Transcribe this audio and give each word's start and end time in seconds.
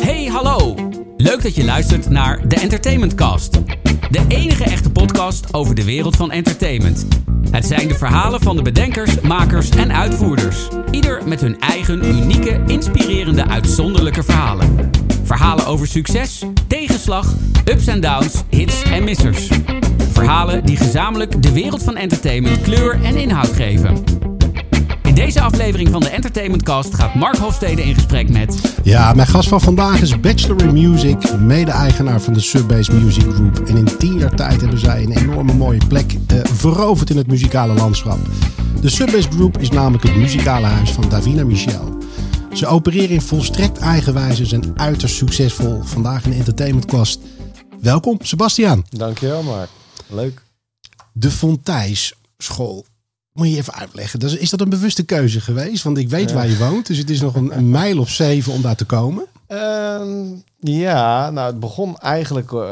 Hey, 0.00 0.24
hallo! 0.24 0.74
Leuk 1.16 1.42
dat 1.42 1.54
je 1.54 1.64
luistert 1.64 2.10
naar 2.10 2.48
de 2.48 2.56
Entertainment 2.56 3.14
Cast. 3.14 3.52
De 4.10 4.24
enige 4.28 4.64
echte 4.64 4.90
podcast 4.90 5.54
over 5.54 5.74
de 5.74 5.84
wereld 5.84 6.16
van 6.16 6.30
entertainment. 6.30 7.06
Het 7.50 7.66
zijn 7.66 7.88
de 7.88 7.94
verhalen 7.94 8.40
van 8.40 8.56
de 8.56 8.62
bedenkers, 8.62 9.20
makers 9.20 9.70
en 9.70 9.92
uitvoerders. 9.92 10.68
Ieder 10.90 11.28
met 11.28 11.40
hun 11.40 11.60
eigen 11.60 12.04
unieke, 12.04 12.62
inspirerende, 12.66 13.46
uitzonderlijke 13.46 14.22
verhalen. 14.22 14.90
Verhalen 15.22 15.66
over 15.66 15.86
succes, 15.86 16.44
tegenslag, 16.66 17.34
ups 17.64 17.86
en 17.86 18.00
downs, 18.00 18.42
hits 18.48 18.82
en 18.82 19.04
missers. 19.04 19.48
Verhalen 20.12 20.66
die 20.66 20.76
gezamenlijk 20.76 21.42
de 21.42 21.52
wereld 21.52 21.82
van 21.82 21.96
entertainment 21.96 22.60
kleur 22.60 23.04
en 23.04 23.16
inhoud 23.16 23.52
geven. 23.52 24.21
In 25.12 25.18
deze 25.18 25.40
aflevering 25.40 25.90
van 25.90 26.00
de 26.00 26.08
Entertainment 26.08 26.62
Cast 26.62 26.94
gaat 26.94 27.14
Mark 27.14 27.36
Hofstede 27.36 27.82
in 27.82 27.94
gesprek 27.94 28.28
met... 28.28 28.74
Ja, 28.82 29.12
mijn 29.12 29.28
gast 29.28 29.48
van 29.48 29.60
vandaag 29.60 30.00
is 30.00 30.20
Bachelor 30.20 30.62
in 30.62 30.72
Music, 30.72 31.38
mede-eigenaar 31.38 32.20
van 32.20 32.32
de 32.32 32.40
Subbase 32.40 32.92
Music 32.92 33.32
Group. 33.32 33.58
En 33.58 33.76
in 33.76 33.96
tien 33.98 34.18
jaar 34.18 34.34
tijd 34.34 34.60
hebben 34.60 34.78
zij 34.78 35.02
een 35.02 35.16
enorme 35.16 35.52
mooie 35.52 35.86
plek 35.88 36.12
eh, 36.26 36.38
veroverd 36.44 37.10
in 37.10 37.16
het 37.16 37.26
muzikale 37.26 37.74
landschap. 37.74 38.18
De 38.80 38.88
Subbase 38.88 39.30
Group 39.30 39.58
is 39.58 39.70
namelijk 39.70 40.02
het 40.02 40.16
muzikale 40.16 40.66
huis 40.66 40.90
van 40.90 41.08
Davina 41.08 41.44
Michel. 41.44 41.98
Ze 42.52 42.66
opereren 42.66 43.10
in 43.10 43.22
volstrekt 43.22 43.78
eigenwijze 43.78 44.42
en 44.42 44.48
zijn 44.48 44.80
uiterst 44.80 45.16
succesvol. 45.16 45.82
Vandaag 45.82 46.24
in 46.24 46.30
de 46.30 46.36
Entertainment 46.36 46.86
Cast. 46.86 47.20
Welkom, 47.80 48.18
Sebastiaan. 48.22 48.84
Dankjewel, 48.88 49.42
Mark. 49.42 49.68
Leuk. 50.06 50.42
De 51.12 51.30
Fontijs 51.30 52.14
School. 52.38 52.84
Moet 53.32 53.50
je 53.50 53.56
even 53.56 53.74
uitleggen. 53.74 54.38
Is, 54.40 54.50
dat 54.50 54.60
een 54.60 54.68
bewuste 54.68 55.02
keuze 55.02 55.40
geweest? 55.40 55.82
Want 55.82 55.98
ik 55.98 56.08
weet 56.08 56.32
waar 56.32 56.48
je 56.48 56.56
woont. 56.58 56.86
Dus 56.86 56.98
het 56.98 57.10
is 57.10 57.20
nog 57.20 57.34
een, 57.34 57.56
een 57.56 57.70
mijl 57.70 57.98
of 57.98 58.10
zeven 58.10 58.52
om 58.52 58.62
daar 58.62 58.76
te 58.76 58.84
komen. 58.84 59.26
Ehm, 59.46 60.24
ja, 60.60 61.30
nou 61.30 61.46
het 61.46 61.60
begon 61.60 61.98
eigenlijk... 61.98 62.52
eh, 62.52 62.70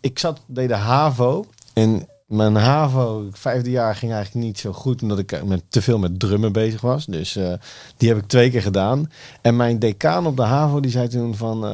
ik 0.00 0.18
zat, 0.18 0.40
deed 0.46 0.68
de 0.68 0.74
HAVO. 0.74 1.44
En 1.72 2.08
mijn 2.26 2.54
HAVO, 2.54 3.28
vijfde 3.32 3.70
jaar, 3.70 3.94
ging 3.96 4.12
eigenlijk 4.12 4.46
niet 4.46 4.58
zo 4.58 4.72
goed. 4.72 5.02
Omdat 5.02 5.18
ik 5.18 5.44
met, 5.44 5.62
te 5.68 5.82
veel 5.82 5.98
met 5.98 6.20
drummen 6.20 6.52
bezig 6.52 6.80
was. 6.80 7.06
Dus 7.06 7.36
eh, 7.36 7.52
die 7.96 8.08
heb 8.08 8.18
ik 8.18 8.26
twee 8.26 8.50
keer 8.50 8.62
gedaan. 8.62 9.10
En 9.40 9.56
mijn 9.56 9.78
decaan 9.78 10.26
op 10.26 10.36
de 10.36 10.42
HAVO, 10.42 10.80
die 10.80 10.90
zei 10.90 11.08
toen 11.08 11.36
van... 11.36 11.64
eh, 11.64 11.70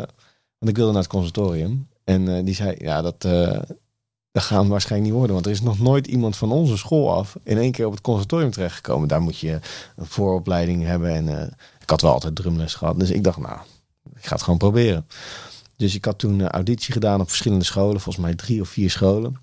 want 0.59 0.73
ik 0.73 0.77
wilde 0.77 0.93
naar 0.93 1.03
het 1.03 1.11
conservatorium. 1.11 1.89
En 2.05 2.37
eh, 2.37 2.45
die 2.45 2.55
zei, 2.55 2.75
ja, 2.79 3.03
dat... 3.03 3.27
dat 4.33 4.43
gaan 4.43 4.63
we 4.63 4.69
waarschijnlijk 4.69 5.11
niet 5.11 5.19
worden. 5.19 5.35
Want 5.35 5.47
er 5.47 5.53
is 5.53 5.63
nog 5.63 5.79
nooit 5.79 6.07
iemand 6.07 6.37
van 6.37 6.53
onze 6.53 6.77
school 6.77 7.13
af 7.15 7.37
in 7.43 7.59
één 7.59 7.73
keer 7.73 7.87
op 7.87 7.93
het 7.93 8.01
conservatorium 8.01 8.51
terechtgekomen. 8.51 9.09
Daar 9.09 9.21
moet 9.23 9.39
je 9.39 9.59
een 9.97 10.07
vooropleiding 10.07 10.85
hebben. 10.85 11.11
En 11.11 11.41
eh, 11.41 11.47
ik 11.81 11.91
had 11.91 12.01
wel 12.01 12.13
altijd 12.13 12.35
drumles 12.35 12.75
gehad. 12.75 12.99
Dus 12.99 13.11
ik 13.11 13.25
dacht, 13.25 13.39
nou, 13.39 13.59
ik 14.17 14.27
ga 14.27 14.35
het 14.35 14.43
gewoon 14.43 14.59
proberen. 14.59 15.07
Dus 15.77 15.95
ik 15.95 16.05
had 16.05 16.19
toen 16.19 16.41
eh, 16.41 16.47
auditie 16.47 16.93
gedaan 16.93 17.21
op 17.21 17.29
verschillende 17.29 17.65
scholen. 17.65 18.01
Volgens 18.01 18.25
mij 18.25 18.35
drie 18.35 18.61
of 18.61 18.69
vier 18.69 18.91
scholen. 18.91 19.37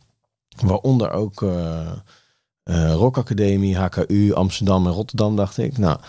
Waaronder 0.62 1.12
ook 1.12 1.42
eh 1.42 1.92
eh, 2.64 2.94
Rock 2.94 3.18
Academie, 3.18 3.78
HKU, 3.78 4.34
Amsterdam 4.34 4.86
en 4.86 4.92
Rotterdam, 4.92 5.36
dacht 5.36 5.58
ik. 5.58 5.78
Nou, 5.78 6.00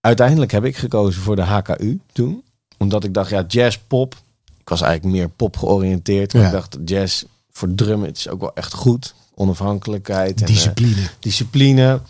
uiteindelijk 0.00 0.50
heb 0.50 0.64
ik 0.64 0.76
gekozen 0.76 1.22
voor 1.22 1.36
de 1.36 1.42
HKU 1.42 2.00
toen. 2.12 2.42
Omdat 2.78 3.04
ik 3.04 3.14
dacht, 3.14 3.30
ja, 3.30 3.44
jazz, 3.48 3.78
pop. 3.86 4.14
Ik 4.60 4.68
was 4.68 4.80
eigenlijk 4.80 5.16
meer 5.16 5.28
pop 5.28 5.56
georiënteerd. 5.56 6.32
Maar 6.32 6.42
Ja. 6.42 6.48
ik 6.48 6.54
dacht, 6.54 6.76
jazz 6.84 7.24
voor 7.58 7.74
drummen, 7.74 8.08
het 8.08 8.16
is 8.16 8.28
ook 8.28 8.40
wel 8.40 8.54
echt 8.54 8.72
goed. 8.74 9.14
Onafhankelijkheid. 9.34 10.40
en, 10.40 10.46
eh, 10.46 10.52
Discipline. 10.54 11.08
discipline. 11.20 12.00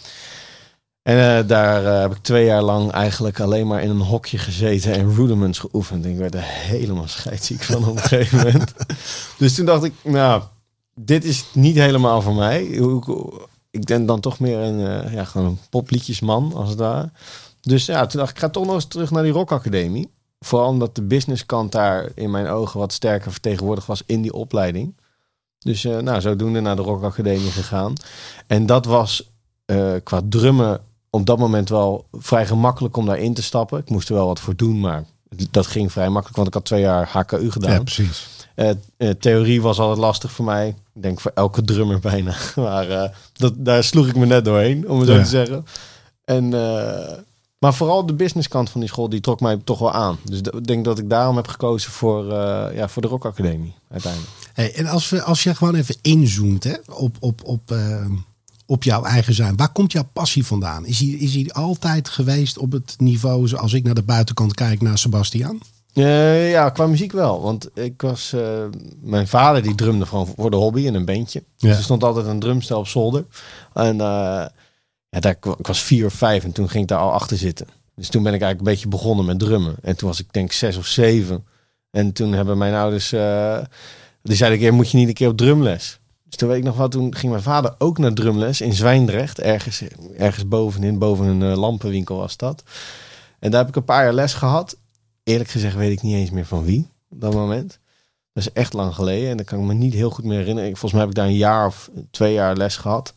En 1.03 1.39
eh, 1.39 1.49
daar 1.49 1.85
eh, 1.87 2.01
heb 2.01 2.11
ik 2.13 2.23
twee 2.23 2.45
jaar 2.45 2.63
lang 2.63 2.91
eigenlijk 2.91 3.41
alleen 3.41 3.67
maar 3.67 3.83
in 3.83 3.91
een 3.91 4.01
hokje 4.01 4.39
gezeten 4.39 4.93
en 4.93 5.15
rudiments 5.15 5.59
geoefend. 5.59 6.05
En 6.05 6.11
ik 6.11 6.17
werd 6.17 6.35
er 6.35 6.43
helemaal 6.45 7.09
scheidsziek 7.09 7.63
van 7.63 7.87
op 7.89 7.97
een 7.97 8.03
gegeven 8.03 8.39
moment. 8.47 8.73
Dus 9.39 9.55
toen 9.55 9.67
dacht 9.67 9.85
ik, 9.85 9.93
nou, 10.03 10.43
dit 10.95 11.25
is 11.25 11.45
niet 11.53 11.77
helemaal 11.77 12.23
voor 12.23 12.35
mij. 12.35 12.77
Hoe- 12.79 13.33
Ik 13.71 13.85
ben 13.85 14.07
dan 14.07 14.21
toch 14.21 14.39
meer 14.39 14.59
een, 14.59 15.11
ja, 15.13 15.25
gewoon 15.25 15.47
een 15.47 15.59
popliedjesman, 15.71 16.53
als 16.55 16.69
het 16.69 16.79
ware. 16.79 17.11
Dus 17.61 17.87
ja, 17.87 18.07
toen 18.07 18.19
dacht 18.21 18.31
ik, 18.31 18.37
ik 18.37 18.43
ga 18.43 18.49
toch 18.49 18.65
nog 18.67 18.75
eens 18.75 18.87
terug 18.87 19.11
naar 19.11 19.23
die 19.23 19.33
rockacademie. 19.33 20.11
Vooral 20.41 20.69
omdat 20.69 20.95
de 20.95 21.03
businesskant 21.03 21.73
daar 21.73 22.09
in 22.15 22.31
mijn 22.31 22.47
ogen 22.47 22.79
wat 22.81 22.93
sterker 22.93 23.31
vertegenwoordigd 23.33 23.87
was 23.87 24.03
in 24.07 24.23
die 24.23 24.33
opleiding. 24.33 24.95
Dus 25.59 25.85
eh, 25.85 25.99
nou, 25.99 26.21
zodoende 26.21 26.61
naar 26.61 26.77
de 26.77 26.83
rockacademie 26.83 27.51
gegaan. 27.51 27.93
En 28.47 28.67
dat 28.67 28.85
was 28.85 29.31
eh, 29.65 29.93
qua 30.03 30.21
drummen 30.29 30.81
op 31.11 31.27
dat 31.27 31.39
moment 31.39 31.69
wel 31.69 32.07
vrij 32.13 32.47
gemakkelijk 32.47 32.97
om 32.97 33.07
daarin 33.07 33.35
te 33.35 33.43
stappen. 33.43 33.79
Ik 33.79 33.91
moest 33.91 34.09
er 34.09 34.15
wel 34.15 34.27
wat 34.27 34.41
voor 34.41 34.57
doen, 34.57 34.81
maar 34.81 35.05
dat 35.51 35.67
ging 35.67 35.93
vrij 35.93 36.09
makkelijk, 36.09 36.37
want 36.37 36.49
ik 36.49 36.55
had 36.55 36.65
twee 36.65 36.81
jaar 36.81 37.09
HKU 37.09 37.51
gedaan. 37.51 37.73
Ja, 37.73 37.83
precies. 37.83 38.27
Eh, 38.55 39.11
theorie 39.19 39.63
was 39.63 39.79
altijd 39.79 39.99
lastig 39.99 40.33
voor 40.33 40.45
mij. 40.45 40.69
Ik 40.95 41.03
denk 41.03 41.21
voor 41.21 41.31
elke 41.35 41.63
drummer 41.63 42.01
bijna. 42.01 42.35
Maar 42.57 43.17
dat, 43.33 43.53
daar 43.57 43.85
sloeg 43.85 44.07
ik 44.07 44.17
me 44.17 44.27
net 44.27 44.45
doorheen, 44.45 44.89
om 44.89 44.99
het 44.99 45.09
zo 45.09 45.17
te 45.17 45.25
zeggen. 45.25 45.65
En, 46.25 46.49
maar 47.59 47.75
vooral 47.75 48.07
de 48.07 48.15
businesskant 48.15 48.71
van 48.71 48.81
die 48.81 48.91
school, 48.91 49.09
die 49.09 49.21
trok 49.21 49.41
mij 49.41 49.57
toch 49.65 49.79
wel 49.79 49.93
aan. 49.93 50.19
Dus 50.25 50.39
ik 50.39 50.67
denk 50.67 50.85
dat 50.85 50.99
ik 50.99 51.11
daarom 51.11 51.37
heb 51.37 51.49
gekozen 51.49 51.91
voor, 51.91 52.25
ja, 52.75 52.89
voor 52.89 53.03
de 53.03 53.09
Rock 53.09 53.25
Academie 53.25 53.75
uiteindelijk. 53.89 54.33
Hey, 54.59 54.75
en 54.75 54.87
als, 54.87 55.09
we, 55.09 55.23
als 55.23 55.43
je 55.43 55.55
gewoon 55.55 55.75
even 55.75 55.97
inzoomt 56.03 56.65
hè, 56.65 56.75
op, 56.87 57.17
op, 57.21 57.45
op, 57.45 57.71
eh, 57.71 58.07
op 58.67 58.83
jouw 58.83 59.05
eigen 59.05 59.35
zijn. 59.35 59.57
Waar 59.57 59.73
komt 59.73 59.93
jouw 59.93 60.09
passie 60.13 60.47
vandaan? 60.47 60.87
Is 60.87 60.99
hij, 60.99 61.09
is 61.09 61.53
altijd 61.53 62.09
geweest 62.09 62.59
op 62.59 62.73
het 62.73 62.95
niveau 62.99 63.49
zoals 63.49 63.73
ik 63.73 63.85
naar 63.85 63.95
de 63.95 64.03
buitenkant 64.03 64.55
kijk 64.55 64.81
naar 64.81 64.99
Sebastian? 64.99 65.61
Eh, 65.93 66.51
ja, 66.51 66.71
qua 66.71 66.87
muziek 66.87 67.13
wel. 67.13 67.43
Want 67.43 67.69
ik 67.75 68.03
was. 68.03 68.33
eh, 68.33 68.65
mijn 69.01 69.29
vader 69.29 69.63
die 69.63 69.75
drumde 69.75 70.07
gewoon 70.07 70.33
voor 70.37 70.51
de 70.51 70.57
hobby 70.57 70.81
in 70.81 70.95
een 70.95 71.05
bandje. 71.05 71.43
Ja. 71.57 71.69
Dus 71.69 71.77
er 71.77 71.85
stond 71.85 72.05
altijd 72.05 72.27
een 72.27 72.41
drumstel 72.41 72.79
op 72.79 72.87
zolder. 72.89 73.25
En 73.73 74.01
eh, 74.01 74.47
ja, 75.09 75.21
daar, 75.21 75.37
ik 75.59 75.67
was 75.67 75.83
vier 75.83 76.07
of 76.07 76.13
vijf 76.15 76.45
en 76.45 76.53
toen 76.53 76.69
ging 76.69 76.83
ik 76.83 76.89
daar 76.89 76.99
al 76.99 77.13
achter 77.13 77.37
zitten. 77.37 77.67
Dus 77.95 78.09
toen 78.09 78.23
ben 78.23 78.35
ik 78.35 78.41
eigenlijk 78.43 78.71
een 78.71 78.75
beetje 78.75 78.97
begonnen 78.97 79.25
met 79.25 79.39
drummen. 79.39 79.77
En 79.83 79.97
toen 79.97 80.09
was 80.09 80.21
ik 80.21 80.33
denk 80.33 80.53
zes 80.53 80.77
of 80.77 80.87
zeven. 80.87 81.45
En 81.91 82.13
toen 82.13 82.33
hebben 82.33 82.59
mijn 82.59 82.75
ouders. 82.75 83.15
Die 84.29 84.37
zeiden 84.37 84.59
een 84.59 84.65
keer: 84.65 84.75
moet 84.75 84.91
je 84.91 84.97
niet 84.97 85.09
een 85.09 85.15
keer 85.15 85.29
op 85.29 85.37
drumles? 85.37 85.99
Dus 86.25 86.37
toen 86.37 86.49
weet 86.49 86.59
ik 86.59 86.65
nog 86.65 86.77
wat. 86.77 86.91
Toen 86.91 87.15
ging 87.15 87.33
mijn 87.33 87.45
vader 87.45 87.75
ook 87.79 87.99
naar 87.99 88.13
drumles 88.13 88.61
in 88.61 88.73
Zwijndrecht. 88.73 89.41
Ergens, 89.41 89.83
ergens 90.17 90.49
bovenin, 90.49 90.99
boven 90.99 91.27
een 91.27 91.51
eh, 91.51 91.59
lampenwinkel 91.59 92.17
was 92.17 92.37
dat. 92.37 92.63
En 93.39 93.51
daar 93.51 93.61
heb 93.61 93.69
ik 93.69 93.77
een 93.77 93.85
paar 93.85 94.05
jaar 94.05 94.13
les 94.13 94.35
gehad 94.35 94.77
eerlijk 95.29 95.51
gezegd 95.51 95.77
weet 95.77 95.93
ik 95.93 96.03
niet 96.03 96.15
eens 96.15 96.31
meer 96.31 96.47
van 96.47 96.65
wie 96.65 96.89
op 97.11 97.21
dat 97.21 97.35
moment. 97.35 97.79
Dat 98.33 98.47
is 98.47 98.53
echt 98.53 98.73
lang 98.73 98.95
geleden 98.95 99.31
en 99.31 99.37
dat 99.37 99.47
kan 99.47 99.61
ik 99.61 99.67
me 99.67 99.75
niet 99.75 99.95
heel 99.95 100.11
goed 100.11 100.25
meer 100.25 100.39
herinneren. 100.39 100.71
Volgens 100.71 100.93
mij 100.93 101.01
heb 101.01 101.11
ik 101.11 101.17
daar 101.17 101.27
een 101.27 101.37
jaar 101.37 101.67
of 101.67 101.91
twee 102.11 102.33
jaar 102.33 102.57
les 102.57 102.77
gehad. 102.77 103.15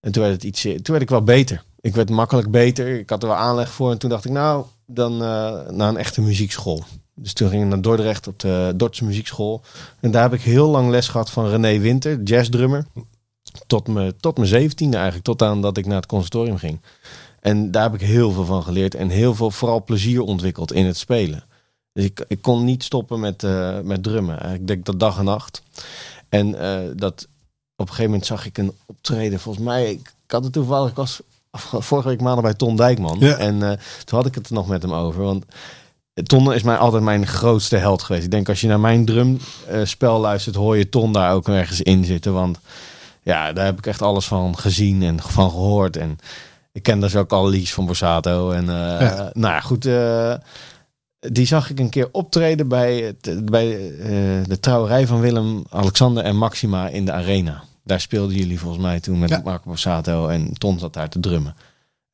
En 0.00 0.12
toen 0.12 0.22
werd 0.22 0.34
het 0.34 0.44
iets, 0.44 0.62
toen 0.62 0.82
werd 0.82 1.02
ik 1.02 1.10
wel 1.10 1.22
beter. 1.22 1.64
Ik 1.80 1.94
werd 1.94 2.10
makkelijk 2.10 2.50
beter. 2.50 2.98
Ik 2.98 3.10
had 3.10 3.22
er 3.22 3.28
wel 3.28 3.36
aanleg 3.36 3.72
voor. 3.72 3.90
En 3.90 3.98
toen 3.98 4.10
dacht 4.10 4.24
ik, 4.24 4.30
nou, 4.30 4.64
dan 4.86 5.12
eh, 5.12 5.68
naar 5.68 5.88
een 5.88 5.96
echte 5.96 6.20
muziekschool. 6.20 6.84
Dus 7.18 7.32
toen 7.32 7.48
ging 7.48 7.62
ik 7.62 7.68
naar 7.68 7.80
Dordrecht 7.80 8.26
op 8.26 8.38
de 8.38 8.72
Dordtse 8.76 9.04
muziekschool. 9.04 9.62
En 10.00 10.10
daar 10.10 10.22
heb 10.22 10.32
ik 10.32 10.42
heel 10.42 10.68
lang 10.68 10.90
les 10.90 11.08
gehad 11.08 11.30
van 11.30 11.48
René 11.48 11.78
Winter, 11.78 12.22
jazzdrummer. 12.22 12.86
Tot 13.66 13.88
mijn, 13.88 14.12
tot 14.20 14.36
mijn 14.36 14.48
zeventiende 14.48 14.96
eigenlijk, 14.96 15.24
tot 15.24 15.42
aan 15.42 15.62
dat 15.62 15.76
ik 15.76 15.86
naar 15.86 15.96
het 15.96 16.06
conservatorium 16.06 16.58
ging. 16.58 16.80
En 17.40 17.70
daar 17.70 17.82
heb 17.82 17.94
ik 17.94 18.00
heel 18.00 18.30
veel 18.30 18.44
van 18.44 18.62
geleerd. 18.62 18.94
En 18.94 19.08
heel 19.08 19.34
veel, 19.34 19.50
vooral 19.50 19.84
plezier 19.84 20.20
ontwikkeld 20.20 20.72
in 20.72 20.86
het 20.86 20.96
spelen. 20.96 21.44
Dus 21.92 22.04
ik, 22.04 22.24
ik 22.28 22.42
kon 22.42 22.64
niet 22.64 22.84
stoppen 22.84 23.20
met, 23.20 23.44
eh, 23.44 23.80
met 23.80 24.02
drummen. 24.02 24.54
Ik 24.54 24.66
denk 24.66 24.84
dat 24.84 25.00
dag 25.00 25.18
en 25.18 25.24
nacht. 25.24 25.62
En 26.28 26.60
eh, 26.60 26.90
dat 26.96 27.28
op 27.76 27.88
een 27.88 27.88
gegeven 27.88 28.10
moment 28.10 28.26
zag 28.26 28.46
ik 28.46 28.58
een 28.58 28.72
optreden. 28.86 29.40
Volgens 29.40 29.64
mij, 29.64 29.90
ik, 29.90 30.14
ik 30.24 30.30
had 30.30 30.44
het 30.44 30.52
toevallig, 30.52 30.90
ik 30.90 30.96
was 30.96 31.20
vorige 31.88 32.08
week 32.08 32.20
maandag 32.20 32.44
bij 32.44 32.54
Ton 32.54 32.76
Dijkman. 32.76 33.16
Ja. 33.20 33.36
En 33.36 33.62
eh, 33.62 33.78
toen 34.04 34.18
had 34.18 34.26
ik 34.26 34.34
het 34.34 34.46
er 34.46 34.54
nog 34.54 34.68
met 34.68 34.82
hem 34.82 34.92
over. 34.92 35.22
Want 35.22 35.44
Ton 36.22 36.52
is 36.52 36.62
mij 36.62 36.76
altijd 36.76 37.02
mijn 37.02 37.26
grootste 37.26 37.76
held 37.76 38.02
geweest. 38.02 38.24
Ik 38.24 38.30
denk 38.30 38.48
als 38.48 38.60
je 38.60 38.66
naar 38.68 38.80
mijn 38.80 39.04
drumspel 39.04 40.20
luistert, 40.20 40.54
hoor 40.56 40.76
je 40.76 40.88
Ton 40.88 41.12
daar 41.12 41.32
ook 41.32 41.48
ergens 41.48 41.80
in 41.82 42.04
zitten. 42.04 42.32
Want 42.32 42.58
ja, 43.22 43.52
daar 43.52 43.64
heb 43.64 43.78
ik 43.78 43.86
echt 43.86 44.02
alles 44.02 44.26
van 44.26 44.58
gezien 44.58 45.02
en 45.02 45.20
van 45.22 45.50
gehoord. 45.50 45.96
En 45.96 46.18
ik 46.72 46.82
ken 46.82 47.00
dus 47.00 47.16
ook 47.16 47.32
al 47.32 47.48
liedjes 47.48 47.74
van 47.74 47.86
Borsato. 47.86 48.50
En 48.50 48.68
eh, 48.68 49.00
Ja. 49.00 49.30
nou 49.32 49.54
ja, 49.54 49.60
goed. 49.60 49.86
eh, 49.86 50.34
die 51.18 51.46
zag 51.46 51.70
ik 51.70 51.78
een 51.78 51.90
keer 51.90 52.08
optreden 52.12 52.68
bij, 52.68 52.96
het, 52.96 53.44
bij 53.44 53.72
eh, 53.98 54.08
de 54.46 54.60
trouwerij 54.60 55.06
van 55.06 55.20
Willem, 55.20 55.64
Alexander 55.70 56.24
en 56.24 56.36
Maxima 56.36 56.88
in 56.88 57.04
de 57.04 57.12
arena. 57.12 57.62
Daar 57.84 58.00
speelden 58.00 58.36
jullie 58.36 58.60
volgens 58.60 58.82
mij 58.82 59.00
toen 59.00 59.18
met 59.18 59.28
Ja. 59.28 59.40
Marco 59.44 59.68
Borsato 59.68 60.28
en 60.28 60.52
Ton 60.52 60.78
zat 60.78 60.92
daar 60.92 61.08
te 61.08 61.20
drummen. 61.20 61.54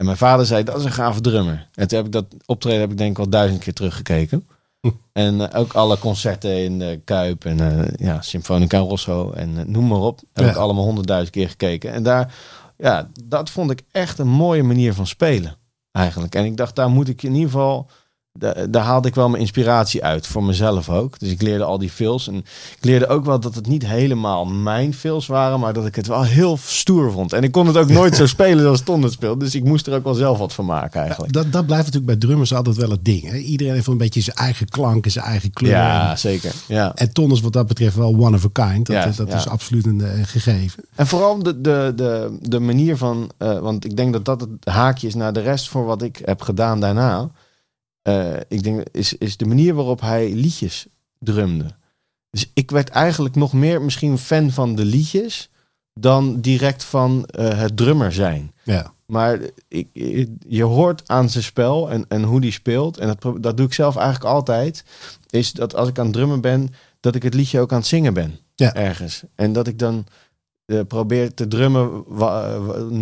En 0.02 0.08
mijn 0.08 0.20
vader 0.20 0.46
zei, 0.46 0.64
dat 0.64 0.78
is 0.78 0.84
een 0.84 0.92
gave 0.92 1.20
drummer. 1.20 1.68
En 1.74 1.88
toen 1.88 1.96
heb 1.98 2.06
ik 2.06 2.12
dat 2.12 2.24
optreden 2.46 2.80
heb 2.80 2.90
ik 2.90 2.98
denk 2.98 3.10
ik 3.10 3.16
wel 3.16 3.28
duizend 3.28 3.62
keer 3.62 3.72
teruggekeken. 3.72 4.46
En 5.12 5.50
eh, 5.50 5.60
ook 5.60 5.72
alle 5.72 5.98
concerten 5.98 6.64
in 6.64 6.78
de 6.78 7.00
Kuip 7.04 7.44
en 7.44 7.60
eh, 7.60 8.06
ja, 8.06 8.20
Symfonica 8.22 8.78
Rosso 8.78 9.30
en 9.30 9.58
eh, 9.58 9.64
noem 9.64 9.86
maar 9.86 9.98
op. 10.00 10.20
Heb 10.32 10.44
Ja. 10.44 10.50
ik 10.50 10.56
allemaal 10.56 10.84
honderdduizend 10.84 11.30
keer 11.30 11.48
gekeken. 11.48 11.92
En 11.92 12.02
daar, 12.02 12.34
ja, 12.78 13.10
dat 13.24 13.50
vond 13.50 13.70
ik 13.70 13.82
echt 13.92 14.18
een 14.18 14.28
mooie 14.28 14.62
manier 14.62 14.94
van 14.94 15.06
spelen 15.06 15.56
eigenlijk. 15.92 16.34
En 16.34 16.44
ik 16.44 16.56
dacht, 16.56 16.76
daar 16.76 16.90
moet 16.90 17.08
ik 17.08 17.22
in 17.22 17.34
ieder 17.34 17.50
geval 17.50 17.90
da- 18.32 18.66
daar 18.70 18.84
haalde 18.84 19.08
ik 19.08 19.14
wel 19.14 19.28
mijn 19.28 19.40
inspiratie 19.42 20.04
uit 20.04 20.26
voor 20.26 20.44
mezelf 20.44 20.88
ook. 20.88 21.18
Dus 21.18 21.30
ik 21.30 21.42
leerde 21.42 21.64
al 21.64 21.78
die 21.78 21.90
fills. 21.90 22.28
En 22.28 22.34
ik 22.78 22.78
leerde 22.84 23.06
ook 23.06 23.24
wel 23.24 23.40
dat 23.40 23.54
het 23.54 23.66
niet 23.66 23.86
helemaal 23.86 24.44
mijn 24.44 24.94
fills 24.94 25.26
waren, 25.26 25.60
maar 25.60 25.72
dat 25.72 25.86
ik 25.86 25.94
het 25.94 26.06
wel 26.06 26.22
heel 26.22 26.58
stoer 26.66 27.12
vond. 27.12 27.32
En 27.32 27.42
ik 27.42 27.52
kon 27.52 27.66
het 27.66 27.76
ook 27.76 27.88
nooit 28.00 28.16
zo 28.16 28.26
spelen 28.26 28.62
zoals 28.62 28.80
Ton 28.80 29.02
het 29.02 29.12
speelt. 29.12 29.40
Dus 29.40 29.54
ik 29.54 29.64
moest 29.64 29.86
er 29.86 29.94
ook 29.94 30.04
wel 30.04 30.14
zelf 30.14 30.38
wat 30.38 30.52
van 30.52 30.64
maken 30.64 31.00
eigenlijk. 31.00 31.32
Dat, 31.32 31.52
dat 31.52 31.66
blijft 31.66 31.84
natuurlijk 31.84 32.18
bij 32.18 32.28
drummers 32.28 32.54
altijd 32.54 32.76
wel 32.76 32.90
het 32.90 33.04
ding. 33.04 33.30
Hè? 33.30 33.36
Iedereen 33.36 33.72
heeft 33.72 33.86
wel 33.86 33.94
een 33.94 34.00
beetje 34.00 34.20
zijn 34.20 34.36
eigen 34.36 34.68
klank 34.68 35.04
en 35.04 35.10
zijn 35.10 35.24
eigen 35.24 35.50
kleur. 35.52 35.70
Ja, 35.70 36.16
zeker. 36.16 36.52
Ja. 36.68 36.94
En 36.94 37.12
Ton 37.12 37.30
is 37.32 37.40
wat 37.40 37.52
dat 37.52 37.66
betreft 37.66 37.96
wel 37.96 38.14
one 38.18 38.36
of 38.36 38.44
a 38.44 38.68
kind. 38.68 38.86
Dat, 38.86 38.96
Ja, 38.96 39.10
dat 39.16 39.28
ja. 39.28 39.36
is 39.36 39.48
absoluut 39.48 39.86
een 39.86 40.00
eh, 40.00 40.10
gegeven. 40.24 40.84
En 40.94 41.06
vooral 41.06 41.42
de, 41.42 41.60
de, 41.60 41.92
de, 41.96 42.38
de 42.40 42.60
manier 42.60 42.96
van, 42.96 43.30
eh, 43.38 43.58
want 43.58 43.84
ik 43.84 43.96
denk 43.96 44.12
dat 44.12 44.24
dat 44.24 44.40
het 44.40 44.50
haakje 44.64 45.06
is 45.06 45.14
naar 45.14 45.32
de 45.32 45.40
rest 45.40 45.68
voor 45.68 45.84
wat 45.84 46.02
ik 46.02 46.20
heb 46.24 46.42
gedaan 46.42 46.80
daarna. 46.80 47.30
Eh, 48.02 48.32
ik 48.48 48.62
denk, 48.62 48.82
is, 48.92 49.12
is 49.18 49.36
de 49.36 49.46
manier 49.46 49.74
waarop 49.74 50.00
hij 50.00 50.32
liedjes 50.32 50.86
drumde. 51.18 51.74
Dus 52.30 52.50
ik 52.54 52.70
werd 52.70 52.88
eigenlijk 52.88 53.34
nog 53.34 53.52
meer 53.52 53.82
misschien 53.82 54.18
fan 54.18 54.50
van 54.50 54.74
de 54.74 54.84
liedjes 54.84 55.50
dan 55.94 56.40
direct 56.40 56.84
van 56.84 57.24
eh, 57.24 57.58
het 57.58 57.76
drummer 57.76 58.12
zijn. 58.12 58.52
Ja. 58.64 58.92
Maar 59.06 59.38
ik, 59.68 59.88
ik- 59.92 60.28
je 60.48 60.62
hoort 60.62 61.08
aan 61.08 61.30
zijn 61.30 61.44
spel 61.44 61.90
en, 61.90 62.04
en 62.08 62.22
hoe 62.22 62.40
die 62.40 62.52
speelt. 62.52 62.98
En 62.98 63.16
dat, 63.18 63.42
dat 63.42 63.56
doe 63.56 63.66
ik 63.66 63.72
zelf 63.74 63.96
eigenlijk 63.96 64.24
altijd. 64.34 64.84
Is 65.30 65.52
dat 65.52 65.74
als 65.74 65.88
ik 65.88 65.98
aan 65.98 66.04
het 66.04 66.14
drummen 66.14 66.40
ben, 66.40 66.74
dat 67.00 67.14
ik 67.14 67.22
het 67.22 67.34
liedje 67.34 67.60
ook 67.60 67.72
aan 67.72 67.78
het 67.78 67.86
zingen 67.86 68.14
ben. 68.14 68.38
Ja. 68.54 68.74
Ergens. 68.74 69.22
En 69.34 69.52
dat 69.52 69.66
ik 69.66 69.78
dan 69.78 70.06
eh, 70.64 70.80
probeer 70.88 71.34
te 71.34 71.48
drummen, 71.48 72.04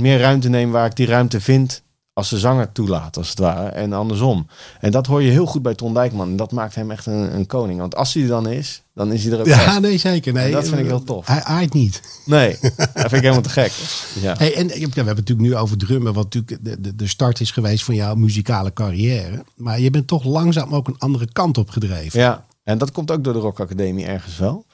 meer 0.00 0.18
ruimte 0.18 0.48
nemen 0.48 0.72
waar 0.72 0.86
ik 0.86 0.96
die 0.96 1.06
ruimte 1.06 1.40
vind. 1.40 1.82
Als 2.20 2.28
de 2.28 2.38
zanger 2.38 2.72
toelaat, 2.72 3.16
als 3.16 3.28
het 3.28 3.38
ware. 3.38 3.68
En 3.68 3.92
andersom. 3.92 4.46
En 4.80 4.90
dat 4.90 5.06
hoor 5.06 5.22
je 5.22 5.30
heel 5.30 5.46
goed 5.46 5.62
bij 5.62 5.74
Ton 5.74 5.94
Dijkman. 5.94 6.28
En 6.28 6.36
dat 6.36 6.52
maakt 6.52 6.74
hem 6.74 6.90
echt 6.90 7.06
een, 7.06 7.34
een 7.34 7.46
koning. 7.46 7.80
Want 7.80 7.96
als 7.96 8.14
hij 8.14 8.22
er 8.22 8.28
dan 8.28 8.48
is, 8.48 8.82
dan 8.94 9.12
is 9.12 9.24
hij 9.24 9.32
er 9.32 9.40
ook 9.40 9.46
Ja, 9.46 9.78
nee, 9.78 9.98
zeker. 9.98 10.32
Nee, 10.32 10.44
En 10.44 10.52
dat 10.52 10.68
vind 10.68 10.80
ik 10.80 10.86
heel 10.86 11.04
tof. 11.04 11.26
Hij 11.26 11.42
aait 11.42 11.72
niet. 11.72 12.02
Nee, 12.24 12.56
dat 12.60 12.88
vind 12.94 13.12
ik 13.12 13.20
helemaal 13.20 13.40
te 13.40 13.48
gek. 13.48 13.72
Ja. 14.20 14.34
Hey, 14.36 14.54
en 14.54 14.66
ja, 14.66 14.72
we 14.72 14.80
hebben 14.80 15.06
het 15.06 15.16
natuurlijk 15.16 15.48
nu 15.48 15.56
over 15.56 15.76
drummen, 15.76 16.12
wat 16.12 16.24
natuurlijk 16.24 16.64
de, 16.64 16.80
de, 16.80 16.96
de 16.96 17.06
start 17.06 17.40
is 17.40 17.50
geweest 17.50 17.84
van 17.84 17.94
jouw 17.94 18.14
muzikale 18.14 18.72
carrière. 18.72 19.44
Maar 19.56 19.80
je 19.80 19.90
bent 19.90 20.06
toch 20.06 20.24
langzaam 20.24 20.74
ook 20.74 20.88
een 20.88 20.98
andere 20.98 21.32
kant 21.32 21.58
op 21.58 21.70
gedreven. 21.70 22.20
Ja, 22.20 22.44
en 22.62 22.78
dat 22.78 22.92
komt 22.92 23.10
ook 23.10 23.24
door 23.24 23.32
de 23.32 23.38
Rock 23.38 23.60
Academie 23.60 24.06
ergens 24.06 24.38
wel. 24.38 24.64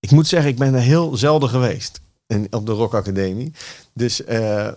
Ik 0.00 0.10
moet 0.10 0.26
zeggen, 0.26 0.50
ik 0.50 0.58
ben 0.58 0.74
er 0.74 0.80
heel 0.80 1.16
zelden 1.16 1.48
geweest 1.48 2.00
in, 2.26 2.46
op 2.50 2.66
de 2.66 2.72
Rock 2.72 2.94
Academie. 2.94 3.52
Dus 3.94 4.24
eh, 4.24 4.68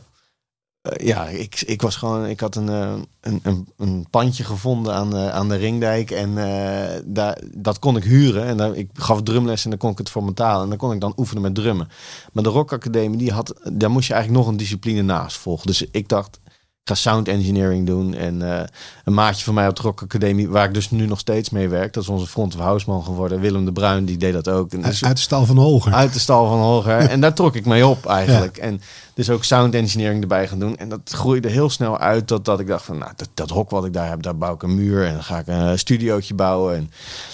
eh, 0.83 1.07
ja, 1.07 1.27
ik, 1.27 1.61
ik 1.61 1.81
was 1.81 1.95
gewoon, 1.95 2.25
ik 2.25 2.39
had 2.39 2.55
een, 2.55 2.69
eh, 2.69 2.93
een, 3.21 3.39
een, 3.43 3.67
een 3.77 4.07
pandje 4.09 4.43
gevonden 4.43 4.93
aan, 4.93 5.09
de 5.09 5.31
aan 5.31 5.49
de 5.49 5.55
Ringdijk 5.55 6.11
en 6.11 6.37
eh, 6.37 7.01
daar, 7.05 7.41
dat 7.55 7.79
kon 7.79 7.97
ik 7.97 8.03
huren. 8.03 8.45
En 8.45 8.57
daar, 8.57 8.75
ik 8.75 8.89
gaf 8.93 9.21
drumles 9.21 9.63
en 9.63 9.69
dan 9.69 9.79
kon 9.79 9.91
ik 9.91 9.97
het 9.97 10.09
voor 10.09 10.23
betalen 10.23 10.63
en 10.63 10.69
dan 10.69 10.77
kon 10.77 10.91
ik 10.91 11.01
dan 11.01 11.13
oefenen 11.17 11.41
met 11.41 11.55
drummen. 11.55 11.87
Maar 12.33 12.43
de 12.43 12.49
Rock 12.49 12.73
Academie, 12.73 13.17
die 13.17 13.31
had, 13.31 13.53
daar 13.73 13.91
moest 13.91 14.07
je 14.07 14.13
eigenlijk 14.13 14.43
nog 14.43 14.51
een 14.53 14.59
discipline 14.59 15.01
naast 15.01 15.37
volgen. 15.37 15.67
Dus 15.67 15.85
ik 15.91 16.09
dacht, 16.09 16.39
ga 16.83 16.95
sound 16.95 17.27
engineering 17.27 17.87
doen. 17.87 18.13
En 18.13 18.57
eh, 18.57 18.63
een 19.03 19.13
maatje 19.13 19.43
van 19.43 19.53
mij 19.53 19.67
op 19.67 19.75
de 19.75 19.81
Rock 19.81 20.01
Academie, 20.01 20.49
waar 20.49 20.67
ik 20.67 20.73
dus 20.73 20.91
nu 20.91 21.05
nog 21.05 21.19
steeds 21.19 21.49
mee 21.49 21.67
werk, 21.69 21.93
dat 21.93 22.03
is 22.03 22.09
onze 22.09 22.27
front 22.27 22.55
of 22.55 22.59
houseman 22.59 23.03
geworden. 23.03 23.39
Willem 23.39 23.65
de 23.65 23.71
Bruin, 23.71 24.05
die 24.05 24.17
deed 24.17 24.33
dat 24.33 24.49
ook. 24.49 24.71
En 24.71 24.81
dus- 24.81 24.85
Uit, 24.85 25.03
uit 25.03 25.15
de 25.15 25.21
stal 25.21 25.45
van 25.45 25.57
Holger. 25.57 25.93
uit 25.93 26.13
de 26.13 26.19
stal 26.19 26.47
van 26.47 26.59
Holger. 26.59 26.97
En 27.13 27.21
daar 27.21 27.33
trok 27.33 27.55
ik 27.55 27.65
mee 27.65 27.87
op 27.87 28.05
eigenlijk. 28.05 28.57
En 28.57 28.81
dus 29.13 29.29
ook 29.29 29.43
sound 29.43 29.73
engineering 29.73 30.21
erbij 30.21 30.47
gaan 30.47 30.59
doen. 30.59 30.77
En 30.77 30.89
dat 30.89 30.99
groeide 31.03 31.49
heel 31.49 31.69
snel 31.69 31.97
uit 31.99 32.27
tot 32.27 32.45
dat 32.45 32.59
ik 32.59 32.67
dacht 32.67 32.85
van... 32.85 32.97
Nou, 32.97 33.11
dat, 33.15 33.29
dat 33.33 33.49
hok 33.49 33.69
wat 33.69 33.85
ik 33.85 33.93
daar 33.93 34.09
heb, 34.09 34.21
daar 34.21 34.37
bouw 34.37 34.53
ik 34.53 34.63
een 34.63 34.75
muur. 34.75 35.05
En 35.05 35.13
dan 35.13 35.23
ga 35.23 35.39
ik 35.39 35.47
een 35.47 35.79
studiootje 35.79 36.33
bouwen. 36.33 36.75
En 36.75 36.91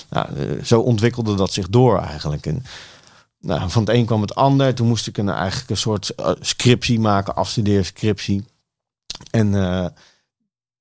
nou, 0.10 0.28
eh, 0.36 0.63
zo 0.63 0.80
ontwikkelde 0.80 1.36
dat 1.36 1.54
zich 1.54 1.69
door 1.69 2.00
eigenlijk. 2.00 2.46
En 2.46 2.63
nou, 3.42 3.69
van 3.69 3.81
het 3.84 3.94
een 3.94 4.06
kwam 4.06 4.22
het 4.22 4.36
ander. 4.36 4.74
Toen 4.75 4.88
moest 4.88 5.07
ik 5.07 5.18
een, 5.18 5.30
eigenlijk 5.30 5.69
een 5.69 5.78
soort 5.78 6.10
eh, 6.10 6.31
scriptie 6.40 7.00
maken. 7.00 7.36
Afstudeerscriptie. 7.36 8.46
En 9.31 9.56
eh, 9.56 9.86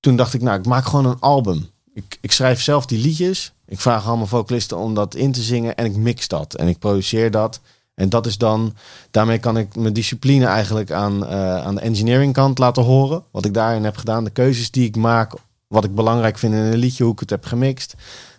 toen 0.01 0.17
dacht 0.17 0.35
ik, 0.35 0.43
nou, 0.43 0.59
ik 0.59 0.67
maak 0.67 0.85
gewoon 0.85 1.07
een 1.07 1.21
album. 1.21 1.67
Ik, 1.95 2.19
ik 2.21 2.33
schrijf 2.33 2.63
zelf 2.63 2.87
die 2.87 3.01
liedjes. 3.01 3.53
Ik 3.67 3.81
vraag 3.81 4.07
allemaal 4.07 4.27
vocalisten 4.27 4.77
om 4.77 4.95
dat 4.95 5.15
in 5.15 5.33
te 5.33 5.43
zingen. 5.43 5.77
En 5.77 5.85
ik 5.85 5.97
mix 5.97 6.29
dat. 6.29 6.55
En 6.55 6.69
ik 6.69 6.79
produceer 6.79 7.31
dat. 7.31 7.61
En 7.95 8.09
dat 8.09 8.27
is 8.27 8.39
dan, 8.39 8.75
daarmee 9.11 9.39
kan 9.39 9.57
ik 9.57 9.77
mijn 9.77 9.93
discipline 9.93 10.47
eigenlijk 10.47 10.91
aan, 10.91 11.27
eh, 11.27 11.57
aan 11.57 11.75
de 11.75 11.81
engineering 11.81 12.33
kant 12.33 12.59
laten 12.59 12.83
horen. 12.83 13.25
Wat 13.31 13.45
ik 13.45 13.55
daarin 13.55 13.85
heb 13.85 13.97
gedaan. 13.97 14.25
De 14.25 14.31
keuzes 14.31 14.71
die 14.71 14.87
ik 14.87 14.97
maak. 14.97 15.33
Wat 15.67 15.85
ik 15.85 15.95
belangrijk 15.95 16.39
vind 16.39 16.55
in 16.55 16.61
een 16.61 16.77
liedje. 16.77 17.05
Hoe 17.05 17.13
ik 17.13 17.21
het 17.21 17.31
heb 17.31 17.45
gemixt. 17.45 17.95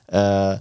Eh, 0.06 0.54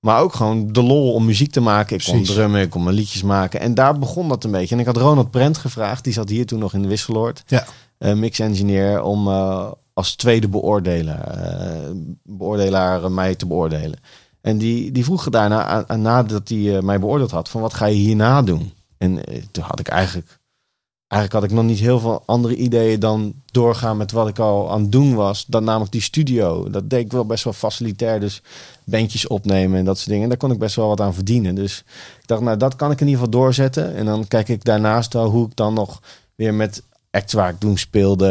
maar 0.00 0.20
ook 0.20 0.34
gewoon 0.34 0.72
de 0.72 0.82
lol 0.82 1.12
om 1.12 1.24
muziek 1.24 1.52
te 1.52 1.60
maken. 1.60 1.96
Ik 1.96 2.04
kon 2.04 2.22
drummen, 2.22 2.60
ik 2.60 2.70
kon 2.70 2.82
mijn 2.82 2.96
liedjes 2.96 3.22
maken. 3.22 3.60
En 3.60 3.74
daar 3.74 3.98
begon 3.98 4.28
dat 4.28 4.44
een 4.44 4.50
beetje. 4.50 4.74
En 4.74 4.80
ik 4.80 4.86
had 4.86 4.96
Ronald 4.96 5.30
Brent 5.30 5.58
gevraagd. 5.58 6.04
Die 6.04 6.12
zat 6.12 6.28
hier 6.28 6.46
toen 6.46 6.58
nog 6.58 6.74
in 6.74 6.82
de 6.82 6.88
Wisseloord 6.88 7.42
Ja. 7.46 7.66
Eh, 7.98 8.14
mix 8.14 8.38
engineer 8.38 9.02
om 9.02 9.28
eh, 9.28 9.70
als 9.92 10.14
tweede 10.14 10.48
beoordeler, 10.48 11.20
eh, 11.20 11.90
beoordelaar 12.22 13.12
mij 13.12 13.34
te 13.34 13.46
beoordelen. 13.46 13.98
En 14.40 14.58
die, 14.58 14.92
die 14.92 15.04
vroeg 15.04 15.30
daarna, 15.30 15.84
nadat 15.96 16.48
hij 16.48 16.82
mij 16.82 17.00
beoordeeld 17.00 17.30
had, 17.30 17.48
van 17.48 17.60
wat 17.60 17.74
ga 17.74 17.86
je 17.86 17.94
hierna 17.94 18.42
doen? 18.42 18.72
En 18.98 19.20
toen 19.50 19.64
had 19.64 19.80
ik 19.80 19.88
eigenlijk, 19.88 20.38
eigenlijk 21.06 21.42
had 21.42 21.50
ik 21.52 21.56
nog 21.56 21.70
niet 21.70 21.78
heel 21.78 21.98
veel 21.98 22.22
andere 22.26 22.56
ideeën 22.56 23.00
dan 23.00 23.34
doorgaan 23.46 23.96
met 23.96 24.12
wat 24.12 24.28
ik 24.28 24.38
al 24.38 24.70
aan 24.70 24.80
het 24.80 24.92
doen 24.92 25.14
was. 25.14 25.44
Dan 25.46 25.64
namelijk 25.64 25.92
die 25.92 26.00
studio. 26.00 26.70
Dat 26.70 26.90
deed 26.90 27.04
ik 27.04 27.12
wel 27.12 27.26
best 27.26 27.44
wel 27.44 27.52
facilitair, 27.52 28.20
dus 28.20 28.42
bandjes 28.84 29.26
opnemen 29.26 29.78
en 29.78 29.84
dat 29.84 29.96
soort 29.96 30.08
dingen. 30.08 30.22
En 30.22 30.28
daar 30.28 30.38
kon 30.38 30.52
ik 30.52 30.58
best 30.58 30.76
wel 30.76 30.88
wat 30.88 31.00
aan 31.00 31.14
verdienen. 31.14 31.54
Dus 31.54 31.84
ik 32.20 32.26
dacht, 32.26 32.42
nou 32.42 32.56
dat 32.56 32.76
kan 32.76 32.90
ik 32.90 33.00
in 33.00 33.06
ieder 33.06 33.24
geval 33.24 33.40
doorzetten. 33.40 33.94
En 33.94 34.04
dan 34.06 34.28
kijk 34.28 34.48
ik 34.48 34.64
daarnaast 34.64 35.12
wel 35.12 35.30
hoe 35.30 35.46
ik 35.46 35.56
dan 35.56 35.74
nog 35.74 36.00
weer 36.34 36.54
met 36.54 36.82
acts 37.16 37.32
waar 37.32 37.48
ik 37.50 37.58
toen 37.58 37.78
speelde, 37.78 38.26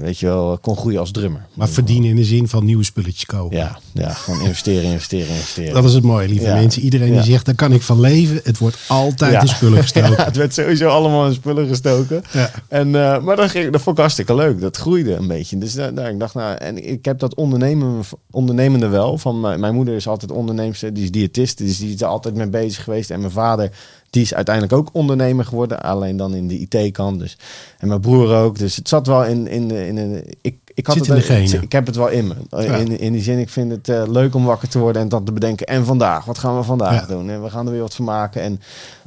weet 0.00 0.18
je 0.18 0.26
wel, 0.26 0.58
kon 0.60 0.76
groeien 0.76 0.98
als 1.00 1.10
drummer. 1.10 1.46
Maar 1.54 1.68
verdienen 1.68 2.10
in 2.10 2.16
de 2.16 2.24
zin 2.24 2.48
van 2.48 2.64
nieuwe 2.64 2.84
spulletjes 2.84 3.26
kopen. 3.26 3.56
Ja, 3.56 3.78
ja, 3.92 4.12
gewoon 4.12 4.40
investeren, 4.40 4.82
investeren, 4.90 5.28
investeren. 5.28 5.74
Dat 5.74 5.84
is 5.84 5.94
het 5.94 6.02
mooie, 6.02 6.28
lieve 6.28 6.44
Ja. 6.46 6.54
mensen. 6.54 6.82
Iedereen 6.82 7.12
die 7.12 7.22
zegt, 7.22 7.44
daar 7.46 7.54
kan 7.54 7.72
ik 7.72 7.82
van 7.82 8.00
leven. 8.00 8.40
Het 8.44 8.58
wordt 8.58 8.78
altijd 8.88 9.32
Ja. 9.32 9.40
in 9.40 9.48
spullen 9.48 9.82
gestoken. 9.88 10.24
Het 10.24 10.36
werd 10.36 10.54
sowieso 10.54 10.88
allemaal 10.88 11.26
in 11.26 11.32
spullen 11.34 11.68
gestoken. 11.68 12.22
Ja. 12.32 12.50
En, 12.68 12.86
eh, 12.94 13.22
maar 13.22 13.36
dat, 13.36 13.50
ging, 13.50 13.72
dat 13.72 13.80
vond 13.80 13.96
ik 13.96 14.00
hartstikke 14.02 14.34
leuk. 14.34 14.60
Dat 14.60 14.76
groeide 14.76 15.14
een 15.14 15.28
beetje. 15.28 15.58
Dus 15.58 15.74
daar, 15.74 15.94
daar, 15.94 16.10
ik 16.10 16.18
dacht, 16.18 16.34
nou, 16.34 16.54
en 16.56 16.88
ik 16.90 17.04
heb 17.04 17.18
dat 17.18 17.34
ondernemen, 17.34 18.00
ondernemende 18.30 18.88
wel. 18.88 19.18
Van 19.18 19.40
mijn, 19.40 19.60
mijn 19.60 19.74
moeder 19.74 19.94
is 19.94 20.08
altijd 20.08 20.30
onderneemster, 20.32 20.94
die 20.94 21.04
is 21.04 21.10
diëtist, 21.10 21.58
dus 21.58 21.78
die 21.78 21.94
is 21.94 22.00
er 22.00 22.06
altijd 22.06 22.34
mee 22.34 22.48
bezig 22.48 22.84
geweest. 22.84 23.10
En 23.10 23.20
mijn 23.20 23.32
vader, 23.32 23.70
die 24.16 24.24
is 24.24 24.34
uiteindelijk 24.34 24.74
ook 24.74 24.88
ondernemer 24.92 25.44
geworden, 25.44 25.82
alleen 25.82 26.16
dan 26.16 26.34
in 26.34 26.48
de 26.48 26.58
IT-kant. 26.58 27.18
Dus. 27.18 27.38
En 27.78 27.88
mijn 27.88 28.00
broer 28.00 28.34
ook. 28.34 28.58
Dus 28.58 28.76
het 28.76 28.88
zat 28.88 29.06
wel 29.06 29.24
in, 29.24 29.46
in, 29.46 29.70
in, 29.70 29.98
in 29.98 30.24
ik, 30.40 30.58
ik 30.74 30.86
had 30.86 30.96
Zit 30.96 31.06
het, 31.06 31.28
in 31.28 31.50
de. 31.50 31.58
Ik 31.58 31.72
heb 31.72 31.86
het 31.86 31.96
wel 31.96 32.08
in 32.08 32.26
me. 32.26 32.34
Ja. 32.62 32.76
In, 32.76 32.98
in 32.98 33.12
die 33.12 33.22
zin, 33.22 33.38
ik 33.38 33.48
vind 33.48 33.70
het 33.70 33.88
eh, 33.88 34.02
leuk 34.06 34.34
om 34.34 34.44
wakker 34.44 34.68
te 34.68 34.78
worden 34.78 35.02
en 35.02 35.08
dan 35.08 35.24
te 35.24 35.32
bedenken. 35.32 35.66
En 35.66 35.84
vandaag, 35.84 36.24
wat 36.24 36.38
gaan 36.38 36.56
we 36.56 36.62
vandaag 36.62 37.00
Ja. 37.00 37.06
doen? 37.06 37.30
En 37.30 37.42
we 37.42 37.50
gaan 37.50 37.66
er 37.66 37.72
weer 37.72 37.80
wat 37.80 37.94
van 37.94 38.04
maken. 38.04 38.42
En 38.42 38.60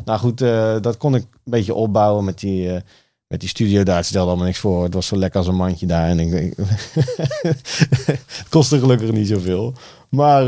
nou 0.06 0.20
goed, 0.20 0.42
eh, 0.42 0.76
dat 0.82 0.98
kon 0.98 1.16
ik 1.16 1.22
een 1.22 1.52
beetje 1.52 1.74
opbouwen 1.74 2.26
met 2.26 2.40
die, 2.40 2.74
eh, 2.74 2.82
met 3.28 3.40
die 3.40 3.50
studio 3.50 3.84
daar. 3.84 3.98
Het 3.98 4.06
stelde 4.06 4.28
allemaal 4.28 4.46
niks 4.46 4.60
voor. 4.60 4.84
Het 4.84 4.94
was 4.94 5.08
zo 5.08 5.18
lekker 5.18 5.40
als 5.40 5.48
een 5.48 5.56
mandje 5.56 5.86
daar. 5.86 6.08
En 6.10 6.20
ik, 6.20 6.54
het 7.42 8.50
kostte 8.50 8.80
gelukkig 8.80 9.12
niet 9.12 9.28
zoveel. 9.28 9.74
Maar 10.10 10.44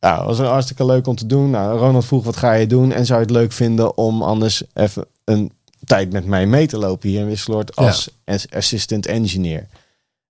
ja, 0.00 0.16
het 0.16 0.26
was 0.26 0.38
hartstikke 0.48 0.84
leuk 0.86 1.06
om 1.06 1.16
te 1.16 1.26
doen. 1.26 1.50
Nou, 1.50 1.78
Ronald 1.78 2.04
vroeg, 2.04 2.24
wat 2.24 2.36
ga 2.36 2.52
je 2.52 2.66
doen? 2.66 2.92
En 2.92 3.06
zou 3.06 3.18
je 3.20 3.24
het 3.26 3.34
leuk 3.34 3.52
vinden 3.52 3.96
om 3.96 4.22
anders 4.22 4.62
even 4.74 5.06
een 5.24 5.52
tijd 5.84 6.12
met 6.12 6.24
mij 6.26 6.46
mee 6.46 6.66
te 6.66 6.78
lopen 6.78 7.08
hier 7.08 7.20
in 7.20 7.26
Wisseloord 7.26 7.76
als 7.76 8.08
as- 8.24 8.50
assistant 8.50 9.06
engineer? 9.06 9.66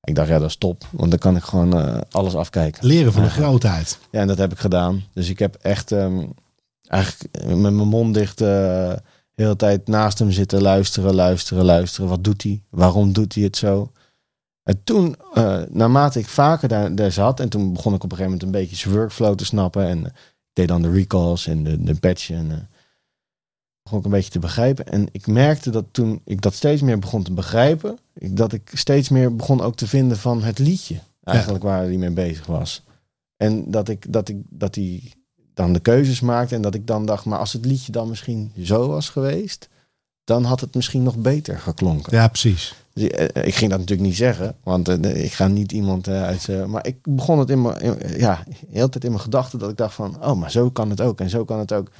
Ik 0.02 0.14
dacht, 0.14 0.28
ja, 0.28 0.38
dat 0.38 0.48
is 0.48 0.56
top. 0.56 0.84
Want 0.90 1.10
dan 1.10 1.18
kan 1.18 1.36
ik 1.36 1.42
gewoon 1.42 1.80
eh, 1.80 2.00
alles 2.10 2.34
afkijken. 2.34 2.86
Leren 2.86 3.12
van 3.12 3.22
de 3.22 3.30
grootheid. 3.30 3.98
Ja, 4.10 4.20
en 4.20 4.26
dat 4.26 4.38
heb 4.38 4.52
ik 4.52 4.58
gedaan. 4.58 5.04
Dus 5.12 5.28
ik 5.28 5.38
heb 5.38 5.54
echt 5.62 5.92
ehm, 5.92 6.24
eigenlijk 6.86 7.44
met 7.46 7.56
mijn 7.58 7.74
mond 7.88 8.14
dicht 8.14 8.40
eh, 8.40 8.46
de 9.34 9.42
hele 9.44 9.56
tijd 9.56 9.88
naast 9.88 10.18
hem 10.18 10.30
zitten 10.30 10.62
luisteren, 10.62 11.14
luisteren, 11.14 11.64
luisteren. 11.64 12.08
Wat 12.08 12.24
doet 12.24 12.42
hij? 12.42 12.62
Waarom 12.70 13.12
doet 13.12 13.34
hij 13.34 13.42
het 13.44 13.56
zo? 13.56 13.90
En 14.68 14.80
toen, 14.84 15.16
eh, 15.32 15.60
naarmate 15.68 16.18
ik 16.18 16.26
vaker 16.26 16.68
daar, 16.68 16.94
daar 16.94 17.12
zat, 17.12 17.40
en 17.40 17.48
toen 17.48 17.72
begon 17.72 17.94
ik 17.94 18.04
op 18.04 18.10
een 18.10 18.16
gegeven 18.16 18.32
moment 18.32 18.42
een 18.42 18.60
beetje 18.60 18.76
zijn 18.76 18.94
workflow 18.94 19.34
te 19.34 19.44
snappen. 19.44 19.86
En 19.86 19.98
eh, 19.98 20.10
ik 20.10 20.50
deed 20.52 20.68
dan 20.68 20.82
de 20.82 20.90
recalls 20.90 21.46
en 21.46 21.64
de, 21.64 21.82
de 21.82 21.94
patch. 21.94 22.30
En 22.30 22.50
eh, 22.50 22.56
begon 23.82 23.98
ik 23.98 24.04
een 24.04 24.10
beetje 24.10 24.30
te 24.30 24.38
begrijpen. 24.38 24.86
En 24.86 25.08
ik 25.12 25.26
merkte 25.26 25.70
dat 25.70 25.84
toen 25.90 26.20
ik 26.24 26.40
dat 26.40 26.54
steeds 26.54 26.82
meer 26.82 26.98
begon 26.98 27.22
te 27.22 27.32
begrijpen, 27.32 27.98
ik, 28.14 28.36
dat 28.36 28.52
ik 28.52 28.70
steeds 28.72 29.08
meer 29.08 29.36
begon 29.36 29.60
ook 29.60 29.76
te 29.76 29.86
vinden 29.86 30.16
van 30.16 30.42
het 30.42 30.58
liedje. 30.58 30.98
Eigenlijk 31.22 31.64
waar 31.64 31.82
hij 31.82 31.96
mee 31.96 32.10
bezig 32.10 32.46
was. 32.46 32.82
En 33.36 33.70
dat 33.70 33.88
ik 33.88 34.12
dat 34.12 34.28
ik 34.28 34.36
dat 34.48 34.74
hij 34.74 35.12
dan 35.54 35.72
de 35.72 35.80
keuzes 35.80 36.20
maakte 36.20 36.54
en 36.54 36.62
dat 36.62 36.74
ik 36.74 36.86
dan 36.86 37.06
dacht, 37.06 37.24
maar 37.24 37.38
als 37.38 37.52
het 37.52 37.64
liedje 37.64 37.92
dan 37.92 38.08
misschien 38.08 38.52
zo 38.62 38.88
was 38.88 39.08
geweest, 39.08 39.68
dan 40.24 40.44
had 40.44 40.60
het 40.60 40.74
misschien 40.74 41.02
nog 41.02 41.16
beter 41.16 41.58
geklonken. 41.58 42.16
Ja, 42.16 42.28
precies. 42.28 42.74
Dus, 42.98 43.08
eh, 43.10 43.46
ik 43.46 43.54
ging 43.54 43.70
dat 43.70 43.78
natuurlijk 43.78 44.08
niet 44.08 44.16
zeggen, 44.16 44.56
want 44.62 44.88
eh, 44.88 45.24
ik 45.24 45.32
ga 45.32 45.46
niet 45.46 45.72
iemand 45.72 46.06
eh, 46.08 46.22
uit. 46.22 46.48
eh, 46.48 46.64
maar 46.64 46.86
ik 46.86 46.96
begon 47.02 47.38
het 47.38 47.50
in 47.50 47.62
mijn, 47.62 47.98
ja, 48.16 48.44
de 48.46 48.54
hele 48.70 48.88
tijd 48.88 49.04
in 49.04 49.10
mijn 49.10 49.22
gedachten 49.22 49.58
dat 49.58 49.70
ik 49.70 49.76
dacht 49.76 49.94
van, 49.94 50.24
oh, 50.24 50.34
maar 50.38 50.50
zo 50.50 50.70
kan 50.70 50.90
het 50.90 51.00
ook 51.00 51.20
en 51.20 51.30
zo 51.30 51.44
kan 51.44 51.58
het 51.58 51.72
ook. 51.72 51.90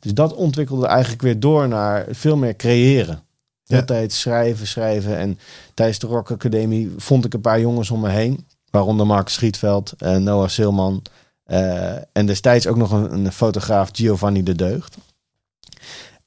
Dus 0.00 0.14
dat 0.14 0.34
ontwikkelde 0.34 0.86
eigenlijk 0.86 1.22
weer 1.22 1.40
door 1.40 1.68
naar 1.68 2.06
veel 2.10 2.36
meer 2.36 2.56
creëren. 2.56 3.22
Ja. 3.66 3.82
tijd 3.84 4.12
schrijven, 4.12 4.66
schrijven. 4.66 5.16
En 5.16 5.38
tijdens 5.74 5.98
de 5.98 6.06
Rock 6.06 6.30
Academie 6.30 6.92
vond 6.96 7.24
ik 7.24 7.34
een 7.34 7.40
paar 7.40 7.60
jongens 7.60 7.90
om 7.90 8.00
me 8.00 8.08
heen, 8.08 8.46
waaronder 8.70 9.06
Mark 9.06 9.28
Schietveld, 9.28 9.92
en 9.98 10.22
Noah 10.22 10.48
Silman. 10.48 11.02
eh, 11.44 11.92
en 12.12 12.26
destijds 12.26 12.66
ook 12.66 12.76
nog 12.76 12.90
een, 12.90 13.12
een 13.12 13.32
fotograaf, 13.32 13.88
Giovanni 13.92 14.42
de 14.42 14.54
Deugd. 14.54 14.96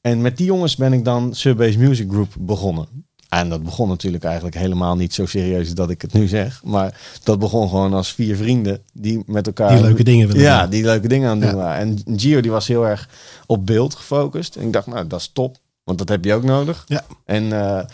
En 0.01 0.22
met 0.22 0.38
die 0.38 0.46
jongens 0.46 0.75
ben 0.75 0.93
ik 0.93 1.05
dan 1.05 1.36
Subbase 1.36 1.77
Music 1.79 2.10
Group 2.10 2.34
begonnen. 2.39 2.88
En 3.29 3.50
dat 3.50 3.63
begon 3.63 3.88
natuurlijk 3.88 4.24
eigenlijk 4.24 4.55
helemaal 4.55 4.96
niet 4.96 5.13
zo 5.13 5.25
serieus 5.25 5.74
dat 5.74 5.89
ik 5.89 6.01
het 6.01 6.13
nu 6.13 6.27
zeg. 6.27 6.62
Maar 6.63 7.00
dat 7.24 7.39
begon 7.39 7.69
gewoon 7.69 7.93
als 7.93 8.13
vier 8.13 8.36
vrienden 8.36 8.81
die 8.93 9.24
met 9.25 9.48
elkaar... 9.48 9.69
Die 9.69 9.81
leuke 9.81 10.03
dingen 10.03 10.27
willen 10.27 10.41
Ja, 10.41 10.62
doen. 10.62 10.69
die 10.69 10.84
leuke 10.84 11.07
dingen 11.07 11.29
aan 11.29 11.41
het 11.41 11.51
doen 11.51 11.60
Ja. 11.60 11.77
En 11.77 12.01
Gio 12.15 12.41
die 12.41 12.51
was 12.51 12.67
heel 12.67 12.88
erg 12.88 13.10
op 13.46 13.65
beeld 13.65 13.96
gefocust. 13.96 14.55
En 14.55 14.65
ik 14.65 14.74
dacht, 14.74 14.88
nou 14.88 15.07
dat 15.07 15.19
is 15.19 15.29
top. 15.34 15.57
Want 15.84 15.98
dat 15.98 16.10
heb 16.10 16.25
je 16.25 16.34
ook 16.34 16.43
nodig. 16.43 16.84
Ja. 16.88 17.05
En, 17.25 17.43
eh, 17.43 17.86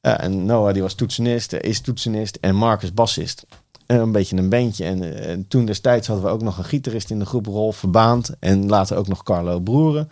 ja, 0.00 0.20
en 0.20 0.44
Noah 0.46 0.72
die 0.72 0.82
was 0.82 0.94
toetsenist, 0.94 1.52
eh, 1.52 1.70
is 1.70 1.80
toetsenist. 1.80 2.38
En 2.40 2.54
Marcus 2.54 2.94
bassist. 2.94 3.46
En 3.86 4.00
een 4.00 4.12
beetje 4.12 4.36
een 4.36 4.48
bandje. 4.48 4.84
En, 4.84 5.02
eh, 5.02 5.30
en 5.30 5.48
toen 5.48 5.64
destijds 5.64 6.06
hadden 6.06 6.24
we 6.26 6.30
ook 6.30 6.42
nog 6.42 6.58
een 6.58 6.64
gitarist 6.64 7.10
in 7.10 7.18
de 7.18 7.26
groep, 7.26 7.46
Rolf 7.46 7.76
Verbaand. 7.76 8.30
En 8.40 8.68
later 8.68 8.96
ook 8.96 9.08
nog 9.08 9.22
Carlo 9.22 9.60
Broeren. 9.60 10.10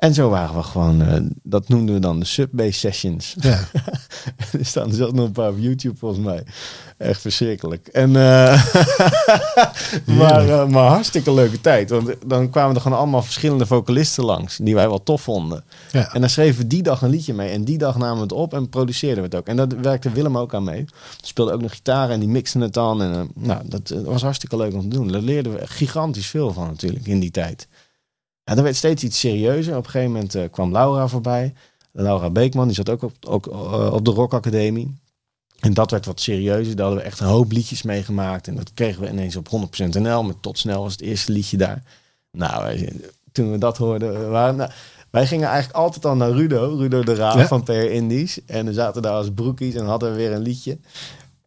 En 0.00 0.14
zo 0.14 0.28
waren 0.28 0.56
we 0.56 0.62
gewoon, 0.62 1.02
eh, 1.02 1.20
dat 1.42 1.68
noemden 1.68 1.94
we 1.94 2.00
dan 2.00 2.20
de 2.20 2.26
Subbase 2.26 2.72
Sessions. 2.72 3.34
Ja. 3.40 3.58
er 4.58 4.66
staan 4.66 5.02
ook 5.02 5.12
nog 5.12 5.26
een 5.26 5.32
paar 5.32 5.50
op 5.50 5.58
YouTube 5.58 5.96
volgens 5.96 6.24
mij. 6.24 6.44
Echt 6.96 7.20
verschrikkelijk. 7.20 7.86
En, 7.86 8.16
eh, 8.16 8.64
maar, 10.18 10.48
eh, 10.48 10.66
maar 10.66 10.88
hartstikke 10.88 11.32
leuke 11.32 11.60
tijd. 11.60 11.90
Want 11.90 12.14
dan 12.26 12.50
kwamen 12.50 12.74
er 12.74 12.80
gewoon 12.80 12.98
allemaal 12.98 13.22
verschillende 13.22 13.66
vocalisten 13.66 14.24
langs. 14.24 14.56
Die 14.56 14.74
wij 14.74 14.88
wel 14.88 15.02
tof 15.02 15.22
vonden. 15.22 15.64
Ja. 15.92 16.12
En 16.14 16.20
dan 16.20 16.30
schreven 16.30 16.62
we 16.62 16.66
die 16.66 16.82
dag 16.82 17.02
een 17.02 17.10
liedje 17.10 17.34
mee. 17.34 17.50
En 17.50 17.64
die 17.64 17.78
dag 17.78 17.98
namen 17.98 18.16
we 18.16 18.22
het 18.22 18.32
op 18.32 18.54
en 18.54 18.68
produceerden 18.68 19.18
we 19.18 19.28
het 19.28 19.34
ook. 19.34 19.46
En 19.46 19.56
dat 19.56 19.72
werkte 19.72 20.10
Willem 20.10 20.38
ook 20.38 20.54
aan 20.54 20.64
mee. 20.64 20.84
Speelde 21.20 21.52
ook 21.52 21.62
nog 21.62 21.72
gitaar 21.72 22.10
en 22.10 22.20
die 22.20 22.28
mixte 22.28 22.58
het 22.58 22.72
dan. 22.72 23.02
En 23.02 23.30
nou, 23.34 23.60
dat 23.64 23.94
was 24.04 24.22
hartstikke 24.22 24.56
leuk 24.56 24.74
om 24.74 24.80
te 24.80 24.88
doen. 24.88 25.08
Daar 25.08 25.22
leerden 25.22 25.52
we 25.52 25.66
gigantisch 25.66 26.26
veel 26.26 26.52
van 26.52 26.66
natuurlijk 26.66 27.06
in 27.06 27.20
die 27.20 27.30
tijd. 27.30 27.68
Ja, 28.50 28.56
dat 28.56 28.64
werd 28.64 28.76
steeds 28.76 29.02
iets 29.02 29.20
serieuzer. 29.20 29.76
Op 29.76 29.84
een 29.84 29.90
gegeven 29.90 30.12
moment 30.12 30.34
eh, 30.34 30.44
kwam 30.50 30.72
Laura 30.72 31.08
voorbij. 31.08 31.52
Laura 31.92 32.30
Beekman, 32.30 32.66
die 32.66 32.74
zat 32.76 32.88
ook 32.88 33.02
op, 33.02 33.12
ook, 33.26 33.46
eh, 33.46 33.92
op 33.92 34.04
de 34.04 34.10
Rock 34.10 34.34
Academie. 34.34 34.98
En 35.60 35.74
dat 35.74 35.90
werd 35.90 36.06
wat 36.06 36.20
serieuzer. 36.20 36.76
Daar 36.76 36.84
hadden 36.86 37.04
we 37.04 37.10
echt 37.10 37.20
een 37.20 37.26
hoop 37.26 37.52
liedjes 37.52 37.82
meegemaakt. 37.82 38.48
En 38.48 38.56
dat 38.56 38.74
kregen 38.74 39.02
we 39.02 39.08
ineens 39.08 39.36
op 39.36 39.48
100% 39.48 39.98
NL. 39.98 40.22
Met 40.22 40.42
Tot 40.42 40.58
Snel 40.58 40.82
was 40.82 40.92
het 40.92 41.00
eerste 41.00 41.32
liedje 41.32 41.56
daar. 41.56 41.82
Nou, 42.30 42.88
toen 43.32 43.50
we 43.50 43.58
dat 43.58 43.76
hoorden, 43.76 44.20
we 44.20 44.26
waren, 44.26 44.56
nou, 44.56 44.70
wij 45.10 45.26
gingen 45.26 45.48
eigenlijk 45.48 45.78
altijd 45.78 46.04
al 46.04 46.16
naar 46.16 46.30
Rudo. 46.30 46.74
Rudo 46.78 47.02
de 47.02 47.14
Raaf 47.14 47.36
Ja. 47.36 47.46
van 47.46 47.62
PR 47.62 47.72
Indies. 47.72 48.44
En 48.46 48.66
we 48.66 48.72
zaten 48.72 49.02
daar 49.02 49.12
als 49.12 49.30
broekies 49.34 49.74
en 49.74 49.84
hadden 49.86 50.10
we 50.10 50.16
weer 50.16 50.32
een 50.32 50.42
liedje. 50.42 50.78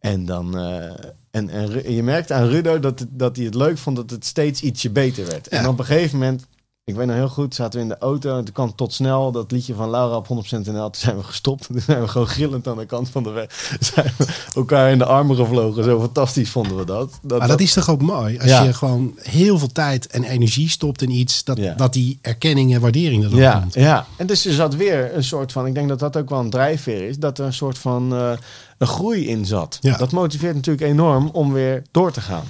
En 0.00 0.24
dan... 0.24 0.58
eh, 0.58 0.92
en, 1.30 1.48
en 1.50 1.92
je 1.92 2.02
merkte 2.02 2.34
aan 2.34 2.46
Rudo 2.48 2.80
dat, 2.80 2.98
het, 2.98 3.08
dat 3.10 3.36
hij 3.36 3.44
het 3.44 3.54
leuk 3.54 3.78
vond 3.78 3.96
dat 3.96 4.10
het 4.10 4.24
steeds 4.24 4.62
ietsje 4.62 4.90
beter 4.90 5.26
werd. 5.26 5.48
En 5.48 5.68
op 5.68 5.78
een 5.78 5.84
gegeven 5.84 6.18
moment, 6.18 6.46
ik 6.86 6.94
weet 6.94 7.06
nog 7.06 7.16
heel 7.16 7.28
goed, 7.28 7.54
zaten 7.54 7.78
we 7.78 7.84
in 7.84 7.88
de 7.90 7.98
auto 7.98 8.36
en 8.38 8.44
toen 8.44 8.54
kwam 8.54 8.74
tot 8.74 8.92
snel 8.92 9.32
dat 9.32 9.50
liedje 9.50 9.74
van 9.74 9.90
Laura 9.90 10.16
op 10.16 10.26
100% 10.26 10.28
NL. 10.50 10.62
Toen 10.90 10.90
zijn 10.94 11.16
we 11.16 11.22
gestopt. 11.22 11.66
Toen 11.72 11.80
zijn 11.80 12.00
we 12.00 12.08
gewoon 12.08 12.28
gillend 12.28 12.68
aan 12.68 12.76
de 12.76 12.86
kant 12.86 13.08
van 13.08 13.22
de 13.22 13.30
weg. 13.30 13.76
Zijn 13.94 14.12
we 14.16 14.26
elkaar 14.54 14.90
in 14.90 14.98
de 14.98 15.04
armen 15.04 15.36
gevlogen. 15.36 15.84
Zo 15.84 16.00
fantastisch 16.00 16.50
vonden 16.50 16.76
we 16.76 16.84
dat. 16.84 17.18
dat, 17.22 17.38
Maar 17.38 17.48
dat 17.48 17.60
is 17.60 17.72
toch 17.72 17.90
ook 17.90 18.02
mooi? 18.02 18.38
Als 18.38 18.50
Ja. 18.50 18.62
je 18.62 18.72
gewoon 18.72 19.12
heel 19.22 19.58
veel 19.58 19.72
tijd 19.72 20.06
en 20.06 20.24
energie 20.24 20.68
stopt 20.68 21.02
in 21.02 21.10
iets, 21.10 21.44
dat, 21.44 21.56
Ja. 21.56 21.74
dat 21.74 21.92
die 21.92 22.18
erkenning 22.20 22.74
en 22.74 22.80
waardering 22.80 23.24
er 23.24 23.30
dan 23.30 23.38
ja, 23.38 23.58
komt. 23.58 23.74
ja, 23.74 24.06
en 24.16 24.26
dus 24.26 24.46
er 24.46 24.52
zat 24.52 24.74
weer 24.74 25.14
een 25.16 25.24
soort 25.24 25.52
van, 25.52 25.66
ik 25.66 25.74
denk 25.74 25.88
dat 25.88 25.98
dat 25.98 26.16
ook 26.16 26.28
wel 26.30 26.40
een 26.40 26.50
drijfveer 26.50 27.08
is, 27.08 27.18
dat 27.18 27.38
er 27.38 27.44
een 27.46 27.52
soort 27.52 27.78
van 27.78 28.14
eh, 28.14 28.32
een 28.78 28.86
groei 28.86 29.26
in 29.28 29.46
zat. 29.46 29.78
Ja. 29.80 29.96
Dat 29.96 30.12
motiveert 30.12 30.54
natuurlijk 30.54 30.86
enorm 30.86 31.28
om 31.32 31.52
weer 31.52 31.82
door 31.90 32.12
te 32.12 32.20
gaan. 32.20 32.44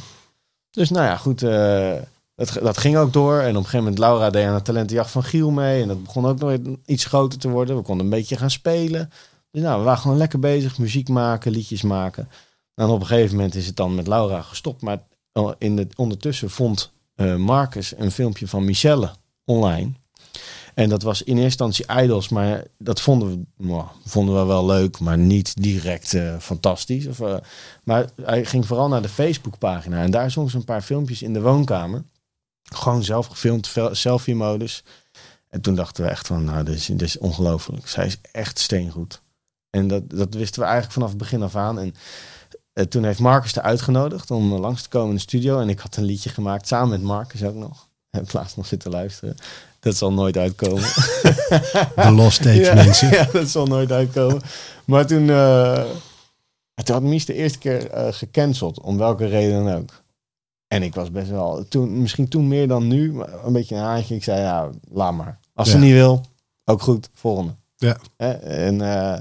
Dus 0.70 0.90
nou 0.90 1.04
ja, 1.06 1.16
goed, 1.16 1.42
eh, 1.42 1.92
dat, 2.34 2.58
dat 2.62 2.78
ging 2.78 2.96
ook 2.96 3.12
door. 3.12 3.38
En 3.38 3.48
op 3.50 3.54
een 3.54 3.54
gegeven 3.54 3.78
moment, 3.78 3.98
Laura 3.98 4.30
deed 4.30 4.46
aan 4.46 4.56
de 4.56 4.62
talentenjacht 4.62 5.10
van 5.10 5.24
Giel 5.24 5.50
mee. 5.50 5.82
En 5.82 5.88
dat 5.88 6.02
begon 6.02 6.26
ook 6.26 6.38
nog 6.38 6.76
iets 6.86 7.04
groter 7.04 7.38
te 7.38 7.48
worden. 7.48 7.76
We 7.76 7.82
konden 7.82 8.04
een 8.04 8.12
beetje 8.12 8.36
gaan 8.36 8.50
spelen. 8.50 9.10
Dus 9.50 9.62
nou, 9.62 9.78
we 9.78 9.84
waren 9.84 10.00
gewoon 10.00 10.16
lekker 10.16 10.38
bezig, 10.38 10.78
muziek 10.78 11.08
maken, 11.08 11.52
liedjes 11.52 11.82
maken. 11.82 12.28
En 12.74 12.88
op 12.88 13.00
een 13.00 13.06
gegeven 13.06 13.36
moment 13.36 13.54
is 13.54 13.66
het 13.66 13.76
dan 13.76 13.94
met 13.94 14.06
Laura 14.06 14.42
gestopt. 14.42 14.82
Maar 14.82 15.02
in 15.58 15.76
de, 15.76 15.86
ondertussen 15.96 16.50
vond 16.50 16.92
eh, 17.14 17.36
Marcus 17.36 17.94
een 17.96 18.10
filmpje 18.10 18.48
van 18.48 18.64
Michelle 18.64 19.10
online. 19.44 19.92
En 20.74 20.88
dat 20.88 21.02
was 21.02 21.22
in 21.22 21.38
eerste 21.38 21.64
instantie 21.64 22.02
Idols, 22.02 22.28
maar 22.28 22.64
dat 22.78 23.00
vonden 23.00 23.28
we, 23.28 23.64
nou, 23.66 23.84
vonden 24.04 24.34
we 24.34 24.44
wel 24.44 24.66
leuk, 24.66 24.98
maar 24.98 25.18
niet 25.18 25.62
direct 25.62 26.14
eh, 26.14 26.38
fantastisch. 26.38 27.06
Of, 27.06 27.20
eh, 27.20 27.36
maar 27.84 28.10
hij 28.22 28.44
ging 28.44 28.66
vooral 28.66 28.88
naar 28.88 29.02
de 29.02 29.08
Facebookpagina 29.08 30.02
en 30.02 30.10
daar 30.10 30.30
zong 30.30 30.50
ze 30.50 30.56
een 30.56 30.64
paar 30.64 30.82
filmpjes 30.82 31.22
in 31.22 31.32
de 31.32 31.40
woonkamer. 31.40 32.04
Gewoon 32.72 33.04
zelf 33.04 33.26
gefilmd, 33.26 33.74
selfie-modus. 33.90 34.82
En 35.48 35.60
toen 35.60 35.74
dachten 35.74 36.04
we 36.04 36.10
echt 36.10 36.26
van, 36.26 36.44
nou, 36.44 36.64
dit 36.64 36.74
is, 36.74 36.86
dit 36.86 37.02
is 37.02 37.18
ongelooflijk. 37.18 37.88
Zij 37.88 38.06
is 38.06 38.16
echt 38.32 38.58
steengoed. 38.58 39.22
En 39.70 39.88
dat, 39.88 40.10
dat 40.10 40.34
wisten 40.34 40.60
we 40.60 40.66
eigenlijk 40.66 40.94
vanaf 40.94 41.08
het 41.08 41.18
begin 41.18 41.42
af 41.42 41.56
aan. 41.56 41.78
En 41.78 41.94
eh, 42.72 42.84
toen 42.84 43.04
heeft 43.04 43.18
Marcus 43.18 43.56
er 43.56 43.62
uitgenodigd 43.62 44.30
om 44.30 44.52
eh, 44.52 44.58
langs 44.58 44.82
te 44.82 44.88
komen 44.88 45.08
in 45.08 45.14
de 45.14 45.20
studio. 45.20 45.60
En 45.60 45.68
ik 45.68 45.78
had 45.78 45.96
een 45.96 46.04
liedje 46.04 46.30
gemaakt, 46.30 46.66
samen 46.66 46.88
met 46.88 47.02
Marcus 47.02 47.42
ook 47.44 47.54
nog. 47.54 47.88
Heb 48.10 48.32
laatst 48.32 48.56
nog 48.56 48.66
zitten 48.66 48.90
luisteren. 48.90 49.36
Dat 49.80 49.96
zal 49.96 50.12
nooit 50.12 50.36
uitkomen. 50.36 50.82
De 51.96 52.10
lost 52.10 52.42
tapes, 52.42 52.66
ja, 52.66 52.74
mensen. 52.74 53.10
ja, 53.16 53.28
dat 53.32 53.48
zal 53.48 53.66
nooit 53.66 53.92
uitkomen. 53.92 54.42
Maar 54.84 55.06
toen, 55.06 55.30
eh 55.30 55.84
toen 56.84 56.94
had 56.94 57.02
Mies 57.04 57.24
de 57.24 57.34
eerste 57.34 57.58
keer 57.58 57.90
gecanceld, 58.12 58.80
om 58.80 58.98
welke 58.98 59.26
reden 59.26 59.64
dan 59.64 59.74
ook. 59.74 60.03
En 60.68 60.82
ik 60.82 60.94
was 60.94 61.10
best 61.10 61.30
wel, 61.30 61.64
toen, 61.68 62.00
misschien 62.00 62.28
toen 62.28 62.48
meer 62.48 62.68
dan 62.68 62.88
nu, 62.88 63.12
maar 63.12 63.44
een 63.44 63.52
beetje 63.52 63.74
een 63.74 63.82
haantje. 63.82 64.14
Ik 64.14 64.24
zei, 64.24 64.40
ja, 64.40 64.70
laat 64.90 65.12
maar. 65.14 65.38
Als 65.54 65.70
ze 65.70 65.76
Ja. 65.76 65.82
niet 65.82 65.92
wil, 65.92 66.20
ook 66.64 66.82
goed, 66.82 67.08
volgende. 67.14 67.54
Ja. 67.76 67.96
Hè? 68.16 68.30
En 68.32 68.74
uh, 68.74 69.16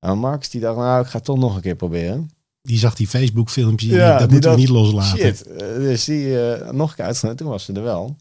nou, 0.00 0.16
Marcus 0.16 0.50
die 0.50 0.60
dacht, 0.60 0.76
nou, 0.76 1.00
ik 1.02 1.06
ga 1.06 1.16
het 1.16 1.24
toch 1.24 1.38
nog 1.38 1.54
een 1.54 1.60
keer 1.60 1.74
proberen. 1.76 2.30
Die 2.62 2.78
zag 2.78 2.94
die 2.94 3.08
Facebook 3.08 3.50
filmpjes, 3.50 3.90
Ja, 3.92 4.18
dat 4.18 4.30
moeten 4.30 4.50
we 4.50 4.56
niet 4.56 4.68
loslaten. 4.68 5.18
Shit, 5.18 5.46
Eh, 5.46 5.58
dus 5.58 6.04
die 6.04 6.50
eh, 6.52 6.70
nog 6.70 6.90
een 6.90 6.96
keer 6.96 7.04
uitgenodigd, 7.04 7.40
toen 7.42 7.50
was 7.50 7.64
ze 7.64 7.72
er 7.72 7.82
wel. 7.82 8.16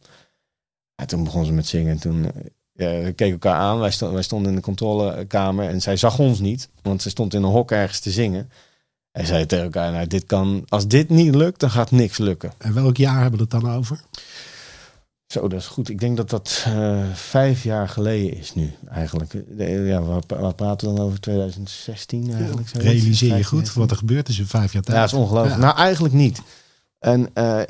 En 0.96 1.08
toen 1.08 1.24
begon 1.24 1.46
ze 1.46 1.52
met 1.52 1.68
zingen 1.68 1.92
en 1.92 2.00
toen... 2.00 2.26
eh, 2.26 2.42
ja, 2.72 3.04
we 3.04 3.12
keken 3.14 3.32
elkaar 3.34 3.56
aan. 3.56 3.80
Wij, 3.80 3.92
sto 3.92 4.12
wij 4.14 4.22
stonden 4.22 4.50
in 4.50 4.56
de 4.56 4.62
controlekamer 4.64 5.68
en 5.70 5.82
zij 5.82 5.96
zag 5.98 6.20
ons 6.20 6.40
niet. 6.40 6.70
Want 6.82 7.02
ze 7.02 7.10
stond 7.10 7.34
in 7.34 7.44
een 7.44 7.50
hok 7.52 7.72
ergens 7.72 8.00
te 8.00 8.12
zingen. 8.12 8.50
En 9.12 9.26
zei 9.26 9.46
tegen 9.46 9.66
elkaar, 9.66 9.92
nou, 9.92 10.08
dit 10.08 10.26
kan, 10.26 10.64
als 10.68 10.88
dit 10.88 11.10
niet 11.10 11.36
lukt, 11.36 11.60
dan 11.60 11.70
gaat 11.72 11.92
niks 11.92 12.18
lukken. 12.18 12.52
En 12.58 12.74
welk 12.74 12.98
jaar 12.98 13.22
hebben 13.22 13.40
we 13.40 13.48
het 13.50 13.62
dan 13.64 13.76
over? 13.76 14.00
Zo, 15.28 15.48
dat 15.48 15.60
is 15.60 15.68
goed. 15.68 15.90
Ik 15.90 16.00
denk 16.00 16.18
dat 16.18 16.30
dat 16.30 16.64
eh, 16.68 17.00
vijf 17.14 17.64
jaar 17.64 17.90
geleden 17.90 18.38
is 18.38 18.54
nu, 18.54 18.72
eigenlijk. 18.90 19.32
De- 19.58 19.64
ja, 19.70 20.02
waar, 20.02 20.22
waar 20.28 20.54
praten 20.56 20.90
we 20.90 20.96
dan 20.96 21.06
over? 21.06 21.20
2016 21.20 22.34
eigenlijk? 22.34 22.70
Realiseer 22.70 23.28
je 23.28 23.34
15, 23.34 23.44
goed 23.46 23.60
16? 23.60 23.82
wat 23.82 23.92
er 23.92 23.98
gebeurd 23.98 24.30
is 24.30 24.40
in 24.40 24.46
vijf 24.46 24.74
jaar 24.74 24.82
tijd. 24.82 24.96
Ja, 24.98 25.04
dat 25.04 25.12
is 25.14 25.18
ongelooflijk. 25.20 25.56
Ja. 25.56 25.62
Nou, 25.66 25.78
eigenlijk 25.78 26.14
niet. 26.14 26.42
En 27.00 27.30
eh, 27.34 27.62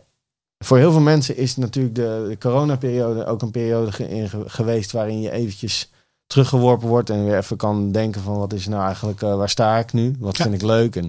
voor 0.58 0.78
heel 0.78 0.92
veel 0.92 1.02
mensen 1.02 1.38
is 1.38 1.56
natuurlijk 1.56 1.96
de, 1.96 2.26
de 2.30 2.38
coronaperiode 2.38 3.26
ook 3.26 3.42
een 3.42 3.52
periode 3.52 3.92
ge- 3.92 4.10
in 4.10 4.30
ge- 4.30 4.44
geweest 4.50 4.92
waarin 4.92 5.22
je 5.22 5.32
eventjes 5.32 5.91
teruggeworpen 6.32 6.88
wordt 6.88 7.10
en 7.10 7.26
weer 7.26 7.38
even 7.38 7.58
kan 7.58 7.92
denken 7.92 8.22
van 8.22 8.38
wat 8.38 8.54
is 8.54 8.68
nou 8.68 8.84
eigenlijk, 8.86 9.22
eh, 9.22 9.36
waar 9.36 9.50
sta 9.50 9.78
ik 9.78 9.94
nu? 9.94 10.16
Wat 10.20 10.38
Ja. 10.38 10.44
vind 10.44 10.56
ik 10.56 10.62
leuk? 10.62 10.96
En 10.96 11.06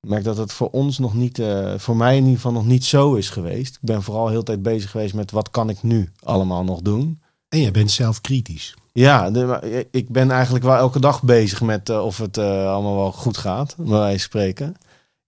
ik 0.00 0.08
merk 0.08 0.24
dat 0.24 0.36
het 0.36 0.52
voor 0.52 0.68
ons 0.70 0.98
nog 0.98 1.14
niet, 1.14 1.38
eh, 1.38 1.72
voor 1.76 1.96
mij 1.96 2.12
in 2.16 2.20
ieder 2.22 2.34
geval 2.36 2.52
nog 2.52 2.66
niet 2.66 2.84
zo 2.84 3.14
is 3.14 3.30
geweest. 3.30 3.74
Ik 3.74 3.80
ben 3.82 4.02
vooral 4.02 4.28
heel 4.28 4.38
de 4.38 4.44
tijd 4.44 4.62
bezig 4.62 4.90
geweest 4.90 5.14
met 5.14 5.30
wat 5.30 5.50
kan 5.50 5.68
ik 5.68 5.82
nu 5.82 6.10
allemaal 6.22 6.64
nog 6.64 6.80
doen? 6.80 7.20
En 7.48 7.60
je 7.60 7.70
bent 7.70 7.90
zelf 7.90 8.20
kritisch. 8.20 8.74
Ja, 8.92 9.30
de- 9.30 9.44
maar 9.44 9.64
ik 9.90 10.08
ben 10.08 10.30
eigenlijk 10.30 10.64
wel 10.64 10.76
elke 10.76 11.00
dag 11.00 11.22
bezig 11.22 11.60
met 11.60 11.88
eh, 11.88 12.04
of 12.04 12.18
het 12.18 12.36
eh, 12.36 12.72
allemaal 12.72 12.96
wel 12.96 13.12
goed 13.12 13.36
gaat, 13.36 13.74
bij 13.78 13.86
wijze 13.98 14.08
van 14.10 14.18
spreken. 14.18 14.76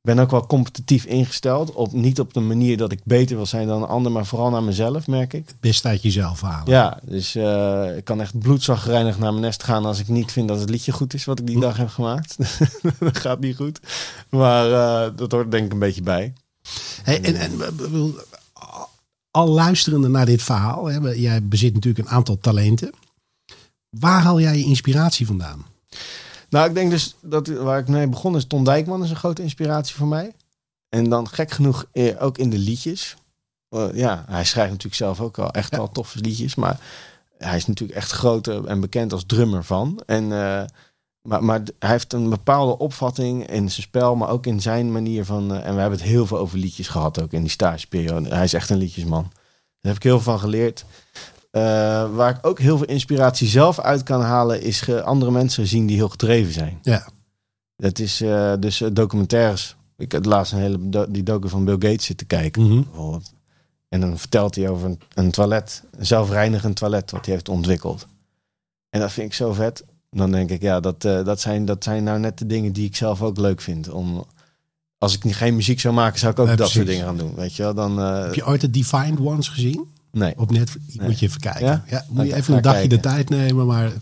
Ik 0.02 0.14
ben 0.14 0.18
ook 0.24 0.30
wel 0.30 0.46
competitief 0.46 1.04
ingesteld. 1.04 1.72
Op, 1.72 1.92
niet 1.92 2.20
op 2.20 2.34
de 2.34 2.40
manier 2.40 2.76
dat 2.76 2.92
ik 2.92 3.00
beter 3.04 3.36
wil 3.36 3.46
zijn 3.46 3.66
dan 3.66 3.82
een 3.82 3.88
ander, 3.88 4.12
maar 4.12 4.26
vooral 4.26 4.50
naar 4.50 4.62
mezelf, 4.62 5.06
merk 5.06 5.32
ik. 5.32 5.46
Het 5.46 5.60
beste 5.60 5.88
uit 5.88 6.02
jezelf 6.02 6.40
halen. 6.40 6.70
Ja, 6.72 6.98
dus 7.02 7.34
eh, 7.34 7.96
ik 7.96 8.04
kan 8.04 8.20
echt 8.20 8.38
bloedzagrijnig 8.38 9.18
naar 9.18 9.30
mijn 9.30 9.44
nest 9.44 9.62
gaan 9.62 9.84
als 9.84 9.98
ik 9.98 10.08
niet 10.08 10.32
vind 10.32 10.48
dat 10.48 10.60
het 10.60 10.70
liedje 10.70 10.92
goed 10.92 11.14
is 11.14 11.24
wat 11.24 11.38
ik 11.38 11.46
die 11.46 11.60
dag 11.60 11.76
heb 11.76 11.88
gemaakt. 11.88 12.36
dat 12.98 13.18
gaat 13.18 13.40
niet 13.40 13.56
goed. 13.56 13.80
Maar 14.28 14.72
eh, 14.72 15.10
dat 15.16 15.32
hoort 15.32 15.50
denk 15.50 15.64
ik 15.66 15.72
een 15.72 15.78
beetje 15.78 16.02
bij. 16.02 16.32
Hey, 17.02 17.20
en, 17.22 17.34
en 17.36 17.58
we- 17.58 17.74
we- 17.76 17.90
we- 17.90 18.24
al 19.30 19.48
luisterende 19.48 20.08
naar 20.08 20.26
dit 20.26 20.42
verhaal, 20.42 20.84
hè, 20.86 20.98
jij 21.10 21.42
bezit 21.46 21.74
natuurlijk 21.74 22.08
een 22.08 22.14
aantal 22.14 22.38
talenten. 22.38 22.90
Waar 23.90 24.22
haal 24.22 24.40
jij 24.40 24.58
je 24.58 24.64
inspiratie 24.64 25.26
vandaan? 25.26 25.64
Nou, 26.52 26.68
ik 26.68 26.74
denk 26.74 26.90
dus 26.90 27.14
dat 27.20 27.46
waar 27.48 27.78
ik 27.78 27.88
mee 27.88 28.08
begon 28.08 28.36
is 28.36 28.46
Ton 28.46 28.64
Dijkman 28.64 29.04
is 29.04 29.10
een 29.10 29.16
grote 29.16 29.42
inspiratie 29.42 29.94
voor 29.96 30.06
mij. 30.06 30.32
En 30.88 31.08
dan 31.08 31.28
gek 31.28 31.50
genoeg 31.50 31.84
eh, 31.92 32.22
ook 32.22 32.38
in 32.38 32.50
de 32.50 32.58
liedjes. 32.58 33.16
Eh, 33.68 33.88
ja, 33.94 34.24
hij 34.28 34.44
schrijft 34.44 34.70
natuurlijk 34.70 34.96
zelf 34.96 35.20
ook 35.20 35.38
al 35.38 35.50
echt 35.50 35.70
Ja. 35.70 35.76
wel 35.76 35.88
toffe 35.88 36.18
liedjes. 36.20 36.54
Maar 36.54 36.80
hij 37.38 37.56
is 37.56 37.66
natuurlijk 37.66 37.98
echt 37.98 38.10
groot 38.10 38.46
eh, 38.46 38.58
en 38.66 38.80
bekend 38.80 39.12
als 39.12 39.24
drummer 39.26 39.64
van. 39.64 40.02
En, 40.06 40.22
eh, 40.32 40.64
maar, 41.22 41.44
maar 41.44 41.62
hij 41.78 41.90
heeft 41.90 42.12
een 42.12 42.28
bepaalde 42.30 42.78
opvatting 42.78 43.46
in 43.50 43.70
zijn 43.70 43.82
spel, 43.86 44.16
maar 44.16 44.28
ook 44.28 44.46
in 44.46 44.60
zijn 44.60 44.92
manier 44.92 45.24
van... 45.24 45.42
en 45.54 45.74
we 45.74 45.80
hebben 45.80 45.98
het 45.98 46.08
heel 46.08 46.26
veel 46.26 46.38
over 46.38 46.58
liedjes 46.58 46.88
gehad 46.88 47.22
ook 47.22 47.32
in 47.32 47.40
die 47.42 47.50
stageperiode. 47.50 48.28
Hij 48.34 48.44
is 48.44 48.54
echt 48.54 48.70
een 48.70 48.76
liedjesman. 48.78 49.22
Daar 49.80 49.92
heb 49.92 49.96
ik 49.96 50.02
heel 50.02 50.20
veel 50.20 50.32
van 50.32 50.40
geleerd. 50.40 50.84
Eh, 51.52 51.62
waar 52.14 52.30
ik 52.30 52.46
ook 52.46 52.58
heel 52.58 52.76
veel 52.78 52.86
inspiratie 52.86 53.48
zelf 53.48 53.78
uit 53.80 54.02
kan 54.02 54.20
halen, 54.20 54.62
is 54.62 54.90
andere 54.90 55.30
mensen 55.30 55.66
zien 55.66 55.86
die 55.86 55.96
heel 55.96 56.08
gedreven 56.08 56.52
zijn. 56.52 56.78
Ja. 56.82 57.08
Dat 57.76 57.98
is 57.98 58.20
eh, 58.20 58.52
dus 58.60 58.80
eh, 58.80 58.88
documentaires. 58.92 59.76
Ik 59.96 60.12
heb 60.12 60.24
laatst 60.24 60.52
een 60.52 60.58
hele 60.58 60.88
do- 60.88 61.06
die 61.10 61.22
docu 61.22 61.48
van 61.48 61.64
Bill 61.64 61.74
Gates 61.78 62.04
zitten 62.04 62.26
kijken. 62.26 62.62
Mhm. 62.62 62.82
bijvoorbeeld. 62.82 63.32
En 63.88 64.00
dan 64.00 64.18
vertelt 64.18 64.54
hij 64.54 64.68
over 64.68 64.86
een, 64.88 65.00
een 65.14 65.30
toilet, 65.30 65.82
een 65.90 66.06
zelfreinigend 66.06 66.76
toilet, 66.76 67.10
wat 67.10 67.24
hij 67.24 67.34
heeft 67.34 67.48
ontwikkeld. 67.48 68.06
En 68.90 69.00
dat 69.00 69.12
vind 69.12 69.26
ik 69.26 69.34
zo 69.34 69.52
vet. 69.52 69.84
Dan 70.10 70.30
denk 70.30 70.50
ik, 70.50 70.62
ja, 70.62 70.80
dat, 70.80 71.00
dat, 71.02 71.40
zijn, 71.40 71.64
dat 71.64 71.84
zijn 71.84 72.04
nou 72.04 72.18
net 72.18 72.38
de 72.38 72.46
dingen 72.46 72.72
die 72.72 72.86
ik 72.86 72.96
zelf 72.96 73.22
ook 73.22 73.38
leuk 73.38 73.60
vind. 73.60 73.88
Om, 73.90 74.24
als 74.98 75.14
ik 75.14 75.24
niet- 75.24 75.36
geen 75.36 75.56
muziek 75.56 75.80
zou 75.80 75.94
maken, 75.94 76.18
zou 76.18 76.32
ik 76.32 76.38
ook 76.38 76.56
dat 76.56 76.68
soort 76.68 76.86
dingen 76.86 77.04
gaan 77.04 77.16
doen. 77.16 77.34
Weet 77.34 77.54
je 77.56 77.62
wel? 77.62 77.74
Dan, 77.74 77.98
Heb 77.98 78.34
je 78.34 78.46
ooit 78.46 78.60
de 78.60 78.70
Defined 78.70 79.20
Ones 79.20 79.48
gezien? 79.48 79.88
Nee. 80.12 80.34
Op? 80.38 80.50
Nee. 80.50 80.64
Moet 81.00 81.18
je 81.18 81.26
even 81.26 81.40
kijken. 81.40 81.66
Ja? 81.66 81.84
Ja? 81.86 82.04
moet 82.08 82.24
je 82.26 82.30
Ga- 82.32 82.36
even 82.38 82.54
een 82.56 82.62
dagje 82.62 82.88
de 82.88 83.00
tijd 83.00 83.28
nemen, 83.28 83.66
maar 83.66 83.92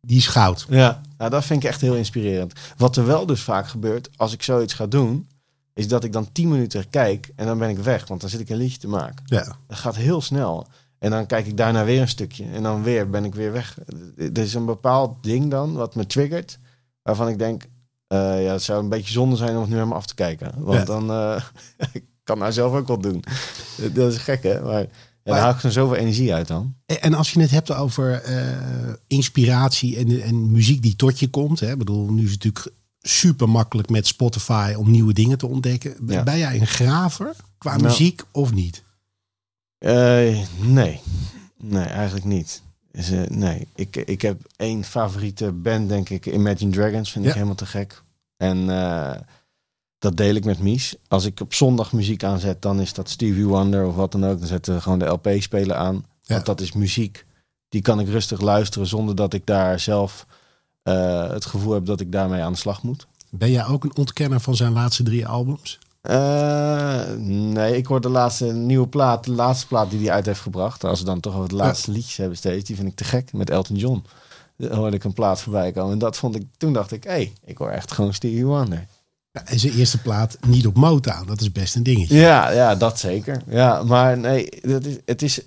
die 0.00 0.16
is 0.16 0.26
goud. 0.26 0.66
Ja, 0.68 1.00
nou, 1.18 1.30
dat 1.30 1.44
vind 1.44 1.62
ik 1.62 1.68
echt 1.68 1.80
heel 1.80 1.94
inspirerend. 1.96 2.52
Wat 2.76 2.96
er 2.96 3.06
wel 3.06 3.26
dus 3.26 3.40
vaak 3.42 3.68
gebeurt 3.68 4.08
als 4.16 4.32
ik 4.32 4.42
zoiets 4.42 4.74
ga 4.74 4.86
doen, 4.86 5.28
is 5.74 5.88
dat 5.88 6.04
ik 6.04 6.12
dan 6.12 6.32
10 6.32 6.48
minuten 6.48 6.90
kijk 6.90 7.30
en 7.36 7.46
dan 7.46 7.58
ben 7.58 7.68
ik 7.68 7.78
weg, 7.78 8.06
want 8.08 8.20
dan 8.20 8.30
zit 8.30 8.40
ik 8.40 8.48
een 8.48 8.56
liedje 8.56 8.78
te 8.78 8.88
maken. 8.88 9.24
Ja. 9.24 9.56
Dat 9.66 9.78
gaat 9.78 9.96
heel 9.96 10.20
snel. 10.20 10.66
En 10.98 11.10
dan 11.10 11.26
kijk 11.26 11.46
ik 11.46 11.56
daarna 11.56 11.84
weer 11.84 12.00
een 12.00 12.08
stukje 12.08 12.44
en 12.54 12.62
dan 12.62 12.82
weer 12.82 13.10
ben 13.10 13.24
ik 13.24 13.34
weer 13.34 13.52
weg. 13.52 13.78
Er 14.16 14.38
is 14.38 14.54
een 14.54 14.64
bepaald 14.66 15.22
ding 15.22 15.50
dan 15.50 15.72
wat 15.72 15.94
me 15.94 16.06
triggert, 16.06 16.58
waarvan 17.02 17.28
ik 17.28 17.38
denk, 17.38 17.62
eh, 18.06 18.44
ja, 18.44 18.52
het 18.52 18.62
zou 18.62 18.82
een 18.82 18.88
beetje 18.88 19.12
zonde 19.12 19.36
zijn 19.36 19.54
om 19.54 19.60
het 19.60 19.68
nu 19.68 19.74
helemaal 19.74 19.96
af 19.98 20.06
te 20.06 20.14
kijken. 20.14 20.52
Want 20.56 20.78
Ja. 20.78 20.84
dan 20.84 21.10
eh, 21.10 21.42
ik 21.92 22.04
kan 22.24 22.38
nou 22.38 22.52
zelf 22.52 22.72
ook 22.74 22.86
wat 22.86 23.02
doen. 23.02 23.24
Dat 23.92 24.12
is 24.12 24.18
gek 24.18 24.42
hè, 24.42 24.60
maar 24.60 24.86
ja, 25.24 25.32
daar 25.32 25.40
haal 25.40 25.50
ik 25.54 25.62
er 25.62 25.72
zoveel 25.72 25.96
energie 25.96 26.34
uit 26.34 26.48
dan. 26.48 26.74
En 26.86 27.14
als 27.14 27.30
je 27.32 27.40
het 27.40 27.50
hebt 27.50 27.72
over 27.72 28.22
eh, 28.22 28.92
inspiratie 29.06 29.96
en, 29.96 30.22
en 30.22 30.50
muziek 30.50 30.82
die 30.82 30.96
tot 30.96 31.18
je 31.18 31.28
komt. 31.30 31.60
Hè? 31.60 31.70
Ik 31.70 31.78
bedoel, 31.78 32.10
nu 32.10 32.24
is 32.24 32.30
het 32.32 32.44
natuurlijk 32.44 32.74
super 33.00 33.48
makkelijk 33.48 33.88
met 33.90 34.06
Spotify 34.06 34.74
om 34.78 34.90
nieuwe 34.90 35.12
dingen 35.12 35.38
te 35.38 35.46
ontdekken. 35.46 35.96
Ben- 36.00 36.16
Ja. 36.16 36.22
Ben 36.22 36.38
jij 36.38 36.60
een 36.60 36.66
graver 36.66 37.36
qua 37.58 37.70
Nou. 37.76 37.82
muziek 37.82 38.22
of 38.32 38.52
niet? 38.52 38.82
Eh, 39.78 40.38
nee. 40.60 41.00
Nee, 41.60 41.84
eigenlijk 41.84 42.24
niet. 42.24 42.62
Is, 42.92 43.10
eh, 43.10 43.20
nee, 43.28 43.68
ik, 43.74 43.96
ik 43.96 44.22
heb 44.22 44.40
één 44.56 44.84
favoriete 44.84 45.52
band, 45.52 45.88
denk 45.88 46.08
ik. 46.08 46.26
Imagine 46.26 46.70
Dragons 46.70 47.12
vind 47.12 47.26
ik 47.26 47.32
helemaal 47.32 47.54
te 47.54 47.66
gek. 47.66 48.02
En 48.36 48.68
dat 50.02 50.16
deel 50.16 50.34
ik 50.34 50.44
met 50.44 50.58
Mies. 50.58 50.94
Als 51.08 51.24
ik 51.24 51.40
op 51.40 51.54
zondag 51.54 51.92
muziek 51.92 52.24
aanzet, 52.24 52.62
dan 52.62 52.80
is 52.80 52.92
dat 52.92 53.08
Stevie 53.08 53.46
Wonder 53.46 53.86
of 53.86 53.94
wat 53.94 54.12
dan 54.12 54.26
ook. 54.26 54.38
Dan 54.38 54.48
zetten 54.48 54.74
we 54.74 54.80
gewoon 54.80 54.98
de 54.98 55.06
LP-speler 55.06 55.76
aan. 55.76 55.94
Ja. 55.94 56.34
Want 56.34 56.46
dat 56.46 56.60
is 56.60 56.72
muziek. 56.72 57.26
Die 57.68 57.82
kan 57.82 58.00
ik 58.00 58.08
rustig 58.08 58.40
luisteren 58.40 58.86
zonder 58.86 59.14
dat 59.14 59.32
ik 59.32 59.46
daar 59.46 59.80
zelf 59.80 60.26
eh, 60.82 61.30
het 61.30 61.44
gevoel 61.44 61.72
heb 61.72 61.86
dat 61.86 62.00
ik 62.00 62.12
daarmee 62.12 62.42
aan 62.42 62.52
de 62.52 62.58
slag 62.58 62.82
moet. 62.82 63.06
Ben 63.30 63.50
jij 63.50 63.66
ook 63.66 63.84
een 63.84 63.96
ontkenner 63.96 64.40
van 64.40 64.56
zijn 64.56 64.72
laatste 64.72 65.02
drie 65.02 65.26
albums? 65.26 65.78
Eh, 66.00 67.12
nee, 67.18 67.76
ik 67.76 67.86
hoor 67.86 68.00
de 68.00 68.08
laatste 68.08 68.52
nieuwe 68.52 68.88
plaat, 68.88 69.24
de 69.24 69.32
laatste 69.32 69.66
plaat 69.66 69.90
die 69.90 70.00
hij 70.00 70.10
uit 70.10 70.26
heeft 70.26 70.40
gebracht. 70.40 70.84
Als 70.84 70.98
we 70.98 71.06
dan 71.06 71.20
toch 71.20 71.32
over 71.32 71.44
het 71.44 71.52
laatste 71.52 71.90
liedjes 71.90 72.16
hebben 72.16 72.36
steeds, 72.36 72.64
die 72.64 72.76
vind 72.76 72.88
ik 72.88 72.96
te 72.96 73.04
gek 73.04 73.32
met 73.32 73.50
Elton 73.50 73.76
John. 73.76 74.04
Dan 74.56 74.76
hoorde 74.76 74.96
ik 74.96 75.04
een 75.04 75.12
plaat 75.12 75.40
voorbij 75.40 75.72
komen 75.72 75.92
en 75.92 75.98
dat 75.98 76.16
vond 76.16 76.34
ik. 76.34 76.46
Toen 76.56 76.72
dacht 76.72 76.92
ik, 76.92 77.04
hé, 77.04 77.10
hey, 77.10 77.32
ik 77.44 77.58
hoor 77.58 77.70
echt 77.70 77.92
gewoon 77.92 78.14
Stevie 78.14 78.46
Wonder. 78.46 78.86
Ja, 79.32 79.42
en 79.44 79.58
zijn 79.58 79.72
eerste 79.72 79.98
plaat 80.00 80.38
niet 80.46 80.66
op 80.66 80.76
Motown. 80.76 81.26
Dat 81.26 81.40
is 81.40 81.52
best 81.52 81.74
een 81.74 81.82
dingetje. 81.82 82.16
Ja, 82.16 82.50
ja, 82.50 82.74
dat 82.74 82.98
zeker. 82.98 83.42
Ja, 83.48 83.82
maar 83.82 84.18
nee, 84.18 84.48
dat 84.62 84.84
is, 84.84 84.96
het 85.04 85.22
is. 85.22 85.40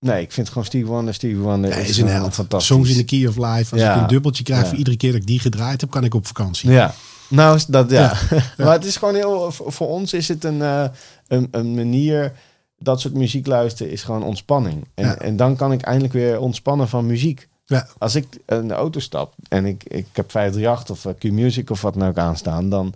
Nee, 0.00 0.22
ik 0.22 0.32
vind 0.32 0.48
gewoon 0.48 0.64
Stevie 0.64 0.86
Wonder, 0.86 1.14
Stevie 1.14 1.36
Wonder 1.38 1.72
Hij 1.72 1.82
is, 1.82 1.88
is 1.88 1.98
een 1.98 2.08
held. 2.08 2.34
fantastisch. 2.34 2.68
Songs 2.68 2.90
in 2.90 2.96
the 2.96 3.04
Key 3.04 3.26
of 3.26 3.36
Life. 3.36 3.72
Als 3.72 3.80
Ja. 3.80 3.94
ik 3.94 4.00
een 4.00 4.06
dubbeltje 4.06 4.44
krijg 4.44 4.62
Ja. 4.62 4.68
voor 4.68 4.78
iedere 4.78 4.96
keer 4.96 5.12
dat 5.12 5.20
ik 5.20 5.26
die 5.26 5.38
gedraaid 5.40 5.80
heb, 5.80 5.90
kan 5.90 6.04
ik 6.04 6.14
op 6.14 6.26
vakantie. 6.26 6.70
Ja, 6.70 6.94
nou, 7.28 7.56
is 7.56 7.66
dat 7.66 7.90
ja. 7.90 8.12
Ja. 8.30 8.42
maar 8.64 8.72
het 8.72 8.84
is 8.84 8.96
gewoon 8.96 9.14
heel. 9.14 9.52
Voor 9.52 9.88
ons 9.88 10.12
is 10.12 10.28
het 10.28 10.44
een, 10.44 10.62
eh, 10.62 10.84
een, 11.26 11.48
een 11.50 11.74
manier. 11.74 12.32
Dat 12.78 13.00
soort 13.00 13.14
muziek 13.14 13.46
luisteren 13.46 13.92
is 13.92 14.02
gewoon 14.02 14.22
ontspanning. 14.22 14.84
En, 14.94 15.04
Ja. 15.06 15.16
en 15.16 15.36
dan 15.36 15.56
kan 15.56 15.72
ik 15.72 15.82
eindelijk 15.82 16.12
weer 16.12 16.38
ontspannen 16.40 16.88
van 16.88 17.06
muziek. 17.06 17.48
Ja. 17.66 17.88
Als 17.98 18.14
ik 18.14 18.26
in 18.46 18.68
de 18.68 18.74
auto 18.74 19.00
stap 19.00 19.34
en 19.48 19.66
ik, 19.66 19.84
ik 19.84 20.06
heb 20.12 20.30
538 20.30 20.90
of 20.96 21.04
eh, 21.04 21.18
Q-Music 21.18 21.70
of 21.70 21.82
wat 21.82 21.94
nou 21.94 22.10
ook 22.10 22.18
aanstaan, 22.18 22.68
dan, 22.68 22.94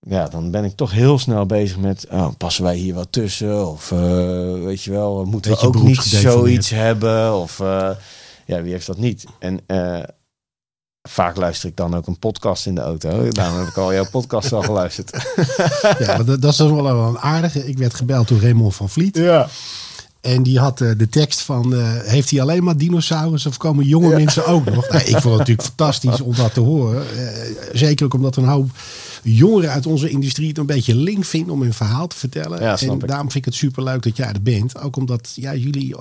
ja, 0.00 0.28
dan 0.28 0.50
ben 0.50 0.64
ik 0.64 0.76
toch 0.76 0.90
heel 0.90 1.18
snel 1.18 1.46
bezig 1.46 1.76
met, 1.76 2.06
oh, 2.10 2.28
passen 2.38 2.64
wij 2.64 2.76
hier 2.76 2.94
wat 2.94 3.12
tussen? 3.12 3.68
Of 3.68 3.92
eh, 3.92 4.52
weet 4.52 4.82
je 4.82 4.90
wel, 4.90 5.24
moeten 5.24 5.50
Beetje 5.50 5.70
we 5.70 5.78
ook 5.78 5.82
niet 5.82 6.02
zoiets 6.02 6.70
hebben? 6.70 7.34
Of 7.34 7.60
eh, 7.60 7.90
ja, 8.46 8.62
wie 8.62 8.72
heeft 8.72 8.86
dat 8.86 8.98
niet? 8.98 9.24
En 9.38 9.60
eh, 9.66 10.02
vaak 11.08 11.36
luister 11.36 11.68
ik 11.68 11.76
dan 11.76 11.94
ook 11.94 12.06
een 12.06 12.18
podcast 12.18 12.66
in 12.66 12.74
de 12.74 12.80
auto. 12.80 13.28
Daarom 13.28 13.58
heb 13.58 13.68
ik 13.68 13.76
al 13.76 13.92
jouw 13.92 14.10
podcast 14.10 14.52
al 14.52 14.62
geluisterd. 14.62 15.10
Ja, 15.98 16.16
maar 16.16 16.24
dat, 16.24 16.42
dat 16.42 16.52
is 16.52 16.58
wel 16.58 16.86
een 16.86 17.18
aardige. 17.18 17.66
Ik 17.66 17.78
werd 17.78 17.94
gebeld 17.94 18.28
door 18.28 18.40
Raymond 18.40 18.74
van 18.74 18.88
Vliet. 18.88 19.16
Ja. 19.16 19.48
En 20.20 20.42
die 20.42 20.58
had 20.58 20.80
eh, 20.80 20.90
de 20.96 21.08
tekst 21.08 21.40
van, 21.40 21.74
eh, 21.74 21.98
heeft 22.02 22.30
hij 22.30 22.40
alleen 22.40 22.64
maar 22.64 22.76
dinosaurus 22.76 23.46
of 23.46 23.56
komen 23.56 23.86
jonge 23.86 24.16
mensen 24.16 24.46
ook 24.46 24.64
nog? 24.64 24.88
Nou, 24.88 25.02
ik 25.04 25.10
vond 25.10 25.24
het 25.24 25.38
natuurlijk 25.38 25.68
fantastisch 25.76 26.20
om 26.20 26.34
dat 26.34 26.54
te 26.54 26.60
horen. 26.60 27.02
Eh, 27.16 27.50
zeker 27.72 28.04
ook 28.04 28.14
omdat 28.14 28.36
een 28.36 28.44
hoop 28.44 28.70
jongeren 29.22 29.70
uit 29.70 29.86
onze 29.86 30.08
industrie 30.08 30.48
het 30.48 30.58
een 30.58 30.66
beetje 30.66 30.94
link 30.94 31.24
vinden 31.24 31.52
om 31.52 31.62
hun 31.62 31.74
verhaal 31.74 32.06
te 32.06 32.16
vertellen. 32.16 32.60
Ja, 32.62 32.78
en 32.78 32.92
ik. 32.92 33.06
daarom 33.08 33.30
vind 33.30 33.46
ik 33.46 33.52
het 33.52 33.54
super 33.54 33.82
leuk 33.82 34.02
dat 34.02 34.16
jij 34.16 34.28
er 34.32 34.42
bent. 34.42 34.80
Ook 34.80 34.96
omdat 34.96 35.32
ja, 35.34 35.54
jullie, 35.54 35.96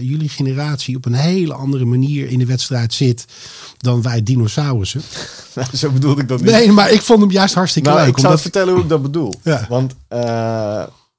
jullie 0.00 0.28
generatie 0.28 0.96
op 0.96 1.04
een 1.04 1.14
hele 1.14 1.54
andere 1.54 1.84
manier 1.84 2.28
in 2.28 2.38
de 2.38 2.46
wedstrijd 2.46 2.94
zit 2.94 3.24
dan 3.76 4.02
wij 4.02 4.22
dinosaurussen. 4.22 5.02
Zo 5.74 5.90
bedoelde 5.90 6.20
ik 6.22 6.28
dat 6.28 6.40
niet. 6.40 6.50
Nee, 6.50 6.72
maar 6.72 6.90
ik 6.90 7.02
vond 7.02 7.20
hem 7.20 7.30
juist 7.30 7.54
hartstikke 7.54 7.88
nou, 7.88 8.00
leuk. 8.00 8.08
ik 8.08 8.16
omdat- 8.16 8.40
vertellen 8.40 8.74
hoe 8.74 8.82
ik 8.82 8.88
dat 8.88 9.02
bedoel. 9.02 9.34
Ja. 9.42 9.66
Want 9.68 9.94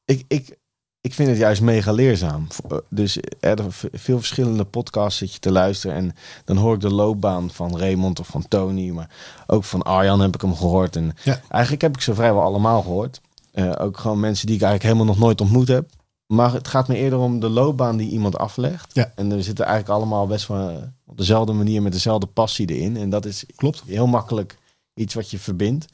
ik, 0.05 0.23
ik, 0.27 0.57
ik 1.03 1.13
vind 1.13 1.29
het 1.29 1.37
juist 1.37 1.61
mega 1.61 1.91
leerzaam. 1.91 2.47
Dus 2.89 3.17
er 3.39 3.57
zijn 3.57 3.71
veel 3.91 4.17
verschillende 4.17 4.63
podcasts 4.63 5.17
zit 5.19 5.33
je 5.33 5.39
te 5.39 5.51
luisteren. 5.51 5.95
En 5.95 6.15
dan 6.45 6.57
hoor 6.57 6.73
ik 6.73 6.81
de 6.81 6.93
loopbaan 6.93 7.51
van 7.51 7.77
Raymond 7.79 8.19
of 8.19 8.27
van 8.27 8.47
Tony. 8.47 8.89
Maar 8.89 9.09
ook 9.47 9.63
van 9.63 9.81
Arjan 9.81 10.19
heb 10.21 10.35
ik 10.35 10.41
hem 10.41 10.55
gehoord. 10.55 10.95
En 10.95 11.15
Ja. 11.23 11.41
eigenlijk 11.49 11.81
heb 11.81 11.95
ik 11.95 12.01
ze 12.01 12.13
vrijwel 12.15 12.41
allemaal 12.41 12.81
gehoord. 12.81 13.21
Eh, 13.51 13.71
ook 13.77 13.97
gewoon 13.97 14.19
mensen 14.19 14.45
die 14.47 14.55
ik 14.55 14.61
eigenlijk 14.61 14.93
helemaal 14.93 15.15
nog 15.15 15.23
nooit 15.25 15.41
ontmoet 15.41 15.67
heb. 15.67 15.89
Maar 16.27 16.53
het 16.53 16.67
gaat 16.67 16.87
me 16.87 16.95
eerder 16.95 17.19
om 17.19 17.39
de 17.39 17.49
loopbaan 17.49 17.97
die 17.97 18.09
iemand 18.09 18.37
aflegt. 18.37 18.89
Ja. 18.95 19.11
En 19.15 19.29
we 19.29 19.41
zitten 19.41 19.65
eigenlijk 19.65 19.99
allemaal 19.99 20.27
best 20.27 20.47
wel 20.47 20.69
eh, 20.69 20.75
op 21.05 21.17
dezelfde 21.17 21.53
manier 21.53 21.81
met 21.81 21.91
dezelfde 21.91 22.25
passie 22.27 22.67
erin. 22.69 22.97
En 22.97 23.09
dat 23.09 23.25
is 23.25 23.43
Klopt. 23.55 23.83
heel 23.85 24.07
makkelijk 24.07 24.57
iets 24.93 25.13
wat 25.13 25.29
je 25.31 25.39
verbindt. 25.39 25.85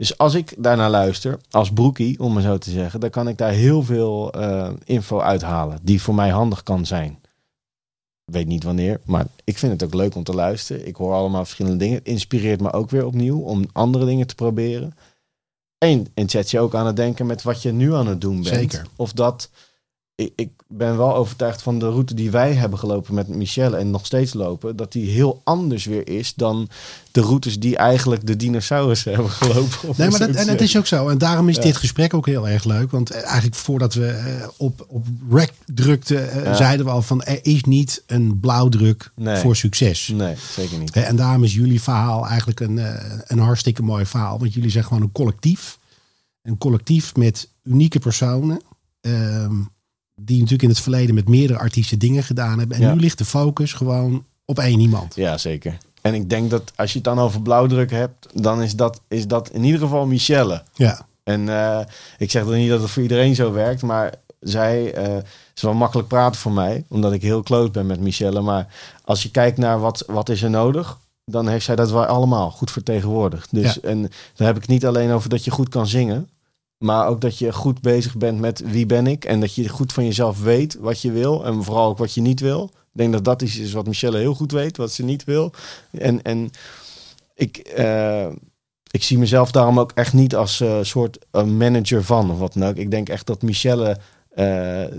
Dus 0.00 0.18
als 0.18 0.34
ik 0.34 0.54
daarnaar 0.58 0.90
luister, 0.90 1.38
als 1.50 1.72
broekie, 1.72 2.20
om 2.20 2.32
maar 2.32 2.42
zo 2.42 2.58
te 2.58 2.70
zeggen, 2.70 3.00
dan 3.00 3.10
kan 3.10 3.28
ik 3.28 3.38
daar 3.38 3.52
heel 3.52 3.82
veel 3.82 4.32
eh, 4.32 4.70
info 4.84 5.20
uithalen 5.20 5.78
die 5.82 6.02
voor 6.02 6.14
mij 6.14 6.28
handig 6.28 6.62
kan 6.62 6.86
zijn. 6.86 7.18
Ik 8.24 8.34
weet 8.34 8.46
niet 8.46 8.64
wanneer, 8.64 9.00
maar 9.04 9.26
ik 9.44 9.58
vind 9.58 9.72
het 9.72 9.84
ook 9.84 9.94
leuk 9.94 10.14
om 10.14 10.22
te 10.22 10.34
luisteren. 10.34 10.86
Ik 10.86 10.96
hoor 10.96 11.12
allemaal 11.14 11.44
verschillende 11.44 11.78
dingen. 11.78 11.98
Het 11.98 12.06
inspireert 12.06 12.60
me 12.60 12.72
ook 12.72 12.90
weer 12.90 13.06
opnieuw 13.06 13.38
om 13.40 13.64
andere 13.72 14.04
dingen 14.04 14.26
te 14.26 14.34
proberen. 14.34 14.94
En, 15.78 16.06
en 16.14 16.30
zet 16.30 16.50
je 16.50 16.60
ook 16.60 16.74
aan 16.74 16.86
het 16.86 16.96
denken 16.96 17.26
met 17.26 17.42
wat 17.42 17.62
je 17.62 17.72
nu 17.72 17.94
aan 17.94 18.06
het 18.06 18.20
doen 18.20 18.42
bent. 18.42 18.54
Zeker. 18.54 18.86
Of 18.96 19.12
dat. 19.12 19.50
Ik, 20.14 20.32
ik 20.36 20.50
ben 20.72 20.96
wel 20.96 21.14
overtuigd 21.14 21.62
van 21.62 21.78
de 21.78 21.88
route 21.88 22.14
die 22.14 22.30
wij 22.30 22.52
hebben 22.54 22.78
gelopen 22.78 23.14
met 23.14 23.28
Michelle 23.28 23.76
en 23.76 23.90
nog 23.90 24.06
steeds 24.06 24.32
lopen. 24.34 24.76
Dat 24.76 24.92
die 24.92 25.10
heel 25.10 25.40
anders 25.44 25.84
weer 25.84 26.08
is 26.08 26.34
dan 26.34 26.68
de 27.10 27.20
routes 27.20 27.58
die 27.58 27.76
eigenlijk 27.76 28.26
de 28.26 28.36
dinosaurussen 28.36 29.12
hebben 29.14 29.30
gelopen. 29.30 29.88
Nee, 29.96 30.10
maar 30.10 30.18
dat, 30.18 30.28
en 30.30 30.48
het 30.48 30.60
is 30.60 30.76
ook 30.76 30.86
zo. 30.86 31.08
En 31.08 31.18
daarom 31.18 31.48
is 31.48 31.56
Ja. 31.56 31.62
dit 31.62 31.76
gesprek 31.76 32.14
ook 32.14 32.26
heel 32.26 32.48
erg 32.48 32.64
leuk. 32.64 32.90
Want 32.90 33.10
eh, 33.10 33.22
eigenlijk 33.24 33.54
voordat 33.54 33.94
we 33.94 34.06
eh, 34.06 34.48
op, 34.56 34.84
op 34.88 35.06
rec 35.30 35.52
drukten, 35.66 36.30
eh, 36.30 36.44
Ja. 36.44 36.54
zeiden 36.54 36.86
we 36.86 36.92
al 36.92 37.02
van 37.02 37.22
er 37.22 37.38
is 37.42 37.64
niet 37.64 38.02
een 38.06 38.40
blauwdruk 38.40 39.10
Nee. 39.16 39.36
voor 39.36 39.56
succes. 39.56 40.08
Nee, 40.08 40.34
zeker 40.56 40.78
niet. 40.78 40.90
En 40.92 41.16
daarom 41.16 41.44
is 41.44 41.54
jullie 41.54 41.82
verhaal 41.82 42.26
eigenlijk 42.26 42.60
een, 42.60 42.80
een 43.26 43.38
hartstikke 43.38 43.82
mooi 43.82 44.06
verhaal. 44.06 44.38
Want 44.38 44.54
jullie 44.54 44.70
zijn 44.70 44.84
gewoon 44.84 45.02
een 45.02 45.12
collectief. 45.12 45.78
Een 46.42 46.58
collectief 46.58 47.16
met 47.16 47.48
unieke 47.62 47.98
personen. 47.98 48.60
ehm, 49.00 49.54
die 50.24 50.36
natuurlijk 50.36 50.62
in 50.62 50.68
het 50.68 50.80
verleden 50.80 51.14
met 51.14 51.28
meerdere 51.28 51.58
artiesten 51.58 51.98
dingen 51.98 52.22
gedaan 52.22 52.58
hebben. 52.58 52.76
En 52.76 52.82
Ja. 52.82 52.94
nu 52.94 53.00
ligt 53.00 53.18
de 53.18 53.24
focus 53.24 53.72
gewoon 53.72 54.24
op 54.44 54.58
één 54.58 54.80
iemand. 54.80 55.14
Ja, 55.14 55.38
zeker. 55.38 55.78
En 56.00 56.14
ik 56.14 56.30
denk 56.30 56.50
dat 56.50 56.72
als 56.76 56.90
je 56.90 56.94
het 56.94 57.04
dan 57.04 57.18
over 57.18 57.42
blauwdruk 57.42 57.90
hebt, 57.90 58.26
dan 58.42 58.62
is 58.62 58.74
dat, 58.76 59.00
is 59.08 59.26
dat 59.26 59.50
in 59.50 59.64
ieder 59.64 59.80
geval 59.80 60.06
Michelle. 60.06 60.62
Ja, 60.74 61.06
En 61.24 61.48
eh, 61.48 61.80
ik 62.18 62.30
zeg 62.30 62.44
dan 62.44 62.54
niet 62.54 62.68
dat 62.70 62.80
het 62.82 62.90
voor 62.90 63.02
iedereen 63.02 63.34
zo 63.34 63.52
werkt, 63.52 63.82
maar 63.82 64.14
zij 64.40 64.92
eh, 64.94 65.16
is 65.54 65.62
wel 65.62 65.74
makkelijk 65.74 66.08
praten 66.08 66.40
voor 66.40 66.52
mij, 66.52 66.84
omdat 66.88 67.12
ik 67.12 67.22
heel 67.22 67.42
close 67.42 67.70
ben 67.70 67.86
met 67.86 68.00
Michelle. 68.00 68.40
Maar 68.40 68.66
als 69.04 69.22
je 69.22 69.30
kijkt 69.30 69.58
naar 69.58 69.80
wat, 69.80 70.04
wat 70.06 70.28
is 70.28 70.42
er 70.42 70.50
nodig, 70.50 70.98
dan 71.24 71.48
heeft 71.48 71.64
zij 71.64 71.76
dat 71.76 71.90
wel 71.90 72.04
allemaal 72.04 72.50
goed 72.50 72.70
vertegenwoordigd. 72.70 73.48
Dus 73.54 73.74
Ja. 73.74 73.88
en 73.88 74.00
dan 74.34 74.46
heb 74.46 74.54
ik 74.56 74.60
het 74.62 74.70
niet 74.70 74.86
alleen 74.86 75.10
over 75.10 75.28
dat 75.28 75.44
je 75.44 75.50
goed 75.50 75.68
kan 75.68 75.86
zingen, 75.86 76.28
maar 76.80 77.06
ook 77.06 77.20
dat 77.20 77.38
je 77.38 77.52
goed 77.52 77.80
bezig 77.80 78.16
bent 78.16 78.38
met 78.38 78.62
wie 78.64 78.86
ben 78.86 79.06
ik 79.06 79.24
en 79.24 79.40
dat 79.40 79.54
je 79.54 79.68
goed 79.68 79.92
van 79.92 80.04
jezelf 80.04 80.42
weet 80.42 80.76
wat 80.80 81.00
je 81.00 81.12
wil 81.12 81.44
en 81.44 81.64
vooral 81.64 81.88
ook 81.88 81.98
wat 81.98 82.14
je 82.14 82.20
niet 82.20 82.40
wil. 82.40 82.70
Ik 82.72 82.98
denk 82.98 83.12
dat 83.12 83.24
dat 83.24 83.42
iets 83.42 83.58
is 83.58 83.72
wat 83.72 83.86
Michelle 83.86 84.18
heel 84.18 84.34
goed 84.34 84.52
weet, 84.52 84.76
wat 84.76 84.92
ze 84.92 85.04
niet 85.04 85.24
wil. 85.24 85.52
En, 85.90 86.22
en 86.22 86.50
ik, 87.34 87.56
eh, 87.56 88.26
ik 88.90 89.02
zie 89.02 89.18
mezelf 89.18 89.50
daarom 89.50 89.80
ook 89.80 89.92
echt 89.94 90.12
niet 90.12 90.34
als 90.34 90.60
eh, 90.60 90.78
soort 90.82 91.18
eh, 91.30 91.44
manager 91.44 92.04
van 92.04 92.30
of 92.30 92.38
wat 92.38 92.62
ook. 92.62 92.76
Ik 92.76 92.90
denk 92.90 93.08
echt 93.08 93.26
dat 93.26 93.42
Michelle 93.42 93.98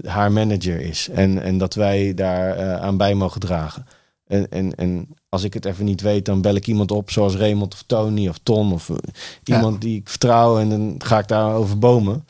haar 0.06 0.32
manager 0.32 0.80
is 0.80 1.10
en, 1.10 1.42
en 1.42 1.58
dat 1.58 1.74
wij 1.74 2.14
daar 2.14 2.80
aan 2.80 2.98
bij 2.98 3.14
mogen 3.14 3.40
dragen. 3.40 3.86
En, 4.32 4.50
en, 4.52 4.76
en 4.76 5.08
als 5.30 5.44
ik 5.44 5.54
het 5.54 5.66
even 5.66 5.86
niet 5.86 6.02
weet, 6.02 6.26
dan 6.26 6.42
bel 6.42 6.56
ik 6.56 6.68
iemand 6.68 6.92
op, 6.92 7.12
zoals 7.12 7.36
Raymond 7.36 7.74
of 7.74 7.84
Tony 7.86 8.28
of 8.28 8.40
Ton 8.44 8.74
of 8.74 8.90
eh, 8.90 8.96
Ja. 9.44 9.56
iemand 9.56 9.82
die 9.82 10.00
ik 10.00 10.10
vertrouw 10.10 10.60
en 10.60 10.70
dan 10.70 10.96
ga 10.98 11.20
ik 11.20 11.28
daar 11.28 11.54
over 11.56 11.80
bomen. 11.80 12.26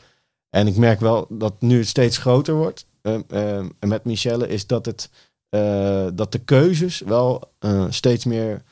En 0.50 0.66
ik 0.66 0.76
merk 0.76 1.00
wel 1.00 1.26
dat 1.28 1.54
nu 1.60 1.78
het 1.78 1.88
steeds 1.88 2.18
groter 2.18 2.54
wordt. 2.54 2.86
eh, 3.02 3.14
eh, 3.28 3.64
en 3.78 3.88
met 3.88 4.04
Michelle 4.04 4.48
is 4.48 4.66
dat 4.66 4.86
het 4.86 5.10
eh, 5.48 6.06
dat 6.14 6.32
de 6.32 6.38
keuzes 6.38 7.00
wel 7.00 7.42
eh, 7.58 7.84
steeds 7.88 8.24
meer 8.24 8.62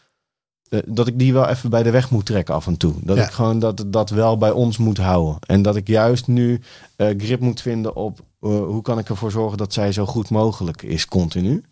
dat 0.87 1.07
ik 1.07 1.19
die 1.19 1.33
wel 1.33 1.47
even 1.49 1.71
bij 1.71 1.83
de 1.83 1.91
weg 1.91 2.11
moet 2.11 2.27
trekken 2.27 2.55
af 2.55 2.67
en 2.67 2.77
toe. 2.77 2.95
Dat 3.03 3.17
Ja. 3.17 3.25
ik 3.25 3.31
gewoon 3.31 3.59
dat 3.59 3.85
dat 3.87 4.11
wel 4.11 4.37
bij 4.39 4.51
ons 4.51 4.77
moet 4.79 4.99
houden. 4.99 5.37
En 5.47 5.63
dat 5.63 5.77
ik 5.77 5.87
juist 5.87 6.27
nu 6.27 6.61
grip 6.97 7.41
moet 7.41 7.61
vinden 7.61 7.95
op 7.97 8.21
hoe 8.39 8.83
kan 8.83 8.99
ik 8.99 9.09
ervoor 9.09 9.31
zorgen 9.31 9.59
dat 9.59 9.73
zij 9.73 9.93
zo 9.93 10.07
goed 10.07 10.31
mogelijk 10.31 10.83
is 10.83 11.07
continu. 11.07 11.63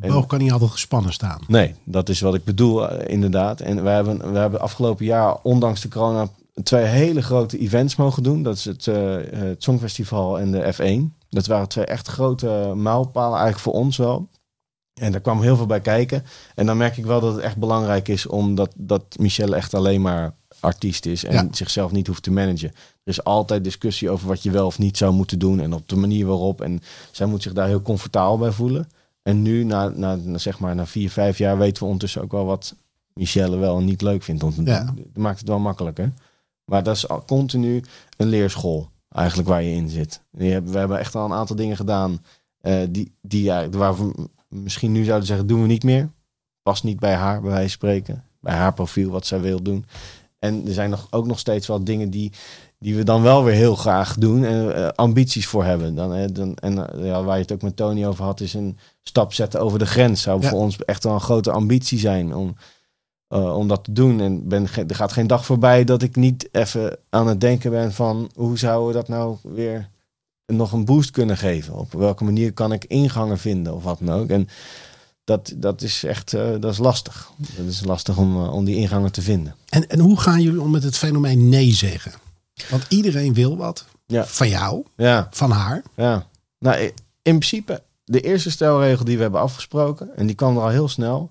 Boog 0.00 0.26
kan 0.26 0.38
niet 0.38 0.52
altijd 0.52 0.70
gespannen 0.70 1.12
staan. 1.12 1.40
Nee, 1.46 1.74
dat 1.84 2.08
is 2.08 2.20
wat 2.20 2.34
ik 2.34 2.44
bedoel, 2.44 2.88
eh, 2.88 3.12
inderdaad. 3.14 3.60
En 3.60 3.82
we 3.82 3.88
hebben, 3.90 4.32
we 4.32 4.38
hebben 4.38 4.60
afgelopen 4.60 5.04
jaar, 5.04 5.36
ondanks 5.42 5.80
de 5.80 5.88
corona, 5.88 6.28
twee 6.62 6.84
hele 6.84 7.22
grote 7.22 7.58
events 7.58 7.96
mogen 7.96 8.22
doen. 8.22 8.42
Dat 8.42 8.56
is 8.56 8.64
het, 8.64 8.86
eh, 8.86 9.16
het 9.30 9.62
Songfestival 9.62 10.40
en 10.40 10.50
de 10.52 10.72
F1. 10.72 11.14
Dat 11.30 11.46
waren 11.46 11.68
twee 11.68 11.84
echt 11.84 12.08
grote 12.08 12.72
mijlpalen 12.76 13.38
eigenlijk 13.38 13.58
voor 13.58 13.72
ons 13.72 13.96
wel. 13.96 14.28
En 15.00 15.12
daar 15.12 15.20
kwam 15.20 15.42
heel 15.42 15.56
veel 15.56 15.66
bij 15.66 15.80
kijken. 15.80 16.24
En 16.54 16.66
dan 16.66 16.76
merk 16.76 16.96
ik 16.96 17.06
wel 17.06 17.20
dat 17.20 17.34
het 17.34 17.42
echt 17.44 17.56
belangrijk 17.56 18.08
is, 18.08 18.26
omdat 18.26 18.72
dat 18.76 19.02
Michelle 19.18 19.56
echt 19.56 19.74
alleen 19.74 20.00
maar 20.00 20.34
artiest 20.60 21.06
is 21.06 21.24
en 21.24 21.32
Ja. 21.32 21.48
zichzelf 21.50 21.92
niet 21.92 22.06
hoeft 22.06 22.22
te 22.22 22.30
managen. 22.30 22.68
Er 22.68 23.12
is 23.14 23.24
altijd 23.24 23.64
discussie 23.64 24.10
over 24.10 24.28
wat 24.28 24.42
je 24.42 24.50
wel 24.50 24.66
of 24.66 24.78
niet 24.78 24.96
zou 24.96 25.12
moeten 25.12 25.38
doen 25.38 25.60
en 25.60 25.72
op 25.72 25.88
de 25.88 25.96
manier 25.96 26.26
waarop. 26.26 26.60
En 26.60 26.80
zij 27.10 27.26
moet 27.26 27.42
zich 27.42 27.52
daar 27.52 27.66
heel 27.66 27.82
comfortabel 27.82 28.38
bij 28.38 28.50
voelen. 28.50 28.88
En 29.28 29.42
nu, 29.42 29.64
na, 29.64 29.88
na, 29.88 30.14
na, 30.14 30.38
zeg 30.38 30.58
maar, 30.58 30.74
na 30.74 30.86
vier, 30.86 31.10
vijf 31.10 31.38
jaar, 31.38 31.58
weten 31.58 31.78
we 31.78 31.84
ondertussen 31.84 32.22
ook 32.22 32.32
wel 32.32 32.44
wat 32.44 32.74
Michelle 33.14 33.56
wel 33.56 33.78
en 33.78 33.84
niet 33.84 34.02
leuk 34.02 34.22
vindt 34.22 34.40
doen. 34.40 34.54
Ja. 34.64 34.84
Dat 34.84 35.16
maakt 35.16 35.38
het 35.38 35.48
wel 35.48 35.58
makkelijker. 35.58 36.12
Maar 36.64 36.82
dat 36.82 36.96
is 36.96 37.08
al 37.08 37.24
continu 37.24 37.82
een 38.16 38.26
leerschool, 38.26 38.90
eigenlijk, 39.08 39.48
waar 39.48 39.62
je 39.62 39.74
in 39.74 39.88
zit. 39.88 40.22
Je 40.30 40.62
we 40.62 40.78
hebben 40.78 40.98
echt 40.98 41.14
al 41.14 41.24
een 41.24 41.32
aantal 41.32 41.56
dingen 41.56 41.76
gedaan 41.76 42.22
eh, 42.60 42.82
die, 42.90 43.12
die 43.22 43.42
ja, 43.42 43.68
waar 43.68 43.96
we 43.96 44.28
misschien 44.48 44.92
nu 44.92 45.04
zouden 45.04 45.26
zeggen, 45.26 45.46
doen 45.46 45.60
we 45.62 45.66
niet 45.66 45.84
meer. 45.84 46.10
Past 46.62 46.84
niet 46.84 47.00
bij 47.00 47.14
haar, 47.14 47.40
bij 47.40 47.50
wijze 47.50 47.62
van 47.62 47.70
spreken. 47.70 48.24
Bij 48.40 48.54
haar 48.54 48.74
profiel, 48.74 49.10
wat 49.10 49.26
zij 49.26 49.40
wil 49.40 49.62
doen. 49.62 49.84
En 50.38 50.66
er 50.66 50.72
zijn 50.72 50.90
nog, 50.90 51.06
ook 51.10 51.26
nog 51.26 51.38
steeds 51.38 51.66
wel 51.66 51.84
dingen 51.84 52.10
die, 52.10 52.32
die 52.78 52.96
we 52.96 53.04
dan 53.04 53.22
wel 53.22 53.44
weer 53.44 53.54
heel 53.54 53.74
graag 53.74 54.14
doen 54.14 54.44
en 54.44 54.74
eh, 54.74 54.88
ambities 54.88 55.46
voor 55.46 55.64
hebben. 55.64 55.94
Dan, 55.94 56.14
eh, 56.14 56.24
dan, 56.32 56.54
en 56.54 56.92
eh, 56.92 57.06
ja, 57.06 57.22
waar 57.22 57.36
je 57.36 57.42
het 57.42 57.52
ook 57.52 57.62
met 57.62 57.76
Tony 57.76 58.06
over 58.06 58.24
had, 58.24 58.40
is 58.40 58.54
een 58.54 58.78
stap 59.02 59.32
zetten 59.32 59.60
over 59.60 59.78
de 59.78 59.86
grens. 59.86 60.22
Zou 60.22 60.42
Ja. 60.42 60.48
voor 60.48 60.58
ons 60.58 60.76
echt 60.84 61.04
wel 61.04 61.12
een 61.14 61.20
grote 61.20 61.50
ambitie 61.50 61.98
zijn 61.98 62.34
om, 62.34 62.56
om 63.28 63.68
dat 63.68 63.84
te 63.84 63.92
doen. 63.92 64.20
En 64.20 64.48
ben, 64.48 64.62
er 64.88 64.94
gaat 64.94 65.12
geen 65.12 65.26
dag 65.26 65.44
voorbij 65.44 65.84
dat 65.84 66.02
ik 66.02 66.16
niet 66.16 66.48
even 66.52 66.98
aan 67.10 67.26
het 67.26 67.40
denken 67.40 67.70
ben 67.70 67.92
van 67.92 68.30
hoe 68.34 68.58
zouden 68.58 68.86
we 68.88 68.92
dat 68.92 69.08
nou 69.08 69.36
weer 69.42 69.88
nog 70.46 70.72
een 70.72 70.84
boost 70.84 71.10
kunnen 71.10 71.36
geven? 71.36 71.74
Op 71.74 71.92
welke 71.92 72.24
manier 72.24 72.52
kan 72.52 72.72
ik 72.72 72.84
ingangen 72.84 73.38
vinden 73.38 73.74
of 73.74 73.82
wat 73.82 73.98
dan 74.00 74.20
ook? 74.20 74.28
En 74.28 74.48
dat, 75.24 75.54
dat 75.56 75.82
is 75.82 76.04
echt 76.04 76.30
dat 76.30 76.64
is 76.64 76.78
lastig. 76.78 77.30
Dat 77.56 77.66
is 77.66 77.84
lastig 77.84 78.16
om, 78.18 78.36
om 78.36 78.64
die 78.64 78.76
ingangen 78.76 79.12
te 79.12 79.22
vinden. 79.22 79.54
En, 79.68 79.88
en 79.88 79.98
hoe 79.98 80.20
gaan 80.20 80.42
jullie 80.42 80.60
om 80.60 80.70
met 80.70 80.82
het 80.82 80.96
fenomeen 80.96 81.48
nee 81.48 81.72
zeggen? 81.72 82.12
Want 82.70 82.86
iedereen 82.88 83.34
wil 83.34 83.56
wat. 83.56 83.86
Ja. 84.06 84.26
Van 84.26 84.48
jou, 84.48 84.84
Ja, 84.96 85.28
van 85.30 85.50
haar. 85.50 85.82
ja. 85.96 86.26
Nou, 86.58 86.80
in 86.82 86.92
principe, 87.22 87.82
de 88.04 88.20
eerste 88.20 88.50
stelregel 88.50 89.04
die 89.04 89.16
we 89.16 89.22
hebben 89.22 89.40
afgesproken, 89.40 90.16
en 90.16 90.26
die 90.26 90.34
kwam 90.36 90.56
er 90.56 90.62
al 90.62 90.68
heel 90.68 90.88
snel, 90.88 91.30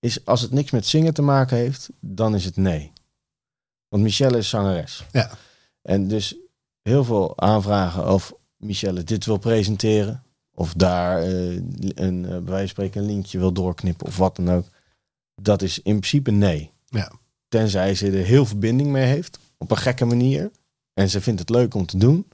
is 0.00 0.24
als 0.24 0.40
het 0.40 0.50
niks 0.50 0.70
met 0.70 0.86
zingen 0.86 1.14
te 1.14 1.22
maken 1.22 1.56
heeft, 1.56 1.88
dan 2.00 2.34
is 2.34 2.44
het 2.44 2.56
nee. 2.56 2.92
Want 3.88 4.02
Michelle 4.02 4.38
is 4.38 4.48
zangeres. 4.48 5.04
Ja. 5.12 5.30
En 5.82 6.08
dus 6.08 6.36
heel 6.82 7.04
veel 7.04 7.40
aanvragen 7.40 8.12
of 8.12 8.32
Michelle 8.56 9.04
dit 9.04 9.24
wil 9.24 9.36
presenteren. 9.38 10.22
Of 10.54 10.74
daar 10.74 11.22
eh, 11.22 11.54
een, 11.94 12.24
eh, 12.24 12.30
bij 12.30 12.42
wijze 12.42 12.58
van 12.58 12.68
spreken 12.68 13.00
een 13.00 13.06
linkje 13.06 13.38
wil 13.38 13.52
doorknippen 13.52 14.06
of 14.06 14.16
wat 14.16 14.36
dan 14.36 14.50
ook. 14.50 14.66
Dat 15.34 15.62
is 15.62 15.76
in 15.76 15.98
principe 15.98 16.30
nee. 16.30 16.70
Ja. 16.84 17.12
Tenzij 17.48 17.94
ze 17.94 18.06
er 18.06 18.24
heel 18.24 18.46
verbinding 18.46 18.88
mee 18.90 19.04
heeft. 19.04 19.38
Op 19.58 19.70
een 19.70 19.76
gekke 19.76 20.04
manier. 20.04 20.50
En 20.96 21.10
ze 21.10 21.20
vindt 21.20 21.40
het 21.40 21.50
leuk 21.50 21.74
om 21.74 21.86
te 21.86 21.98
doen. 21.98 22.26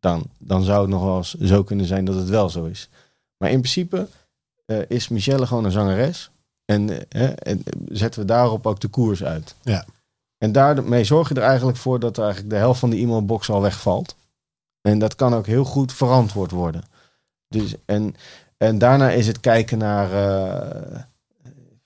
Dan, 0.00 0.24
dan 0.38 0.62
zou 0.62 0.80
het 0.80 0.90
nog 0.90 1.02
wel 1.02 1.16
eens 1.16 1.34
zo 1.34 1.62
kunnen 1.64 1.86
zijn 1.86 2.04
dat 2.04 2.14
het 2.14 2.28
wel 2.28 2.48
zo 2.50 2.64
is. 2.64 2.88
Maar 3.36 3.50
in 3.50 3.58
principe 3.60 4.08
eh, 4.66 4.78
is 4.88 5.08
Michelle 5.08 5.46
gewoon 5.46 5.64
een 5.64 5.70
zangeres. 5.72 6.30
En, 6.64 7.08
eh, 7.10 7.30
en 7.36 7.62
zetten 7.88 8.20
we 8.20 8.26
daarop 8.26 8.66
ook 8.66 8.80
de 8.80 8.88
koers 8.88 9.24
uit. 9.24 9.54
Ja. 9.62 9.84
En 10.38 10.52
daarmee 10.52 11.04
zorg 11.04 11.28
je 11.28 11.34
er 11.34 11.42
eigenlijk 11.42 11.78
voor 11.78 12.00
dat 12.00 12.18
eigenlijk 12.18 12.50
de 12.50 12.56
helft 12.56 12.80
van 12.80 12.90
die 12.90 13.02
e-mailbox 13.02 13.50
al 13.50 13.60
wegvalt. 13.62 14.16
En 14.80 14.98
dat 14.98 15.14
kan 15.14 15.34
ook 15.34 15.46
heel 15.46 15.64
goed 15.64 15.92
verantwoord 15.92 16.50
worden. 16.50 16.82
Dus, 17.48 17.74
en, 17.84 18.14
en 18.56 18.78
daarna 18.78 19.10
is 19.10 19.26
het 19.26 19.40
kijken 19.40 19.78
naar. 19.78 20.08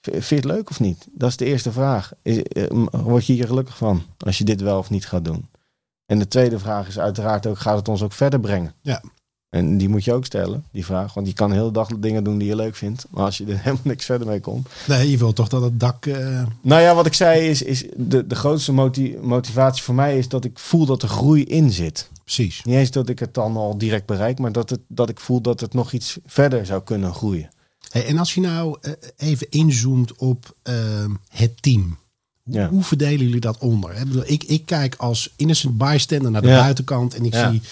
v- 0.01 0.11
vind 0.11 0.29
je 0.29 0.35
het 0.35 0.45
leuk 0.45 0.71
of 0.71 0.81
niet? 0.81 1.07
Dat 1.13 1.29
is 1.29 1.37
de 1.37 1.45
eerste 1.45 1.73
vraag. 1.73 2.13
Is, 2.23 2.43
word 2.91 3.27
je 3.27 3.33
hier 3.33 3.47
gelukkig 3.47 3.77
van 3.77 4.03
als 4.19 4.39
je 4.39 4.45
dit 4.45 4.61
wel 4.61 4.79
of 4.79 4.91
niet 4.91 5.07
gaat 5.07 5.25
doen? 5.25 5.49
En 6.11 6.19
de 6.19 6.29
tweede 6.29 6.59
vraag 6.59 6.89
is 6.89 6.99
uiteraard 6.99 7.47
ook: 7.47 7.59
gaat 7.59 7.77
het 7.77 7.89
ons 7.89 8.03
ook 8.03 8.13
verder 8.13 8.41
brengen? 8.41 8.75
Ja. 8.83 9.03
En 9.49 9.77
die 9.79 9.89
moet 9.89 10.05
je 10.05 10.13
ook 10.13 10.25
stellen, 10.25 10.65
die 10.73 10.85
vraag. 10.85 11.15
Want 11.15 11.27
je 11.27 11.33
kan 11.33 11.53
heel 11.53 11.67
de 11.67 11.73
dag 11.73 11.89
dingen 11.99 12.25
doen 12.25 12.39
die 12.39 12.49
je 12.49 12.57
leuk 12.57 12.77
vindt. 12.77 13.07
Maar 13.11 13.25
als 13.25 13.39
je 13.39 13.45
er 13.45 13.59
helemaal 13.63 13.81
niks 13.85 14.05
verder 14.05 14.27
mee 14.27 14.41
komt. 14.41 14.69
Nee, 14.89 15.11
je 15.11 15.19
wilt 15.19 15.37
toch 15.37 15.49
dat 15.49 15.63
het 15.63 15.81
dak... 15.81 16.07
eh, 16.07 16.43
Nou 16.63 16.81
ja, 16.83 16.95
wat 16.95 17.07
ik 17.07 17.15
zei 17.15 17.49
is, 17.49 17.63
is 17.63 17.85
de, 17.97 18.27
de 18.27 18.35
grootste 18.35 18.73
moti- 18.73 19.17
motivatie 19.21 19.83
voor 19.83 19.95
mij 19.95 20.19
is 20.19 20.29
dat 20.29 20.45
ik 20.45 20.59
voel 20.59 20.87
dat 20.87 21.03
er 21.03 21.09
groei 21.09 21.45
in 21.45 21.71
zit. 21.71 22.09
precies. 22.25 22.63
Niet 22.65 22.75
eens 22.77 22.91
dat 22.91 23.09
ik 23.09 23.19
het 23.19 23.35
dan 23.35 23.57
al 23.57 23.79
direct 23.79 24.07
bereik, 24.07 24.39
maar 24.39 24.53
dat, 24.53 24.71
het, 24.71 24.81
dat 24.89 25.09
ik 25.09 25.21
voel 25.21 25.41
dat 25.41 25.61
het 25.61 25.75
nog 25.75 25.93
iets 25.93 26.19
verder 26.27 26.67
zou 26.67 26.83
kunnen 26.83 27.15
groeien. 27.15 27.49
Hey, 27.91 28.07
en 28.07 28.19
als 28.19 28.35
je 28.35 28.41
nou 28.41 28.77
eh, 28.81 28.93
even 29.17 29.47
inzoomt 29.51 30.17
op 30.17 30.55
eh, 30.63 30.75
het 31.29 31.63
team. 31.63 31.99
Hoe, 32.43 32.55
Ja. 32.55 32.69
hoe 32.69 32.83
verdelen 32.83 33.25
jullie 33.27 33.41
dat 33.41 33.59
onder? 33.59 34.27
Ik, 34.27 34.45
ik, 34.45 34.67
kijk 34.67 34.95
als 34.95 35.31
innocent 35.37 35.79
bystander 35.79 36.31
naar 36.31 36.43
de 36.43 36.49
Ja. 36.49 36.61
buitenkant 36.61 37.15
en 37.15 37.25
ik, 37.25 37.33
Ja. 37.35 37.51
zie, 37.51 37.63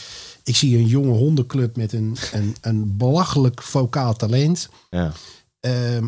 ik 0.45 0.57
zie 0.57 0.77
een 0.77 0.87
jonge 0.87 1.13
hondenclub 1.13 1.77
met 1.77 1.93
een, 1.93 2.17
een, 2.33 2.57
een 2.61 2.97
belachelijk 2.97 3.63
vocaal 3.63 4.17
talent. 4.17 4.69
Ja, 4.91 5.13
Ehm, 5.61 6.07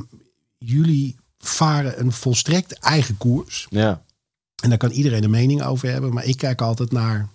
jullie 0.58 1.16
varen 1.38 2.00
een 2.00 2.12
volstrekt 2.12 2.72
eigen 2.72 3.16
koers. 3.16 3.66
ja, 3.70 4.02
En 4.62 4.68
daar 4.68 4.78
kan 4.78 4.90
iedereen 4.90 5.24
een 5.24 5.30
mening 5.30 5.62
over 5.62 5.90
hebben. 5.90 6.12
Maar 6.14 6.24
ik 6.24 6.36
kijk 6.36 6.60
altijd 6.60 6.92
naar, 6.92 7.28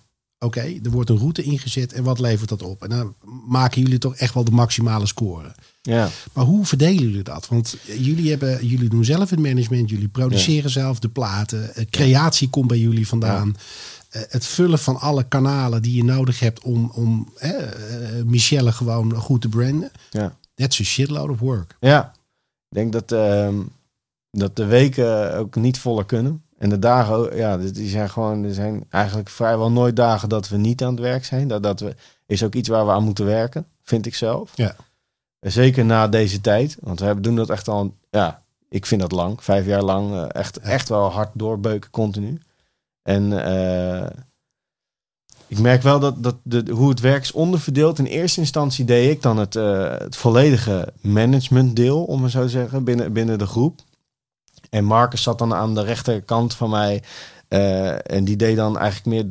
oké, 0.46 0.60
er 0.82 0.90
wordt 0.90 1.10
een 1.10 1.18
route 1.18 1.42
ingezet 1.42 1.92
en 1.92 2.02
wat 2.02 2.18
levert 2.18 2.48
dat 2.48 2.62
op? 2.62 2.82
En 2.82 2.88
dan 2.88 3.14
maken 3.48 3.82
jullie 3.82 3.98
toch 3.98 4.16
echt 4.16 4.34
wel 4.34 4.44
de 4.44 4.50
maximale 4.50 5.06
score. 5.06 5.54
ja. 5.82 6.08
Maar 6.32 6.44
hoe 6.44 6.66
verdelen 6.66 7.02
jullie 7.02 7.22
dat? 7.22 7.48
Want 7.48 7.76
jullie, 7.98 8.30
hebben, 8.30 8.66
jullie 8.66 8.88
doen 8.88 9.04
zelf 9.04 9.30
het 9.30 9.38
management, 9.38 9.90
jullie 9.90 10.08
produceren 10.08 10.70
zelf 10.70 10.98
de 10.98 11.08
platen, 11.08 11.74
eh, 11.74 11.84
creatie 11.90 12.48
komt 12.50 12.68
bij 12.68 12.78
jullie 12.78 13.08
vandaan. 13.08 13.56
Eh, 14.10 14.22
Het 14.28 14.46
vullen 14.46 14.78
van 14.78 14.96
alle 15.00 15.28
kanalen 15.28 15.82
die 15.82 15.94
je 15.96 16.04
nodig 16.04 16.40
hebt 16.40 16.62
om, 16.62 16.90
om 16.94 17.32
eh, 17.36 17.52
Michelle 18.24 18.72
gewoon 18.72 19.14
goed 19.14 19.40
te 19.40 19.48
branden. 19.48 19.90
ja. 20.10 20.36
That's 20.54 20.80
a 20.80 20.84
shitload 20.84 21.28
of 21.28 21.38
work. 21.38 21.76
Ja, 21.80 22.12
ik 22.68 22.74
denk 22.76 22.92
dat, 22.92 23.12
ehm, 23.12 23.54
dat 24.30 24.56
de 24.56 24.64
weken 24.64 25.36
ook 25.36 25.56
niet 25.56 25.78
voller 25.78 26.04
kunnen. 26.04 26.42
En 26.58 26.68
de 26.68 26.78
dagen, 26.78 27.36
ja, 27.36 27.56
die 27.56 27.88
zijn 27.88 28.10
gewoon, 28.10 28.44
er 28.44 28.54
zijn 28.54 28.84
eigenlijk 28.90 29.28
vrijwel 29.28 29.70
nooit 29.70 29.96
dagen 29.96 30.28
dat 30.28 30.48
we 30.48 30.56
niet 30.56 30.82
aan 30.82 30.90
het 30.90 31.00
werk 31.00 31.24
zijn. 31.24 31.48
Dat, 31.48 31.62
dat 31.62 31.80
we, 31.80 31.94
is 32.26 32.42
ook 32.42 32.54
iets 32.54 32.68
waar 32.68 32.86
we 32.86 32.92
aan 32.92 33.04
moeten 33.04 33.24
werken, 33.24 33.66
vind 33.82 34.06
ik 34.06 34.14
zelf. 34.14 34.50
Ja. 34.54 34.76
Zeker 35.40 35.84
na 35.84 36.08
deze 36.08 36.40
tijd, 36.40 36.76
want 36.80 36.98
we 36.98 37.04
hebben- 37.04 37.24
doen 37.24 37.36
dat 37.36 37.50
echt 37.50 37.68
al, 37.68 37.94
ja, 38.10 38.44
Ik 38.68 38.86
vind 38.86 39.00
dat 39.00 39.12
lang. 39.12 39.42
Vijf 39.42 39.66
jaar 39.66 39.82
lang 39.82 40.12
eh, 40.12 40.24
echt, 40.28 40.58
echt 40.58 40.88
wel 40.88 41.10
hard 41.10 41.30
doorbeuken 41.34 41.90
continu. 41.90 42.40
En 43.02 43.44
eh, 43.44 44.06
ik 45.46 45.58
merk 45.58 45.82
wel 45.82 46.00
dat, 46.00 46.22
dat 46.22 46.36
de, 46.42 46.70
hoe 46.70 46.88
het 46.88 47.00
werk 47.00 47.22
is 47.22 47.32
onderverdeeld. 47.32 47.98
In 47.98 48.04
eerste 48.04 48.40
instantie 48.40 48.84
deed 48.84 49.10
ik 49.10 49.22
dan 49.22 49.36
het, 49.36 49.56
eh, 49.56 49.98
het 49.98 50.16
volledige 50.16 50.92
managementdeel, 51.00 52.04
om 52.04 52.22
het 52.22 52.32
zo 52.32 52.42
te 52.42 52.48
zeggen, 52.48 52.84
binnen, 52.84 53.12
binnen 53.12 53.38
de 53.38 53.46
groep. 53.46 53.80
En 54.76 54.84
Marcus 54.84 55.22
zat 55.22 55.38
dan 55.38 55.54
aan 55.54 55.74
de 55.74 55.82
rechterkant 55.82 56.54
van 56.54 56.70
mij. 56.70 57.02
eh, 57.48 58.10
en 58.16 58.24
die 58.24 58.36
deed 58.36 58.56
dan 58.56 58.78
eigenlijk 58.78 59.06
meer 59.06 59.26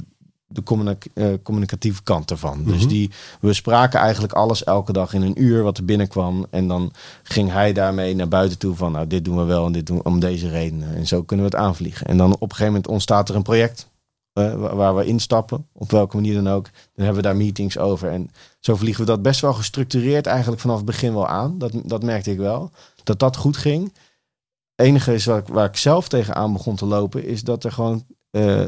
de 0.47 0.63
communic- 0.63 1.07
eh, 1.13 1.27
communicatieve 1.43 2.03
kant 2.03 2.31
ervan. 2.31 2.63
Dus 2.63 2.79
Mhm. 2.79 2.87
die, 2.87 3.11
we 3.41 3.53
spraken 3.53 3.99
eigenlijk 3.99 4.33
alles 4.33 4.63
elke 4.63 4.93
dag 4.93 5.13
in 5.13 5.21
een 5.21 5.41
uur 5.43 5.63
wat 5.63 5.77
er 5.77 5.85
binnenkwam. 5.85 6.45
En 6.49 6.67
dan 6.67 6.91
ging 7.23 7.51
hij 7.51 7.73
daarmee 7.73 8.15
naar 8.15 8.27
buiten 8.27 8.57
toe 8.57 8.75
van... 8.75 8.91
nou, 8.91 9.07
dit 9.07 9.25
doen 9.25 9.37
we 9.37 9.43
wel 9.43 9.65
en 9.65 9.71
dit 9.71 9.85
doen 9.87 9.97
we 9.97 10.03
om 10.03 10.19
deze 10.19 10.49
redenen. 10.49 10.95
En 10.95 11.07
zo 11.07 11.23
kunnen 11.23 11.45
we 11.49 11.51
het 11.55 11.61
aanvliegen. 11.65 12.07
En 12.07 12.17
dan 12.17 12.33
op 12.33 12.41
een 12.41 12.49
gegeven 12.49 12.65
moment 12.73 12.87
ontstaat 12.87 13.29
er 13.29 13.35
een 13.35 13.41
project... 13.43 13.89
eh, 14.33 14.53
wa- 14.53 14.75
waar 14.75 14.95
we 14.95 15.05
instappen, 15.05 15.67
op 15.73 15.91
welke 15.91 16.15
manier 16.15 16.33
dan 16.43 16.49
ook. 16.53 16.63
Dan 16.95 17.05
hebben 17.05 17.15
we 17.15 17.27
daar 17.27 17.35
meetings 17.37 17.77
over. 17.77 18.09
En 18.09 18.29
zo 18.59 18.75
vliegen 18.75 19.05
we 19.05 19.11
dat 19.11 19.21
best 19.21 19.41
wel 19.41 19.53
gestructureerd 19.53 20.25
eigenlijk 20.27 20.61
vanaf 20.61 20.75
het 20.77 20.85
begin 20.85 21.13
wel 21.13 21.27
aan. 21.27 21.57
Dat, 21.57 21.71
dat 21.85 22.03
merkte 22.03 22.31
ik 22.31 22.37
wel. 22.37 22.71
Dat 23.03 23.19
dat 23.19 23.35
goed 23.37 23.57
ging. 23.57 23.93
Het 24.75 24.85
enige 24.87 25.13
is 25.13 25.25
waar 25.25 25.37
ik, 25.39 25.47
waar 25.47 25.65
ik 25.65 25.77
zelf 25.77 26.07
tegenaan 26.07 26.53
begon 26.53 26.75
te 26.75 26.85
lopen... 26.85 27.23
is 27.25 27.43
dat 27.43 27.63
er 27.63 27.71
gewoon... 27.71 28.05
eh, 28.31 28.67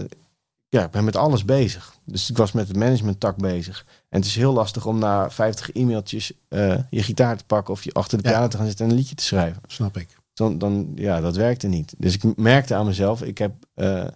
ja, 0.70 0.84
ik 0.84 0.92
ben 0.92 1.04
met 1.04 1.16
alles 1.16 1.46
bezig. 1.46 1.96
Dus 2.04 2.30
ik 2.30 2.38
was 2.38 2.52
met 2.52 2.68
het 2.68 2.78
managementtak 2.78 3.38
bezig. 3.38 3.86
En 4.10 4.18
het 4.20 4.28
is 4.28 4.36
heel 4.36 4.54
lastig 4.54 4.86
om 4.86 5.00
na 5.00 5.30
50 5.30 5.72
e-mailtjes 5.72 6.32
eh, 6.48 6.76
je 6.90 7.04
gitaar 7.04 7.38
te 7.38 7.44
pakken 7.46 7.74
of 7.74 7.84
je 7.84 7.92
achter 7.94 8.18
de 8.18 8.24
Ja. 8.24 8.30
piano 8.30 8.48
te 8.48 8.58
gaan 8.58 8.66
zitten 8.66 8.86
en 8.86 8.92
een 8.92 8.98
liedje 8.98 9.16
te 9.16 9.24
schrijven. 9.24 9.62
Snap 9.68 9.98
ik. 9.98 10.18
Dan, 10.34 10.58
dan, 10.58 10.92
ja, 10.96 11.22
dat 11.22 11.36
werkte 11.36 11.68
niet. 11.68 11.94
Dus 11.98 12.14
ik 12.16 12.38
merkte 12.38 12.76
aan 12.76 12.86
mezelf, 12.86 13.22
ik 13.22 13.38
heb 13.38 13.52
eh, 13.74 14.08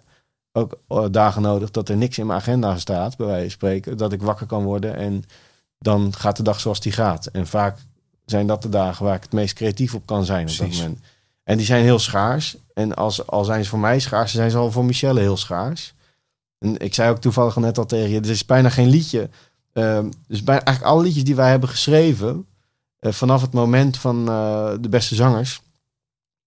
ook 0.52 0.78
dagen 1.10 1.42
nodig 1.42 1.70
dat 1.70 1.88
er 1.88 1.96
niks 1.96 2.18
in 2.18 2.26
mijn 2.26 2.38
agenda 2.38 2.78
staat, 2.78 3.16
bij 3.16 3.26
wijze 3.26 3.42
van 3.42 3.50
spreken. 3.50 3.96
Dat 3.96 4.12
ik 4.12 4.22
wakker 4.22 4.46
kan 4.46 4.64
worden 4.64 4.96
en 4.96 5.24
dan 5.78 6.14
gaat 6.14 6.36
de 6.36 6.42
dag 6.42 6.60
zoals 6.60 6.80
die 6.80 6.92
gaat. 6.92 7.26
En 7.26 7.46
vaak 7.46 7.78
zijn 8.24 8.46
dat 8.46 8.62
de 8.62 8.68
dagen 8.68 9.04
waar 9.04 9.14
ik 9.16 9.22
het 9.22 9.32
meest 9.32 9.54
creatief 9.54 9.94
op 9.94 10.06
kan 10.06 10.24
zijn 10.24 10.48
op 10.50 10.56
dat 10.56 10.68
moment. 10.72 10.98
En 11.44 11.56
die 11.56 11.66
zijn 11.66 11.82
heel 11.84 11.98
schaars. 11.98 12.56
En 12.74 12.94
als, 12.94 13.26
al 13.26 13.44
zijn 13.44 13.62
ze 13.64 13.70
voor 13.70 13.78
mij 13.78 13.98
schaars, 14.00 14.32
zijn 14.32 14.50
ze 14.50 14.56
al 14.56 14.70
voor 14.72 14.84
Michelle 14.84 15.20
heel 15.20 15.36
schaars. 15.36 15.94
En 16.58 16.78
ik 16.78 16.94
zei 16.94 17.10
ook 17.10 17.18
toevallig 17.20 17.56
net 17.56 17.78
al 17.78 17.86
tegen 17.86 18.10
je, 18.10 18.20
er 18.20 18.30
is 18.30 18.46
bijna 18.46 18.68
geen 18.68 18.88
liedje. 18.88 19.28
ehm, 19.72 20.10
dus 20.28 20.42
bijna 20.44 20.62
eigenlijk 20.64 20.94
alle 20.94 21.02
liedjes 21.02 21.24
die 21.24 21.34
wij 21.34 21.50
hebben 21.50 21.68
geschreven, 21.68 22.46
eh, 22.98 23.12
vanaf 23.12 23.40
het 23.40 23.52
moment 23.52 23.98
van 23.98 24.28
eh, 24.28 24.72
de 24.80 24.88
beste 24.88 25.14
zangers, 25.14 25.60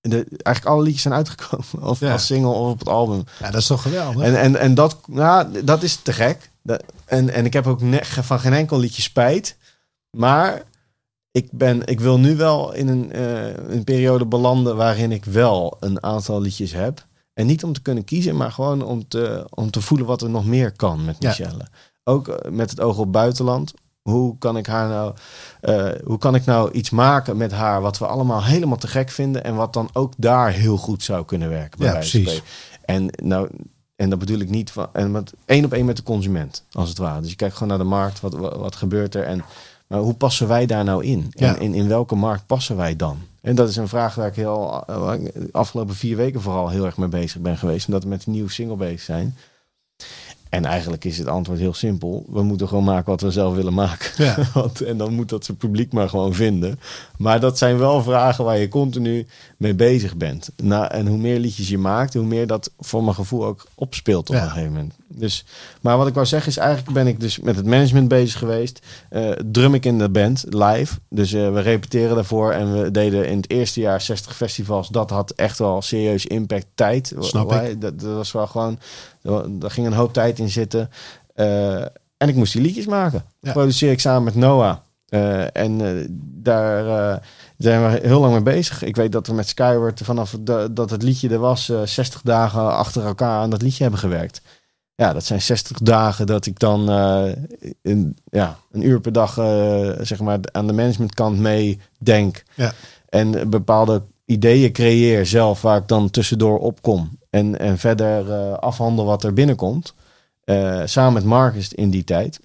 de, 0.02 0.26
eigenlijk 0.30 0.66
alle 0.76 0.82
liedjes 0.84 1.02
zijn 1.02 1.14
uitgekomen. 1.14 1.66
Of 1.90 2.00
Ja. 2.00 2.12
als 2.12 2.26
single 2.26 2.50
of 2.52 2.72
op 2.72 2.80
het 2.80 2.90
album. 2.90 3.24
Ja, 3.40 3.52
dat 3.52 3.62
is 3.62 3.68
toch 3.68 3.82
geweldig? 3.82 4.22
En, 4.24 4.40
en, 4.40 4.56
en 4.56 4.74
dat, 4.74 5.08
nou, 5.08 5.64
dat 5.64 5.84
is 5.84 5.96
te 5.96 6.14
gek. 6.14 6.50
Dat, 6.62 6.84
en, 7.06 7.30
en 7.30 7.46
ik 7.46 7.54
heb 7.54 7.68
ook 7.68 7.82
ne- 7.82 8.06
van 8.06 8.40
geen 8.40 8.54
enkel 8.54 8.80
liedje 8.80 9.02
spijt. 9.02 9.58
Maar 10.10 10.64
ik, 11.36 11.48
ben, 11.52 11.86
ik 11.86 12.00
wil 12.00 12.20
nu 12.20 12.36
wel 12.36 12.74
in 12.74 12.88
een, 12.88 13.12
eh, 13.12 13.74
een 13.76 13.84
periode 13.84 14.26
belanden 14.26 14.76
waarin 14.76 15.12
ik 15.12 15.26
wel 15.26 15.78
een 15.80 16.04
aantal 16.04 16.42
liedjes 16.42 16.72
heb. 16.72 17.06
En 17.34 17.46
niet 17.46 17.64
om 17.64 17.74
te 17.74 17.82
kunnen 17.82 18.04
kiezen, 18.04 18.36
maar 18.36 18.52
gewoon 18.52 18.84
om 18.84 19.08
te, 19.08 19.48
om 19.50 19.72
te 19.72 19.82
voelen 19.82 20.08
wat 20.08 20.22
er 20.22 20.30
nog 20.30 20.46
meer 20.46 20.72
kan 20.72 21.06
met 21.06 21.16
Ja. 21.20 21.28
Michelle. 21.28 21.68
Ook 22.04 22.28
eh, 22.28 22.52
met 22.52 22.70
het 22.70 22.82
oog 22.82 22.98
op 22.98 23.12
buitenland. 23.12 23.74
Hoe 24.02 24.38
kan 24.38 24.58
ik 24.58 24.66
haar 24.66 24.90
nou, 24.90 25.14
eh, 25.62 25.88
hoe 26.04 26.18
kan 26.18 26.36
ik 26.36 26.46
nou 26.46 26.72
iets 26.72 26.90
maken 26.90 27.38
met 27.38 27.52
haar 27.52 27.82
wat 27.82 27.98
we 27.98 28.06
allemaal 28.06 28.44
helemaal 28.44 28.78
te 28.78 28.88
gek 28.88 29.10
vinden 29.10 29.44
en 29.44 29.56
wat 29.56 29.74
dan 29.74 29.90
ook 29.94 30.14
daar 30.18 30.52
heel 30.52 30.78
goed 30.78 31.04
zou 31.04 31.26
kunnen 31.26 31.50
werken? 31.50 31.80
bij 31.80 31.88
Ja, 31.88 31.94
precies. 31.94 32.42
En 32.86 33.10
nou, 33.24 33.50
en 33.96 34.10
dat 34.10 34.20
bedoel 34.20 34.40
ik 34.40 34.50
niet 34.50 34.72
van 34.72 34.88
en 34.94 35.12
met 35.12 35.34
één 35.46 35.66
op 35.66 35.74
één 35.74 35.86
met 35.86 35.98
de 35.98 36.04
consument, 36.04 36.64
als 36.72 36.90
het 36.90 36.98
ware. 36.98 37.22
Dus 37.22 37.30
je 37.30 37.36
kijkt 37.36 37.54
gewoon 37.54 37.70
naar 37.70 37.78
de 37.78 37.84
markt, 37.84 38.20
wat, 38.20 38.34
wat, 38.34 38.56
wat 38.56 38.76
gebeurt 38.76 39.16
er 39.16 39.24
en 39.24 39.44
maar 39.88 40.00
hoe 40.00 40.14
passen 40.14 40.48
wij 40.48 40.66
daar 40.66 40.84
nou 40.84 41.04
in? 41.04 41.28
Ja. 41.30 41.56
En 41.56 41.62
in, 41.62 41.74
in 41.74 41.88
welke 41.88 42.16
markt 42.16 42.46
passen 42.46 42.76
wij 42.76 42.96
dan? 42.96 43.18
En 43.42 43.56
dat 43.56 43.70
is 43.70 43.76
een 43.76 43.88
vraag 43.88 44.16
waar 44.16 44.28
ik 44.28 44.36
heel, 44.36 44.84
ik 45.14 45.34
de 45.34 45.50
afgelopen 45.52 45.96
vier 45.96 46.16
weken 46.16 46.42
vooral 46.42 46.70
heel 46.70 46.86
erg 46.86 46.98
mee 46.98 47.10
bezig 47.10 47.42
ben 47.42 47.58
geweest. 47.58 47.88
Omdat 47.88 48.04
we 48.04 48.10
met 48.10 48.26
een 48.26 48.32
nieuwe 48.32 48.52
single 48.52 48.76
bezig 48.76 49.02
zijn. 49.02 49.38
En 50.56 50.66
eigenlijk 50.66 51.06
is 51.06 51.18
het 51.18 51.28
antwoord 51.28 51.60
heel 51.60 51.74
simpel. 51.74 52.26
We 52.30 52.44
moeten 52.44 52.68
gewoon 52.68 52.84
maken 52.84 53.06
wat 53.10 53.22
we 53.22 53.32
zelf 53.32 53.56
willen 53.56 53.74
maken. 53.74 54.24
Ja. 54.26 54.38
Want, 54.54 54.82
en 54.82 54.98
dan 54.98 55.14
moet 55.14 55.30
dat 55.30 55.46
zijn 55.46 55.58
publiek 55.58 55.94
maar 55.94 56.10
gewoon 56.10 56.34
vinden. 56.34 56.80
Maar 57.18 57.40
dat 57.40 57.58
zijn 57.58 57.78
wel 57.78 58.04
vragen 58.04 58.44
waar 58.44 58.58
je 58.58 58.68
continu 58.68 59.28
mee 59.58 59.74
bezig 59.76 60.16
bent. 60.16 60.50
Nou, 60.64 60.88
en 60.88 61.08
hoe 61.08 61.18
meer 61.18 61.40
liedjes 61.40 61.70
je 61.70 61.78
maakt, 61.78 62.14
hoe 62.14 62.26
meer 62.26 62.48
dat 62.48 62.72
voor 62.80 63.04
mijn 63.04 63.16
gevoel 63.16 63.46
ook 63.46 63.68
opspeelt 63.76 64.30
op 64.30 64.36
Ja. 64.36 64.44
een 64.44 64.50
gegeven 64.50 64.72
moment. 64.72 64.94
Dus, 65.08 65.46
maar 65.82 65.98
wat 65.98 66.08
ik 66.08 66.14
wou 66.14 66.26
zeggen 66.26 66.50
is, 66.52 66.58
eigenlijk 66.58 66.94
ben 66.94 67.08
ik 67.08 67.20
dus 67.20 67.40
met 67.40 67.56
het 67.56 67.66
management 67.66 68.08
bezig 68.08 68.40
geweest. 68.40 68.80
Eh, 69.10 69.30
drum 69.52 69.74
ik 69.74 69.86
in 69.86 69.98
de 69.98 70.10
band 70.10 70.46
live. 70.50 70.96
Dus 71.10 71.34
eh, 71.34 71.54
we 71.54 71.60
repeteren 71.60 72.16
daarvoor 72.16 72.52
en 72.52 72.82
we 72.82 72.92
deden 72.92 73.28
in 73.28 73.38
het 73.38 73.50
eerste 73.50 73.80
jaar 73.80 74.02
60 74.02 74.36
festivals. 74.36 74.88
Dat 74.90 75.10
had 75.10 75.32
echt 75.32 75.58
wel 75.58 75.82
serieus 75.82 76.26
impact 76.26 76.66
tijd. 76.76 77.14
Snap 77.20 77.54
ik. 77.54 77.82
Dat, 77.82 78.00
dat 78.00 78.16
was 78.16 78.32
wel 78.32 78.48
gewoon, 78.48 78.80
daar 79.50 79.72
ging 79.72 79.88
een 79.88 79.94
hoop 79.94 80.14
tijd 80.14 80.40
in 80.40 80.50
zitten. 80.50 80.90
Eh, 81.34 81.82
en 82.18 82.28
ik 82.30 82.36
moest 82.36 82.54
die 82.54 82.62
liedjes 82.62 82.86
maken. 82.86 83.24
Ja. 83.40 83.52
Produceer 83.52 83.92
ik 83.92 84.00
samen 84.00 84.24
met 84.24 84.36
Noah. 84.36 84.76
Eh, 85.06 85.56
en 85.56 85.82
eh, 85.82 86.06
daar 86.20 87.22
zijn 87.58 87.92
we 87.92 88.00
heel 88.08 88.20
lang 88.20 88.34
mee 88.34 88.42
bezig. 88.44 88.84
Ik 88.84 88.96
weet 88.96 89.12
dat 89.12 89.28
we 89.28 89.34
met 89.34 89.48
Skyward 89.48 90.02
vanaf 90.04 90.36
de- 90.40 90.70
dat 90.72 90.90
het 90.90 91.04
liedje 91.04 91.30
er 91.30 91.40
was, 91.40 91.70
eh 91.70 91.82
60 91.86 92.22
dagen 92.22 92.76
achter 92.76 93.06
elkaar 93.06 93.40
aan 93.42 93.50
dat 93.50 93.62
liedje 93.62 93.82
hebben 93.82 94.00
gewerkt. 94.00 94.42
Ja, 94.96 95.14
dat 95.14 95.24
zijn 95.24 95.42
60 95.42 95.78
dagen 95.78 96.26
dat 96.26 96.46
ik 96.46 96.60
dan 96.60 96.90
in, 97.82 98.18
ja, 98.32 98.58
een 98.72 98.88
uur 98.88 99.00
per 99.02 99.12
dag 99.12 99.34
zeg 100.02 100.20
maar, 100.20 100.40
aan 100.52 100.68
de 100.68 100.74
managementkant 100.74 101.40
mee 101.40 101.80
denk. 102.00 102.44
Ja. 102.54 102.72
En 103.10 103.50
bepaalde 103.50 104.02
ideeën 104.26 104.72
creëer 104.72 105.26
zelf 105.26 105.62
waar 105.62 105.78
ik 105.78 105.88
dan 105.88 106.10
tussendoor 106.10 106.60
opkom. 106.60 107.18
En, 107.36 107.60
en 107.60 107.78
verder 107.78 108.32
eh, 108.32 108.54
afhandel 108.54 109.06
wat 109.06 109.24
er 109.24 109.34
binnenkomt. 109.34 109.94
Eh, 110.44 110.82
samen 110.86 111.14
met 111.14 111.24
Marcus 111.24 111.74
in 111.74 111.90
die 111.90 112.04
tijd. 112.04 112.40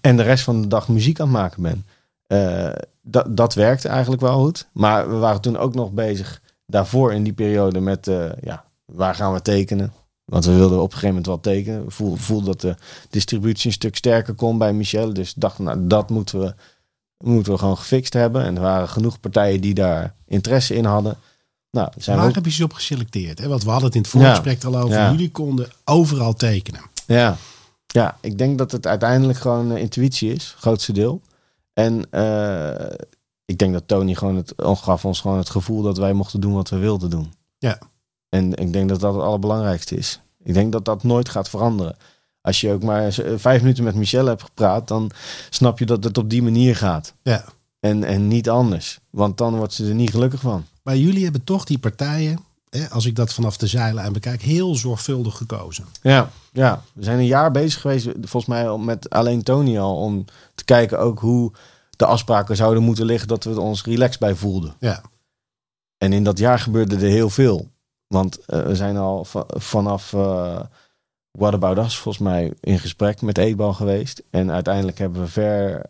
En 0.00 0.16
de 0.16 0.22
rest 0.22 0.44
van 0.44 0.62
de 0.62 0.68
dag 0.68 0.88
muziek 0.88 1.20
aan 1.20 1.26
het 1.26 1.36
maken 1.36 1.62
ben. 1.62 1.86
Eh, 2.26 2.72
dat, 3.02 3.36
dat 3.36 3.54
werkte 3.54 3.88
eigenlijk 3.88 4.22
wel 4.22 4.38
goed. 4.38 4.68
Maar 4.72 5.08
we 5.08 5.16
waren 5.16 5.40
toen 5.40 5.56
ook 5.56 5.74
nog 5.74 5.92
bezig 5.92 6.40
daarvoor 6.66 7.12
in 7.12 7.22
die 7.22 7.32
periode 7.32 7.80
met 7.80 8.10
ja, 8.40 8.64
waar 8.84 9.14
gaan 9.14 9.32
we 9.32 9.42
tekenen. 9.42 9.92
Want 10.24 10.44
we 10.44 10.54
wilden 10.54 10.78
op 10.78 10.92
een 10.92 10.98
gegeven 10.98 11.08
moment 11.08 11.26
wel 11.26 11.40
tekenen. 11.40 11.84
We 11.84 11.90
voelden, 11.90 12.18
voelden 12.18 12.46
dat 12.46 12.60
de 12.60 12.74
distributie 13.10 13.66
een 13.66 13.72
stuk 13.72 13.96
sterker 13.96 14.34
kon 14.34 14.58
bij 14.58 14.72
Michel. 14.72 15.12
Dus 15.12 15.34
dachten, 15.34 15.64
nou, 15.64 15.86
dat 15.86 16.10
moeten 16.10 16.40
we, 16.40 16.54
moeten 17.24 17.52
we 17.52 17.58
gewoon 17.58 17.78
gefixt 17.78 18.12
hebben. 18.12 18.44
En 18.44 18.56
er 18.56 18.62
waren 18.62 18.88
genoeg 18.88 19.20
partijen 19.20 19.60
die 19.60 19.74
daar 19.74 20.14
interesse 20.26 20.74
in 20.74 20.84
hadden. 20.84 21.16
Nou, 21.78 21.90
zijn 21.96 22.16
Waar 22.18 22.26
ook 22.28 22.34
heb 22.34 22.44
je 22.44 22.50
ze 22.50 22.64
op 22.64 22.72
geselecteerd? 22.72 23.38
Hè? 23.38 23.48
Want 23.48 23.62
we 23.62 23.68
hadden 23.70 23.86
het 23.86 23.96
in 23.96 24.00
het 24.02 24.10
voorgesprek 24.10 24.64
al 24.64 24.76
over. 24.78 24.96
Ja. 24.96 25.10
Jullie 25.10 25.30
konden 25.30 25.68
overal 25.84 26.34
tekenen. 26.34 26.80
Ja. 27.06 27.36
ja, 27.86 28.16
ik 28.20 28.38
denk 28.38 28.58
dat 28.58 28.72
het 28.72 28.86
uiteindelijk 28.86 29.38
gewoon 29.38 29.72
eh, 29.72 29.80
intuïtie 29.80 30.32
is, 30.32 30.54
grootste 30.58 30.92
deel. 30.92 31.20
En 31.74 32.06
eh, 32.10 32.96
ik 33.44 33.58
denk 33.58 33.72
dat 33.72 33.82
Tony 33.86 34.14
gewoon 34.14 34.36
het 34.36 34.52
gaf 34.56 35.04
ons 35.04 35.20
gewoon 35.20 35.38
het 35.38 35.50
gevoel 35.50 35.82
dat 35.82 35.98
wij 35.98 36.12
mochten 36.12 36.40
doen 36.40 36.52
wat 36.52 36.68
we 36.68 36.76
wilden 36.76 37.10
doen. 37.10 37.32
Ja. 37.58 37.78
En 38.28 38.54
ik 38.54 38.72
denk 38.72 38.88
dat 38.88 39.00
dat 39.00 39.14
het 39.14 39.22
allerbelangrijkste 39.22 39.96
is. 39.96 40.20
Ik 40.44 40.54
denk 40.54 40.72
dat 40.72 40.84
dat 40.84 41.02
nooit 41.02 41.28
gaat 41.28 41.48
veranderen. 41.48 41.96
Als 42.40 42.60
je 42.60 42.72
ook 42.72 42.82
maar 42.82 43.12
z- 43.12 43.20
vijf 43.36 43.60
minuten 43.60 43.84
met 43.84 43.94
Michelle 43.94 44.28
hebt 44.28 44.42
gepraat, 44.42 44.88
dan 44.88 45.10
snap 45.50 45.78
je 45.78 45.86
dat 45.86 46.04
het 46.04 46.18
op 46.18 46.30
die 46.30 46.42
manier 46.42 46.76
gaat. 46.76 47.14
Ja. 47.22 47.44
En, 47.80 48.04
en 48.04 48.28
niet 48.28 48.48
anders. 48.50 48.98
Want 49.10 49.38
dan 49.38 49.56
wordt 49.56 49.72
ze 49.72 49.88
er 49.88 49.94
niet 49.94 50.10
gelukkig 50.10 50.40
van. 50.40 50.64
Maar 50.88 50.96
jullie 50.96 51.22
hebben 51.22 51.44
toch 51.44 51.64
die 51.64 51.78
partijen, 51.78 52.38
hè, 52.70 52.88
als 52.90 53.06
ik 53.06 53.16
dat 53.16 53.32
vanaf 53.34 53.56
de 53.56 53.66
zijlijn 53.66 54.12
bekijk, 54.12 54.42
heel 54.42 54.74
zorgvuldig 54.74 55.36
gekozen. 55.36 55.84
Ja, 56.02 56.30
ja, 56.52 56.82
we 56.92 57.02
zijn 57.04 57.18
een 57.18 57.26
jaar 57.26 57.50
bezig 57.50 57.80
geweest, 57.80 58.08
volgens 58.20 58.46
mij 58.46 58.76
met 58.78 59.10
alleen 59.10 59.42
Tony 59.42 59.78
al, 59.78 59.96
om 59.96 60.24
te 60.54 60.64
kijken 60.64 60.98
ook 60.98 61.18
hoe 61.18 61.52
de 61.96 62.06
afspraken 62.06 62.56
zouden 62.56 62.82
moeten 62.82 63.04
liggen 63.04 63.28
dat 63.28 63.44
we 63.44 63.50
er 63.50 63.60
ons 63.60 63.84
relaxed 63.84 64.20
bij 64.20 64.34
voelden. 64.34 64.74
Ja. 64.80 65.02
En 65.98 66.12
in 66.12 66.24
dat 66.24 66.38
jaar 66.38 66.58
gebeurde 66.58 66.94
er 66.94 67.10
heel 67.10 67.30
veel. 67.30 67.68
Want 68.06 68.44
eh, 68.46 68.62
we 68.62 68.76
zijn 68.76 68.96
al 68.96 69.24
va- 69.24 69.46
vanaf 69.48 70.12
eh 70.12 70.60
What 71.30 71.54
About 71.54 71.78
Us 71.78 71.98
volgens 71.98 72.24
mij 72.24 72.52
in 72.60 72.78
gesprek 72.78 73.22
met 73.22 73.38
Eetbal 73.38 73.72
geweest. 73.72 74.22
En 74.30 74.50
uiteindelijk 74.50 74.98
hebben 74.98 75.20
we 75.22 75.28
ver, 75.28 75.82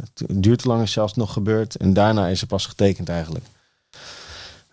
het 0.00 0.42
duurt 0.42 0.62
te 0.62 0.68
lang 0.68 0.82
is 0.82 0.92
zelfs 0.92 1.14
nog 1.14 1.32
gebeurd. 1.32 1.76
En 1.76 1.92
daarna 1.92 2.26
is 2.28 2.40
er 2.40 2.46
pas 2.46 2.66
getekend 2.66 3.08
eigenlijk. 3.08 3.44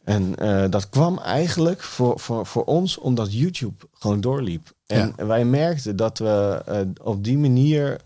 En 0.03 0.35
eh, 0.35 0.63
dat 0.69 0.89
kwam 0.89 1.17
eigenlijk 1.17 1.81
voor, 1.81 2.19
voor, 2.19 2.45
voor 2.45 2.63
ons 2.63 2.97
omdat 2.97 3.33
YouTube 3.33 3.85
gewoon 3.91 4.21
doorliep. 4.21 4.71
En 4.85 5.27
wij 5.27 5.45
merkten 5.45 5.95
dat 5.95 6.17
we 6.17 6.61
eh, 6.65 6.79
op 7.03 7.23
die 7.23 7.37
manier 7.37 8.01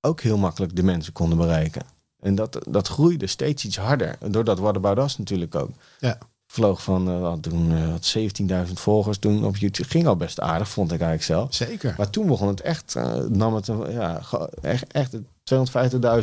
ook 0.00 0.20
heel 0.20 0.38
makkelijk 0.38 0.76
de 0.76 0.82
mensen 0.82 1.12
konden 1.12 1.38
bereiken. 1.38 1.82
En 2.20 2.34
dat, 2.34 2.58
dat 2.68 2.88
groeide 2.88 3.26
steeds 3.26 3.64
iets 3.64 3.76
harder. 3.76 4.18
Doordat 4.30 4.58
What 4.58 4.76
About 4.76 4.98
Us 4.98 5.18
natuurlijk 5.18 5.54
ook. 5.54 5.70
Ja. 5.98 6.18
vloog 6.46 6.82
van 6.82 7.08
uh, 7.08 7.32
toen 7.32 7.70
uh, 7.70 8.66
17.000 8.66 8.72
volgers 8.72 9.18
toen 9.18 9.44
op 9.44 9.56
YouTube. 9.56 9.88
Ging 9.88 10.06
al 10.06 10.16
best 10.16 10.40
aardig, 10.40 10.68
vond 10.68 10.92
ik 10.92 11.00
eigenlijk 11.00 11.40
zelf. 11.40 11.54
Zeker. 11.54 11.94
Maar 11.96 12.10
toen 12.10 12.26
begon 12.26 12.48
het 12.48 12.60
echt, 12.60 12.94
nam 13.28 13.54
het 13.54 13.66
ja, 13.88 14.20
echt, 14.62 14.92
echt 14.92 15.16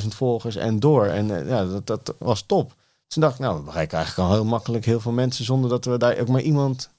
250.000 0.01 0.07
volgers 0.07 0.55
en 0.55 0.79
door. 0.79 1.05
En 1.05 1.47
ja, 1.47 1.65
dat, 1.65 1.88
dat 1.88 2.15
was 2.17 2.41
top. 2.41 2.73
Toen 3.12 3.21
dacht 3.21 3.34
ik, 3.34 3.39
nou, 3.39 3.58
we 3.58 3.63
bereiken 3.63 3.97
eigenlijk 3.97 4.30
al 4.30 4.36
heel 4.36 4.45
makkelijk 4.45 4.86
heel 4.86 5.00
veel 5.00 5.12
mensen 5.12 5.45
zonder 5.45 5.69
dat 5.69 5.86
we 5.86 5.97
daar 5.97 6.17
ook 6.17 6.28
maar 6.28 6.41
iemand 6.41 6.89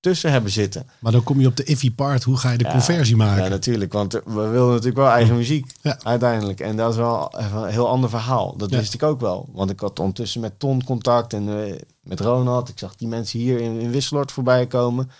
tussen 0.00 0.30
hebben 0.30 0.50
zitten. 0.50 0.88
Maar 1.00 1.12
dan 1.12 1.22
kom 1.22 1.40
je 1.40 1.46
op 1.46 1.56
de 1.56 1.64
iffy 1.64 1.94
part. 1.94 2.22
Hoe 2.22 2.36
ga 2.36 2.50
je 2.50 2.58
de 2.58 2.68
conversie 2.70 3.16
maken? 3.16 3.42
Ja, 3.42 3.48
natuurlijk. 3.48 3.92
Want 3.92 4.12
we 4.12 4.20
wilden 4.32 4.68
natuurlijk 4.68 4.96
wel 4.96 5.08
eigen 5.08 5.36
muziek 5.36 5.72
ja. 5.82 5.98
uiteindelijk. 6.02 6.60
En 6.60 6.76
dat 6.76 6.90
is 6.90 6.96
wel 6.96 7.38
een 7.38 7.66
heel 7.66 7.88
ander 7.88 8.10
verhaal. 8.10 8.56
Dat 8.56 8.70
wist 8.70 8.94
ik 8.94 9.02
ook 9.02 9.20
wel. 9.20 9.48
Want 9.52 9.70
ik 9.70 9.80
had 9.80 9.98
ondertussen 9.98 10.40
met 10.40 10.58
Ton 10.58 10.84
contact 10.84 11.32
en 11.32 11.48
uh, 11.48 11.74
met 12.00 12.20
Ronald. 12.20 12.68
Ik 12.68 12.78
zag 12.78 12.96
die 12.96 13.08
mensen 13.08 13.38
hier 13.38 13.60
in, 13.60 13.80
in 13.80 13.90
Wisseloord 13.90 14.32
voorbij 14.32 14.66
komen. 14.66 15.10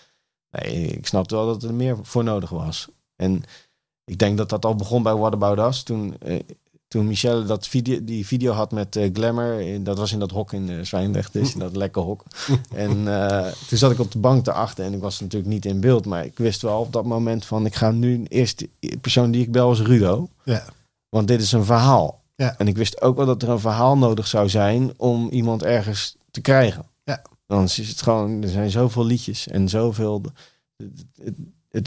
Nee, 0.51 0.87
ik 0.87 1.07
snapte 1.07 1.35
wel 1.35 1.45
dat 1.45 1.63
er 1.63 1.73
meer 1.73 1.97
voor 2.01 2.23
nodig 2.23 2.49
was. 2.49 2.87
En 3.15 3.43
ik 4.03 4.17
denk 4.17 4.37
dat 4.37 4.49
dat 4.49 4.65
al 4.65 4.75
begon 4.75 5.03
bij 5.03 5.15
What 5.15 5.33
About 5.33 5.59
Us. 5.59 5.83
Toen 5.83 6.15
uh, 6.25 6.39
toen 6.93 7.07
Michelle 7.07 7.45
dat 7.45 7.67
video, 7.67 8.03
die 8.03 8.25
video 8.25 8.51
had 8.53 8.71
met 8.71 8.95
uh, 8.95 9.09
Glamour, 9.13 9.83
dat 9.83 9.97
was 9.97 10.11
in 10.11 10.19
dat 10.19 10.31
hok 10.31 10.53
in 10.53 10.69
uh, 10.69 10.83
Zwijndrecht, 10.83 11.33
dus 11.33 11.53
in 11.53 11.59
dat 11.59 11.75
lekker 11.75 12.01
hok. 12.01 12.23
en 12.73 12.97
uh, 12.97 13.47
toen 13.67 13.77
zat 13.77 13.91
ik 13.91 13.99
op 13.99 14.11
de 14.11 14.19
bank 14.19 14.47
erachter 14.47 14.85
en 14.85 14.93
ik 14.93 15.01
was 15.01 15.19
natuurlijk 15.19 15.51
niet 15.51 15.65
in 15.65 15.79
beeld, 15.79 16.05
maar 16.05 16.25
ik 16.25 16.37
wist 16.37 16.61
wel 16.61 16.79
op 16.79 16.93
dat 16.93 17.05
moment 17.05 17.45
van, 17.45 17.65
ik 17.65 17.75
ga 17.75 17.91
nu 17.91 18.23
eerst, 18.27 18.65
de 18.79 18.97
persoon 18.97 19.31
die 19.31 19.41
ik 19.41 19.51
bel 19.51 19.71
is 19.71 19.79
Rudo. 19.79 20.29
Ja. 20.43 20.65
Want 21.09 21.27
dit 21.27 21.41
is 21.41 21.51
een 21.51 21.65
verhaal. 21.65 22.21
Ja. 22.35 22.57
En 22.57 22.67
ik 22.67 22.77
wist 22.77 23.01
ook 23.01 23.15
wel 23.17 23.25
dat 23.25 23.41
er 23.41 23.49
een 23.49 23.59
verhaal 23.59 23.97
nodig 23.97 24.27
zou 24.27 24.49
zijn 24.49 24.93
om 24.97 25.29
iemand 25.29 25.63
ergens 25.63 26.15
te 26.31 26.41
krijgen. 26.41 26.85
Ja. 27.03 27.21
Dan 27.47 27.63
is 27.63 27.77
het 27.77 28.01
gewoon, 28.01 28.43
er 28.43 28.49
zijn 28.49 28.71
zoveel 28.71 29.05
liedjes 29.05 29.47
en 29.47 29.69
zoveel 29.69 30.21
het 31.23 31.35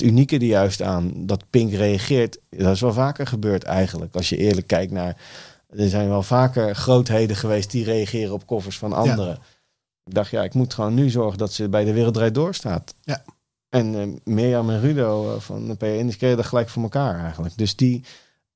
unieke 0.02 0.36
er 0.36 0.42
juist 0.42 0.82
aan 0.82 1.12
dat 1.26 1.50
Pink 1.50 1.72
reageert, 1.72 2.38
dat 2.50 2.72
is 2.72 2.80
wel 2.80 2.92
vaker 2.92 3.26
gebeurd 3.26 3.62
eigenlijk. 3.62 4.14
Als 4.14 4.28
je 4.28 4.36
eerlijk 4.36 4.66
kijkt 4.66 4.92
naar, 4.92 5.16
er 5.68 5.88
zijn 5.88 6.08
wel 6.08 6.22
vaker 6.22 6.74
grootheden 6.74 7.36
geweest 7.36 7.70
die 7.70 7.84
reageren 7.84 8.32
op 8.32 8.46
covers 8.46 8.78
van 8.78 8.92
anderen. 8.92 9.38
Ik 10.04 10.14
dacht, 10.14 10.30
ja, 10.30 10.42
ik 10.42 10.54
moet 10.54 10.74
gewoon 10.74 10.94
nu 10.94 11.10
zorgen 11.10 11.38
dat 11.38 11.52
ze 11.52 11.68
bij 11.68 11.84
de 11.84 11.92
Wereldrijd 11.92 12.34
doorstaat. 12.34 12.94
Ja. 13.02 13.22
En 13.68 13.94
uh, 13.94 14.16
Mirjam 14.24 14.70
en 14.70 14.80
Rudo 14.80 15.34
uh, 15.34 15.40
van 15.40 15.66
de 15.68 15.74
PN, 15.74 16.14
die 16.18 16.36
dat 16.36 16.46
gelijk 16.46 16.68
voor 16.68 16.82
elkaar 16.82 17.22
eigenlijk. 17.22 17.56
Dus 17.56 17.76
die, 17.76 18.04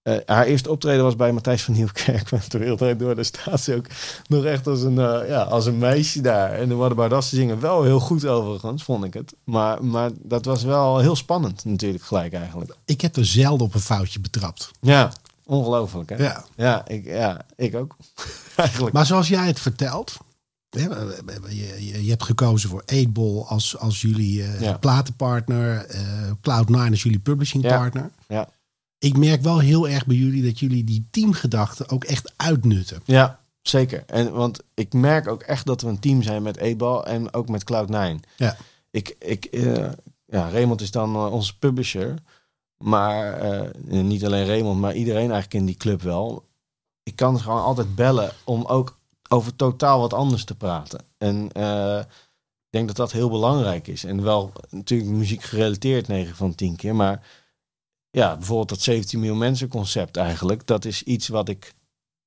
uh, 0.02 0.16
haar 0.26 0.46
eerste 0.46 0.70
optreden 0.70 1.04
was 1.04 1.16
bij 1.16 1.32
Matthijs 1.32 1.62
van 1.62 1.74
Nieuwkerk 1.74 2.30
met 2.32 2.50
de 2.50 2.58
Wereldrijd 2.58 2.98
door. 2.98 3.14
Daar 3.14 3.24
staat 3.24 3.60
ze 3.60 3.74
ook 3.74 3.86
nog 4.26 4.44
echt 4.44 4.66
als 4.66 4.82
een, 4.82 4.94
uh, 4.94 5.28
ja, 5.28 5.42
als 5.42 5.66
een 5.66 5.78
meisje 5.78 6.20
daar. 6.20 6.52
En 6.52 6.68
de 6.68 6.74
Waddenbaardas 6.74 7.28
zingen 7.28 7.60
wel 7.60 7.82
heel 7.82 8.00
goed 8.00 8.26
overigens, 8.26 8.82
vond 8.82 9.04
ik 9.04 9.14
het. 9.14 9.34
Maar, 9.44 9.84
maar 9.84 10.10
dat 10.22 10.44
was 10.44 10.62
wel 10.62 10.98
heel 10.98 11.16
spannend 11.16 11.64
natuurlijk 11.64 12.04
gelijk 12.04 12.32
eigenlijk. 12.32 12.74
Ik 12.84 13.00
heb 13.00 13.16
er 13.16 13.26
zelden 13.26 13.66
op 13.66 13.74
een 13.74 13.80
foutje 13.80 14.20
betrapt. 14.20 14.70
Ja, 14.80 15.12
ongelooflijk 15.46 16.08
hè? 16.08 16.16
Ja. 16.16 16.44
Ja, 16.56 16.88
ik, 16.88 17.04
ja, 17.04 17.40
ik 17.56 17.74
ook. 17.74 17.96
eigenlijk. 18.56 18.94
Maar 18.94 19.06
zoals 19.06 19.28
jij 19.28 19.46
het 19.46 19.60
vertelt... 19.60 20.16
Je, 20.68 21.16
je, 21.48 22.04
je 22.04 22.10
hebt 22.10 22.22
gekozen 22.22 22.70
voor 22.70 22.82
8 22.86 23.48
als, 23.48 23.78
als 23.78 24.00
jullie 24.00 24.38
uh, 24.38 24.60
ja. 24.60 24.78
platenpartner. 24.78 25.86
Cloud9 26.36 26.90
als 26.90 27.02
jullie 27.02 27.18
publishing 27.18 27.62
partner. 27.62 28.10
Ja 28.28 28.48
ik 29.00 29.16
merk 29.16 29.42
wel 29.42 29.58
heel 29.58 29.88
erg 29.88 30.06
bij 30.06 30.16
jullie 30.16 30.42
dat 30.42 30.58
jullie 30.58 30.84
die 30.84 31.08
teamgedachte 31.10 31.88
ook 31.88 32.04
echt 32.04 32.32
uitnutten. 32.36 33.00
Ja, 33.04 33.40
zeker. 33.62 34.04
En 34.06 34.32
want 34.32 34.60
ik 34.74 34.92
merk 34.92 35.28
ook 35.28 35.42
echt 35.42 35.66
dat 35.66 35.82
we 35.82 35.88
een 35.88 35.98
team 35.98 36.22
zijn 36.22 36.42
met 36.42 36.56
E-bal 36.56 37.06
en 37.06 37.32
ook 37.32 37.48
met 37.48 37.72
Cloud9. 37.72 38.28
Ja. 38.36 38.56
Ik, 38.90 39.16
ik, 39.18 39.48
uh, 39.50 39.88
ja, 40.26 40.50
Raymond 40.50 40.80
is 40.80 40.90
dan 40.90 41.14
uh, 41.14 41.32
onze 41.32 41.58
publisher. 41.58 42.14
Maar 42.76 43.44
uh, 43.44 44.02
niet 44.02 44.24
alleen 44.24 44.46
Raymond, 44.46 44.80
maar 44.80 44.94
iedereen 44.94 45.30
eigenlijk 45.30 45.54
in 45.54 45.66
die 45.66 45.76
club 45.76 46.02
wel. 46.02 46.48
Ik 47.02 47.16
kan 47.16 47.40
gewoon 47.40 47.62
altijd 47.62 47.94
bellen 47.94 48.32
om 48.44 48.64
ook 48.64 48.98
over 49.28 49.56
totaal 49.56 50.00
wat 50.00 50.12
anders 50.12 50.44
te 50.44 50.54
praten. 50.54 51.04
En 51.18 51.44
ik 51.44 52.70
denk 52.70 52.86
dat 52.86 52.96
dat 52.96 53.12
heel 53.12 53.30
belangrijk 53.30 53.86
is. 53.86 54.04
En 54.04 54.22
wel 54.22 54.52
natuurlijk 54.70 55.10
muziek 55.10 55.42
gerelateerd 55.42 56.08
9 56.08 56.36
van 56.36 56.54
10 56.54 56.76
keer. 56.76 56.94
Maar 56.94 57.22
ja, 58.10 58.36
bijvoorbeeld 58.36 58.68
dat 58.68 58.80
17 58.80 59.18
miljoen 59.18 59.38
mensen 59.38 59.68
concept 59.68 60.16
eigenlijk. 60.16 60.66
Dat 60.66 60.84
is 60.84 61.02
iets 61.02 61.28
wat 61.28 61.48
ik... 61.48 61.74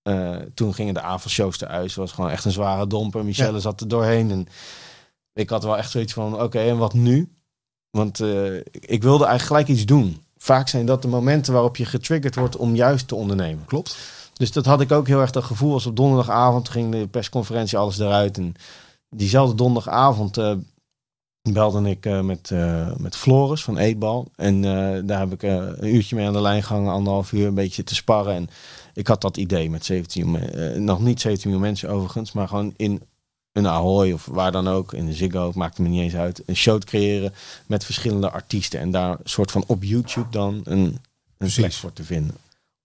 Uh, 0.09 0.35
toen 0.53 0.73
gingen 0.73 0.93
de 0.93 1.01
avondshows 1.01 1.61
eruit. 1.61 1.95
was 1.95 2.11
gewoon 2.11 2.29
echt 2.29 2.45
een 2.45 2.51
zware 2.51 2.87
domper. 2.87 3.25
Michelle 3.25 3.59
zat 3.59 3.81
er 3.81 3.87
doorheen. 3.87 4.31
En 4.31 4.47
ik 5.33 5.49
had 5.49 5.63
wel 5.63 5.77
echt 5.77 5.91
zoiets 5.91 6.13
van... 6.13 6.41
Oké, 6.41 6.59
en 6.59 6.77
wat 6.77 6.93
nu? 6.93 7.31
Want 7.89 8.19
uh, 8.19 8.55
ik 8.71 9.03
wilde 9.03 9.25
eigenlijk 9.25 9.41
gelijk 9.41 9.67
iets 9.67 9.85
doen. 9.85 10.23
Vaak 10.37 10.67
zijn 10.67 10.85
dat 10.85 11.01
de 11.01 11.07
momenten 11.07 11.53
waarop 11.53 11.77
je 11.77 11.85
getriggerd 11.85 12.35
wordt 12.35 12.55
om 12.55 12.75
juist 12.75 13.07
te 13.07 13.15
ondernemen. 13.15 13.65
Klopt. 13.65 13.97
Dus 14.33 14.51
dat 14.51 14.65
had 14.65 14.81
ik 14.81 14.91
ook 14.91 15.07
heel 15.07 15.21
erg 15.21 15.31
dat 15.31 15.43
gevoel. 15.43 15.73
Als 15.73 15.85
op 15.85 15.95
donderdagavond 15.95 16.69
ging 16.69 16.91
de 16.91 17.07
persconferentie 17.07 17.77
alles 17.77 17.99
eruit. 17.99 18.37
En 18.37 18.53
diezelfde 19.09 19.55
donderdagavond 19.55 20.37
uh, 20.37 20.53
belde 21.51 21.89
ik 21.89 22.05
uh, 22.05 22.21
met, 22.21 22.49
uh, 22.49 22.95
met 22.97 23.15
Floris 23.15 23.63
van 23.63 23.77
Eetbal. 23.77 24.31
En 24.35 24.55
uh, 24.55 24.99
daar 25.03 25.19
heb 25.19 25.31
ik 25.31 25.41
een 25.41 25.95
uurtje 25.95 26.15
mee 26.15 26.27
aan 26.27 26.33
de 26.33 26.41
lijn 26.41 26.63
gehangen, 26.63 26.91
anderhalf 26.91 27.31
uur, 27.31 27.47
een 27.47 27.53
beetje 27.53 27.83
te 27.83 27.95
sparren. 27.95 28.33
En 28.33 28.49
ik 28.93 29.07
had 29.07 29.21
dat 29.21 29.37
idee 29.37 29.69
met 29.69 29.85
17, 29.85 30.85
nog 30.85 30.99
niet 30.99 31.21
17 31.21 31.49
miljoen 31.49 31.67
mensen 31.67 31.89
overigens, 31.89 32.31
maar 32.31 32.47
gewoon 32.47 32.73
in 32.77 33.01
een 33.51 33.67
Ahoy 33.67 34.11
of 34.11 34.25
waar 34.25 34.51
dan 34.51 34.67
ook, 34.67 34.93
in 34.93 35.05
de 35.05 35.13
Ziggo, 35.13 35.51
maakt 35.55 35.79
me 35.79 35.87
niet 35.87 36.01
eens 36.01 36.15
uit, 36.15 36.43
een 36.45 36.55
show 36.55 36.79
te 36.79 36.85
creëren 36.85 37.33
met 37.65 37.85
verschillende 37.85 38.31
artiesten. 38.31 38.79
En 38.79 38.91
daar 38.91 39.09
een 39.09 39.17
soort 39.23 39.51
van 39.51 39.63
op 39.67 39.83
YouTube 39.83 40.29
dan 40.29 40.61
een, 40.63 40.99
een 41.37 41.51
plek 41.55 41.73
voor 41.73 41.93
te 41.93 42.03
vinden. 42.03 42.35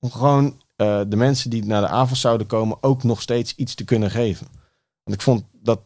Om 0.00 0.10
gewoon 0.10 0.60
de 0.76 1.16
mensen 1.16 1.50
die 1.50 1.64
naar 1.64 1.80
de 1.80 1.88
avond 1.88 2.18
zouden 2.18 2.46
komen 2.46 2.78
ook 2.80 3.02
nog 3.02 3.22
steeds 3.22 3.54
iets 3.54 3.74
te 3.74 3.84
kunnen 3.84 4.10
geven. 4.10 4.46
Want 5.04 5.16
ik 5.16 5.22
vond 5.22 5.44
dat 5.52 5.80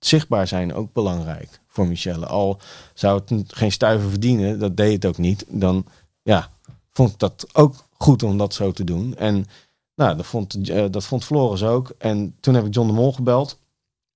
zichtbaar 0.00 0.48
zijn 0.48 0.74
ook 0.74 0.92
belangrijk 0.92 1.60
voor 1.66 1.86
Michelle. 1.86 2.26
Al 2.26 2.58
zou 2.94 3.20
het 3.24 3.44
geen 3.46 3.72
stuiver 3.72 4.10
verdienen, 4.10 4.58
dat 4.58 4.76
deed 4.76 4.92
het 4.92 5.06
ook 5.06 5.18
niet. 5.18 5.44
Dan 5.48 5.84
ja, 6.22 6.50
vond 6.90 7.12
ik 7.12 7.18
dat 7.18 7.46
ook 7.52 7.74
goed 7.92 8.22
om 8.22 8.38
dat 8.38 8.54
zo 8.54 8.72
te 8.72 8.84
doen. 8.84 9.16
En 9.16 9.46
nou, 9.94 10.16
dat 10.16 10.26
vond, 10.26 10.68
uh, 10.68 10.84
dat 10.90 11.04
vond 11.04 11.24
Floris 11.24 11.62
ook. 11.62 11.92
En 11.98 12.36
toen 12.40 12.54
heb 12.54 12.66
ik 12.66 12.74
John 12.74 12.86
de 12.86 12.94
Mol 12.94 13.12
gebeld. 13.12 13.58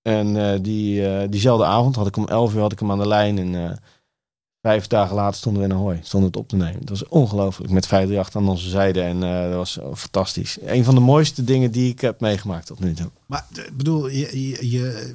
En 0.02 0.34
uh, 0.34 0.52
die, 0.60 1.00
uh, 1.00 1.22
diezelfde 1.30 1.64
avond 1.64 1.96
had 1.96 2.06
ik 2.06 2.16
om 2.16 2.28
11 2.28 2.54
uur 2.54 2.60
had 2.60 2.72
ik 2.72 2.78
hem 2.78 2.90
aan 2.90 2.98
de 2.98 3.08
lijn. 3.08 3.38
En 3.38 3.78
vijf 4.60 4.86
dagen 4.86 5.14
later 5.14 5.36
stonden 5.36 5.62
we 5.62 5.68
in 5.68 5.74
Ahoy. 5.74 6.00
Stonden 6.02 6.30
het 6.30 6.38
op 6.38 6.48
te 6.48 6.56
nemen. 6.56 6.80
Dat 6.80 6.88
was 6.88 7.08
ongelooflijk. 7.08 7.72
Met 7.72 7.86
538 7.86 8.42
aan 8.42 8.48
onze 8.48 8.68
zijde. 8.68 9.02
En 9.02 9.20
dat 9.50 9.54
was 9.54 9.78
fantastisch. 9.94 10.58
Een 10.60 10.84
van 10.84 10.94
de 10.94 11.00
mooiste 11.00 11.44
dingen 11.44 11.70
die 11.70 11.90
ik 11.90 12.00
heb 12.00 12.20
meegemaakt 12.20 12.66
tot 12.66 12.80
nu 12.80 12.94
toe. 12.94 13.10
Maar 13.26 13.46
bedoel, 13.72 14.08
je, 14.08 14.70
je 14.70 15.14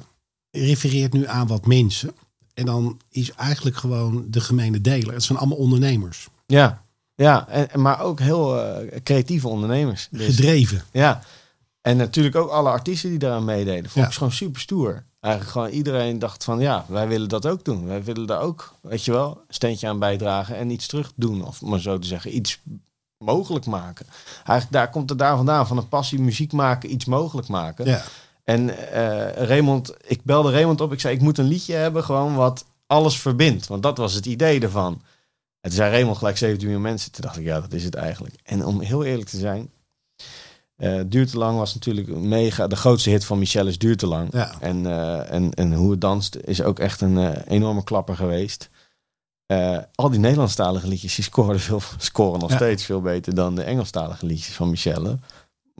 refereert 0.50 1.12
nu 1.12 1.26
aan 1.26 1.46
wat 1.46 1.66
mensen. 1.66 2.14
En 2.54 2.66
dan 2.66 3.00
is 3.08 3.32
eigenlijk 3.32 3.76
gewoon 3.76 4.24
de 4.28 4.40
gemene 4.40 4.80
deler. 4.80 5.14
Het 5.14 5.22
zijn 5.22 5.38
allemaal 5.38 5.58
ondernemers. 5.58 6.28
Ja, 6.46 6.82
ja 7.14 7.48
en, 7.48 7.80
maar 7.80 8.00
ook 8.00 8.20
heel 8.20 8.56
uh, 8.56 9.00
creatieve 9.02 9.48
ondernemers. 9.48 10.08
Dus, 10.10 10.26
Gedreven. 10.26 10.82
Ja. 10.92 11.22
En 11.80 11.96
natuurlijk 11.96 12.36
ook 12.36 12.50
alle 12.50 12.68
artiesten 12.68 13.10
die 13.10 13.18
daaraan 13.18 13.44
meededen. 13.44 13.90
Vond 13.90 14.06
ik 14.06 14.12
gewoon 14.12 14.32
super 14.32 14.60
stoer. 14.60 15.04
Eigenlijk 15.20 15.52
gewoon 15.52 15.70
iedereen 15.70 16.18
dacht 16.18 16.44
van 16.44 16.60
ja, 16.60 16.84
wij 16.88 17.08
willen 17.08 17.28
dat 17.28 17.46
ook 17.46 17.64
doen. 17.64 17.86
Wij 17.86 18.04
willen 18.04 18.26
daar 18.26 18.40
ook, 18.40 18.74
weet 18.80 19.04
je 19.04 19.12
wel, 19.12 19.30
een 19.30 19.54
steentje 19.54 19.88
aan 19.88 19.98
bijdragen 19.98 20.56
en 20.56 20.70
iets 20.70 20.86
terug 20.86 21.12
doen. 21.16 21.44
Of 21.44 21.62
maar 21.62 21.80
zo 21.80 21.98
te 21.98 22.06
zeggen, 22.06 22.36
iets 22.36 22.60
mogelijk 23.18 23.66
maken. 23.66 24.06
Eigenlijk 24.34 24.72
daar 24.72 24.90
komt 24.90 25.08
het 25.08 25.18
daar 25.18 25.36
vandaan, 25.36 25.66
van 25.66 25.76
een 25.76 25.88
passie 25.88 26.20
muziek 26.20 26.52
maken, 26.52 26.92
iets 26.92 27.04
mogelijk 27.04 27.48
maken. 27.48 27.86
Ja. 27.86 28.02
En 28.50 28.68
uh, 28.68 29.32
Raymond, 29.32 29.94
ik 30.06 30.24
belde 30.24 30.50
Raymond 30.50 30.80
op. 30.80 30.92
Ik 30.92 31.00
zei, 31.00 31.14
ik 31.14 31.20
moet 31.20 31.38
een 31.38 31.48
liedje 31.48 31.74
hebben 31.74 32.04
gewoon 32.04 32.34
wat 32.34 32.64
alles 32.86 33.18
verbindt. 33.18 33.66
Want 33.66 33.82
dat 33.82 33.98
was 33.98 34.14
het 34.14 34.26
idee 34.26 34.60
ervan. 34.60 34.92
En 35.60 35.70
toen 35.70 35.72
zei 35.72 35.90
Raymond 35.90 36.16
gelijk 36.18 36.36
17 36.36 36.66
miljoen 36.66 36.86
mensen. 36.86 37.12
Toen 37.12 37.24
dacht 37.24 37.36
ik, 37.36 37.44
ja, 37.44 37.60
dat 37.60 37.72
is 37.72 37.84
het 37.84 37.94
eigenlijk. 37.94 38.34
En 38.42 38.64
om 38.64 38.80
heel 38.80 39.04
eerlijk 39.04 39.28
te 39.28 39.38
zijn... 39.38 39.70
Uh, 40.76 41.00
Duurt 41.06 41.30
te 41.30 41.38
lang 41.38 41.58
was 41.58 41.74
natuurlijk 41.74 42.08
mega. 42.08 42.66
De 42.66 42.76
grootste 42.76 43.10
hit 43.10 43.24
van 43.24 43.38
Michelle 43.38 43.68
is 43.68 43.78
Duurt 43.78 43.98
te 43.98 44.06
lang. 44.06 44.28
Ja. 44.32 44.60
En, 44.60 44.84
uh, 44.84 45.32
en, 45.32 45.54
en 45.54 45.74
hoe 45.74 45.90
het 45.90 46.00
danst 46.00 46.36
is 46.36 46.62
ook 46.62 46.78
echt 46.78 47.00
een 47.00 47.16
uh, 47.16 47.30
enorme 47.46 47.84
klapper 47.84 48.16
geweest. 48.16 48.70
al 49.94 50.10
die 50.10 50.18
Nederlandstalige 50.18 50.88
liedjes 50.88 51.14
die 51.14 51.24
scoren, 51.24 51.60
veel, 51.60 51.80
scoren 51.98 52.40
nog 52.40 52.50
ja. 52.50 52.56
steeds 52.56 52.84
veel 52.84 53.00
beter 53.00 53.34
dan 53.34 53.54
de 53.54 53.62
Engelstalige 53.62 54.26
liedjes 54.26 54.54
van 54.54 54.70
Michelle. 54.70 55.18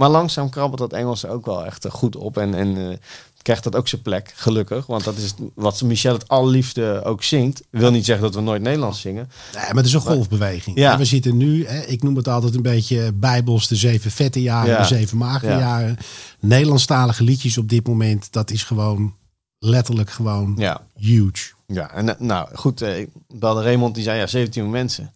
Maar 0.00 0.08
langzaam 0.08 0.50
krabbelt 0.50 0.78
dat 0.78 0.92
Engels 0.92 1.26
ook 1.26 1.46
wel 1.46 1.66
echt 1.66 1.84
eh, 1.84 1.92
goed 1.92 2.16
op. 2.16 2.36
En, 2.36 2.54
en 2.54 2.76
uh, 2.76 2.96
krijgt 3.42 3.64
dat 3.64 3.76
ook 3.76 3.88
zijn 3.88 4.02
plek, 4.02 4.32
gelukkig. 4.36 4.86
Want 4.86 5.04
dat 5.04 5.16
is 5.16 5.34
wat 5.54 5.82
Michel 5.82 6.12
het 6.12 6.28
allerliefste 6.28 7.00
ook 7.04 7.22
zingt. 7.22 7.62
Wil 7.70 7.90
niet 7.90 8.04
zeggen 8.04 8.24
dat 8.24 8.34
we 8.34 8.40
nooit 8.40 8.62
Nederlands 8.62 9.00
zingen. 9.00 9.30
Nee, 9.54 9.62
maar 9.62 9.74
het 9.74 9.86
is 9.86 9.92
een 9.92 10.00
golfbeweging. 10.00 10.78
Ja. 10.78 10.98
we 10.98 11.04
zitten 11.04 11.36
nu, 11.36 11.66
hè, 11.66 11.80
ik 11.80 12.02
noem 12.02 12.16
het 12.16 12.28
altijd 12.28 12.54
een 12.54 12.62
beetje 12.62 13.12
bijbels, 13.12 13.68
de 13.68 13.76
zeven 13.76 14.10
vette 14.10 14.42
jaren, 14.42 14.70
ja. 14.70 14.78
de 14.78 14.84
zeven 14.84 15.16
magere 15.18 15.52
ja. 15.52 15.58
jaren. 15.58 15.96
Nederlandstalige 16.38 17.24
liedjes 17.24 17.58
op 17.58 17.68
dit 17.68 17.86
moment, 17.86 18.32
dat 18.32 18.50
is 18.50 18.62
gewoon 18.62 19.14
letterlijk 19.58 20.10
gewoon 20.10 20.54
Ja, 20.58 20.86
huge. 20.96 21.52
ja. 21.66 21.92
En 21.92 22.08
eh, 22.08 22.20
nou 22.20 22.56
goed, 22.56 22.82
eh, 22.82 22.98
ik 22.98 23.08
belde 23.28 23.62
Raymond, 23.62 23.94
die 23.94 24.04
zei 24.04 24.18
ja, 24.18 24.26
17 24.26 24.70
mensen. 24.70 25.12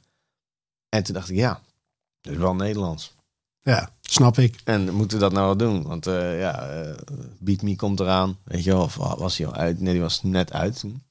En 0.88 1.02
toen 1.02 1.14
dacht 1.14 1.30
ik, 1.30 1.36
ja, 1.36 1.60
dat 2.20 2.32
is 2.32 2.38
wel 2.38 2.54
Nederlands. 2.54 3.13
Ja, 3.64 3.90
snap 4.00 4.38
ik. 4.38 4.60
En 4.64 4.94
moeten 4.94 5.18
we 5.18 5.22
dat 5.24 5.32
nou 5.32 5.44
wel 5.46 5.56
doen? 5.56 5.82
Want 5.82 6.06
eh, 6.06 6.38
ja, 6.40 6.68
eh, 6.68 6.94
Beat 7.38 7.62
Me 7.62 7.76
komt 7.76 8.00
eraan. 8.00 8.38
Weet 8.44 8.64
je 8.64 8.70
wel, 8.72 8.82
of 8.82 8.94
was 8.96 9.36
hij 9.36 9.46
al 9.46 9.54
uit? 9.54 9.80
Nee, 9.80 9.92
die 9.92 10.02
was 10.02 10.22
net 10.22 10.52
uit 10.52 10.78
toen. 10.80 11.02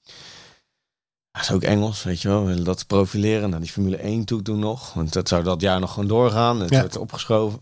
Hij 1.31 1.41
is 1.41 1.51
ook 1.51 1.63
Engels, 1.63 2.03
weet 2.03 2.21
je 2.21 2.27
wel. 2.27 2.45
We 2.45 2.61
dat 2.61 2.87
profileren 2.87 3.49
naar 3.49 3.59
die 3.59 3.69
Formule 3.71 3.97
1 3.97 4.25
toe 4.25 4.41
toen 4.41 4.59
nog. 4.59 4.93
Want 4.93 5.13
dat 5.13 5.27
zou 5.27 5.43
dat 5.43 5.61
jaar 5.61 5.79
nog 5.79 5.93
gewoon 5.93 6.07
doorgaan. 6.09 6.59
Het 6.59 6.69
Ja. 6.69 6.79
werd 6.81 6.97
opgeschoven. 6.97 7.61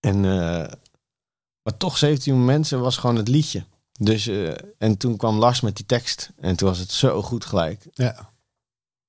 En, 0.00 0.16
eh, 0.24 0.72
maar 1.62 1.76
toch 1.76 1.98
17 1.98 2.44
mensen 2.44 2.80
was 2.80 2.96
gewoon 2.96 3.16
het 3.16 3.28
liedje. 3.28 3.64
Dus, 4.00 4.30
en 4.78 4.96
toen 4.96 5.16
kwam 5.16 5.38
Lars 5.38 5.60
met 5.60 5.76
die 5.76 5.86
tekst. 5.86 6.30
En 6.40 6.56
toen 6.56 6.68
was 6.68 6.78
het 6.78 6.90
zo 6.92 7.22
goed 7.22 7.44
gelijk. 7.44 7.86
Ja. 7.92 8.32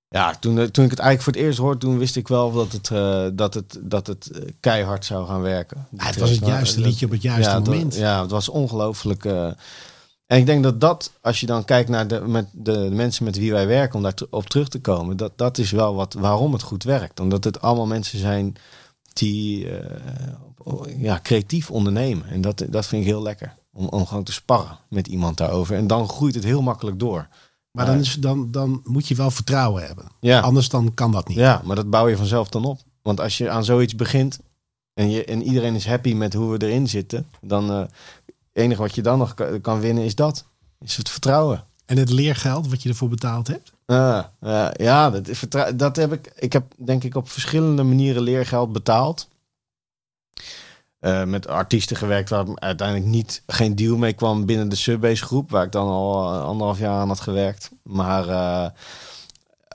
Ja, 0.09 0.35
toen, 0.39 0.59
eh, 0.59 0.65
toen 0.65 0.83
ik 0.85 0.89
het 0.89 0.99
eigenlijk 0.99 1.21
voor 1.21 1.33
het 1.33 1.41
eerst 1.41 1.57
hoorde, 1.59 1.77
toen 1.79 1.97
wist 1.97 2.15
ik 2.15 2.27
wel 2.27 2.51
dat 2.51 2.71
het, 2.71 2.91
eh, 2.91 3.25
dat 3.33 3.53
het, 3.53 3.79
dat 3.81 4.07
het 4.07 4.31
eh, 4.31 4.49
keihard 4.59 5.05
zou 5.05 5.27
gaan 5.27 5.41
werken. 5.41 5.87
Ja, 5.97 6.05
het 6.05 6.17
was 6.17 6.29
het 6.29 6.45
juiste 6.45 6.79
dat- 6.79 6.85
liedje 6.89 7.05
op 7.05 7.11
het 7.11 7.21
juiste 7.21 7.49
ja, 7.51 7.59
dat- 7.59 7.65
moment. 7.73 7.95
ja, 7.95 8.21
het 8.21 8.31
was 8.31 8.49
ongelooflijk. 8.49 9.25
en 9.25 10.37
ik 10.37 10.45
denk 10.45 10.63
dat 10.63 10.81
dat, 10.81 11.11
als 11.21 11.39
je 11.39 11.45
dan 11.45 11.65
kijkt 11.65 11.89
naar 11.89 12.07
de, 12.07 12.19
met 12.19 12.47
de 12.51 12.89
mensen 12.91 13.23
met 13.23 13.37
wie 13.37 13.51
wij 13.51 13.67
werken, 13.67 13.95
om 13.95 14.03
daar 14.03 14.13
op 14.29 14.45
terug 14.49 14.69
te 14.69 14.79
komen, 14.81 15.17
dat, 15.17 15.31
dat 15.35 15.57
is 15.57 15.71
wel 15.71 15.95
wat, 15.95 16.13
waarom 16.13 16.53
het 16.53 16.61
goed 16.61 16.83
werkt. 16.83 17.19
Omdat 17.19 17.43
het 17.43 17.61
allemaal 17.61 17.85
mensen 17.87 18.19
zijn 18.19 18.55
die 19.13 19.67
ja, 20.97 21.19
creatief 21.23 21.71
ondernemen. 21.71 22.27
En 22.27 22.41
dat, 22.41 22.63
dat 22.69 22.85
vind 22.85 23.01
ik 23.01 23.07
heel 23.07 23.21
lekker. 23.21 23.55
Om, 23.73 23.87
om 23.87 24.05
gewoon 24.05 24.23
te 24.23 24.31
sparren 24.31 24.77
met 24.89 25.07
iemand 25.07 25.37
daarover. 25.37 25.75
En 25.75 25.87
dan 25.87 26.09
groeit 26.09 26.35
het 26.35 26.43
heel 26.43 26.61
makkelijk 26.61 26.99
door. 26.99 27.27
Maar 27.75 27.85
dan, 27.85 27.99
is, 27.99 28.13
dan, 28.13 28.51
dan 28.51 28.81
moet 28.83 29.07
je 29.07 29.15
wel 29.15 29.31
vertrouwen 29.31 29.85
hebben. 29.85 30.05
Ja. 30.19 30.39
Anders 30.39 30.69
dan 30.69 30.93
kan 30.93 31.11
dat 31.11 31.27
niet. 31.27 31.37
Ja, 31.37 31.61
maar 31.65 31.75
dat 31.75 31.89
bouw 31.89 32.07
je 32.07 32.17
vanzelf 32.17 32.49
dan 32.49 32.65
op. 32.65 32.79
Want 33.01 33.19
als 33.19 33.37
je 33.37 33.49
aan 33.49 33.63
zoiets 33.63 33.95
begint 33.95 34.39
en, 34.93 35.09
je, 35.09 35.25
en 35.25 35.43
iedereen 35.43 35.75
is 35.75 35.85
happy 35.85 36.13
met 36.13 36.33
hoe 36.33 36.57
we 36.57 36.65
erin 36.65 36.87
zitten, 36.87 37.27
dan 37.41 37.71
eh, 37.71 37.79
het 37.79 38.33
enige 38.53 38.81
wat 38.81 38.95
je 38.95 39.01
dan 39.01 39.17
nog 39.17 39.33
kan, 39.33 39.61
kan 39.61 39.79
winnen 39.79 40.03
is 40.03 40.15
dat. 40.15 40.45
Is 40.79 40.97
het 40.97 41.09
vertrouwen. 41.09 41.63
En 41.85 41.97
het 41.97 42.09
leergeld 42.09 42.67
wat 42.67 42.83
je 42.83 42.89
ervoor 42.89 43.09
betaald 43.09 43.47
hebt? 43.47 43.73
Ja, 43.85 44.31
ja, 44.77 45.09
dat, 45.49 45.79
dat 45.79 45.95
heb 45.95 46.13
ik. 46.13 46.31
Ik 46.35 46.53
heb 46.53 46.73
denk 46.77 47.03
ik 47.03 47.15
op 47.15 47.29
verschillende 47.29 47.83
manieren 47.83 48.21
leergeld 48.21 48.71
betaald. 48.71 49.27
Eh, 50.99 51.23
met 51.23 51.47
artiesten 51.47 51.97
gewerkt 51.97 52.29
waar 52.29 52.45
uiteindelijk 52.55 53.07
niet, 53.09 53.43
geen 53.47 53.75
deal 53.75 53.97
mee 53.97 54.13
kwam 54.13 54.45
binnen 54.45 54.69
de 54.69 54.75
Subbase 54.75 55.25
groep, 55.25 55.51
waar 55.51 55.65
ik 55.65 55.71
dan 55.71 55.87
al 55.87 56.33
eh, 56.33 56.43
anderhalf 56.43 56.79
jaar 56.79 56.99
aan 56.99 57.07
had 57.07 57.19
gewerkt. 57.19 57.71
Maar 57.83 58.29
eh, 58.29 58.69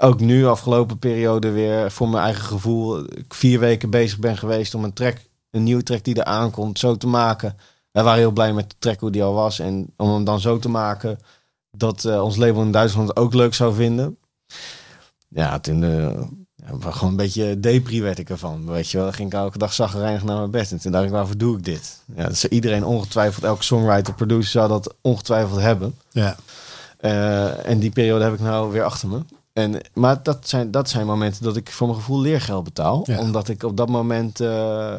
ook 0.00 0.20
nu, 0.20 0.46
afgelopen 0.46 0.98
periode, 0.98 1.50
weer 1.50 1.90
voor 1.90 2.08
mijn 2.08 2.24
eigen 2.24 2.44
gevoel, 2.44 3.04
ik 3.04 3.34
vier 3.34 3.58
weken 3.60 3.90
bezig 3.90 4.18
ben 4.18 4.36
geweest 4.36 4.74
om 4.74 4.84
een 4.84 4.92
track, 4.92 5.16
een 5.50 5.62
nieuwe 5.62 5.82
track 5.82 6.04
die 6.04 6.14
er 6.14 6.24
aankomt, 6.24 6.78
zo 6.78 6.96
te 6.96 7.06
maken. 7.06 7.56
Wij 7.92 8.02
waren 8.02 8.20
heel 8.20 8.30
blij 8.30 8.52
met 8.52 8.70
de 8.70 8.76
track 8.78 9.00
hoe 9.00 9.10
die 9.10 9.24
al 9.24 9.34
was. 9.34 9.58
En 9.58 9.94
om 9.96 10.12
hem 10.12 10.24
dan 10.24 10.40
zo 10.40 10.58
te 10.58 10.68
maken 10.68 11.18
dat 11.70 12.04
ons 12.04 12.36
label 12.36 12.62
in 12.62 12.72
Duitsland 12.72 13.08
het 13.08 13.16
ook 13.16 13.34
leuk 13.34 13.54
zou 13.54 13.74
vinden. 13.74 14.18
Ja, 15.30 15.60
eh, 15.62 15.72
ja, 15.72 16.20
was 16.20 16.49
gewoon 16.80 17.10
een 17.10 17.16
beetje 17.16 17.60
depri 17.60 18.02
werd 18.02 18.18
ik 18.18 18.30
ervan. 18.30 18.66
Weet 18.66 18.90
je 18.90 18.96
wel, 18.96 19.06
dan 19.06 19.14
ging 19.14 19.28
ik 19.32 19.38
elke 19.38 19.58
dag 19.58 19.72
zagrijnig 19.72 20.24
naar 20.24 20.36
mijn 20.38 20.50
bed. 20.50 20.72
En 20.72 20.80
toen 20.80 20.92
dacht 20.92 21.04
ik, 21.04 21.10
waarvoor 21.10 21.36
doe 21.36 21.56
ik 21.56 21.64
dit? 21.64 22.00
Ja, 22.16 22.28
dus 22.28 22.44
iedereen 22.44 22.84
ongetwijfeld, 22.84 23.44
elke 23.44 23.62
songwriter, 23.62 24.14
producer 24.14 24.50
zou 24.50 24.68
dat 24.68 24.94
ongetwijfeld 25.00 25.60
hebben. 25.60 25.94
Ja. 26.10 26.36
Eh, 26.96 27.66
en 27.66 27.78
die 27.78 27.90
periode 27.90 28.24
heb 28.24 28.32
ik 28.34 28.40
nou 28.40 28.72
weer 28.72 28.84
achter 28.84 29.08
me. 29.08 29.20
En, 29.52 29.80
maar 29.94 30.22
dat 30.22 30.48
zijn, 30.48 30.70
dat 30.70 30.88
zijn 30.88 31.06
momenten 31.06 31.44
dat 31.44 31.56
ik 31.56 31.70
voor 31.70 31.86
mijn 31.86 31.98
gevoel 31.98 32.20
leergeld 32.20 32.64
betaal. 32.64 33.02
Ja. 33.04 33.18
Omdat 33.18 33.48
ik 33.48 33.62
op 33.62 33.76
dat 33.76 33.88
moment 33.88 34.40
eh, 34.40 34.98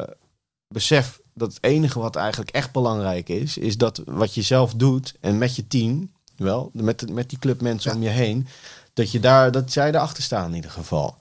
besef 0.68 1.20
dat 1.34 1.48
het 1.48 1.62
enige 1.64 1.98
wat 1.98 2.16
eigenlijk 2.16 2.50
echt 2.50 2.72
belangrijk 2.72 3.28
is, 3.28 3.58
is 3.58 3.76
dat 3.76 4.02
wat 4.06 4.34
je 4.34 4.42
zelf 4.42 4.74
doet 4.74 5.14
en 5.20 5.38
met 5.38 5.56
je 5.56 5.66
team, 5.66 6.10
wel, 6.36 6.70
met, 6.72 7.10
met 7.10 7.28
die 7.28 7.38
club 7.38 7.60
mensen 7.60 7.90
Ja. 7.90 7.96
om 7.96 8.02
je 8.02 8.08
heen, 8.08 8.46
dat, 8.92 9.10
je 9.10 9.20
daar, 9.20 9.50
dat 9.50 9.72
zij 9.72 9.88
erachter 9.88 10.22
staan 10.22 10.48
in 10.48 10.54
ieder 10.54 10.70
geval. 10.70 11.16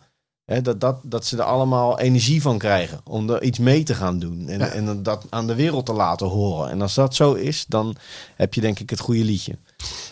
Hè, 0.52 0.62
dat, 0.62 0.80
dat, 0.82 1.00
dat 1.04 1.26
ze 1.26 1.38
er 1.38 1.44
allemaal 1.44 2.00
energie 2.00 2.42
van 2.42 2.58
krijgen 2.58 3.00
om 3.04 3.30
er 3.30 3.44
iets 3.44 3.60
mee 3.60 3.84
te 3.84 3.96
gaan 3.96 4.20
doen. 4.20 4.48
En, 4.48 4.60
Ja. 4.60 4.68
en 4.68 5.04
dat 5.04 5.26
aan 5.30 5.48
de 5.48 5.56
wereld 5.56 5.86
te 5.86 5.94
laten 5.94 6.28
horen. 6.28 6.70
En 6.70 6.82
als 6.82 6.94
dat 6.94 7.16
zo 7.16 7.34
is, 7.34 7.66
dan 7.68 7.96
heb 8.36 8.54
je 8.54 8.62
denk 8.62 8.80
ik 8.80 8.90
het 8.90 9.00
goede 9.00 9.24
liedje. 9.24 9.58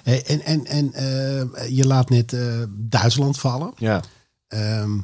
Hey, 0.03 0.23
en 0.25 0.41
en, 0.41 0.65
en 0.65 0.93
eh, 0.93 1.69
je 1.69 1.87
laat 1.87 2.09
net 2.09 2.33
eh, 2.33 2.63
Duitsland 2.69 3.39
vallen. 3.39 3.73
Ja. 3.77 4.01
Ehm, 4.47 4.97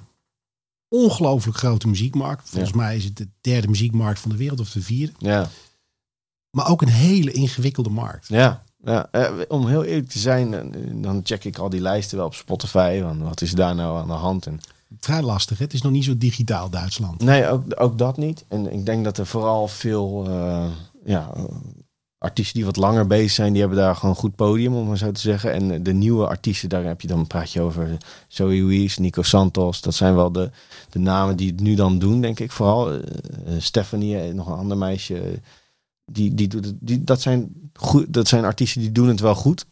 ongelooflijk 0.87 1.57
grote 1.57 1.87
muziekmarkt. 1.87 2.49
Volgens 2.49 2.73
mij 2.73 2.95
is 2.95 3.03
het 3.03 3.17
de 3.17 3.27
derde 3.41 3.67
muziekmarkt 3.67 4.19
van 4.19 4.31
de 4.31 4.37
wereld 4.37 4.59
of 4.59 4.71
de 4.71 4.81
vierde. 4.81 5.13
Ja, 5.17 5.49
Maar 6.49 6.69
ook 6.69 6.81
een 6.81 6.87
hele 6.87 7.31
ingewikkelde 7.31 7.89
markt. 7.89 8.27
ja. 8.27 8.63
ja. 8.83 9.07
Eh, 9.11 9.31
om 9.47 9.67
heel 9.67 9.83
eerlijk 9.83 10.09
te 10.09 10.19
zijn, 10.19 10.71
dan 11.01 11.21
check 11.23 11.43
ik 11.43 11.57
al 11.57 11.69
die 11.69 11.81
lijsten 11.81 12.17
wel 12.17 12.25
op 12.25 12.33
Spotify. 12.35 12.99
Van 13.01 13.23
wat 13.23 13.41
is 13.41 13.51
daar 13.51 13.75
nou 13.75 13.99
aan 13.99 14.07
de 14.07 14.13
hand? 14.13 14.45
En, 14.45 14.59
Vrij 14.99 15.21
lastig. 15.21 15.57
Het 15.57 15.73
is 15.73 15.81
nog 15.81 15.91
niet 15.91 16.03
zo 16.03 16.17
digitaal 16.17 16.69
Duitsland. 16.69 17.21
nee, 17.21 17.47
ook, 17.47 17.63
ook 17.75 17.97
dat 17.97 18.17
niet. 18.17 18.45
En 18.47 18.73
ik 18.73 18.85
denk 18.85 19.03
dat 19.03 19.17
er 19.17 19.25
vooral 19.25 19.67
veel 19.67 20.25
eh, 20.27 20.65
ja, 21.03 21.31
artiesten 22.25 22.55
die 22.55 22.65
wat 22.65 22.75
langer 22.75 23.07
bezig 23.07 23.31
zijn, 23.31 23.51
die 23.51 23.61
hebben 23.61 23.79
daar 23.79 23.95
gewoon 23.95 24.11
een 24.11 24.21
goed 24.21 24.35
podium, 24.35 24.75
om 24.75 24.87
maar 24.87 24.97
zo 24.97 25.11
te 25.11 25.19
zeggen. 25.19 25.53
En 25.53 25.83
de 25.83 25.93
nieuwe 25.93 26.27
artiesten, 26.27 26.69
daar 26.69 26.83
heb 26.83 27.01
je 27.01 27.07
dan 27.07 27.27
praat 27.27 27.51
je 27.51 27.61
over 27.61 27.97
Zoe 28.27 28.89
Nico 28.99 29.21
Santos. 29.21 29.81
Dat 29.81 29.95
zijn 29.95 30.15
wel 30.15 30.31
de, 30.31 30.51
de 30.89 30.99
namen 30.99 31.35
die 31.37 31.51
het 31.51 31.59
nu 31.59 31.75
dan 31.75 31.99
doen, 31.99 32.21
denk 32.21 32.39
ik. 32.39 32.51
Vooral 32.51 32.91
eh, 32.91 32.97
eh, 32.97 33.61
Stephanie, 33.61 34.19
eh, 34.19 34.33
nog 34.33 34.47
een 34.47 34.57
ander 34.57 34.77
meisje. 34.77 35.39
Die, 36.05 36.33
die 36.33 36.47
doet 36.47 36.73
dat, 37.07 37.21
zijn 37.21 37.71
dat 38.07 38.27
zijn 38.27 38.45
artiesten 38.45 38.81
die 38.81 38.91
doen 38.91 39.07
het 39.07 39.19
wel 39.19 39.35
goed. 39.35 39.65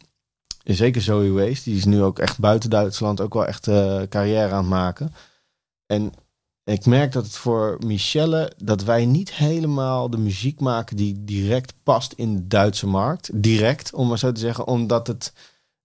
Zeker 0.64 1.02
Zoe 1.02 1.30
Waste, 1.30 1.70
die 1.70 1.78
is 1.78 1.84
nu 1.84 2.02
ook 2.02 2.18
echt 2.18 2.38
buiten 2.38 2.70
Duitsland 2.70 3.20
ook 3.20 3.34
wel 3.34 3.46
echt 3.46 3.68
eh, 3.68 4.02
carrière 4.08 4.50
aan 4.50 4.58
het 4.58 4.68
maken. 4.68 5.14
En 5.86 6.12
ik 6.64 6.86
merk 6.86 7.12
dat 7.12 7.24
het 7.24 7.36
voor 7.36 7.78
Michelle, 7.86 8.52
dat 8.56 8.82
wij 8.82 9.06
niet 9.06 9.32
helemaal 9.32 10.10
de 10.10 10.18
muziek 10.18 10.60
maken 10.60 10.96
die 10.96 11.24
direct 11.24 11.74
past 11.82 12.12
in 12.12 12.34
de 12.34 12.46
Duitse 12.46 12.86
markt. 12.86 13.30
Direct, 13.32 13.94
om 13.94 14.08
maar 14.08 14.18
zo 14.18 14.32
te 14.32 14.40
zeggen, 14.40 14.66
omdat 14.66 15.06
het 15.06 15.32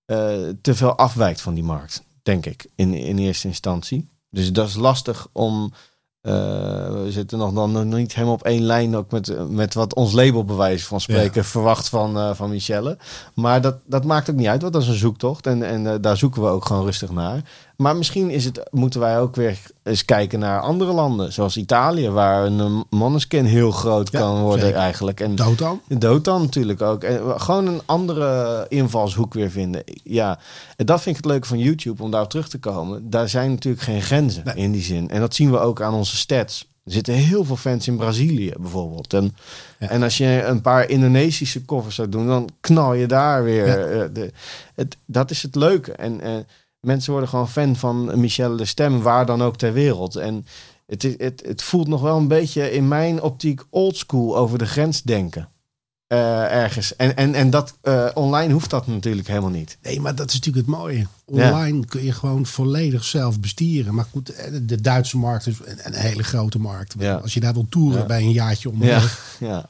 eh, 0.06 0.50
te 0.62 0.76
veel 0.76 0.96
afwijkt 0.98 1.42
van 1.42 1.54
die 1.54 1.64
markt, 1.64 2.04
denk 2.24 2.46
ik, 2.46 2.66
in, 2.76 2.94
in 2.94 3.18
eerste 3.18 3.48
instantie. 3.48 4.10
Dus 4.30 4.52
dat 4.52 4.68
is 4.68 4.76
lastig 4.76 5.28
om. 5.32 5.74
Eh, 6.30 7.04
we 7.04 7.12
zitten 7.12 7.38
nog 7.38 7.54
dan 7.54 7.72
nog 7.72 7.84
niet 7.84 8.14
helemaal 8.14 8.34
op 8.34 8.44
één 8.44 8.62
lijn 8.62 8.96
ook 8.96 9.12
met, 9.12 9.50
met 9.50 9.74
wat 9.74 9.94
ons 9.94 10.14
label 10.14 10.46
bij 10.46 10.56
wijze 10.56 10.86
van 10.86 11.02
spreken 11.02 11.46
verwacht 11.46 11.90
van, 11.90 12.18
eh, 12.18 12.34
van 12.34 12.50
Michelle. 12.50 12.98
Maar 13.34 13.62
dat, 13.62 13.76
dat 13.86 14.06
maakt 14.06 14.30
ook 14.30 14.36
niet 14.36 14.48
uit, 14.48 14.62
want 14.62 14.74
dat 14.74 14.82
is 14.82 14.88
een 14.88 14.96
zoektocht. 14.96 15.48
En, 15.48 15.64
en 15.64 15.88
eh, 15.88 15.96
daar 16.02 16.18
zoeken 16.18 16.42
we 16.42 16.48
ook 16.48 16.66
gewoon 16.66 16.86
rustig 16.86 17.12
naar. 17.12 17.42
Maar 17.80 17.96
misschien 17.96 18.30
is 18.30 18.46
het, 18.46 18.68
moeten 18.72 19.00
wij 19.00 19.20
ook 19.20 19.36
weer 19.36 19.60
eens 19.84 20.06
kijken 20.06 20.40
naar 20.40 20.60
andere 20.62 20.92
landen. 20.94 21.34
Zoals 21.34 21.58
Italië, 21.58 22.10
waar 22.10 22.46
een 22.46 22.84
Måneskin 22.90 23.46
heel 23.46 23.72
groot 23.72 24.12
Ja, 24.12 24.20
kan 24.20 24.42
worden 24.42 24.66
zeker. 24.66 24.80
eigenlijk. 24.80 25.20
En 25.20 25.36
Dotan? 25.36 25.82
Dotan 25.88 26.42
natuurlijk 26.42 26.82
ook. 26.82 27.04
En 27.04 27.42
gewoon 27.42 27.68
een 27.68 27.82
andere 27.86 28.66
invalshoek 28.70 29.34
weer 29.34 29.52
vinden. 29.52 29.84
Ja, 30.04 30.40
en 30.76 30.86
dat 30.86 31.02
vind 31.02 31.18
ik 31.18 31.24
het 31.24 31.32
leuke 31.32 31.48
van 31.48 31.60
YouTube, 31.60 32.04
om 32.04 32.12
daarop 32.12 32.30
terug 32.30 32.50
te 32.50 32.60
komen. 32.60 33.10
Daar 33.10 33.30
zijn 33.30 33.50
natuurlijk 33.52 33.84
geen 33.84 34.02
grenzen 34.02 34.42
Nee. 34.46 34.56
in 34.56 34.72
die 34.72 34.82
zin. 34.84 35.10
En 35.10 35.20
dat 35.20 35.36
zien 35.36 35.52
we 35.52 35.60
ook 35.60 35.82
aan 35.82 35.94
onze 35.94 36.16
stats. 36.18 36.68
Er 36.86 36.92
zitten 36.92 37.14
heel 37.14 37.44
veel 37.46 37.56
fans 37.56 37.88
in 37.88 37.98
Brazilië 37.98 38.54
bijvoorbeeld. 38.60 39.14
En, 39.14 39.36
Ja. 39.80 39.90
en 39.90 40.04
als 40.04 40.18
je 40.18 40.44
een 40.46 40.62
paar 40.62 40.90
Indonesische 40.90 41.66
covers 41.66 41.96
zou 41.96 42.10
doen, 42.10 42.28
dan 42.28 42.50
knal 42.60 42.94
je 42.94 43.06
daar 43.08 43.44
weer. 43.44 43.68
Ja. 43.68 43.76
eh, 43.76 44.08
de, 44.14 44.32
het, 44.76 44.98
dat 45.06 45.32
is 45.32 45.42
het 45.44 45.56
leuke. 45.56 45.92
En 45.92 46.22
eh, 46.22 46.32
mensen 46.80 47.12
worden 47.12 47.30
gewoon 47.30 47.50
fan 47.50 47.76
van 47.76 48.20
Michelle 48.20 48.58
de 48.58 48.66
Stem, 48.66 49.02
waar 49.02 49.26
dan 49.26 49.42
ook 49.42 49.58
ter 49.58 49.74
wereld. 49.74 50.16
En 50.16 50.46
het, 50.86 51.02
het, 51.18 51.44
het 51.46 51.62
voelt 51.62 51.88
nog 51.88 52.02
wel 52.02 52.18
een 52.18 52.28
beetje 52.28 52.72
in 52.72 52.88
mijn 52.88 53.22
optiek 53.22 53.62
oldschool 53.70 54.38
over 54.38 54.58
de 54.58 54.66
grens 54.66 55.02
denken. 55.02 55.50
Eh, 56.08 56.52
ergens. 56.52 56.96
En, 56.96 57.16
en, 57.18 57.34
en 57.36 57.50
dat 57.50 57.78
eh, 57.82 58.06
online 58.14 58.54
hoeft 58.54 58.70
dat 58.70 58.88
natuurlijk 58.88 59.28
helemaal 59.28 59.50
niet. 59.50 59.78
Nee, 59.82 60.00
maar 60.00 60.16
dat 60.16 60.28
is 60.28 60.34
natuurlijk 60.34 60.68
het 60.68 60.76
mooie. 60.76 61.08
Online 61.26 61.86
kun 61.86 62.04
je 62.04 62.12
gewoon 62.12 62.46
volledig 62.46 63.04
zelf 63.04 63.40
bestieren. 63.40 63.96
Maar 63.96 64.06
goed, 64.12 64.30
eh, 64.30 64.52
de 64.62 64.82
Duitse 64.82 65.18
markt 65.18 65.48
is 65.48 65.58
een, 65.84 65.94
hele 65.94 66.24
grote 66.24 66.60
markt. 66.60 66.96
Ja. 67.00 67.16
Als 67.16 67.34
je 67.34 67.40
daar 67.40 67.54
wil 67.54 67.66
toeren 67.70 68.00
Ja. 68.00 68.06
bij 68.06 68.22
een 68.22 68.32
jaartje 68.32 68.70
Ja, 68.70 68.74
onderweg. 68.74 69.36
ja. 69.40 69.70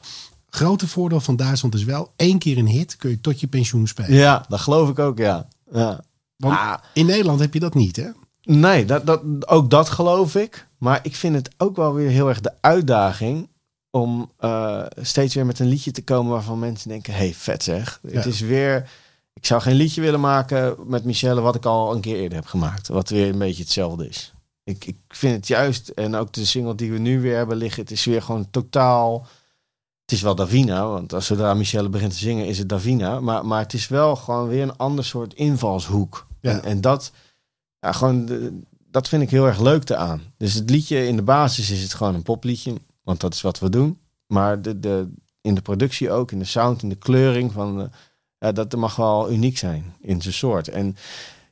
Grote 0.50 0.88
voordeel 0.88 1.20
van 1.20 1.36
Duitsland 1.36 1.74
is 1.74 1.84
wel, 1.84 2.12
één 2.16 2.38
keer 2.38 2.58
een 2.58 2.66
hit 2.68 2.96
kun 2.96 3.10
je 3.10 3.20
tot 3.20 3.40
je 3.40 3.46
pensioen 3.46 3.86
spelen. 3.86 4.12
ja, 4.12 4.44
dat 4.48 4.60
geloof 4.60 4.88
ik 4.88 4.98
ook, 4.98 5.18
ja. 5.18 5.48
ja. 5.72 6.00
Want 6.40 6.56
Ah, 6.56 6.74
in 6.94 7.06
Nederland 7.06 7.40
heb 7.40 7.54
je 7.54 7.60
dat 7.60 7.74
niet, 7.74 7.96
hè? 7.96 8.08
nee, 8.42 8.84
dat, 8.84 9.06
dat, 9.06 9.48
ook 9.48 9.70
dat 9.70 9.88
geloof 9.88 10.34
ik. 10.34 10.66
Maar 10.78 11.00
ik 11.02 11.16
vind 11.16 11.34
het 11.34 11.50
ook 11.56 11.76
wel 11.76 11.94
weer 11.94 12.08
heel 12.10 12.28
erg 12.28 12.40
de 12.40 12.52
uitdaging 12.60 13.48
om 13.90 14.32
eh, 14.36 14.84
steeds 15.00 15.34
weer 15.34 15.46
met 15.46 15.58
een 15.58 15.68
liedje 15.68 15.90
te 15.90 16.04
komen 16.04 16.32
waarvan 16.32 16.58
mensen 16.58 16.88
denken: 16.88 17.14
hey, 17.14 17.34
vet 17.34 17.62
zeg. 17.62 18.00
Ja. 18.02 18.10
Het 18.10 18.26
is 18.26 18.40
weer. 18.40 18.90
ik 19.32 19.46
zou 19.46 19.60
geen 19.60 19.74
liedje 19.74 20.00
willen 20.00 20.20
maken 20.20 20.76
met 20.86 21.04
Michelle 21.04 21.40
wat 21.40 21.54
ik 21.54 21.64
al 21.64 21.94
een 21.94 22.00
keer 22.00 22.16
eerder 22.16 22.38
heb 22.38 22.46
gemaakt. 22.46 22.88
Wat 22.88 23.08
weer 23.08 23.28
een 23.28 23.38
beetje 23.38 23.62
hetzelfde 23.62 24.08
is. 24.08 24.32
Ik, 24.64 24.84
ik 24.84 24.96
vind 25.08 25.34
het 25.36 25.46
juist, 25.46 25.88
en 25.88 26.14
ook 26.14 26.32
de 26.32 26.44
single 26.44 26.74
die 26.74 26.92
we 26.92 26.98
nu 26.98 27.20
weer 27.20 27.36
hebben 27.36 27.56
liggen, 27.56 27.82
het 27.82 27.90
is 27.90 28.04
weer 28.04 28.22
gewoon 28.22 28.50
totaal... 28.50 29.26
Het 30.02 30.18
is 30.18 30.24
wel 30.24 30.34
Davina, 30.34 30.86
want 30.86 31.12
als 31.12 31.26
zodra 31.26 31.54
Michelle 31.54 31.88
begint 31.88 32.12
te 32.12 32.18
zingen 32.18 32.46
is 32.46 32.58
het 32.58 32.68
Davina. 32.68 33.20
Maar, 33.20 33.46
maar 33.46 33.60
het 33.60 33.72
is 33.72 33.88
wel 33.88 34.16
gewoon 34.16 34.48
weer 34.48 34.62
een 34.62 34.76
ander 34.76 35.04
soort 35.04 35.34
invalshoek. 35.34 36.26
Ja. 36.40 36.50
En, 36.52 36.62
en 36.64 36.80
dat, 36.80 37.12
ja, 37.78 37.92
gewoon, 37.92 38.24
de- 38.26 38.58
dat 38.90 39.08
vind 39.08 39.22
ik 39.22 39.30
heel 39.30 39.46
erg 39.46 39.60
leuk 39.60 39.84
te 39.84 39.96
aan. 39.96 40.22
Dus 40.36 40.54
het 40.54 40.70
liedje 40.70 41.06
in 41.06 41.16
de 41.16 41.22
basis 41.22 41.70
is 41.70 41.82
het 41.82 41.94
gewoon 41.94 42.14
een 42.14 42.22
popliedje, 42.22 42.74
want 43.02 43.20
dat 43.20 43.34
is 43.34 43.40
wat 43.40 43.58
we 43.58 43.70
doen. 43.70 43.98
Maar 44.26 44.62
de, 44.62 44.80
de, 44.80 45.08
in 45.40 45.54
de 45.54 45.60
productie 45.62 46.10
ook, 46.10 46.32
in 46.32 46.38
de 46.38 46.44
sound, 46.44 46.82
in 46.82 46.88
de 46.88 46.94
kleuring 46.94 47.52
van... 47.52 47.78
De, 47.78 47.88
ja, 48.38 48.52
dat 48.52 48.76
mag 48.76 48.96
wel 48.96 49.30
uniek 49.32 49.58
zijn 49.58 49.94
in 50.00 50.22
zijn 50.22 50.34
soort. 50.34 50.68
En 50.68 50.96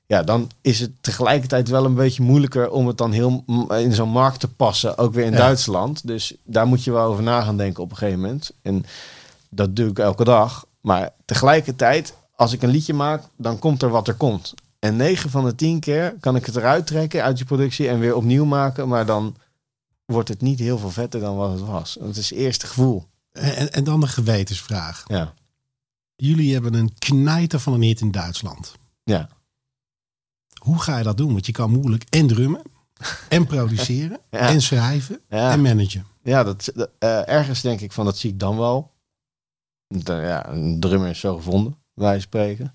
ja, 0.07 0.23
dan 0.23 0.51
is 0.61 0.81
het 0.81 0.91
tegelijkertijd 1.01 1.69
wel 1.69 1.85
een 1.85 1.95
beetje 1.95 2.23
moeilijker 2.23 2.71
om 2.71 2.87
het 2.87 2.97
dan 2.99 3.13
heel 3.13 3.45
in 3.79 3.93
zo'n 3.93 4.09
markt 4.09 4.41
te 4.41 4.49
passen, 4.49 4.99
ook 4.99 5.15
weer 5.15 5.25
in 5.25 5.33
Ja. 5.33 5.37
Duitsland. 5.39 6.07
Dus 6.07 6.35
daar 6.45 6.67
moet 6.67 6.85
je 6.85 6.93
wel 6.93 7.05
over 7.07 7.23
na 7.23 7.41
gaan 7.43 7.57
denken 7.57 7.83
op 7.83 7.91
een 7.91 7.97
gegeven 7.97 8.21
moment. 8.21 8.51
En 8.63 8.85
dat 9.51 9.77
doe 9.77 9.89
ik 9.91 9.99
elke 9.99 10.25
dag. 10.25 10.67
Maar 10.81 11.11
tegelijkertijd, 11.25 12.15
als 12.35 12.53
ik 12.53 12.63
een 12.63 12.69
liedje 12.71 12.95
maak, 12.95 13.23
dan 13.37 13.59
komt 13.59 13.83
er 13.83 13.89
wat 13.91 14.09
er 14.09 14.15
komt. 14.15 14.55
En 14.79 14.97
9 14.97 15.31
van 15.31 15.45
de 15.45 15.55
10 15.55 15.81
keer 15.81 16.17
kan 16.21 16.37
ik 16.37 16.47
het 16.47 16.57
eruit 16.57 16.87
trekken 16.87 17.23
uit 17.23 17.39
je 17.39 17.45
productie 17.45 17.89
en 17.89 17.99
weer 17.99 18.15
opnieuw 18.15 18.45
maken. 18.45 18.89
Maar 18.89 19.07
dan 19.07 19.37
wordt 20.05 20.29
het 20.29 20.41
niet 20.41 20.59
heel 20.59 20.79
veel 20.79 20.91
vetter 20.91 21.21
dan 21.21 21.37
wat 21.37 21.51
het 21.51 21.61
was. 21.61 21.97
Het 22.01 22.17
is 22.17 22.31
het 22.31 22.39
eerste 22.39 22.67
gevoel. 22.67 23.07
En, 23.33 23.73
en 23.73 23.85
dan 23.85 24.01
de 24.01 24.07
gewetensvraag. 24.07 25.05
Ja. 25.07 25.35
Jullie 26.17 26.53
hebben 26.53 26.75
een 26.75 26.95
knijter 26.99 27.61
van 27.61 27.73
een 27.73 27.83
hit 27.83 28.01
in 28.01 28.11
Duitsland. 28.11 28.75
Ja. 29.05 29.29
Hoe 30.63 30.79
ga 30.81 30.99
je 30.99 31.05
dat 31.05 31.17
doen? 31.17 31.33
Want 31.33 31.47
je 31.47 31.53
kan 31.53 31.71
moeilijk 31.71 32.05
en 32.11 32.27
drummen, 32.27 32.63
en 33.29 33.47
produceren, 33.47 34.21
Ja. 34.31 34.39
en 34.39 34.63
schrijven, 34.63 35.21
Ja. 35.29 35.51
en 35.53 35.63
managen. 35.63 36.07
Ja, 36.23 36.45
dat, 36.45 36.71
dat, 36.75 36.91
eh, 36.99 37.29
ergens 37.29 37.61
denk 37.61 37.81
ik 37.81 37.93
van 37.93 38.05
dat 38.05 38.19
zie 38.19 38.31
ik 38.31 38.39
dan 38.39 38.57
wel. 38.59 38.93
De- 39.87 40.13
ja, 40.13 40.49
een 40.49 40.81
drummer 40.81 41.09
is 41.11 41.21
zo 41.21 41.37
gevonden, 41.37 41.77
wij 41.95 42.21
spreken. 42.21 42.75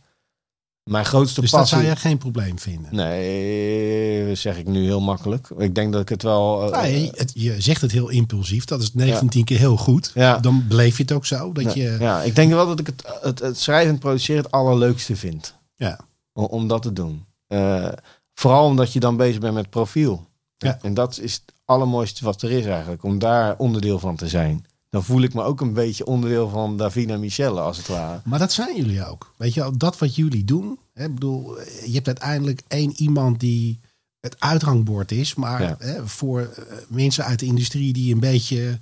Mijn 0.84 1.06
grootste 1.06 1.42
Dus 1.42 1.52
dat 1.52 1.68
zou 1.68 1.84
je 1.84 1.96
geen 1.96 2.18
probleem 2.18 2.60
vinden. 2.60 2.96
Nee, 2.96 4.28
dat 4.28 4.38
zeg 4.38 4.58
ik 4.58 4.68
nu 4.68 4.84
heel 4.84 5.02
makkelijk. 5.02 5.50
Ik 5.58 5.76
denk 5.76 5.92
dat 5.94 6.02
ik 6.02 6.10
het 6.10 6.24
wel... 6.24 6.74
eh, 6.74 6.82
Nee, 6.82 7.12
het, 7.16 7.32
je 7.36 7.62
zegt 7.62 7.82
het 7.82 7.92
heel 7.92 8.10
impulsief. 8.10 8.66
Dat 8.66 8.82
is 8.82 8.94
19 8.94 9.44
keer 9.44 9.58
heel 9.58 9.78
goed. 9.78 10.12
Ja. 10.14 10.38
Dan 10.38 10.66
beleef 10.68 10.98
je 10.98 11.04
het 11.04 11.12
ook 11.12 11.26
zo. 11.26 11.52
Dat 11.52 11.64
ja, 11.74 11.84
je, 11.84 11.98
ja, 12.00 12.22
ik 12.22 12.36
denk 12.36 12.52
wel 12.52 12.68
dat 12.68 12.80
ik 12.80 12.86
het, 12.86 13.04
het, 13.22 13.40
het 13.40 13.60
schrijven 13.60 13.94
en 13.94 14.00
produceren 14.00 14.44
het 14.44 14.52
allerleukste 14.52 15.16
vind. 15.16 15.56
Ja. 15.76 16.00
Om, 16.34 16.46
om 16.46 16.68
dat 16.68 16.82
te 16.82 16.94
doen. 16.94 17.26
Eh, 17.48 17.88
vooral 18.34 18.66
omdat 18.66 18.94
je 18.94 19.00
dan 19.00 19.18
bezig 19.18 19.40
bent 19.40 19.54
met 19.54 19.70
profiel. 19.70 20.28
Ja. 20.58 20.80
En 20.82 20.94
dat 20.94 21.20
is 21.20 21.34
het 21.34 21.44
allermooiste 21.66 22.26
wat 22.26 22.42
er 22.42 22.52
is 22.52 22.66
eigenlijk. 22.66 23.04
Om 23.04 23.20
daar 23.20 23.56
onderdeel 23.58 24.00
van 24.00 24.16
te 24.16 24.28
zijn. 24.28 24.66
Dan 24.94 25.04
voel 25.04 25.22
ik 25.22 25.34
me 25.34 25.44
ook 25.44 25.62
een 25.62 25.74
beetje 25.74 26.06
onderdeel 26.06 26.50
van 26.50 26.78
Davina 26.78 27.18
Michelle, 27.18 27.60
als 27.60 27.78
het 27.78 27.88
ware. 27.88 28.22
Maar 28.24 28.40
dat 28.40 28.52
zijn 28.52 28.76
jullie 28.76 29.06
ook. 29.06 29.34
Weet 29.38 29.54
je, 29.54 29.72
dat 29.78 29.98
wat 29.98 30.16
jullie 30.16 30.44
doen. 30.44 30.80
Hè, 30.94 31.04
ik 31.06 31.14
bedoel, 31.14 31.60
je 31.86 31.94
hebt 31.94 32.08
uiteindelijk 32.08 32.62
één 32.68 32.94
iemand 32.96 33.40
die 33.40 33.80
het 34.20 34.36
uithangbord 34.40 35.12
is. 35.12 35.36
Maar 35.36 35.62
Ja. 35.62 35.76
hè, 35.80 36.08
voor 36.08 36.40
eh, 36.42 36.74
mensen 36.88 37.26
uit 37.26 37.40
de 37.40 37.46
industrie 37.46 37.94
die 37.94 38.14
een 38.14 38.20
beetje 38.20 38.78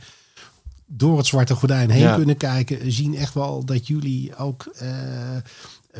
door 0.86 1.18
het 1.18 1.26
zwarte 1.28 1.56
gordijn 1.56 1.90
heen 1.90 2.02
Ja. 2.02 2.16
kunnen 2.16 2.38
kijken, 2.38 2.92
zien 2.92 3.16
echt 3.16 3.34
wel 3.34 3.66
dat 3.66 3.88
jullie 3.88 4.36
ook 4.36 4.66
eh, 4.66 4.90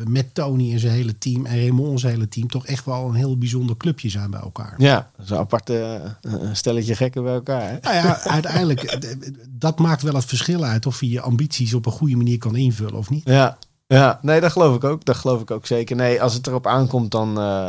met 0.08 0.34
Tony 0.34 0.72
en 0.72 0.78
zijn 0.78 0.92
hele 0.92 1.18
team 1.18 1.46
en 1.46 1.58
Raymond 1.58 2.00
zijn 2.00 2.12
hele 2.12 2.28
team 2.28 2.48
toch 2.48 2.66
echt 2.66 2.84
wel 2.84 3.06
een 3.06 3.14
heel 3.14 3.38
bijzonder 3.38 3.76
clubje 3.76 4.08
zijn 4.08 4.30
bij 4.30 4.40
elkaar. 4.40 4.74
Ja, 4.78 5.10
zo'n 5.22 5.38
aparte 5.38 6.00
eh, 6.20 6.34
stelletje 6.52 6.94
gekken 6.94 7.22
bij 7.22 7.34
elkaar. 7.34 7.68
Hè? 7.68 7.78
Nou 7.80 7.94
ja, 7.94 8.20
uiteindelijk, 8.20 8.82
eh, 8.82 9.10
dat 9.48 9.78
maakt 9.78 10.02
wel 10.02 10.14
het 10.14 10.24
verschil 10.24 10.64
uit 10.64 10.86
of 10.86 11.00
je 11.00 11.08
je 11.10 11.20
ambities 11.20 11.74
op 11.74 11.86
een 11.86 11.92
goede 11.92 12.16
manier 12.16 12.38
kan 12.38 12.56
invullen 12.56 12.98
of 12.98 13.10
niet. 13.10 13.24
Ja, 13.24 13.58
ja, 13.86 14.18
nee, 14.22 14.40
dat 14.40 14.52
geloof 14.52 14.76
ik 14.76 14.84
ook. 14.84 15.04
Dat 15.04 15.16
geloof 15.16 15.40
ik 15.40 15.50
ook 15.50 15.66
zeker. 15.66 15.96
Nee, 15.96 16.22
als 16.22 16.34
het 16.34 16.46
erop 16.46 16.66
aankomt, 16.66 17.10
dan, 17.10 17.38
eh, 17.38 17.68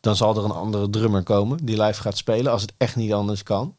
dan 0.00 0.16
zal 0.16 0.36
er 0.36 0.44
een 0.44 0.50
andere 0.50 0.90
drummer 0.90 1.22
komen 1.22 1.64
die 1.64 1.82
live 1.82 2.00
gaat 2.00 2.16
spelen. 2.16 2.52
Als 2.52 2.62
het 2.62 2.72
echt 2.76 2.96
niet 2.96 3.12
anders 3.12 3.42
kan. 3.42 3.74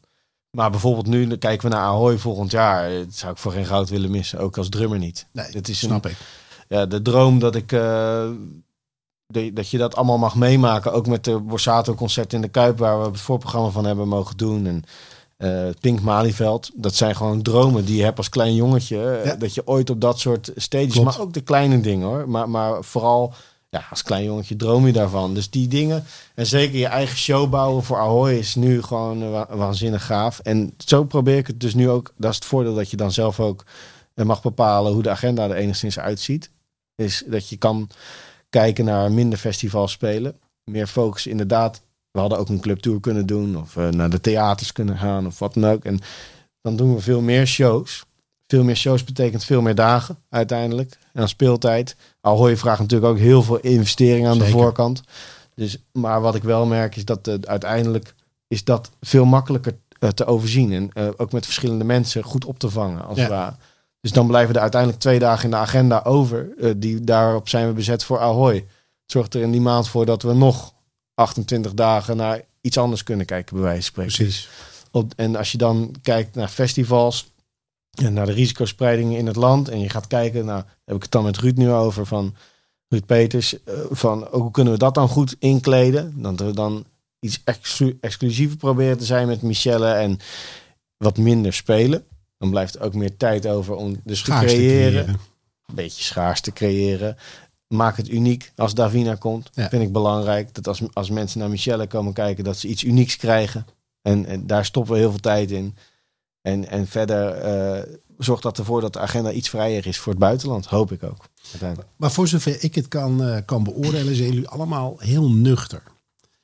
Maar 0.51 0.71
bijvoorbeeld 0.71 1.07
nu 1.07 1.37
kijken 1.37 1.69
we 1.69 1.75
naar 1.75 1.85
Ahoy 1.85 2.17
volgend 2.17 2.51
jaar. 2.51 2.89
Dat 2.89 3.15
zou 3.15 3.31
ik 3.31 3.37
voor 3.37 3.51
geen 3.51 3.65
goud 3.65 3.89
willen 3.89 4.11
missen. 4.11 4.39
Ook 4.39 4.57
als 4.57 4.69
drummer 4.69 4.99
niet. 4.99 5.27
Nee, 5.31 5.61
is 5.61 5.79
snap 5.79 6.05
een, 6.05 6.11
ik. 6.11 6.17
Ja, 6.71 6.85
de 6.85 7.01
droom 7.01 7.39
dat 7.39 7.55
ik. 7.55 7.71
eh, 7.71 8.29
de- 9.27 9.53
dat 9.53 9.69
je 9.69 9.77
dat 9.77 9.95
allemaal 9.95 10.17
mag 10.17 10.35
meemaken. 10.35 10.93
Ook 10.93 11.07
met 11.07 11.23
de 11.23 11.39
Borsato 11.39 11.93
concert 11.95 12.33
in 12.33 12.41
de 12.41 12.47
Kuip, 12.47 12.77
waar 12.77 13.01
we 13.01 13.07
het 13.07 13.19
voorprogramma 13.19 13.69
van 13.69 13.85
hebben 13.85 14.07
mogen 14.07 14.37
doen. 14.37 14.65
En 14.67 14.83
eh, 15.37 15.73
Pink 15.79 16.01
Malieveld. 16.01 16.69
Dat 16.75 16.95
zijn 16.95 17.15
gewoon 17.15 17.41
dromen 17.41 17.85
die 17.85 17.97
je 17.97 18.03
hebt 18.03 18.17
als 18.17 18.29
klein 18.29 18.55
jongetje. 18.55 19.03
eh, 19.11 19.25
Ja. 19.25 19.35
Dat 19.35 19.53
je 19.53 19.67
ooit 19.67 19.89
op 19.89 20.01
dat 20.01 20.19
soort 20.19 20.51
stages. 20.55 20.91
Klopt. 20.91 21.07
Maar 21.07 21.19
ook 21.19 21.33
de 21.33 21.41
kleine 21.41 21.81
dingen 21.81 22.07
hoor. 22.07 22.29
Maar, 22.29 22.49
maar 22.49 22.83
vooral. 22.83 23.33
Ja, 23.69 23.83
als 23.89 24.03
klein 24.03 24.23
jongetje 24.23 24.55
droom 24.55 24.85
je 24.85 24.93
daarvan. 24.93 25.33
Dus 25.33 25.49
die 25.49 25.67
dingen. 25.67 26.03
En 26.35 26.45
zeker 26.45 26.79
je 26.79 26.85
eigen 26.87 27.17
show 27.17 27.49
bouwen 27.49 27.83
voor 27.83 27.97
Ahoy 27.97 28.31
is 28.33 28.55
nu 28.55 28.81
gewoon 28.83 29.31
wa- 29.31 29.47
waanzinnig 29.49 30.05
gaaf. 30.05 30.39
En 30.39 30.73
zo 30.85 31.03
probeer 31.03 31.37
ik 31.37 31.47
het 31.47 31.59
dus 31.59 31.73
nu 31.73 31.89
ook. 31.89 32.13
Dat 32.17 32.29
is 32.29 32.35
het 32.35 32.45
voordeel 32.45 32.75
dat 32.75 32.89
je 32.89 32.97
dan 32.97 33.11
zelf 33.11 33.39
ook 33.39 33.63
mag 34.15 34.41
bepalen 34.41 34.93
hoe 34.93 35.01
de 35.03 35.09
agenda 35.09 35.43
er 35.49 35.55
enigszins 35.55 35.99
uitziet. 35.99 36.49
Is 37.01 37.23
dat 37.27 37.49
je 37.49 37.57
kan 37.57 37.89
kijken 38.49 38.85
naar 38.85 39.11
minder 39.11 39.39
festivals 39.39 39.91
spelen. 39.91 40.35
Meer 40.63 40.87
focus 40.87 41.27
inderdaad. 41.27 41.81
We 42.11 42.19
hadden 42.19 42.37
ook 42.37 42.49
een 42.49 42.59
clubtour 42.59 42.99
kunnen 42.99 43.25
doen. 43.25 43.57
Of 43.57 43.77
eh, 43.77 43.87
naar 43.89 44.09
de 44.09 44.21
theaters 44.21 44.71
kunnen 44.71 44.97
gaan. 44.97 45.25
Of 45.25 45.39
wat 45.39 45.53
dan 45.53 45.65
ook. 45.65 45.83
En 45.85 45.99
dan 46.61 46.75
doen 46.75 46.95
we 46.95 47.01
veel 47.01 47.21
meer 47.21 47.47
shows. 47.47 48.03
Veel 48.47 48.63
meer 48.63 48.75
shows 48.75 49.03
betekent 49.03 49.43
veel 49.43 49.61
meer 49.61 49.75
dagen 49.75 50.17
uiteindelijk. 50.29 50.91
En 50.91 51.19
dan 51.19 51.27
speeltijd. 51.27 51.95
Ahoy 52.21 52.57
vraagt 52.57 52.79
natuurlijk 52.79 53.11
ook 53.11 53.17
heel 53.19 53.43
veel 53.43 53.59
investering 53.59 54.27
aan 54.27 54.37
de 54.37 54.47
voorkant. 54.49 55.01
Dus, 55.55 55.77
maar 55.91 56.21
wat 56.21 56.35
ik 56.35 56.43
wel 56.43 56.65
merk 56.65 56.95
is 56.95 57.05
dat 57.05 57.27
eh, 57.27 57.35
uiteindelijk 57.41 58.15
is 58.47 58.63
dat 58.63 58.89
veel 59.01 59.25
makkelijker 59.25 59.75
eh, 59.99 60.09
te 60.09 60.25
overzien. 60.25 60.71
En 60.93 61.17
ook 61.19 61.31
met 61.31 61.45
verschillende 61.45 61.83
mensen 61.83 62.23
goed 62.23 62.45
op 62.45 62.59
te 62.59 62.69
vangen. 62.69 63.05
Als 63.05 63.17
Ja. 63.17 63.21
het 63.23 63.31
ware. 63.31 63.55
Dus 64.01 64.11
dan 64.11 64.27
blijven 64.27 64.55
er 64.55 64.61
uiteindelijk 64.61 65.01
twee 65.01 65.19
dagen 65.19 65.43
in 65.43 65.49
de 65.49 65.55
agenda 65.55 66.01
over. 66.03 66.49
eh, 66.59 66.71
die, 66.77 67.01
daarop 67.03 67.49
zijn 67.49 67.67
we 67.67 67.73
bezet 67.73 68.03
voor 68.03 68.19
Ahoy. 68.19 68.55
Het 68.55 68.65
zorgt 69.11 69.33
er 69.33 69.41
in 69.41 69.51
die 69.51 69.61
maand 69.61 69.87
voor 69.87 70.05
dat 70.05 70.21
we 70.21 70.33
nog 70.33 70.73
28 71.13 71.73
dagen 71.73 72.17
naar 72.17 72.41
iets 72.61 72.77
anders 72.77 73.03
kunnen 73.03 73.25
kijken, 73.25 73.55
bij 73.55 73.63
wijze 73.65 73.81
van 73.81 73.91
spreken. 73.91 74.13
Precies. 74.15 74.49
Op, 74.91 75.13
en 75.15 75.35
als 75.35 75.51
je 75.51 75.57
dan 75.57 75.95
kijkt 76.01 76.35
naar 76.35 76.47
festivals 76.47 77.31
en 78.03 78.13
naar 78.13 78.25
de 78.25 78.31
risicospreidingen 78.31 79.17
in 79.17 79.27
het 79.27 79.35
land. 79.35 79.69
En 79.69 79.79
je 79.79 79.89
gaat 79.89 80.07
kijken, 80.07 80.45
nou 80.45 80.63
heb 80.85 80.95
ik 80.95 81.01
het 81.01 81.11
dan 81.11 81.23
met 81.23 81.37
Ruud 81.37 81.57
nu 81.57 81.71
over 81.71 82.05
van 82.05 82.35
Ruud 82.87 83.05
Peters. 83.05 83.63
eh, 83.63 83.73
van 83.89 84.27
hoe 84.31 84.51
kunnen 84.51 84.73
we 84.73 84.79
dat 84.79 84.93
dan 84.95 85.07
goed 85.07 85.35
inkleden? 85.39 86.21
Dat 86.21 86.39
we 86.39 86.51
dan 86.53 86.85
iets 87.19 87.41
exclu- 87.43 87.97
exclusiever 88.01 88.57
proberen 88.57 88.97
te 88.97 89.05
zijn 89.05 89.27
met 89.27 89.41
Michelle 89.41 89.91
en 89.91 90.19
wat 90.97 91.17
minder 91.17 91.53
spelen. 91.53 92.05
Dan 92.41 92.49
blijft 92.49 92.75
er 92.75 92.81
ook 92.81 92.93
meer 92.93 93.17
tijd 93.17 93.47
over 93.47 93.75
om 93.75 93.95
dus 94.03 94.19
te 94.19 94.25
Schaars 94.25 94.51
te 94.51 94.57
creëren. 94.57 94.91
creëren. 94.91 95.19
Een 95.67 95.75
beetje 95.75 96.03
schaars 96.03 96.41
te 96.41 96.51
creëren. 96.51 97.17
Maak 97.67 97.97
het 97.97 98.09
uniek 98.09 98.51
als 98.55 98.73
Davina 98.73 99.15
komt. 99.15 99.49
Ja. 99.53 99.69
Vind 99.69 99.83
ik 99.83 99.91
belangrijk. 99.91 100.53
Dat 100.53 100.67
als, 100.67 100.81
als 100.93 101.09
mensen 101.09 101.39
naar 101.39 101.49
Michelle 101.49 101.87
komen 101.87 102.13
kijken, 102.13 102.43
dat 102.43 102.57
ze 102.57 102.67
iets 102.67 102.83
unieks 102.83 103.15
krijgen. 103.15 103.65
En, 104.01 104.25
en 104.25 104.47
daar 104.47 104.65
stoppen 104.65 104.93
we 104.93 104.99
heel 104.99 105.09
veel 105.09 105.19
tijd 105.19 105.51
in. 105.51 105.75
En, 106.41 106.67
en 106.69 106.87
verder 106.87 107.31
eh, 107.31 107.93
zorgt 108.17 108.43
dat 108.43 108.57
ervoor 108.57 108.81
dat 108.81 108.93
de 108.93 108.99
agenda 108.99 109.31
iets 109.31 109.49
vrijer 109.49 109.87
is 109.87 109.97
voor 109.97 110.11
het 110.11 110.21
buitenland. 110.21 110.65
Hoop 110.65 110.91
ik 110.91 111.03
ook. 111.03 111.25
Maar 111.95 112.11
voor 112.11 112.27
zover 112.27 112.63
ik 112.63 112.75
het 112.75 112.87
kan, 112.87 113.23
eh, 113.23 113.37
kan 113.45 113.63
beoordelen, 113.63 114.15
zijn 114.15 114.31
jullie 114.31 114.47
allemaal 114.47 114.95
heel 114.97 115.31
nuchter. 115.31 115.83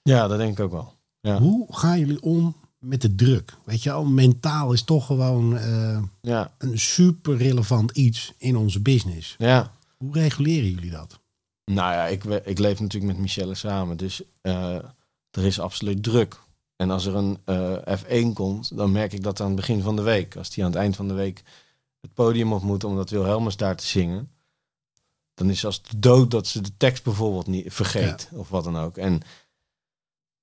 Ja, 0.04 0.28
dat 0.28 0.38
denk 0.38 0.58
ik 0.58 0.64
ook 0.64 0.72
wel. 0.72 0.93
Ja. 1.20 1.39
Hoe 1.39 1.66
gaan 1.70 2.00
jullie 2.00 2.22
om 2.22 2.56
met 2.88 3.01
de 3.01 3.15
druk? 3.15 3.53
Weet 3.65 3.83
je 3.83 3.89
wel, 3.89 4.05
mentaal 4.05 4.73
is 4.73 4.83
toch 4.83 5.05
gewoon 5.05 5.57
eh, 5.57 6.03
Ja, 6.21 6.53
een 6.57 6.79
super 6.79 7.38
relevant 7.38 7.91
iets 7.91 8.33
in 8.38 8.55
onze 8.55 8.79
business. 8.81 9.35
ja. 9.38 9.75
Hoe 9.97 10.13
reguleren 10.13 10.69
jullie 10.69 10.91
dat? 10.91 11.19
Nou 11.65 11.93
ja, 11.93 12.05
ik, 12.05 12.23
ik 12.23 12.57
leef 12.59 12.79
natuurlijk 12.79 13.11
met 13.13 13.21
Michelle 13.21 13.55
samen. 13.55 13.97
Dus 13.97 14.21
eh, 14.41 14.75
er 15.31 15.45
is 15.45 15.59
absoluut 15.59 16.03
druk. 16.03 16.39
En 16.75 16.91
als 16.91 17.05
er 17.05 17.15
een 17.15 17.38
eh, 17.45 17.97
F1 17.99 18.33
komt, 18.33 18.77
dan 18.77 18.91
merk 18.91 19.13
ik 19.13 19.23
dat 19.23 19.39
aan 19.39 19.47
het 19.47 19.55
begin 19.55 19.81
van 19.81 19.95
de 19.95 20.01
week. 20.01 20.35
Als 20.35 20.49
die 20.49 20.63
aan 20.63 20.69
het 20.69 20.79
eind 20.79 20.95
van 20.95 21.07
de 21.07 21.13
week 21.13 21.43
het 22.01 22.13
podium 22.13 22.53
op 22.53 22.61
moet 22.61 22.83
omdat 22.83 23.09
Wilhelmus 23.09 23.57
daar 23.57 23.75
te 23.75 23.85
zingen. 23.85 24.29
Dan 25.33 25.49
is 25.49 25.65
als 25.65 25.81
de 25.81 25.99
dood 25.99 26.31
dat 26.31 26.47
ze 26.47 26.61
de 26.61 26.77
tekst 26.77 27.03
bijvoorbeeld 27.03 27.47
niet 27.47 27.73
vergeet. 27.73 28.29
Of 28.33 28.49
wat 28.49 28.63
dan 28.63 28.77
ook. 28.77 28.97
En 28.97 29.21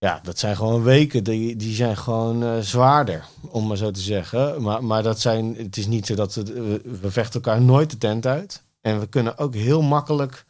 ja, 0.05 0.21
dat 0.23 0.39
zijn 0.39 0.57
gewoon 0.57 0.83
weken. 0.83 1.25
Die, 1.25 1.57
die 1.57 1.75
zijn 1.75 1.97
gewoon 1.97 2.43
eh, 2.45 2.59
zwaarder, 2.59 3.25
om 3.41 3.67
maar 3.67 3.77
zo 3.77 3.91
te 3.91 4.01
zeggen. 4.01 4.63
Maar, 4.63 4.85
maar 4.85 5.03
dat 5.03 5.21
zijn, 5.21 5.55
het 5.57 5.77
is 5.77 5.87
niet 5.87 6.07
zo 6.07 6.15
dat 6.15 6.35
we, 6.35 6.81
we 7.01 7.11
vechten 7.11 7.43
elkaar 7.43 7.61
nooit 7.63 7.91
de 7.91 7.99
tent 7.99 8.27
uit. 8.27 8.63
En 8.81 9.01
we 9.01 9.07
kunnen 9.07 9.39
ook 9.39 9.55
heel 9.55 9.83
makkelijk 9.83 10.45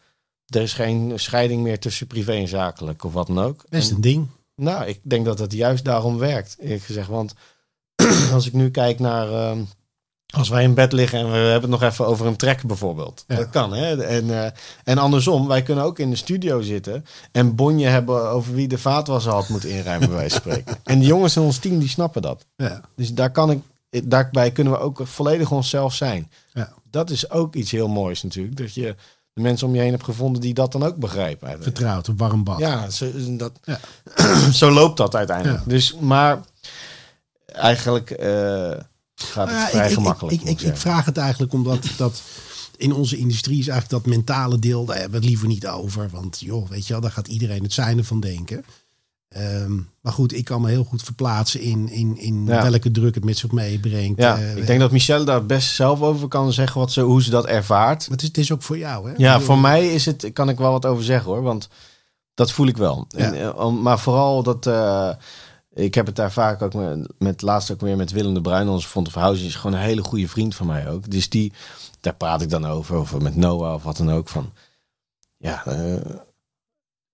er 0.47 0.63
is 0.63 0.73
geen 0.73 1.13
scheiding 1.15 1.63
meer 1.63 1.79
tussen 1.79 2.07
privé 2.07 2.33
en 2.33 2.49
zakelijk 2.49 3.05
of 3.05 3.13
wat 3.13 3.27
dan 3.27 3.39
ook. 3.39 3.65
Best 3.69 3.89
En- 3.91 3.95
een 3.95 4.01
ding. 4.01 4.27
nou, 4.55 4.87
ik 4.87 5.01
denk 5.03 5.25
dat 5.25 5.39
het 5.39 5.53
juist 5.53 5.85
daarom 5.85 6.19
werkt, 6.19 6.57
eerlijk 6.59 6.83
gezegd. 6.83 7.09
Want 7.09 7.35
als 8.33 8.47
ik 8.47 8.53
nu 8.53 8.71
kijk 8.71 8.99
naar... 8.99 9.29
ehm, 9.33 9.63
als 10.37 10.49
wij 10.49 10.63
in 10.63 10.75
bed 10.75 10.93
liggen 10.93 11.19
en 11.19 11.31
we 11.31 11.37
hebben 11.37 11.71
het 11.71 11.81
nog 11.81 11.91
even 11.91 12.07
over 12.07 12.27
een 12.27 12.37
track 12.37 12.63
bijvoorbeeld. 12.63 13.25
Ja. 13.29 13.37
Dat 13.37 13.51
kan, 13.51 13.73
hè? 13.75 14.05
En, 14.05 14.45
eh, 14.45 14.51
en 14.85 14.99
andersom, 14.99 15.49
wij 15.49 15.63
kunnen 15.63 15.85
ook 15.85 15.99
in 15.99 16.11
de 16.11 16.17
studio 16.17 16.61
zitten... 16.61 17.05
en 17.33 17.55
bonje 17.55 17.87
hebben 17.87 18.29
over 18.31 18.55
wie 18.55 18.69
de 18.69 18.79
vaatwasser 18.79 19.33
had 19.33 19.49
moeten 19.49 19.71
inruimen, 19.71 20.09
bij 20.09 20.17
wijze 20.17 20.41
van 20.41 20.53
spreken. 20.53 20.79
En 20.85 20.99
die 20.99 21.09
jongens 21.09 21.37
in 21.37 21.43
ons 21.43 21.59
team, 21.59 21.79
die 21.79 21.89
snappen 21.89 22.23
dat. 22.23 22.47
Ja. 22.57 22.81
Dus 22.97 23.15
daar 23.15 23.31
kan 23.31 23.51
ik, 23.51 23.63
daarbij 24.05 24.51
kunnen 24.51 24.73
we 24.73 24.79
ook 24.79 25.01
volledig 25.05 25.51
onszelf 25.51 25.95
zijn. 25.95 26.31
Ja. 26.53 26.73
Dat 26.91 27.11
is 27.11 27.31
ook 27.31 27.55
iets 27.55 27.71
heel 27.71 27.89
moois 27.89 28.23
natuurlijk. 28.23 28.57
Dat 28.57 28.75
je 28.75 28.95
de 29.33 29.43
mensen 29.43 29.67
om 29.67 29.75
je 29.75 29.81
heen 29.81 29.91
hebt 29.91 30.05
gevonden 30.05 30.41
die 30.41 30.55
dat 30.55 30.73
dan 30.73 30.83
ook 30.83 30.97
begrijpen. 30.97 31.47
eigenlijk. 31.49 31.77
Vertrouwd, 31.77 32.07
een 32.07 32.17
warm 32.17 32.45
bad. 32.45 32.59
Ja, 32.59 32.91
zo, 32.91 33.11
dat, 33.37 33.53
zo 34.53 34.71
loopt 34.71 34.97
dat 34.97 35.15
uiteindelijk. 35.15 35.63
Dus, 35.67 35.97
maar 36.01 36.41
eigenlijk 37.47 38.11
eh, 38.11 38.71
gaat 39.15 39.49
het 39.49 39.57
Nou 39.57 39.69
vrij 39.71 39.89
ik, 39.89 39.95
gemakkelijk. 39.95 40.43
Ik, 40.43 40.61
ik, 40.61 40.77
vraag 40.77 41.05
het 41.05 41.17
eigenlijk 41.17 41.53
omdat 41.53 41.87
dat 41.97 42.23
in 42.77 42.93
onze 42.93 43.17
industrie 43.17 43.59
is 43.59 43.69
eigenlijk 43.69 44.05
dat 44.05 44.15
mentale 44.15 44.59
deel, 44.59 44.85
daar 44.85 44.95
hebben 44.97 45.13
we 45.13 45.19
het 45.19 45.27
liever 45.27 45.49
niet 45.49 45.67
over. 45.67 46.09
Want 46.13 46.41
joh, 46.41 46.69
weet 46.69 46.87
je 46.87 46.93
wel, 46.93 47.03
daar 47.03 47.11
gaat 47.11 47.29
iedereen 47.29 47.63
het 47.63 47.73
zijne 47.73 48.05
van 48.05 48.21
denken. 48.21 48.65
Ehm, 49.29 49.73
maar 50.01 50.13
goed, 50.13 50.33
ik 50.35 50.45
kan 50.45 50.61
me 50.61 50.69
heel 50.69 50.85
goed 50.85 51.03
verplaatsen 51.03 51.61
in, 51.61 51.89
in, 51.89 52.19
in 52.19 52.47
Ja. 52.47 52.71
welke 52.71 52.91
druk 52.91 53.15
het 53.15 53.25
met 53.25 53.39
zich 53.39 53.51
meebrengt. 53.51 54.21
ja, 54.21 54.39
Eh, 54.39 54.57
ik 54.57 54.67
denk 54.67 54.81
dat 54.81 54.91
Michelle 54.91 55.25
daar 55.25 55.47
best 55.47 55.75
zelf 55.75 56.01
over 56.01 56.29
kan 56.29 56.53
zeggen 56.53 56.81
wat 56.81 56.93
ze, 56.93 57.01
hoe 57.01 57.23
ze 57.23 57.31
dat 57.31 57.47
ervaart. 57.47 58.01
maar 58.01 58.11
het 58.11 58.23
is, 58.23 58.29
het 58.29 58.39
is 58.39 58.53
ook 58.53 58.63
voor 58.63 58.79
jou, 58.79 59.09
hè? 59.11 59.15
Ja, 59.17 59.41
voor 59.41 59.59
mij 59.59 59.95
is 59.95 60.05
het, 60.07 60.31
kan 60.33 60.49
ik 60.49 60.59
wel 60.59 60.71
wat 60.73 60.87
over 60.87 61.05
zeggen 61.05 61.31
hoor. 61.31 61.43
Want 61.43 61.69
dat 62.35 62.53
voel 62.53 62.67
ik 62.67 62.77
wel. 62.77 63.05
Ja. 63.09 63.19
En, 63.33 63.41
eh, 63.41 63.71
maar 63.71 63.99
vooral 63.99 64.43
dat. 64.43 64.67
eh, 64.67 65.11
ik 65.75 65.95
heb 65.95 66.07
het 66.07 66.17
daar 66.17 66.33
vaak 66.33 66.63
ook 66.63 66.75
met, 66.75 67.09
met 67.19 67.43
laatst 67.43 67.71
ook 67.71 67.81
weer 67.81 67.97
met 67.97 68.11
Willem 68.11 68.35
de 68.35 68.41
Bruin, 68.41 68.69
onze 68.69 68.89
Front 68.89 69.07
of 69.07 69.15
House, 69.15 69.47
is 69.47 69.55
gewoon 69.55 69.77
een 69.77 69.85
hele 69.85 70.03
goede 70.03 70.29
vriend 70.29 70.55
van 70.55 70.67
mij 70.67 70.89
ook. 70.89 71.11
Dus 71.11 71.29
die, 71.29 71.53
daar 72.01 72.15
praat 72.15 72.43
ik 72.43 72.51
dan 72.51 72.67
over, 72.67 72.99
of 72.99 73.19
met 73.21 73.37
Noah 73.37 73.75
of 73.75 73.83
wat 73.83 73.97
dan 73.97 74.11
ook. 74.11 74.29
Van 74.29 74.53
ja, 75.37 75.67
eh, 75.67 76.17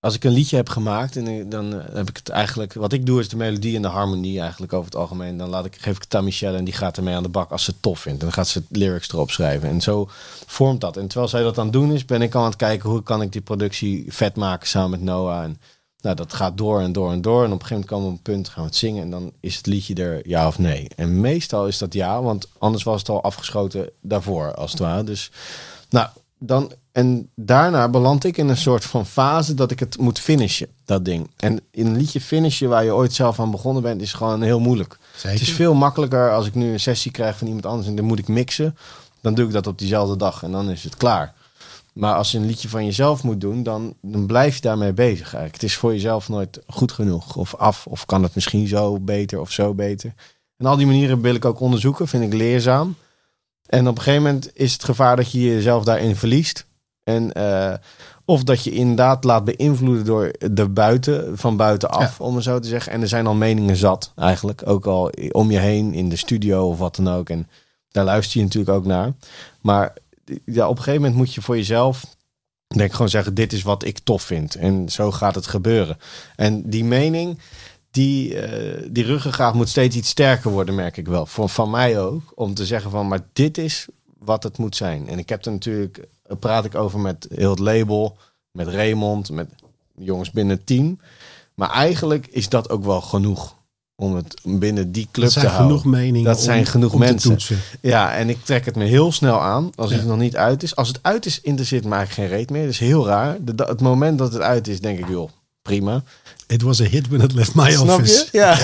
als 0.01 0.15
ik 0.15 0.25
een 0.25 0.33
liedje 0.33 0.57
heb 0.57 0.69
gemaakt 0.69 1.17
en 1.17 1.49
dan 1.49 1.81
eh, 1.81 1.95
heb 1.95 2.09
ik 2.09 2.17
het 2.17 2.29
eigenlijk, 2.29 2.73
wat 2.73 2.93
ik 2.93 3.07
doe 3.07 3.21
is 3.21 3.29
de 3.29 3.37
melodie 3.37 3.77
en 3.77 3.83
de 3.83 3.89
harmonie 3.89 4.41
eigenlijk 4.41 4.73
over 4.73 4.91
het 4.91 5.01
algemeen. 5.01 5.37
Dan 5.37 5.49
laat 5.49 5.65
ik, 5.65 5.77
geef 5.77 5.97
ik 5.97 6.03
het 6.03 6.15
aan 6.15 6.25
Michelle 6.25 6.57
en 6.57 6.65
die 6.65 6.75
gaat 6.75 6.97
ermee 6.97 7.15
aan 7.15 7.23
de 7.23 7.29
bak 7.29 7.51
als 7.51 7.65
ze 7.65 7.71
het 7.71 7.83
tof 7.83 8.01
vindt. 8.01 8.19
En 8.19 8.25
dan 8.25 8.35
gaat 8.35 8.49
ze 8.49 8.63
lyrics 8.69 9.09
erop 9.09 9.31
schrijven. 9.31 9.69
En 9.69 9.81
zo 9.81 10.09
vormt 10.47 10.81
dat. 10.81 10.97
En 10.97 11.07
terwijl 11.07 11.31
zij 11.31 11.43
dat 11.43 11.59
aan 11.59 11.65
het 11.65 11.73
doen 11.73 11.93
is, 11.93 12.05
ben 12.05 12.23
ik 12.23 12.35
al 12.35 12.41
aan 12.41 12.49
het 12.49 12.57
kijken 12.57 12.91
hoe 12.91 13.03
kan 13.03 13.23
ik 13.23 13.33
die 13.33 13.41
productie 13.41 14.05
vet 14.09 14.37
maken 14.37 14.69
samen 14.69 14.91
met 14.91 15.03
Noah. 15.03 15.43
En 15.43 15.61
nou, 16.03 16.17
dat 16.17 16.33
gaat 16.33 16.59
door 16.59 16.81
en 16.81 16.93
door 16.93 17.13
en 17.13 17.21
door. 17.21 17.45
En 17.45 17.53
op 17.53 17.61
een 17.61 17.67
gegeven 17.67 17.75
moment 17.75 17.91
komen 17.91 18.07
we 18.07 18.13
op 18.13 18.17
een 18.27 18.33
punt, 18.35 18.49
gaan 18.49 18.63
we 18.63 18.69
het 18.69 18.79
zingen. 18.79 19.03
En 19.03 19.11
dan 19.11 19.33
is 19.41 19.57
het 19.57 19.67
liedje 19.67 19.95
er 19.95 20.29
ja 20.29 20.47
of 20.47 20.59
nee. 20.59 20.89
En 20.97 21.21
meestal 21.21 21.67
is 21.67 21.79
dat 21.79 21.95
ja, 21.95 22.23
want 22.23 22.49
anders 22.59 22.83
was 22.83 22.99
het 22.99 23.09
al 23.09 23.23
afgeschoten 23.23 23.91
daarvoor, 24.01 24.55
als 24.55 24.71
het 24.71 24.81
ware. 24.81 25.05
Dus 25.05 25.31
nou, 25.89 26.09
dan. 26.39 26.73
En 26.93 27.31
daarna 27.35 27.89
beland 27.89 28.25
ik 28.25 28.37
in 28.37 28.49
een 28.49 28.57
soort 28.57 28.85
van 28.85 29.07
fase 29.07 29.55
dat 29.55 29.71
ik 29.71 29.79
het 29.79 29.99
moet 29.99 30.19
finishen, 30.19 30.69
dat 30.85 31.05
ding. 31.05 31.31
En 31.37 31.61
in 31.71 31.87
een 31.87 31.97
liedje 31.97 32.21
finishen 32.21 32.69
waar 32.69 32.85
je 32.85 32.95
ooit 32.95 33.13
zelf 33.13 33.41
aan 33.41 33.51
begonnen 33.51 33.83
bent, 33.83 34.01
is 34.03 34.13
gewoon 34.13 34.43
heel 34.43 34.61
moeilijk. 34.61 34.99
Zeker. 35.17 35.31
Het 35.31 35.41
is 35.41 35.53
veel 35.53 35.75
makkelijker 35.75 36.33
als 36.33 36.47
ik 36.47 36.55
nu 36.55 36.73
een 36.73 36.81
sessie 36.81 37.11
krijg 37.11 37.39
van 37.39 37.47
iemand 37.47 37.67
anders 37.67 37.87
en 37.87 37.95
dan 37.97 38.05
moet 38.05 38.19
ik 38.19 38.29
mixen. 38.29 38.77
Dan 39.21 39.35
doe 39.35 39.47
ik 39.47 39.53
dat 39.53 39.67
op 39.67 39.79
diezelfde 39.79 40.17
dag 40.17 40.43
en 40.43 40.53
dan 40.53 40.71
is 40.71 40.85
het 40.85 40.97
klaar. 40.97 41.35
Maar 41.93 42.15
als 42.15 42.31
je 42.31 42.39
een 42.39 42.47
liedje 42.47 42.69
van 42.69 42.85
jezelf 42.85 43.23
moet 43.23 43.41
doen, 43.41 43.63
dan, 43.63 43.95
dan 44.03 44.27
blijf 44.27 44.55
je 44.55 44.61
daarmee 44.61 44.93
bezig 44.93 45.23
eigenlijk. 45.23 45.55
Het 45.55 45.63
is 45.63 45.77
voor 45.77 45.93
jezelf 45.93 46.29
nooit 46.29 46.61
goed 46.67 46.93
genoeg 46.93 47.37
of 47.37 47.55
af. 47.55 47.87
Of 47.87 48.07
kan 48.07 48.23
het 48.23 48.35
misschien 48.35 48.69
zo 48.69 49.01
beter 49.01 49.41
of 49.41 49.51
zo 49.51 49.75
beter. 49.75 50.15
En 50.57 50.67
al 50.67 50.77
die 50.77 50.87
manieren 50.87 51.21
wil 51.21 51.35
ik 51.35 51.45
ook 51.45 51.61
onderzoeken, 51.61 52.09
vind 52.09 52.25
ik 52.25 52.33
leerzaam. 52.33 52.95
En 53.67 53.89
op 53.89 53.97
een 53.97 54.03
gegeven 54.03 54.23
moment 54.23 54.51
is 54.55 54.73
het 54.73 54.85
gevaar 54.85 55.17
dat 55.17 55.33
je 55.33 55.41
jezelf 55.41 55.85
daarin 55.85 56.17
verliest. 56.17 56.67
En, 57.03 57.33
eh, 57.33 57.75
of 58.25 58.45
dat 58.45 58.65
je 58.65 58.71
inderdaad 58.71 59.25
laat 59.25 59.45
beïnvloeden 59.45 60.05
door 60.05 60.33
de 60.51 60.69
buiten, 60.69 61.39
van 61.39 61.57
buitenaf, 61.57 62.21
om 62.21 62.35
het 62.35 62.45
zo 62.45 62.59
te 62.59 62.69
zeggen. 62.69 62.93
En 62.93 63.01
er 63.01 63.09
zijn 63.09 63.27
al 63.27 63.35
meningen 63.35 63.77
zat, 63.77 64.13
eigenlijk. 64.17 64.63
Ook 64.65 64.87
al 64.87 65.13
om 65.31 65.51
je 65.51 65.59
heen, 65.59 65.95
in 65.95 66.09
de 66.09 66.17
studio 66.17 66.69
of 66.69 66.79
wat 66.79 66.97
dan 66.97 67.09
ook. 67.09 67.29
En 67.29 67.49
daar 67.91 68.05
luister 68.05 68.39
je 68.39 68.45
natuurlijk 68.45 68.77
ook 68.77 68.85
naar. 68.85 69.13
Maar 69.61 69.93
ja, 70.45 70.69
op 70.69 70.77
een 70.77 70.83
gegeven 70.83 71.01
moment 71.01 71.15
moet 71.15 71.35
je 71.35 71.43
voor 71.43 71.57
jezelf 71.57 72.05
denk 72.77 72.93
gewoon 72.93 73.09
zeggen, 73.09 73.35
dit 73.35 73.53
is 73.53 73.63
wat 73.63 73.85
ik 73.85 73.99
tof 73.99 74.23
vind. 74.23 74.55
En 74.55 74.89
zo 74.89 75.11
gaat 75.11 75.35
het 75.35 75.47
gebeuren. 75.47 75.99
En 76.37 76.71
die 76.71 76.85
mening, 76.85 77.39
die, 77.91 78.41
eh 78.41 78.89
die 78.91 79.05
ruggengraat 79.05 79.55
moet 79.55 79.69
steeds 79.69 79.97
iets 79.97 80.09
sterker 80.09 80.51
worden, 80.51 80.75
merk 80.75 80.97
ik 80.97 81.07
wel. 81.07 81.27
Voor, 81.27 81.49
van 81.49 81.71
mij 81.71 82.01
ook, 82.01 82.33
om 82.35 82.55
te 82.55 82.67
zeggen 82.67 82.91
van, 82.91 83.09
maar 83.09 83.27
dit 83.33 83.59
is 83.59 83.87
wat 84.19 84.43
het 84.43 84.59
moet 84.59 84.77
zijn. 84.77 85.09
En 85.09 85.19
ik 85.19 85.29
heb 85.29 85.45
er 85.45 85.53
natuurlijk, 85.53 86.09
daar 86.23 86.37
praat 86.37 86.65
ik 86.65 86.75
over 86.75 87.01
met 87.01 87.27
heel 87.35 87.51
het 87.51 87.59
label, 87.59 88.17
met 88.51 88.69
Raymond, 88.69 89.31
met 89.31 89.49
jongens 89.97 90.31
binnen 90.31 90.57
het 90.57 90.67
team. 90.67 91.01
Maar 91.55 91.71
eigenlijk 91.71 92.27
is 92.27 92.49
dat 92.49 92.71
ook 92.71 92.85
wel 92.85 93.01
genoeg 93.01 93.57
om 94.01 94.15
het 94.15 94.41
binnen 94.45 94.93
die 94.93 95.09
club 95.13 95.25
dat 95.25 95.33
zijn 95.33 95.45
te 95.47 95.51
houden. 95.53 95.79
genoeg 95.79 95.93
meningen. 95.95 96.25
Dat 96.27 96.41
zijn 96.41 96.59
om- 96.59 96.65
genoeg 96.67 96.93
om 96.93 96.99
mensen. 96.99 97.39
Ja, 97.81 98.15
en 98.15 98.29
ik 98.29 98.45
trek 98.45 98.65
het 98.65 98.77
me 98.77 98.85
heel 98.85 99.13
snel 99.13 99.41
aan 99.41 99.71
als 99.75 99.91
Ja. 99.91 99.97
het 99.97 100.07
nog 100.07 100.19
niet 100.19 100.37
uit 100.37 100.63
is. 100.63 100.77
Als 100.77 100.89
het 100.89 100.99
uit 101.03 101.27
is, 101.27 101.41
interesseert 101.41 101.85
me 101.85 101.95
eigenlijk 101.95 102.29
geen 102.29 102.39
reet 102.39 102.51
meer. 102.51 102.63
Dat 102.63 102.71
is 102.71 102.79
heel 102.79 103.07
raar. 103.07 103.37
De, 103.41 103.65
het 103.67 103.81
moment 103.81 104.19
dat 104.19 104.33
het 104.33 104.43
uit 104.43 104.69
is, 104.69 104.81
denk 104.81 104.99
ik, 104.99 105.09
joh, 105.09 105.31
prima. 105.63 106.03
It 106.47 106.63
was 106.63 106.81
a 106.81 106.85
hit 106.85 107.09
when 107.09 107.21
it 107.21 107.33
left 107.33 107.55
my 107.55 107.71
Snap 107.71 107.89
office. 107.99 108.29
je? 108.33 108.39
Ja. 108.39 108.59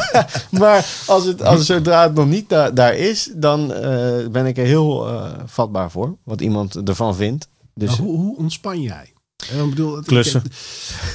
maar 0.60 0.86
als 1.06 1.24
het, 1.24 1.42
als 1.42 1.66
zodra 1.66 2.02
het 2.02 2.14
nog 2.14 2.26
niet 2.26 2.48
da- 2.48 2.70
daar 2.70 2.94
is, 2.96 3.30
dan 3.34 3.72
eh, 3.72 4.28
ben 4.30 4.46
ik 4.46 4.58
er 4.58 4.64
heel 4.66 5.08
eh, 5.08 5.30
vatbaar 5.46 5.90
voor. 5.90 6.16
Wat 6.24 6.40
iemand 6.40 6.88
ervan 6.88 7.14
vindt. 7.16 7.48
Dus 7.74 7.96
hoe, 7.96 8.16
hoe 8.16 8.36
ontspan 8.36 8.80
jij? 8.80 9.12
Eh, 9.52 9.62
Ik 9.62 9.70
bedoel, 9.70 10.00
Klussen. 10.02 10.42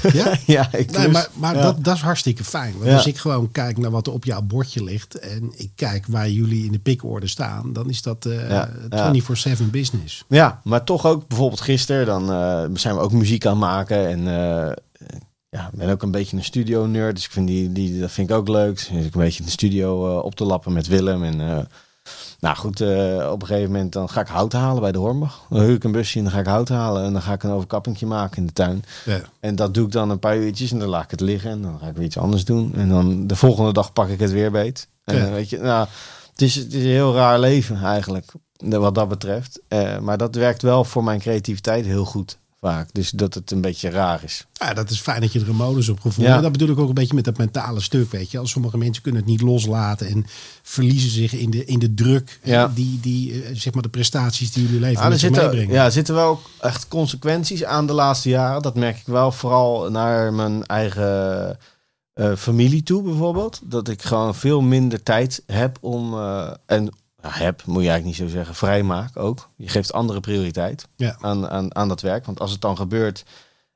ik- 0.03 0.13
ja? 0.13 0.37
ja, 0.55 0.73
ik 0.73 0.91
Nee, 0.91 1.07
maar 1.07 1.29
maar 1.33 1.55
Ja. 1.55 1.61
dat, 1.61 1.83
dat 1.83 1.95
is 1.95 2.01
hartstikke 2.01 2.43
fijn. 2.43 2.73
Want 2.73 2.85
Ja. 2.89 2.95
als 2.95 3.05
ik 3.07 3.17
gewoon 3.17 3.51
kijk 3.51 3.77
naar 3.77 3.91
wat 3.91 4.07
er 4.07 4.13
op 4.13 4.25
jouw 4.25 4.41
bordje 4.41 4.83
ligt... 4.83 5.19
en 5.19 5.51
ik 5.55 5.71
kijk 5.75 6.05
waar 6.07 6.29
jullie 6.29 6.65
in 6.65 6.71
de 6.71 6.79
pikorde 6.79 7.27
staan... 7.27 7.73
dan 7.73 7.89
is 7.89 8.01
dat 8.01 8.25
eh 8.25 8.49
Ja, 8.49 8.69
24-7 8.89 9.69
business. 9.71 10.23
Ja, 10.27 10.61
maar 10.63 10.83
toch 10.83 11.05
ook 11.05 11.27
bijvoorbeeld 11.27 11.61
gisteren, 11.61 12.05
dan 12.05 12.31
eh, 12.31 12.63
zijn 12.73 12.95
we 12.95 13.01
ook 13.01 13.11
muziek 13.11 13.45
aan 13.45 13.51
het 13.51 13.59
maken. 13.61 14.07
En 14.07 14.19
eh, 14.19 14.71
ja, 15.49 15.69
ik 15.71 15.77
ben 15.77 15.89
ook 15.89 16.03
een 16.03 16.11
beetje 16.11 16.37
een 16.37 16.43
studio 16.43 16.85
nerd. 16.85 17.15
Dus 17.15 17.25
ik 17.25 17.31
vind 17.31 17.47
die, 17.47 17.71
die, 17.71 17.99
dat 17.99 18.11
vind 18.11 18.29
ik 18.29 18.35
ook 18.35 18.47
leuk. 18.47 18.75
Dus 18.75 19.05
ik 19.05 19.13
een 19.15 19.21
beetje 19.21 19.39
in 19.39 19.45
de 19.45 19.51
studio 19.51 20.17
eh, 20.17 20.23
op 20.25 20.35
te 20.35 20.43
lappen 20.43 20.73
met 20.73 20.87
Willem. 20.87 21.23
En 21.23 21.41
eh, 21.41 21.57
nou 22.39 22.55
goed, 22.55 22.81
eh, 22.81 23.29
op 23.31 23.41
een 23.41 23.47
gegeven 23.47 23.71
moment 23.71 23.93
dan 23.93 24.09
ga 24.09 24.21
ik 24.21 24.27
hout 24.27 24.53
halen 24.53 24.81
bij 24.81 24.91
de 24.91 24.97
Hornbach. 24.97 25.45
Dan 25.49 25.59
huur 25.61 25.75
ik 25.75 25.83
een 25.83 25.91
busje 25.91 26.17
en 26.17 26.23
dan 26.23 26.33
ga 26.33 26.39
ik 26.39 26.45
hout 26.45 26.69
halen. 26.69 27.03
En 27.03 27.13
dan 27.13 27.21
ga 27.21 27.33
ik 27.33 27.43
een 27.43 27.51
overkappingje 27.51 28.05
maken 28.05 28.37
in 28.37 28.45
de 28.45 28.53
tuin. 28.53 28.83
Ja. 29.05 29.21
En 29.39 29.55
dat 29.55 29.73
doe 29.73 29.85
ik 29.85 29.91
dan 29.91 30.09
een 30.09 30.19
paar 30.19 30.37
uurtjes 30.37 30.71
en 30.71 30.79
dan 30.79 30.87
laat 30.89 31.03
ik 31.03 31.11
het 31.11 31.19
liggen. 31.19 31.51
En 31.51 31.61
dan 31.61 31.77
ga 31.81 31.87
ik 31.87 31.95
weer 31.95 32.05
iets 32.05 32.17
anders 32.17 32.45
doen. 32.45 32.73
En 32.75 32.89
dan 32.89 33.27
de 33.27 33.35
volgende 33.35 33.73
dag 33.73 33.93
pak 33.93 34.09
ik 34.09 34.19
het 34.19 34.31
weer 34.31 34.51
beet. 34.51 34.87
En 35.03 35.17
Ja. 35.17 35.29
weet 35.31 35.49
je, 35.49 35.57
nou, 35.59 35.87
het 36.31 36.41
is, 36.41 36.55
het 36.55 36.73
is 36.73 36.83
een 36.83 36.89
heel 36.89 37.13
raar 37.13 37.39
leven 37.39 37.83
eigenlijk, 37.83 38.31
wat 38.57 38.95
dat 38.95 39.07
betreft. 39.09 39.61
Eh, 39.67 39.99
maar 39.99 40.17
dat 40.17 40.35
werkt 40.35 40.61
wel 40.61 40.83
voor 40.83 41.03
mijn 41.03 41.19
creativiteit 41.19 41.85
heel 41.85 42.05
goed 42.05 42.37
vaak. 42.65 42.89
Dus 42.91 43.09
dat 43.09 43.33
het 43.33 43.51
een 43.51 43.61
beetje 43.61 43.89
raar 43.89 44.23
is. 44.23 44.45
Ja, 44.53 44.73
dat 44.73 44.89
is 44.89 44.99
fijn 44.99 45.21
dat 45.21 45.33
je 45.33 45.39
er 45.39 45.49
een 45.49 45.55
modus 45.55 45.89
op 45.89 45.99
gevonden. 45.99 46.33
Ja. 46.33 46.41
Dat 46.41 46.51
bedoel 46.51 46.69
ik 46.69 46.79
ook 46.79 46.87
een 46.87 46.93
beetje 46.93 47.15
met 47.15 47.23
dat 47.23 47.37
mentale 47.37 47.81
stuk, 47.81 48.11
weet 48.11 48.31
je. 48.31 48.37
Als 48.37 48.51
sommige 48.51 48.77
mensen 48.77 49.03
kunnen 49.03 49.21
het 49.21 49.29
niet 49.29 49.41
loslaten 49.41 50.07
en 50.07 50.25
verliezen 50.63 51.09
zich 51.11 51.33
in 51.33 51.49
de, 51.49 51.65
in 51.65 51.79
de 51.79 51.93
druk 51.93 52.39
Ja. 52.43 52.67
die, 52.75 52.99
die 52.99 53.43
eh, 53.43 53.49
zeg 53.55 53.73
maar 53.73 53.83
de 53.83 53.89
prestaties 53.89 54.51
die 54.51 54.63
jullie 54.65 54.79
leven 54.79 54.97
Ah, 54.97 55.03
er, 55.03 55.09
met 55.09 55.19
zich 55.19 55.29
zitten, 55.29 55.47
meebrengen. 55.49 55.73
ja, 55.75 55.89
zitten 55.89 56.15
wel 56.15 56.39
echt 56.61 56.87
consequenties 56.87 57.63
aan 57.63 57.87
de 57.87 57.93
laatste 57.93 58.29
jaren. 58.29 58.61
Dat 58.61 58.75
merk 58.75 58.97
ik 58.97 59.05
wel 59.05 59.31
vooral 59.31 59.91
naar 59.91 60.33
mijn 60.33 60.65
eigen 60.65 61.57
eh, 62.13 62.35
familie 62.35 62.83
toe 62.83 63.03
bijvoorbeeld. 63.03 63.59
Dat 63.63 63.87
ik 63.87 64.01
gewoon 64.01 64.35
veel 64.35 64.61
minder 64.61 65.03
tijd 65.03 65.43
heb 65.47 65.77
om... 65.81 66.13
eh, 66.13 66.51
en 66.65 66.89
ja, 67.25 67.31
heb, 67.43 67.61
moet 67.65 67.83
je 67.83 67.89
eigenlijk 67.89 68.19
niet 68.19 68.29
zo 68.29 68.35
zeggen, 68.37 68.55
vrij 68.55 68.83
maak 68.83 69.17
ook. 69.17 69.49
Je 69.55 69.67
geeft 69.67 69.93
andere 69.93 70.19
prioriteit 70.19 70.87
Ja. 70.95 71.17
aan, 71.21 71.49
aan, 71.49 71.75
aan 71.75 71.87
dat 71.87 72.01
werk. 72.01 72.25
Want 72.25 72.39
als 72.39 72.51
het 72.51 72.61
dan 72.61 72.77
gebeurt 72.77 73.23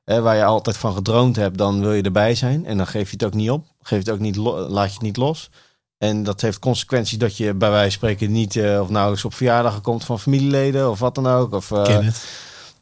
hè, 0.04 0.20
waar 0.20 0.36
je 0.36 0.44
altijd 0.44 0.76
van 0.76 0.94
gedroomd 0.94 1.36
hebt, 1.36 1.58
dan 1.58 1.80
wil 1.80 1.92
je 1.92 2.02
erbij 2.02 2.34
zijn. 2.34 2.66
En 2.66 2.76
dan 2.76 2.86
geef 2.86 3.06
je 3.10 3.12
het 3.12 3.24
ook 3.24 3.34
niet 3.34 3.50
op. 3.50 3.64
Geef 3.82 3.98
het 3.98 4.10
ook 4.10 4.18
niet 4.18 4.36
laat 4.36 4.86
je 4.86 4.92
het 4.92 5.02
niet 5.02 5.16
los. 5.16 5.50
En 5.98 6.22
dat 6.22 6.40
heeft 6.40 6.58
consequenties 6.58 7.18
dat 7.18 7.36
je 7.36 7.54
bij 7.54 7.70
wijze 7.70 7.98
van 7.98 8.08
spreken 8.08 8.32
niet 8.32 8.56
eh, 8.56 8.80
of 8.80 8.88
nou 8.88 9.10
eens 9.10 9.24
op 9.24 9.34
verjaardagen 9.34 9.82
komt 9.82 10.04
van 10.04 10.20
familieleden 10.20 10.90
of 10.90 10.98
wat 10.98 11.14
dan 11.14 11.26
ook. 11.26 11.52
Of, 11.52 11.68
Ken 11.68 12.04
het. 12.04 12.24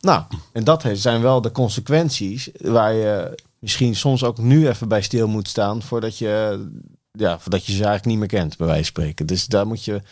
nou, 0.00 0.22
en 0.52 0.64
dat 0.64 0.82
heeft- 0.82 1.00
zijn 1.00 1.22
wel 1.22 1.40
de 1.40 1.52
consequenties 1.52 2.48
waar 2.60 2.92
je 2.94 3.38
misschien 3.58 3.96
soms 3.96 4.24
ook 4.24 4.38
nu 4.38 4.68
even 4.68 4.88
bij 4.88 5.02
stil 5.02 5.28
moet 5.28 5.48
staan 5.48 5.82
voordat 5.82 6.18
je, 6.18 6.64
ja, 7.12 7.38
voordat 7.38 7.60
je 7.66 7.72
ze 7.72 7.76
eigenlijk 7.84 8.04
niet 8.06 8.18
meer 8.18 8.40
kent, 8.40 8.56
bij 8.56 8.66
wijze 8.66 8.82
van 8.84 8.92
spreken. 8.92 9.26
Dus 9.26 9.46
daar 9.46 9.66
moet 9.66 9.84
je, 9.84 10.02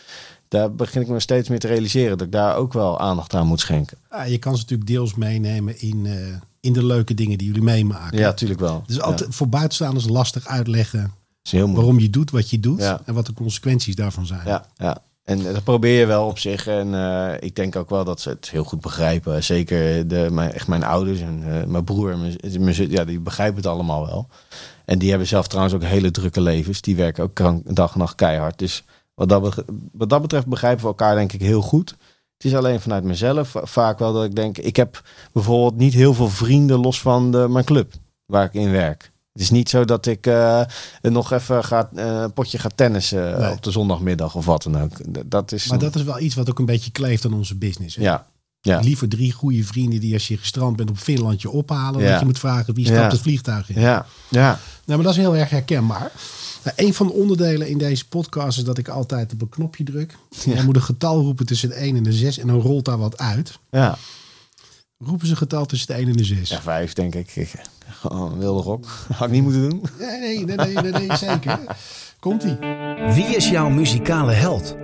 daar 0.47 0.73
begin 0.73 1.01
ik 1.01 1.07
me 1.07 1.19
steeds 1.19 1.49
meer 1.49 1.59
te 1.59 1.67
realiseren 1.67 2.17
dat 2.17 2.27
ik 2.27 2.33
daar 2.33 2.55
ook 2.55 2.73
wel 2.73 2.99
aandacht 2.99 3.33
aan 3.33 3.47
moet 3.47 3.59
schenken. 3.59 3.97
Ja, 4.09 4.23
je 4.23 4.37
kan 4.37 4.55
ze 4.55 4.61
natuurlijk 4.61 4.89
deels 4.89 5.15
meenemen 5.15 5.81
in, 5.81 6.05
eh, 6.05 6.13
in 6.59 6.73
de 6.73 6.85
leuke 6.85 7.13
dingen 7.13 7.37
die 7.37 7.47
jullie 7.47 7.63
meemaken. 7.63 8.17
Ja, 8.17 8.25
natuurlijk 8.25 8.59
wel. 8.59 8.83
Dus 8.87 9.01
altijd 9.01 9.29
ja. 9.29 9.35
voor 9.35 9.49
buitenstaanders 9.49 10.07
lastig 10.07 10.47
uitleggen 10.47 11.11
waarom 11.51 11.99
je 11.99 12.09
doet 12.09 12.31
wat 12.31 12.49
je 12.49 12.59
doet 12.59 12.79
Ja. 12.79 13.01
en 13.05 13.13
wat 13.13 13.25
de 13.25 13.33
consequenties 13.33 13.95
daarvan 13.95 14.25
zijn. 14.25 14.41
Ja, 14.45 14.65
ja. 14.75 15.01
En 15.23 15.43
dat 15.43 15.63
probeer 15.63 15.99
je 15.99 16.05
wel 16.05 16.27
op 16.27 16.39
zich. 16.39 16.67
En 16.67 16.93
eh, 16.93 17.33
ik 17.39 17.55
denk 17.55 17.75
ook 17.75 17.89
wel 17.89 18.03
dat 18.03 18.21
ze 18.21 18.29
het 18.29 18.49
heel 18.49 18.63
goed 18.63 18.81
begrijpen. 18.81 19.43
Zeker 19.43 20.07
de, 20.07 20.27
mijn, 20.31 20.51
echt 20.51 20.67
mijn 20.67 20.83
ouders 20.83 21.19
en 21.19 21.43
eh, 21.47 21.67
mijn 21.67 21.83
broer 21.83 22.11
en 22.11 22.19
mijn, 22.19 22.37
mijn 22.59 22.75
zus, 22.75 22.87
ja, 22.89 23.05
die 23.05 23.19
begrijpen 23.19 23.55
het 23.55 23.65
allemaal 23.65 24.05
wel. 24.05 24.27
En 24.85 24.99
die 24.99 25.09
hebben 25.09 25.27
zelf 25.27 25.47
trouwens 25.47 25.75
ook 25.75 25.83
hele 25.83 26.11
drukke 26.11 26.41
levens. 26.41 26.81
Die 26.81 26.95
werken 26.95 27.23
ook 27.23 27.33
krank, 27.33 27.75
dag 27.75 27.93
en 27.93 27.99
nacht 27.99 28.15
keihard. 28.15 28.59
Dus 28.59 28.83
wat 29.17 29.29
dat, 29.29 29.41
beg- 29.41 29.63
wat 29.91 30.09
dat 30.09 30.21
betreft 30.21 30.45
begrijpen 30.45 30.81
we 30.81 30.87
elkaar 30.87 31.15
denk 31.15 31.33
ik 31.33 31.41
heel 31.41 31.61
goed. 31.61 31.89
Het 32.37 32.45
is 32.45 32.55
alleen 32.55 32.81
vanuit 32.81 33.03
mezelf 33.03 33.49
va- 33.49 33.65
vaak 33.65 33.99
wel 33.99 34.13
dat 34.13 34.23
ik 34.23 34.35
denk... 34.35 34.57
Ik 34.57 34.75
heb 34.75 35.01
bijvoorbeeld 35.33 35.77
niet 35.77 35.93
heel 35.93 36.13
veel 36.13 36.29
vrienden 36.29 36.79
los 36.79 37.01
van 37.01 37.31
de, 37.31 37.47
mijn 37.49 37.65
club 37.65 37.93
waar 38.25 38.45
ik 38.45 38.53
in 38.53 38.71
werk. 38.71 39.11
Het 39.33 39.41
is 39.41 39.49
niet 39.51 39.69
zo 39.69 39.85
dat 39.85 40.05
ik 40.05 40.27
eh, 40.27 40.61
nog 41.01 41.31
even 41.31 41.63
ga, 41.63 41.89
eh, 41.95 42.05
een 42.21 42.33
potje 42.33 42.57
ga 42.57 42.69
tennissen 42.75 43.39
Nee. 43.39 43.51
op 43.51 43.63
de 43.63 43.71
zondagmiddag 43.71 44.35
of 44.35 44.45
wat 44.45 44.63
dan 44.63 44.81
ook. 44.81 44.91
Dat 45.25 45.51
is, 45.51 45.67
Maar 45.67 45.79
dat 45.79 45.95
is 45.95 46.03
wel 46.03 46.19
iets 46.19 46.35
wat 46.35 46.49
ook 46.49 46.59
een 46.59 46.65
beetje 46.65 46.91
kleeft 46.91 47.25
aan 47.25 47.33
onze 47.33 47.55
business. 47.55 47.95
hè? 47.95 48.01
ja, 48.01 48.25
ja. 48.61 48.79
Liever 48.79 49.09
drie 49.09 49.31
goede 49.31 49.63
vrienden 49.63 49.99
die 49.99 50.13
als 50.13 50.27
je 50.27 50.37
gestrand 50.37 50.75
bent 50.75 50.89
op 50.89 50.97
Finland 50.97 51.41
je 51.41 51.49
ophalen. 51.49 52.01
Ja. 52.01 52.09
Dat 52.11 52.19
je 52.19 52.25
moet 52.25 52.39
vragen 52.39 52.73
wie 52.73 52.85
stapt 52.85 52.99
Ja. 52.99 53.07
het 53.09 53.21
vliegtuig 53.21 53.69
in. 53.69 53.81
Ja, 53.81 54.05
ja. 54.29 54.47
Nou, 54.49 54.59
maar 54.85 55.03
dat 55.03 55.11
is 55.11 55.17
heel 55.17 55.35
erg 55.35 55.49
herkenbaar. 55.49 56.11
Nou, 56.67 56.87
een 56.87 56.93
van 56.93 57.07
de 57.07 57.13
onderdelen 57.13 57.67
in 57.67 57.77
deze 57.77 58.07
podcast 58.07 58.57
is 58.57 58.63
dat 58.63 58.77
ik 58.77 58.87
altijd 58.87 59.33
op 59.33 59.41
een 59.41 59.49
knopje 59.49 59.83
druk. 59.83 60.17
Ja. 60.29 60.55
Je 60.55 60.63
moet 60.63 60.75
een 60.75 60.81
getal 60.81 61.21
roepen 61.21 61.45
tussen 61.45 61.69
de 61.69 61.75
1 61.75 61.95
en 61.95 62.03
de 62.03 62.13
6 62.13 62.37
en 62.37 62.47
dan 62.47 62.61
rolt 62.61 62.85
daar 62.85 62.97
wat 62.97 63.17
uit. 63.17 63.59
ja. 63.69 63.97
Roepen 64.97 65.25
ze 65.25 65.31
een 65.31 65.37
getal 65.37 65.65
tussen 65.65 65.87
de 65.87 65.93
1 65.93 66.07
en 66.07 66.17
de 66.17 66.23
6. 66.23 66.49
Ja, 66.49 66.61
vijf 66.61 66.93
denk 66.93 67.15
ik. 67.15 67.55
gewoon 67.89 68.31
een 68.31 68.39
wilde 68.39 68.61
rok. 68.61 68.85
Had 69.13 69.27
ik 69.27 69.33
niet 69.33 69.43
moeten 69.43 69.69
doen. 69.69 69.83
Nee, 69.99 70.45
nee, 70.45 70.45
nee, 70.45 70.55
nee, 70.55 70.91
nee, 70.91 71.07
nee, 71.07 71.17
zeker. 71.17 71.59
Komt-ie. 72.19 72.57
Wie 73.13 73.25
is 73.35 73.49
jouw 73.49 73.69
muzikale 73.69 74.31
held? 74.31 74.75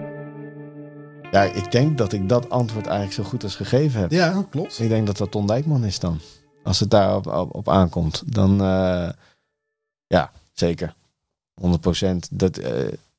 Ja, 1.31 1.41
ik 1.41 1.71
denk 1.71 1.97
dat 1.97 2.13
ik 2.13 2.29
dat 2.29 2.49
antwoord 2.49 2.85
eigenlijk 2.85 3.15
zo 3.15 3.23
goed 3.23 3.43
als 3.43 3.55
gegeven 3.55 4.01
heb. 4.01 4.11
Ja, 4.11 4.45
klopt. 4.49 4.79
Ik 4.79 4.89
denk 4.89 5.05
dat 5.05 5.17
dat 5.17 5.31
Ton 5.31 5.47
Dijkman 5.47 5.85
is 5.85 5.99
dan. 5.99 6.19
Als 6.63 6.79
het 6.79 6.89
daar 6.89 7.15
op, 7.15 7.27
op, 7.27 7.55
op 7.55 7.69
aankomt. 7.69 8.23
Dan, 8.25 8.61
eh, 8.61 9.09
ja, 10.07 10.31
zeker. 10.53 10.95
100 11.61 11.81
procent. 11.81 12.27
Dat, 12.31 12.57
eh, 12.57 12.71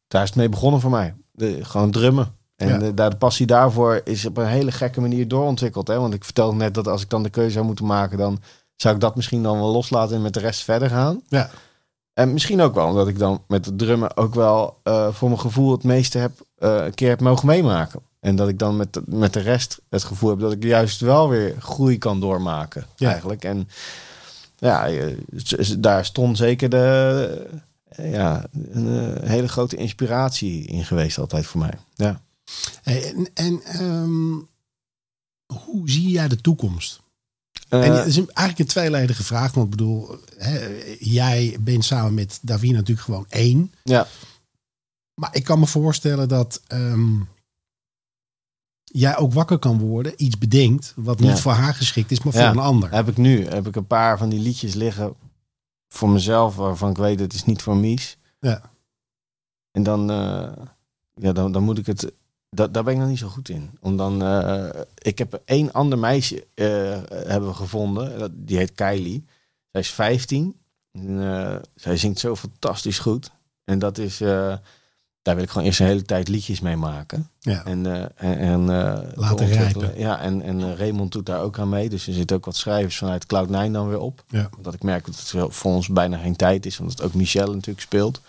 daar 0.09 0.22
is 0.22 0.28
het 0.28 0.39
mee 0.39 0.49
begonnen 0.49 0.80
voor 0.80 0.91
mij. 0.91 1.14
De, 1.32 1.64
gewoon 1.64 1.91
drummen. 1.91 2.35
En 2.57 2.68
Ja. 2.68 2.78
de, 2.78 2.95
daar, 2.95 3.11
de 3.11 3.16
passie 3.16 3.47
daarvoor 3.47 4.01
is 4.05 4.26
op 4.26 4.37
een 4.37 4.47
hele 4.47 4.72
gekke 4.72 5.01
manier 5.01 5.28
doorontwikkeld. 5.28 5.89
Hè? 5.89 5.99
Want 5.99 6.14
ik 6.14 6.24
vertelde 6.24 6.57
net 6.57 6.74
dat 6.74 6.89
als 6.89 7.03
ik 7.03 7.11
dan 7.11 7.22
de 7.22 7.30
keuze 7.30 7.51
zou 7.53 7.64
moeten 7.64 7.87
maken... 7.87 8.18
dan 8.18 8.41
zou 8.76 8.95
ik 8.95 9.01
dat 9.01 9.16
misschien 9.16 9.43
dan 9.43 9.59
wel 9.59 9.72
loslaten 9.72 10.16
en 10.16 10.22
met 10.22 10.35
de 10.35 10.41
rest 10.41 10.62
verder 10.64 10.91
gaan. 10.91 11.22
Ja. 11.28 11.51
En 12.12 12.32
misschien 12.32 12.61
ook 12.61 12.74
wel 12.74 12.87
omdat 12.87 13.09
ik 13.09 13.18
dan 13.18 13.43
met 13.49 13.66
het 13.66 13.78
drummen 13.78 14.16
ook 14.16 14.35
wel 14.35 14.78
eh, 14.82 15.09
voor 15.12 15.28
mijn 15.28 15.41
gevoel 15.41 15.72
het 15.72 15.82
meeste 15.85 16.18
heb, 16.18 16.32
eh, 16.59 16.85
een 16.85 16.95
keer 16.95 17.09
heb 17.09 17.20
mogen 17.20 17.47
meemaken. 17.47 18.01
En 18.20 18.37
dat 18.37 18.49
ik 18.49 18.59
dan 18.59 18.76
met, 18.76 18.93
de- 18.93 19.03
met 19.07 19.32
de 19.32 19.41
rest 19.41 19.80
het 19.91 20.05
gevoel 20.05 20.30
heb 20.30 20.39
dat 20.41 20.53
ik 20.53 20.62
juist 20.64 21.01
wel 21.01 21.28
weer 21.28 21.55
groei 21.59 21.99
kan 21.99 22.20
doormaken. 22.20 22.85
Ja. 22.97 23.11
Eigenlijk. 23.11 23.45
En 23.45 23.68
ja, 24.57 24.89
eh, 24.89 25.16
daar 25.78 26.05
stond 26.05 26.37
zeker 26.37 26.68
de, 26.68 27.47
eh, 27.53 27.59
ja, 27.97 28.47
een 28.53 29.17
eh, 29.17 29.29
hele 29.29 29.49
grote 29.49 29.77
inspiratie 29.77 30.65
in 30.67 30.85
geweest 30.85 31.19
altijd 31.19 31.47
voor 31.47 31.61
mij. 31.61 31.79
Ja. 31.95 32.21
Hey, 32.83 33.13
en 33.15 33.29
en 33.35 33.63
ehm, 33.65 34.33
hoe 35.63 35.91
zie 35.91 36.09
jij 36.09 36.29
de 36.29 36.41
toekomst? 36.41 37.03
en 37.69 37.83
Eh, 37.83 37.97
het 37.97 38.07
is 38.07 38.17
eigenlijk 38.17 38.59
een 38.59 38.67
tweeledige 38.67 39.25
vraag. 39.25 39.53
Want 39.53 39.65
ik 39.65 39.71
bedoel, 39.71 40.17
hè, 40.37 40.83
jij 40.99 41.57
bent 41.61 41.85
samen 41.85 42.15
met 42.15 42.39
Davina 42.43 42.77
natuurlijk 42.77 43.07
gewoon 43.07 43.27
één. 43.29 43.73
ja. 43.83 44.07
Maar 45.21 45.35
ik 45.37 45.45
kan 45.45 45.59
me 45.59 45.67
voorstellen 45.67 46.29
dat 46.29 46.61
ehm, 46.67 47.21
jij 48.85 49.17
ook 49.17 49.33
wakker 49.33 49.59
kan 49.59 49.79
worden, 49.79 50.13
iets 50.17 50.39
bedenkt 50.39 50.93
wat 50.97 51.19
niet 51.21 51.29
Ja. 51.31 51.37
voor 51.37 51.53
haar 51.53 51.75
geschikt 51.75 52.11
is, 52.11 52.23
maar 52.23 52.33
voor 52.33 52.43
Ja. 52.43 52.51
een 52.51 52.59
ander. 52.59 52.91
Heb 52.93 53.09
ik 53.09 53.17
nu. 53.17 53.47
Heb 53.47 53.67
ik 53.67 53.77
een 53.77 53.87
paar 53.87 54.19
van 54.19 54.29
die 54.29 54.41
liedjes 54.41 54.75
liggen 54.75 55.15
voor 55.95 56.09
mezelf 56.09 56.57
waarvan 56.57 56.91
ik 56.91 56.97
weet 56.97 57.21
het 57.21 57.33
is 57.33 57.45
niet 57.45 57.63
voor 57.63 57.77
Mies. 57.77 58.19
Ja. 58.41 58.73
En 59.71 59.83
dan, 59.83 60.11
eh, 60.11 60.53
ja, 61.15 61.33
dan, 61.33 61.53
dan 61.53 61.63
moet 61.63 61.79
ik 61.79 61.87
het. 61.87 62.13
Da, 62.51 62.67
daar 62.67 62.85
ben 62.85 62.93
ik 62.93 62.99
nog 62.99 63.09
niet 63.09 63.19
zo 63.19 63.29
goed 63.29 63.49
in. 63.49 63.71
Om 63.81 63.97
dan, 63.97 64.23
eh, 64.23 64.81
ik 64.99 65.19
heb 65.19 65.43
één 65.45 65.73
ander 65.73 65.99
meisje 65.99 66.47
eh, 66.55 66.67
hebben 67.09 67.49
we 67.49 67.55
gevonden. 67.55 68.33
Die 68.45 68.57
heet 68.57 68.75
Kylie. 68.75 69.25
Zij 69.71 69.81
is 69.81 69.91
15. 69.91 70.57
En, 70.93 71.63
zij 71.75 71.97
zingt 71.97 72.19
zo 72.19 72.37
fantastisch 72.37 72.99
goed. 72.99 73.31
En 73.65 73.79
dat 73.79 73.99
is. 73.99 74.23
Daar 75.25 75.35
wil 75.35 75.45
ik 75.45 75.51
gewoon 75.51 75.66
eerst 75.66 75.81
een 75.81 75.87
hele 75.87 76.03
tijd 76.03 76.29
liedjes 76.29 76.61
mee 76.61 76.77
maken. 76.77 77.31
Ja. 77.41 77.64
En, 77.64 77.87
eh, 77.87 78.53
en, 78.53 78.70
eh, 78.70 78.99
Laten 79.14 79.47
rijpen. 79.47 79.99
Ja, 79.99 80.20
en, 80.20 80.43
en 80.43 80.62
eh, 80.62 80.77
Raymond 80.77 81.12
doet 81.12 81.27
daar 81.27 81.41
ook 81.41 81.59
aan 81.59 81.68
mee. 81.68 81.89
Dus 81.89 82.07
er 82.07 82.12
zitten 82.12 82.37
ook 82.37 82.45
wat 82.45 82.57
schrijvers 82.57 82.99
vanuit 82.99 83.25
Cloud9 83.25 83.70
dan 83.70 83.89
weer 83.89 83.99
op. 83.99 84.25
Ja. 84.29 84.51
Dat 84.61 84.75
ik 84.75 84.83
merk 84.83 85.07
dat 85.07 85.14
het 85.14 85.55
voor 85.55 85.72
ons 85.72 85.89
bijna 85.89 86.16
geen 86.18 86.37
tijd 86.37 86.66
is. 86.66 86.81
Omdat 86.81 87.03
ook 87.03 87.14
Michelle 87.14 87.55
natuurlijk 87.55 87.81
speelt. 87.81 88.20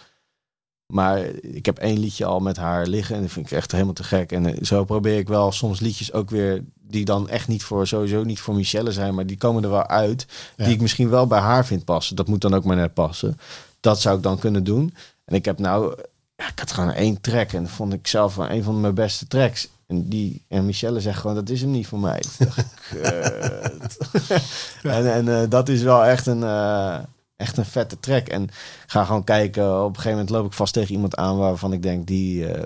Maar 0.93 1.19
ik 1.41 1.65
heb 1.65 1.77
één 1.77 1.99
liedje 1.99 2.25
al 2.25 2.39
met 2.39 2.57
haar 2.57 2.87
liggen. 2.87 3.15
En 3.15 3.21
dat 3.21 3.31
vind 3.31 3.45
ik 3.45 3.51
echt 3.51 3.71
helemaal 3.71 3.93
te 3.93 4.03
gek. 4.03 4.31
En 4.31 4.65
zo 4.65 4.83
probeer 4.83 5.17
ik 5.17 5.27
wel 5.27 5.51
soms 5.51 5.79
liedjes 5.79 6.13
ook 6.13 6.29
weer... 6.29 6.63
die 6.81 7.05
dan 7.05 7.29
echt 7.29 7.47
niet 7.47 7.63
voor, 7.63 7.87
sowieso 7.87 8.23
niet 8.23 8.39
voor 8.39 8.55
Michelle 8.55 8.91
zijn... 8.91 9.15
maar 9.15 9.25
die 9.25 9.37
komen 9.37 9.63
er 9.63 9.69
wel 9.69 9.87
uit. 9.87 10.25
Ja. 10.57 10.65
Die 10.65 10.73
ik 10.73 10.81
misschien 10.81 11.09
wel 11.09 11.27
bij 11.27 11.39
haar 11.39 11.65
vind 11.65 11.85
passen. 11.85 12.15
Dat 12.15 12.27
moet 12.27 12.41
dan 12.41 12.53
ook 12.53 12.63
maar 12.63 12.75
net 12.75 12.93
passen. 12.93 13.39
Dat 13.79 14.01
zou 14.01 14.17
ik 14.17 14.23
dan 14.23 14.39
kunnen 14.39 14.63
doen. 14.63 14.93
En 15.25 15.35
ik 15.35 15.45
heb 15.45 15.59
nou... 15.59 15.95
Ja, 16.35 16.47
ik 16.49 16.59
had 16.59 16.71
gewoon 16.71 16.91
één 16.91 17.21
track. 17.21 17.53
En 17.53 17.63
dat 17.63 17.71
vond 17.71 17.93
ik 17.93 18.07
zelf 18.07 18.35
wel 18.35 18.49
een 18.49 18.63
van 18.63 18.81
mijn 18.81 18.95
beste 18.95 19.27
tracks. 19.27 19.69
En, 19.87 20.09
die, 20.09 20.45
en 20.47 20.65
Michelle 20.65 20.99
zegt 20.99 21.19
gewoon, 21.19 21.35
dat 21.35 21.49
is 21.49 21.61
hem 21.61 21.71
niet 21.71 21.87
voor 21.87 21.99
mij. 21.99 22.23
En, 24.83 25.13
en 25.13 25.41
eh, 25.41 25.49
dat 25.49 25.69
is 25.69 25.81
wel 25.81 26.05
echt 26.05 26.25
een, 26.25 26.43
eh, 26.43 26.99
echt 27.35 27.57
een 27.57 27.65
vette 27.65 27.99
track. 27.99 28.27
En 28.27 28.49
ga 28.87 29.05
gewoon 29.05 29.23
kijken. 29.23 29.83
Op 29.83 29.89
een 29.89 29.95
gegeven 29.95 30.11
moment 30.11 30.29
loop 30.29 30.45
ik 30.45 30.53
vast 30.53 30.73
tegen 30.73 30.93
iemand 30.93 31.15
aan 31.15 31.37
waarvan 31.37 31.73
ik 31.73 31.81
denk, 31.81 32.07
die, 32.07 32.47
eh, 32.47 32.65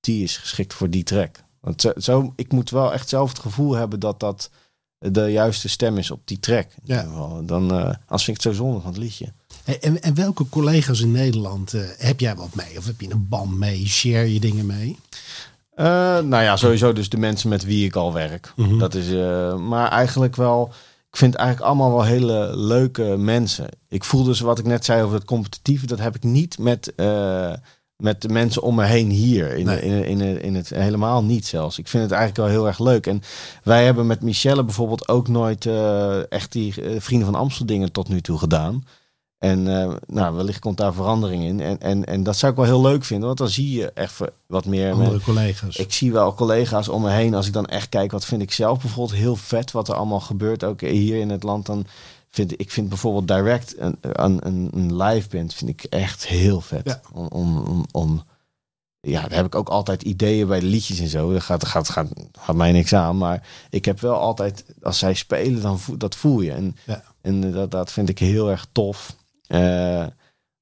die 0.00 0.22
is 0.22 0.36
geschikt 0.36 0.74
voor 0.74 0.90
die 0.90 1.02
track. 1.02 1.42
Want 1.60 1.80
zo, 1.80 1.92
zo, 1.96 2.32
ik 2.36 2.52
moet 2.52 2.70
wel 2.70 2.92
echt 2.92 3.08
zelf 3.08 3.28
het 3.28 3.38
gevoel 3.38 3.74
hebben 3.74 4.00
dat 4.00 4.20
dat 4.20 4.50
de 4.98 5.32
juiste 5.32 5.68
stem 5.68 5.98
is 5.98 6.10
op 6.10 6.20
die 6.24 6.38
track. 6.38 6.70
Ja. 6.84 7.02
Dan, 7.42 7.70
als 8.06 8.24
vind 8.24 8.36
ik 8.36 8.42
het 8.44 8.54
zo 8.54 8.62
zonde 8.62 8.80
van 8.80 8.90
het 8.90 9.00
liedje. 9.00 9.32
En, 9.80 10.02
en 10.02 10.14
welke 10.14 10.48
collega's 10.48 11.00
in 11.00 11.12
Nederland 11.12 11.74
eh, 11.74 11.82
heb 11.98 12.20
jij 12.20 12.34
wat 12.34 12.54
mee? 12.54 12.78
Of 12.78 12.86
heb 12.86 13.00
je 13.00 13.10
een 13.10 13.26
band 13.28 13.58
mee? 13.58 13.86
Share 13.86 14.32
je 14.32 14.40
dingen 14.40 14.66
mee? 14.66 14.98
Eh, 15.74 15.86
nou 16.18 16.42
ja, 16.42 16.56
sowieso 16.56 16.92
dus 16.92 17.08
de 17.08 17.16
mensen 17.16 17.48
met 17.48 17.64
wie 17.64 17.84
ik 17.84 17.96
al 17.96 18.12
werk. 18.12 18.52
Mhm. 18.56 18.78
Dat 18.78 18.94
is, 18.94 19.12
eh, 19.12 19.56
maar 19.56 19.90
eigenlijk 19.90 20.36
wel, 20.36 20.72
ik 21.10 21.16
vind 21.16 21.34
eigenlijk 21.34 21.68
allemaal 21.68 21.90
wel 21.90 22.04
hele 22.04 22.56
leuke 22.56 23.02
mensen. 23.02 23.68
Ik 23.88 24.04
voel 24.04 24.24
dus 24.24 24.40
wat 24.40 24.58
ik 24.58 24.64
net 24.64 24.84
zei 24.84 25.02
over 25.02 25.14
het 25.14 25.24
competitieve, 25.24 25.86
dat 25.86 25.98
heb 25.98 26.16
ik 26.16 26.22
niet 26.22 26.58
met, 26.58 26.92
met 27.96 28.22
de 28.22 28.28
mensen 28.28 28.62
om 28.62 28.74
me 28.74 28.84
heen 28.84 29.10
hier. 29.10 29.56
In, 29.56 29.64
Nee. 29.64 29.80
in, 29.80 30.20
in, 30.20 30.42
in, 30.42 30.54
het 30.54 30.68
helemaal 30.68 31.24
niet 31.24 31.46
zelfs. 31.46 31.78
Ik 31.78 31.88
vind 31.88 32.02
het 32.02 32.12
eigenlijk 32.12 32.42
wel 32.42 32.56
heel 32.56 32.66
erg 32.66 32.78
leuk. 32.78 33.06
En 33.06 33.22
wij 33.62 33.84
hebben 33.84 34.06
met 34.06 34.22
Michelle 34.22 34.64
bijvoorbeeld 34.64 35.08
ook 35.08 35.28
nooit 35.28 35.68
echt 36.28 36.52
die 36.52 36.74
Vrienden 36.98 37.26
van 37.26 37.40
Amstel 37.40 37.66
dingen 37.66 37.92
tot 37.92 38.08
nu 38.08 38.20
toe 38.20 38.38
gedaan. 38.38 38.84
En 39.40 39.80
eh, 39.80 39.92
nou, 40.06 40.34
wellicht 40.36 40.58
komt 40.58 40.76
daar 40.76 40.92
verandering 40.94 41.44
in. 41.44 41.60
En, 41.60 41.80
en, 41.80 42.04
en 42.04 42.22
dat 42.22 42.36
zou 42.36 42.52
ik 42.52 42.58
wel 42.58 42.66
heel 42.66 42.80
leuk 42.82 43.04
vinden, 43.04 43.26
want 43.26 43.38
dan 43.38 43.48
zie 43.48 43.70
je 43.78 43.90
even 43.94 44.30
wat 44.46 44.64
meer. 44.64 44.92
Andere 44.92 45.20
collega's. 45.20 45.76
Ik 45.76 45.92
zie 45.92 46.12
wel 46.12 46.34
collega's 46.34 46.88
om 46.88 47.02
me 47.02 47.10
heen. 47.10 47.34
Als 47.34 47.46
ik 47.46 47.52
dan 47.52 47.66
echt 47.66 47.88
kijk, 47.88 48.10
wat 48.10 48.24
vind 48.24 48.42
ik 48.42 48.52
zelf 48.52 48.80
bijvoorbeeld 48.80 49.18
heel 49.18 49.36
vet. 49.36 49.70
Wat 49.70 49.88
er 49.88 49.94
allemaal 49.94 50.20
gebeurt, 50.20 50.64
ook 50.64 50.80
hier 50.80 51.16
in 51.20 51.30
het 51.30 51.42
land. 51.42 51.66
Dan 51.66 51.86
vind 52.30 52.60
ik 52.60 52.70
vind 52.70 52.88
bijvoorbeeld 52.88 53.28
direct 53.28 53.74
een, 53.78 53.96
een, 54.00 54.46
een, 54.46 54.68
een 54.74 54.96
live 55.02 55.28
band 55.28 55.54
vind 55.54 55.70
ik 55.70 55.84
echt 55.84 56.26
heel 56.26 56.60
vet. 56.60 56.86
Ja. 56.86 57.00
Om, 57.12 57.26
om, 57.26 57.58
om, 57.58 57.84
om- 57.92 58.22
ja, 59.00 59.20
daar 59.20 59.36
heb 59.36 59.46
ik 59.46 59.54
ook 59.54 59.68
altijd 59.68 60.02
ideeën 60.02 60.46
bij 60.46 60.60
de 60.60 60.66
liedjes 60.66 60.98
en 61.00 61.08
zo. 61.08 61.32
Dat 61.32 61.42
gaat, 61.42 61.66
gaat, 61.66 61.88
gaat, 61.88 62.08
gaat 62.38 62.56
mij 62.56 62.72
niks 62.72 62.94
aan. 62.94 63.18
Maar 63.18 63.46
ik 63.70 63.84
heb 63.84 64.00
wel 64.00 64.14
altijd, 64.18 64.64
als 64.82 64.98
zij 64.98 65.14
spelen, 65.14 65.62
dan 65.62 65.78
voel, 65.78 65.96
dat 65.96 66.14
voel 66.16 66.40
je. 66.40 66.52
En, 66.52 66.76
Ja. 66.86 67.02
en 67.20 67.52
dat, 67.52 67.70
dat 67.70 67.92
vind 67.92 68.08
ik 68.08 68.18
heel 68.18 68.50
erg 68.50 68.66
tof. 68.72 69.16
Eh, 69.50 70.06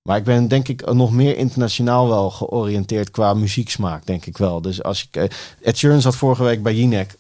maar 0.03 0.17
ik 0.17 0.25
ben 0.25 0.49
denk 0.49 0.69
ik 0.69 0.93
nog 0.93 1.13
meer 1.13 1.37
internationaal 1.37 2.09
wel 2.09 2.31
georiënteerd 2.31 3.11
qua 3.11 3.35
muzieksmaak, 3.35 4.07
denk 4.07 4.27
ik 4.27 4.39
wel. 4.39 4.61
Dus 4.61 4.83
als 4.83 5.05
ik... 5.05 5.17
eh, 5.17 5.29
Ed 5.63 5.77
Sheeran 5.77 6.01
zat 6.01 6.17
vorige 6.17 6.43
week 6.43 6.63
bij 6.63 6.75
Jinek. 6.75 7.17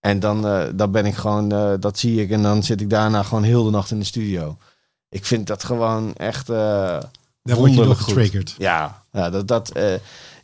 En 0.00 0.20
dan, 0.20 0.46
eh, 0.46 0.66
dan 0.74 0.90
ben 0.90 1.06
ik 1.06 1.14
gewoon, 1.14 1.48
dat 1.80 1.98
zie 1.98 2.22
ik. 2.22 2.30
En 2.30 2.42
dan 2.42 2.62
zit 2.62 2.80
ik 2.80 2.90
daarna 2.90 3.22
gewoon 3.22 3.42
heel 3.42 3.64
de 3.64 3.70
nacht 3.70 3.90
in 3.90 3.98
de 3.98 4.04
studio. 4.04 4.56
Ik 5.08 5.24
vind 5.24 5.46
dat 5.46 5.64
gewoon 5.64 6.14
echt 6.14 6.48
eh 6.48 6.56
Daar 7.42 7.56
word 7.56 7.74
je 7.74 7.82
door 7.82 7.96
getriggerd. 7.96 8.54
Ja, 8.58 9.02
ja 9.12 9.30
dat, 9.30 9.48
dat, 9.48 9.72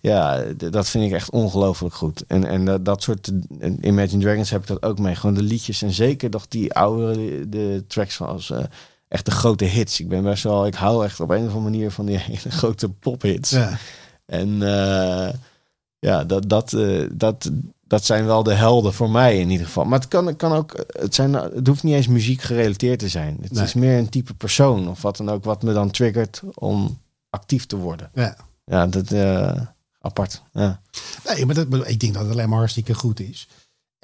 Ja, 0.01 0.45
dat 0.57 0.89
vind 0.89 1.05
ik 1.05 1.13
echt 1.13 1.31
ongelooflijk 1.31 1.95
goed. 1.95 2.25
En, 2.27 2.45
en 2.45 2.65
dat, 2.65 2.85
dat 2.85 3.03
soort, 3.03 3.31
in 3.59 3.79
Imagine 3.81 4.23
Dragons 4.23 4.51
heb 4.51 4.61
ik 4.61 4.67
dat 4.67 4.83
ook 4.83 4.99
mee. 4.99 5.15
Gewoon 5.15 5.35
de 5.35 5.43
liedjes 5.43 5.83
en 5.83 5.93
zeker 5.93 6.31
nog 6.31 6.49
die 6.49 6.73
oude 6.73 7.49
de, 7.49 7.85
tracks 7.89 8.15
van 8.17 8.27
als 8.27 8.53
echt 9.15 9.25
de 9.25 9.31
grote 9.31 9.65
hits. 9.65 10.01
Ik 10.01 10.09
ben 10.09 10.23
best 10.23 10.43
wel, 10.43 10.67
ik 10.67 10.75
hou 10.75 11.05
echt 11.05 11.21
op 11.21 11.31
een 11.31 11.37
of 11.37 11.43
andere 11.43 11.61
manier 11.61 11.91
van 11.91 12.07
die 12.07 12.17
hele 12.29 12.51
grote 12.51 12.89
pophits. 12.89 13.51
Ja. 13.51 13.79
En 14.27 14.63
eh, 14.63 15.33
ja, 15.99 16.25
dat, 16.25 16.49
dat, 16.49 16.73
eh, 16.73 17.03
dat, 17.13 17.51
dat 17.87 18.05
zijn 18.05 18.27
wel 18.27 18.43
de 18.43 18.55
helden 18.55 18.93
voor 18.93 19.11
mij 19.11 19.39
in 19.39 19.51
ieder 19.51 19.67
geval. 19.67 19.85
Maar 19.85 19.99
het 19.99 20.09
kan, 20.09 20.27
het 20.27 20.37
kan 20.37 20.53
ook, 20.53 20.85
het, 20.87 21.15
zijn, 21.15 21.33
het 21.33 21.67
hoeft 21.67 21.83
niet 21.83 21.95
eens 21.95 22.07
muziek 22.09 22.43
gerelateerd 22.43 22.99
te 22.99 23.09
zijn. 23.09 23.39
Het 23.43 23.53
Nee. 23.53 23.65
is 23.65 23.75
meer 23.75 23.99
een 23.99 24.09
type 24.09 24.35
persoon 24.35 24.89
of 24.89 25.03
wat 25.03 25.17
dan 25.17 25.29
ook, 25.31 25.45
wat 25.45 25.63
me 25.63 25.73
dan 25.73 25.91
triggert 25.91 26.43
om 26.55 26.99
actief 27.31 27.67
te 27.67 27.77
worden. 27.77 28.11
Ja. 28.15 28.37
Ja, 28.65 28.87
dat 28.87 29.11
eh, 29.11 29.61
apart. 30.01 30.43
Ja. 30.53 30.81
Nee, 31.25 31.47
maar 31.47 31.55
dat, 31.55 31.89
ik 31.89 32.01
denk 32.01 32.15
dat 32.15 32.23
het 32.23 32.33
alleen 32.33 32.49
maar 32.49 32.59
hartstikke 32.59 32.95
goed 32.95 33.21
is. 33.21 33.49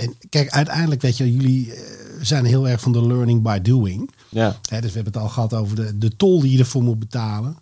En 0.00 0.14
kijk, 0.28 0.50
uiteindelijk 0.50 1.02
weet 1.02 1.16
je, 1.16 1.32
jullie 1.32 1.74
eh, 1.74 1.80
zijn 2.20 2.44
heel 2.44 2.68
erg 2.68 2.80
van 2.80 2.92
de 2.92 3.06
learning 3.06 3.42
by 3.42 3.58
doing. 3.58 4.10
Ja. 4.28 4.48
Dus 4.50 4.80
we 4.80 4.86
hebben 4.94 5.12
het 5.12 5.16
al 5.16 5.28
gehad 5.28 5.54
over 5.54 5.76
de, 5.76 5.98
de 5.98 6.16
tol 6.16 6.40
die 6.40 6.52
je 6.52 6.58
ervoor 6.58 6.82
moet 6.82 6.98
betalen. 6.98 7.56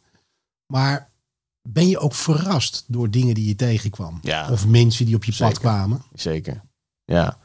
Maar 0.73 1.11
ben 1.69 1.89
je 1.89 1.99
ook 1.99 2.15
verrast 2.15 2.85
door 2.87 3.11
dingen 3.11 3.35
die 3.35 3.47
je 3.49 3.55
tegenkwam? 3.57 4.19
Ja. 4.23 4.51
Of 4.51 4.67
mensen 4.67 5.07
die 5.07 5.15
op 5.15 5.25
je 5.25 5.35
pad 5.39 5.59
kwamen? 5.59 6.03
Zeker. 6.15 6.63
Ja. 7.05 7.39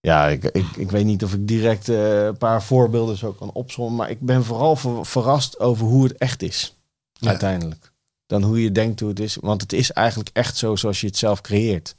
Ja, 0.00 0.28
ik, 0.28 0.44
ik, 0.44 0.66
ik 0.76 0.90
weet 0.90 1.04
niet 1.04 1.24
of 1.24 1.34
ik 1.34 1.48
direct 1.48 1.88
eh, 1.88 2.24
een 2.24 2.36
paar 2.38 2.62
voorbeelden 2.62 3.16
zo 3.16 3.32
kan 3.32 3.52
opzommen. 3.52 3.94
Maar 3.94 4.10
ik 4.10 4.20
ben 4.20 4.44
vooral 4.44 4.76
ver- 4.76 5.06
verrast 5.06 5.58
over 5.60 5.86
hoe 5.86 6.02
het 6.04 6.16
echt 6.18 6.42
is. 6.42 6.76
Ja. 7.12 7.28
Uiteindelijk. 7.28 7.92
Dan 8.26 8.42
hoe 8.42 8.62
je 8.62 8.72
denkt 8.72 9.00
hoe 9.00 9.08
het 9.08 9.20
is. 9.20 9.36
Want 9.40 9.60
het 9.60 9.72
is 9.72 9.92
eigenlijk 9.92 10.30
echt 10.32 10.56
zo 10.56 10.76
zoals 10.76 11.00
je 11.00 11.06
het 11.06 11.16
zelf 11.16 11.40
creëert. 11.40 11.96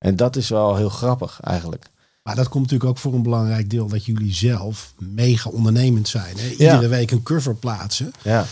En 0.00 0.16
dat 0.16 0.36
is 0.36 0.48
wel 0.48 0.76
heel 0.76 0.88
grappig 0.88 1.40
eigenlijk. 1.40 1.84
Maar 2.22 2.36
dat 2.36 2.48
komt 2.48 2.62
natuurlijk 2.62 2.90
ook 2.90 2.98
voor 2.98 3.14
een 3.14 3.22
belangrijk 3.22 3.70
deel 3.70 3.88
dat 3.88 4.04
jullie 4.04 4.34
zelf 4.34 4.92
mega 4.98 5.50
ondernemend 5.50 6.08
zijn. 6.08 6.36
Hè? 6.38 6.48
Iedere 6.50 6.82
Ja. 6.82 6.88
week 6.88 7.10
een 7.10 7.22
cover 7.22 7.54
plaatsen. 7.54 8.12
Ja. 8.22 8.46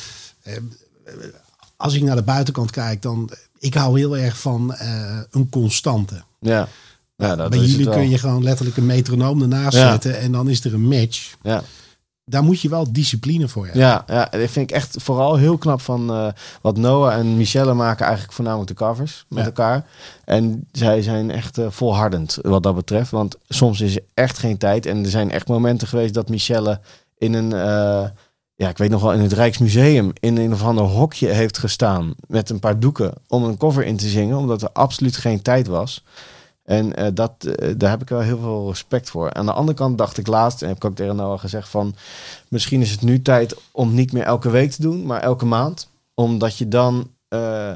Als 1.77 1.95
ik 1.95 2.03
naar 2.03 2.17
de 2.17 2.23
buitenkant 2.23 2.71
kijk, 2.71 3.03
dan 3.03 3.31
ik 3.59 3.75
hou 3.75 3.99
heel 3.99 4.17
erg 4.17 4.41
van 4.41 4.75
eh, 4.75 5.21
een 5.31 5.49
constante. 5.49 6.23
Ja. 6.41 6.69
ja 7.17 7.37
dat 7.37 7.51
Bij 7.51 7.59
is 7.59 7.71
jullie 7.71 7.91
kun 7.91 8.09
je 8.11 8.19
gewoon 8.19 8.43
letterlijk 8.43 8.77
een 8.77 8.87
metronoom 8.87 9.43
ernaast 9.43 9.77
Ja. 9.77 9.91
zetten 9.91 10.19
en 10.19 10.33
dan 10.33 10.49
is 10.49 10.65
er 10.65 10.75
een 10.75 10.89
match. 10.89 11.35
Ja. 11.43 11.63
Daar 12.29 12.43
moet 12.43 12.61
je 12.61 12.69
wel 12.69 12.93
discipline 12.93 13.49
voor 13.49 13.65
hebben. 13.65 13.83
Ja, 13.83 14.05
ja, 14.07 14.25
dat 14.31 14.51
vind 14.51 14.71
ik 14.71 14.77
echt 14.77 14.97
vooral 15.03 15.37
heel 15.37 15.59
knap 15.59 15.81
van 15.81 16.11
eh, 16.11 16.29
wat 16.63 16.77
Noah 16.77 17.13
en 17.19 17.37
Michelle 17.37 17.75
maken 17.75 18.05
eigenlijk 18.05 18.35
voornamelijk 18.35 18.69
de 18.69 18.75
covers 18.77 19.25
met 19.29 19.39
Ja. 19.39 19.45
elkaar. 19.45 19.85
En 20.25 20.67
zij 20.73 21.03
zijn 21.03 21.31
echt 21.31 21.59
eh, 21.59 21.67
volhardend 21.71 22.39
wat 22.43 22.63
dat 22.63 22.75
betreft. 22.75 23.11
Want 23.11 23.37
soms 23.49 23.81
is 23.81 23.97
er 23.97 24.03
echt 24.15 24.39
geen 24.39 24.59
tijd. 24.59 24.87
En 24.87 25.05
er 25.05 25.11
zijn 25.11 25.31
echt 25.31 25.49
momenten 25.49 25.89
geweest 25.89 26.15
dat 26.15 26.29
Michelle 26.29 26.81
in 27.19 27.35
een, 27.35 27.53
eh, 27.53 28.09
ja, 28.55 28.69
ik 28.69 28.79
weet 28.79 28.91
nog 28.91 29.03
wel, 29.03 29.13
in 29.13 29.21
het 29.21 29.33
Rijksmuseum 29.33 30.13
in 30.21 30.37
een 30.39 30.53
of 30.53 30.63
ander 30.65 30.85
hokje 30.85 31.29
heeft 31.29 31.59
gestaan 31.59 32.15
met 32.27 32.51
een 32.51 32.61
paar 32.61 32.79
doeken 32.81 33.13
om 33.29 33.45
een 33.45 33.57
cover 33.57 33.85
in 33.85 33.97
te 33.97 34.09
zingen, 34.09 34.37
omdat 34.37 34.63
er 34.63 34.71
absoluut 34.73 35.17
geen 35.17 35.43
tijd 35.43 35.67
was. 35.67 36.05
En 36.69 36.97
eh, 36.97 37.07
dat, 37.15 37.45
eh, 37.45 37.75
daar 37.77 37.91
heb 37.91 38.03
ik 38.03 38.09
wel 38.09 38.21
heel 38.21 38.39
veel 38.39 38.69
respect 38.69 39.11
voor. 39.11 39.33
Aan 39.35 39.47
de 39.47 39.53
andere 39.53 39.77
kant 39.77 39.99
dacht 39.99 40.19
ik 40.19 40.27
laatst, 40.27 40.63
en 40.63 40.69
heb 40.69 40.77
ik 40.77 40.85
ook 40.85 40.97
tegen 40.97 41.17
Noah 41.17 41.41
gezegd 41.41 41.69
van... 41.69 41.95
misschien 42.49 42.81
is 42.81 42.91
het 42.91 43.03
nu 43.03 43.23
tijd 43.23 43.57
om 43.73 43.95
niet 43.95 44.13
meer 44.13 44.23
elke 44.23 44.51
week 44.51 44.71
te 44.71 44.83
doen, 44.83 45.07
maar 45.07 45.21
elke 45.21 45.47
maand. 45.47 45.91
Omdat 46.15 46.59
je 46.59 46.69
dan... 46.69 47.11
eh, 47.29 47.73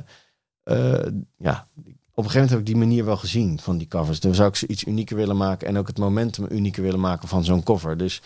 ja, 1.37 1.67
op 2.15 2.25
een 2.25 2.31
gegeven 2.31 2.41
moment 2.41 2.51
heb 2.51 2.59
ik 2.59 2.67
die 2.67 2.77
manier 2.77 3.05
wel 3.05 3.17
gezien 3.17 3.61
van 3.61 3.79
die 3.79 3.89
covers. 3.89 4.21
Dan 4.21 4.35
zou 4.35 4.49
ik 4.49 4.57
ze 4.57 4.67
iets 4.67 4.87
unieker 4.87 5.17
willen 5.17 5.37
maken 5.37 5.69
en 5.69 5.79
ook 5.79 5.87
het 5.87 5.99
momentum 5.99 6.47
unieker 6.51 6.83
willen 6.83 7.01
maken 7.01 7.29
van 7.29 7.45
zo'n 7.45 7.63
cover. 7.63 7.97
Dus 7.97 8.23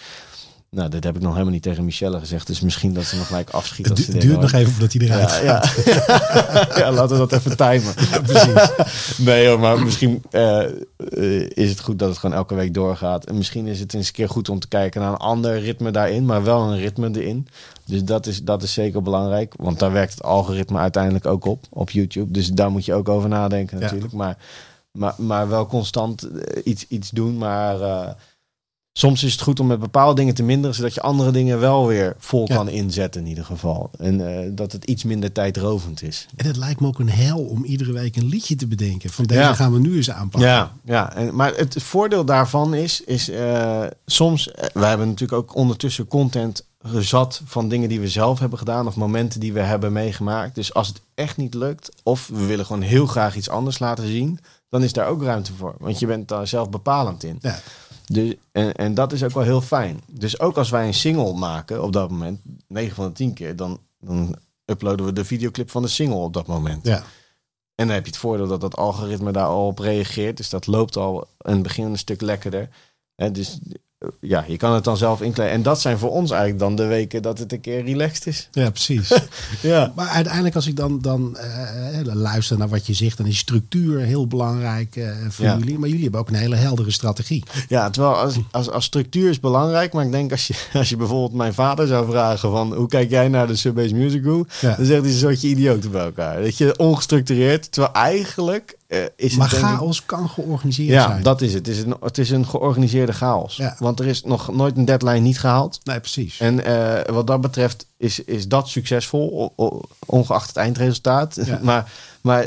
nou, 0.77 0.89
dit 0.89 1.05
heb 1.05 1.17
ik 1.17 1.23
nog 1.23 1.33
helemaal 1.33 1.53
niet 1.53 1.63
tegen 1.63 1.85
Michelle 1.85 2.19
gezegd. 2.19 2.47
Dus 2.47 2.61
misschien 2.61 2.95
dat 2.95 3.05
ze 3.05 3.17
nog 3.17 3.27
gelijk 3.27 3.51
afschiet. 3.51 3.87
Het 3.89 3.97
als 3.97 4.05
ze 4.07 4.13
du- 4.13 4.19
duurt 4.19 4.41
nog 4.41 4.53
even 4.53 4.73
voordat 4.73 4.93
hij 4.93 5.07
eruit 5.07 5.41
ja, 5.43 5.61
gaat. 5.61 5.85
ja. 5.85 6.79
ja, 6.81 6.93
laten 6.93 7.21
we 7.21 7.27
dat 7.27 7.33
even 7.33 7.57
timen. 7.57 7.95
precies. 8.27 8.71
Nee, 9.27 9.49
hoor, 9.49 9.59
maar 9.61 9.83
misschien 9.83 10.23
eh, 10.31 10.63
is 11.49 11.71
het 11.71 11.81
goed 11.81 11.99
dat 11.99 12.09
het 12.09 12.19
gewoon 12.19 12.37
elke 12.37 12.55
week 12.55 12.75
doorgaat. 12.75 13.25
En 13.25 13.37
misschien 13.37 13.67
is 13.67 13.81
het 13.81 13.95
eens 13.95 14.07
een 14.07 14.13
keer 14.13 14.29
goed 14.29 14.49
om 14.49 14.59
te 14.59 14.69
kijken 14.69 15.01
naar 15.01 15.11
een 15.11 15.17
ander 15.17 15.61
ritme 15.61 15.91
daarin, 15.91 16.25
maar 16.25 16.45
wel 16.45 16.61
een 16.63 16.79
ritme 16.79 17.11
erin. 17.13 17.49
Dus 17.85 18.05
dat 18.05 18.27
is, 18.27 18.43
dat 18.43 18.63
is 18.63 18.73
zeker 18.73 19.03
belangrijk, 19.03 19.55
want 19.57 19.79
daar 19.79 19.93
werkt 19.93 20.13
het 20.13 20.23
algoritme 20.23 20.79
uiteindelijk 20.79 21.27
ook 21.27 21.45
op, 21.45 21.65
op 21.71 21.91
YouTube. 21.91 22.33
Dus 22.33 22.49
daar 22.49 22.71
moet 22.71 22.85
je 22.85 22.95
ook 22.95 23.09
over 23.09 23.29
nadenken 23.29 23.81
natuurlijk. 23.81 24.13
Maar, 24.13 24.37
maar, 24.91 25.15
maar 25.17 25.49
wel 25.49 25.67
constant 25.67 26.23
eh, 26.23 26.61
iets, 26.65 26.85
iets 26.89 27.11
doen, 27.11 27.39
maar... 27.39 27.81
eh, 27.81 28.11
Soms 28.99 29.23
is 29.23 29.33
het 29.33 29.41
goed 29.41 29.61
om 29.61 29.67
met 29.67 29.79
bepaalde 29.81 30.15
dingen 30.15 30.35
te 30.35 30.43
minderen, 30.43 30.77
zodat 30.77 30.95
je 30.95 31.01
andere 31.01 31.31
dingen 31.31 31.61
wel 31.61 31.87
weer 31.87 32.15
vol 32.19 32.45
Ja. 32.49 32.55
kan 32.55 32.69
inzetten 32.69 33.21
in 33.21 33.27
ieder 33.27 33.45
geval. 33.45 33.91
En 33.99 34.29
eh, 34.43 34.49
dat 34.53 34.73
het 34.73 34.85
iets 34.85 35.05
minder 35.05 35.33
tijdrovend 35.33 36.03
is. 36.03 36.27
En 36.37 36.47
het 36.47 36.57
lijkt 36.57 36.81
me 36.81 36.87
ook 36.87 36.99
een 36.99 37.11
hel 37.11 37.39
om 37.39 37.65
iedere 37.65 37.93
week 37.93 38.17
een 38.17 38.27
liedje 38.27 38.57
te 38.57 38.67
bedenken. 38.67 39.11
Van 39.11 39.25
deze 39.25 39.41
Ja. 39.41 39.55
gaan 39.55 39.73
we 39.73 39.79
nu 39.79 39.97
eens 39.97 40.11
aanpakken. 40.11 40.51
Ja, 40.51 40.73
ja. 40.85 41.15
En, 41.15 41.35
maar 41.35 41.55
het 41.55 41.83
voordeel 41.83 42.25
daarvan 42.25 42.75
is, 42.75 43.01
is 43.01 43.29
eh, 43.31 43.83
soms, 44.07 44.51
eh, 44.51 44.65
we 44.75 44.85
hebben 44.85 45.09
natuurlijk 45.09 45.41
ook 45.43 45.55
ondertussen 45.55 46.07
content 46.09 46.65
gezat 46.83 47.43
van 47.45 47.69
dingen 47.69 47.89
die 47.89 48.01
we 48.01 48.09
zelf 48.09 48.39
hebben 48.39 48.59
gedaan 48.59 48.87
of 48.87 48.97
momenten 48.97 49.41
die 49.41 49.53
we 49.53 49.61
hebben 49.61 49.93
meegemaakt. 49.93 50.55
Dus 50.55 50.75
als 50.75 50.89
het 50.89 51.01
echt 51.15 51.37
niet 51.37 51.55
lukt 51.55 51.89
of 52.03 52.29
we 52.33 52.45
willen 52.47 52.67
gewoon 52.67 52.83
heel 52.83 53.07
graag 53.07 53.37
iets 53.37 53.49
anders 53.49 53.79
laten 53.79 54.07
zien, 54.07 54.39
dan 54.69 54.83
is 54.83 54.93
daar 54.93 55.07
ook 55.09 55.23
ruimte 55.23 55.53
voor. 55.59 55.75
Want 55.79 55.99
je 55.99 56.07
bent 56.07 56.29
daar 56.29 56.47
zelf 56.47 56.71
bepalend 56.71 57.25
in. 57.25 57.39
Ja. 57.41 57.59
Dus, 58.07 58.35
en, 58.53 58.75
en 58.75 58.95
dat 58.95 59.13
is 59.13 59.23
ook 59.23 59.31
wel 59.31 59.43
heel 59.43 59.61
fijn. 59.61 60.01
Dus 60.11 60.41
ook 60.41 60.57
als 60.57 60.71
wij 60.71 60.87
een 60.87 60.95
single 60.95 61.35
maken 61.35 61.83
op 61.83 61.93
dat 61.93 62.11
moment, 62.11 62.41
9 62.69 62.95
van 62.95 63.07
de 63.07 63.13
10 63.13 63.33
keer, 63.35 63.57
dan, 63.57 63.81
dan 64.01 64.37
uploaden 64.65 65.07
we 65.07 65.13
de 65.13 65.25
videoclip 65.25 65.71
van 65.71 65.83
de 65.83 65.89
single 65.89 66.17
op 66.17 66.33
dat 66.33 66.47
moment. 66.47 66.87
Ja. 66.87 67.03
En 67.75 67.87
dan 67.87 67.95
heb 67.95 68.05
je 68.05 68.11
het 68.11 68.21
voordeel 68.21 68.47
dat 68.47 68.61
dat 68.61 68.77
algoritme 68.77 69.33
daar 69.33 69.47
al 69.47 69.67
op 69.67 69.79
reageert. 69.79 70.37
Dus 70.37 70.51
dat 70.51 70.67
loopt 70.67 70.97
al 70.97 71.29
in 71.39 71.53
het 71.53 71.63
begin 71.63 71.85
een 71.85 71.99
stuk 71.99 72.21
lekkerder. 72.21 72.69
Hè, 73.15 73.31
dus 73.31 73.59
ja, 74.21 74.45
je 74.49 74.57
kan 74.57 74.73
het 74.73 74.85
dan 74.85 74.97
zelf 74.97 75.21
inkleden. 75.23 75.53
En 75.53 75.63
dat 75.63 75.81
zijn 75.81 75.99
voor 75.99 76.11
ons 76.11 76.31
eigenlijk 76.31 76.61
dan 76.61 76.75
de 76.77 76.87
weken 76.87 77.23
dat 77.23 77.39
het 77.39 77.53
een 77.53 77.61
keer 77.61 77.85
relaxed 77.85 78.27
is. 78.27 78.49
ja, 78.53 78.71
precies. 78.71 79.13
Ja. 79.63 79.93
maar 79.95 80.09
uiteindelijk 80.09 80.55
als 80.55 80.67
ik 80.67 80.77
dan, 80.77 81.01
dan 81.01 81.37
eh, 81.37 82.01
luister 82.03 82.59
naar 82.59 82.69
wat 82.69 82.87
je 82.87 82.93
zegt, 82.93 83.17
dan 83.17 83.27
is 83.27 83.39
structuur 83.39 84.01
heel 84.01 84.27
belangrijk 84.27 84.97
eh, 84.97 85.11
voor 85.29 85.45
Ja. 85.45 85.57
jullie. 85.59 85.79
Maar 85.79 85.89
jullie 85.89 86.03
hebben 86.03 86.21
ook 86.21 86.29
een 86.29 86.35
hele 86.35 86.57
heldere 86.57 86.91
strategie. 86.91 87.43
Ja, 87.69 87.91
terwijl 87.91 88.15
als, 88.15 88.35
als, 88.51 88.71
als 88.71 88.85
structuur 88.85 89.31
is 89.31 89.41
belangrijk. 89.41 89.93
Maar 89.93 90.05
ik 90.05 90.13
denk 90.13 90.31
als 90.31 90.47
je, 90.47 90.55
als 90.79 90.89
je 90.89 90.97
bijvoorbeeld 90.97 91.33
mijn 91.33 91.55
vader 91.55 91.87
zou 91.87 92.11
vragen 92.11 92.51
van... 92.51 92.75
hoe 92.75 92.89
kijk 92.89 93.11
jij 93.11 93.29
naar 93.29 93.47
de 93.47 93.57
Subbase 93.57 93.95
Music 93.95 94.23
Group? 94.23 94.51
Ja. 94.61 94.75
Dan 94.77 94.87
zegt 94.87 95.03
hij 95.03 95.11
een 95.13 95.19
soortje 95.19 95.49
idioten 95.49 95.91
bij 95.91 96.05
elkaar. 96.05 96.43
Dat 96.43 96.57
je 96.59 96.79
ongestructureerd. 96.79 97.73
Terwijl 97.73 97.95
eigenlijk 97.95 98.76
eh, 98.87 98.99
is 99.17 99.37
Maar 99.37 99.51
het 99.51 99.59
ik- 99.59 99.65
chaos 99.65 100.05
kan 100.07 100.29
georganiseerd 100.29 100.89
Ja, 100.89 101.07
zijn. 101.07 101.23
dat 101.23 101.41
is 101.41 101.55
het. 101.55 101.67
Het 101.67 101.77
is 101.77 101.83
een, 101.83 101.97
het 102.01 102.19
is 102.19 102.31
een 102.31 102.47
georganiseerde 102.47 103.13
chaos. 103.13 103.57
Ja. 103.57 103.77
Want 103.79 104.01
er 104.01 104.07
is 104.07 104.23
nog 104.23 104.53
nooit 104.55 104.77
een 104.77 104.85
deadline 104.85 105.19
niet 105.19 105.39
gehaald. 105.41 105.81
Nee, 105.85 106.01
precies. 106.01 106.41
En 106.41 106.65
eh, 106.65 107.15
wat 107.15 107.27
dat 107.27 107.41
betreft 107.41 107.87
is, 107.97 108.21
is 108.25 108.49
dat 108.49 108.69
succesvol, 108.69 109.53
ongeacht 110.07 110.49
het 110.49 110.57
eindresultaat. 110.57 111.39
Ja. 111.45 111.59
maar, 111.63 111.93
maar 112.21 112.47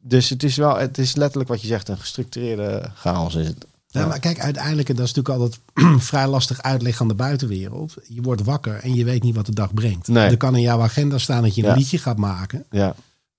dus 0.00 0.28
het 0.28 0.42
is 0.42 0.56
wel, 0.56 0.76
het 0.76 0.98
is 0.98 1.14
letterlijk 1.14 1.48
wat 1.50 1.60
je 1.60 1.66
zegt, 1.66 1.88
een 1.88 1.98
gestructureerde 1.98 2.90
chaos 2.94 3.34
is 3.34 3.46
het. 3.46 3.66
Ja, 3.86 4.06
maar 4.06 4.18
kijk, 4.20 4.40
uiteindelijk, 4.40 4.88
en 4.88 4.96
dat 4.96 5.06
is 5.06 5.12
natuurlijk 5.14 5.42
altijd 5.44 6.02
vrij 6.08 6.26
lastig 6.26 6.62
uitleggen 6.62 7.02
aan 7.02 7.08
de 7.08 7.14
buitenwereld. 7.14 7.94
Je 8.08 8.22
wordt 8.22 8.44
wakker 8.44 8.74
en 8.74 8.94
je 8.94 9.04
weet 9.04 9.22
niet 9.22 9.34
wat 9.34 9.46
de 9.46 9.54
dag 9.54 9.74
brengt. 9.74 10.08
Nee. 10.08 10.28
Er 10.28 10.36
kan 10.36 10.54
in 10.56 10.60
jouw 10.62 10.80
agenda 10.82 11.18
staan 11.18 11.42
dat 11.42 11.54
je 11.54 11.62
een 11.62 11.68
Ja. 11.68 11.74
liedje 11.74 11.98
gaat 11.98 12.16
maken. 12.16 12.64
Ja. 12.70 12.94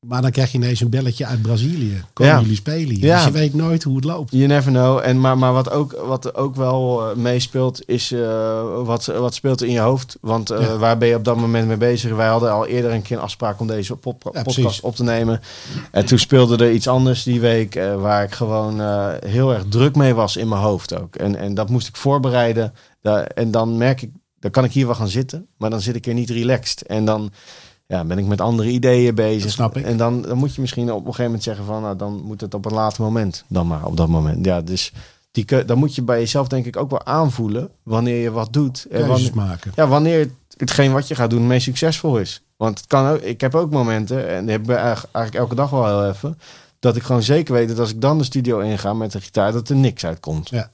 Maar 0.07 0.21
dan 0.21 0.31
krijg 0.31 0.51
je 0.51 0.57
ineens 0.57 0.79
een 0.81 0.89
belletje 0.89 1.25
uit 1.25 1.41
Brazilië. 1.41 2.03
Komen 2.13 2.33
Ja. 2.33 2.39
jullie 2.41 2.55
spelen? 2.55 2.99
Ja. 2.99 3.15
Dus 3.15 3.25
je 3.25 3.31
weet 3.31 3.53
nooit 3.53 3.83
hoe 3.83 3.95
het 3.95 4.05
loopt. 4.05 4.31
You 4.31 4.47
never 4.47 4.71
know. 4.71 4.99
En, 5.03 5.19
maar 5.19 5.37
maar 5.37 5.53
wat, 5.53 5.69
ook, 5.71 5.91
wat 6.05 6.35
ook 6.35 6.55
wel 6.55 7.09
eh, 7.09 7.15
meespeelt, 7.15 7.81
is 7.89 8.11
eh, 8.11 8.83
wat, 8.83 9.05
wat 9.05 9.33
speelt 9.33 9.61
er 9.61 9.67
in 9.67 9.73
je 9.73 9.79
hoofd. 9.79 10.17
Want 10.21 10.49
eh, 10.49 10.61
Ja. 10.61 10.77
waar 10.77 10.97
ben 10.97 11.07
je 11.07 11.15
op 11.15 11.23
dat 11.23 11.37
moment 11.37 11.67
mee 11.67 11.77
bezig? 11.77 12.15
Wij 12.15 12.27
hadden 12.27 12.51
al 12.51 12.65
eerder 12.65 12.91
een 12.91 13.01
keer 13.01 13.17
een 13.17 13.23
afspraak 13.23 13.59
om 13.59 13.67
deze 13.67 13.95
podcast 13.95 14.43
precies. 14.43 14.81
op 14.81 14.95
te 14.95 15.03
nemen. 15.03 15.39
En 15.91 16.05
toen 16.05 16.19
speelde 16.19 16.65
er 16.65 16.71
iets 16.71 16.87
anders 16.87 17.23
die 17.23 17.39
week, 17.39 17.79
waar 17.97 18.23
ik 18.23 18.31
gewoon 18.33 18.81
heel 19.25 19.53
erg 19.53 19.63
druk 19.69 19.95
mee 19.95 20.13
was 20.13 20.37
in 20.37 20.47
mijn 20.47 20.61
hoofd 20.61 20.99
ook. 20.99 21.15
En, 21.15 21.35
en 21.35 21.53
dat 21.53 21.69
moest 21.69 21.87
ik 21.87 21.95
voorbereiden. 21.95 22.73
En 23.33 23.51
dan 23.51 23.77
merk 23.77 24.01
ik, 24.01 24.09
dan 24.39 24.51
kan 24.51 24.63
ik 24.63 24.71
hier 24.71 24.85
wel 24.85 24.95
gaan 24.95 25.07
zitten, 25.07 25.47
maar 25.57 25.69
dan 25.69 25.81
zit 25.81 25.95
ik 25.95 26.05
er 26.07 26.13
niet 26.13 26.29
relaxed. 26.29 26.81
En 26.81 27.05
dan 27.05 27.31
ja, 27.87 28.03
ben 28.03 28.17
ik 28.17 28.25
met 28.25 28.41
andere 28.41 28.69
ideeën 28.69 29.15
bezig. 29.15 29.43
Dat 29.43 29.51
snap 29.51 29.77
ik. 29.77 29.85
En 29.85 29.97
dan, 29.97 30.21
dan 30.21 30.37
moet 30.37 30.55
je 30.55 30.61
misschien 30.61 30.91
op 30.91 30.99
een 30.99 31.05
gegeven 31.05 31.25
moment 31.25 31.43
zeggen 31.43 31.65
van, 31.65 31.81
nou, 31.81 31.95
dan 31.95 32.21
moet 32.23 32.41
het 32.41 32.53
op 32.53 32.65
een 32.65 32.73
later 32.73 33.03
moment 33.03 33.43
dan 33.47 33.67
maar 33.67 33.85
op 33.85 33.97
dat 33.97 34.07
moment. 34.07 34.45
Ja, 34.45 34.61
dus 34.61 34.93
die, 35.31 35.65
dan 35.65 35.77
moet 35.77 35.95
je 35.95 36.01
bij 36.01 36.19
jezelf 36.19 36.47
denk 36.47 36.65
ik 36.65 36.77
ook 36.77 36.89
wel 36.89 37.05
aanvoelen 37.05 37.69
wanneer 37.83 38.21
je 38.21 38.31
wat 38.31 38.53
doet. 38.53 38.85
En 38.91 39.07
wanneer, 39.07 39.35
maken. 39.35 39.71
ja, 39.75 39.87
wanneer 39.87 40.29
hetgeen 40.57 40.91
wat 40.91 41.07
je 41.07 41.15
gaat 41.15 41.29
doen 41.29 41.47
meest 41.47 41.63
succesvol 41.63 42.17
is. 42.17 42.41
Want 42.57 42.77
het 42.77 42.87
kan 42.87 43.07
ook, 43.07 43.21
ik 43.21 43.41
heb 43.41 43.55
ook 43.55 43.71
momenten, 43.71 44.29
en 44.29 44.45
die 44.45 44.51
heb 44.51 44.63
ik 44.63 44.69
eigenlijk 44.69 45.35
elke 45.35 45.55
dag 45.55 45.69
wel 45.69 45.85
heel 45.85 46.09
even, 46.09 46.39
dat 46.79 46.95
ik 46.95 47.03
gewoon 47.03 47.23
zeker 47.23 47.53
weet 47.53 47.67
dat 47.67 47.79
als 47.79 47.89
ik 47.89 48.01
dan 48.01 48.17
de 48.17 48.23
studio 48.23 48.59
inga 48.59 48.93
met 48.93 49.11
de 49.11 49.21
gitaar, 49.21 49.51
dat 49.51 49.69
er 49.69 49.75
niks 49.75 50.05
uitkomt. 50.05 50.49
Ja. 50.49 50.71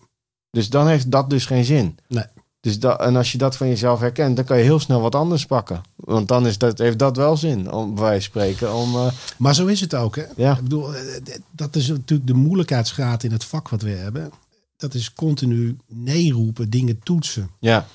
Dus 0.49 0.69
dan 0.69 0.87
heeft 0.87 1.11
dat 1.11 1.29
dus 1.29 1.45
geen 1.45 1.65
zin. 1.65 1.97
Nee. 2.07 2.25
Dus 2.63 2.79
dat, 2.79 2.99
en 2.99 3.15
als 3.15 3.31
je 3.31 3.37
dat 3.37 3.57
van 3.57 3.67
jezelf 3.67 3.99
herkent, 3.99 4.35
dan 4.35 4.45
kan 4.45 4.57
je 4.57 4.63
heel 4.63 4.79
snel 4.79 5.01
wat 5.01 5.15
anders 5.15 5.45
pakken. 5.45 5.81
Want 5.95 6.27
dan 6.27 6.47
is 6.47 6.57
dat, 6.57 6.77
heeft 6.77 6.99
dat 6.99 7.17
wel 7.17 7.37
zin, 7.37 7.71
om 7.71 7.95
bij 7.95 8.19
spreken. 8.19 8.73
Om, 8.75 8.95
eh, 8.95 9.07
Maar 9.37 9.55
zo 9.55 9.65
is 9.65 9.79
het 9.81 9.95
ook. 9.95 10.15
Hè? 10.15 10.23
Ja. 10.35 10.51
Ik 10.57 10.61
bedoel, 10.63 10.95
eh, 10.95 11.01
d- 11.23 11.39
dat 11.51 11.75
is 11.75 11.87
natuurlijk 11.87 12.27
de 12.27 12.33
moeilijkheidsgraad 12.33 13.23
in 13.23 13.31
het 13.31 13.43
vak 13.45 13.69
wat 13.69 13.81
we 13.81 13.89
hebben. 13.89 14.31
Dat 14.77 14.93
is 14.93 15.13
continu 15.13 15.77
nee 15.87 16.31
roepen, 16.31 16.69
dingen 16.69 16.99
toetsen. 17.03 17.49
ja. 17.59 17.85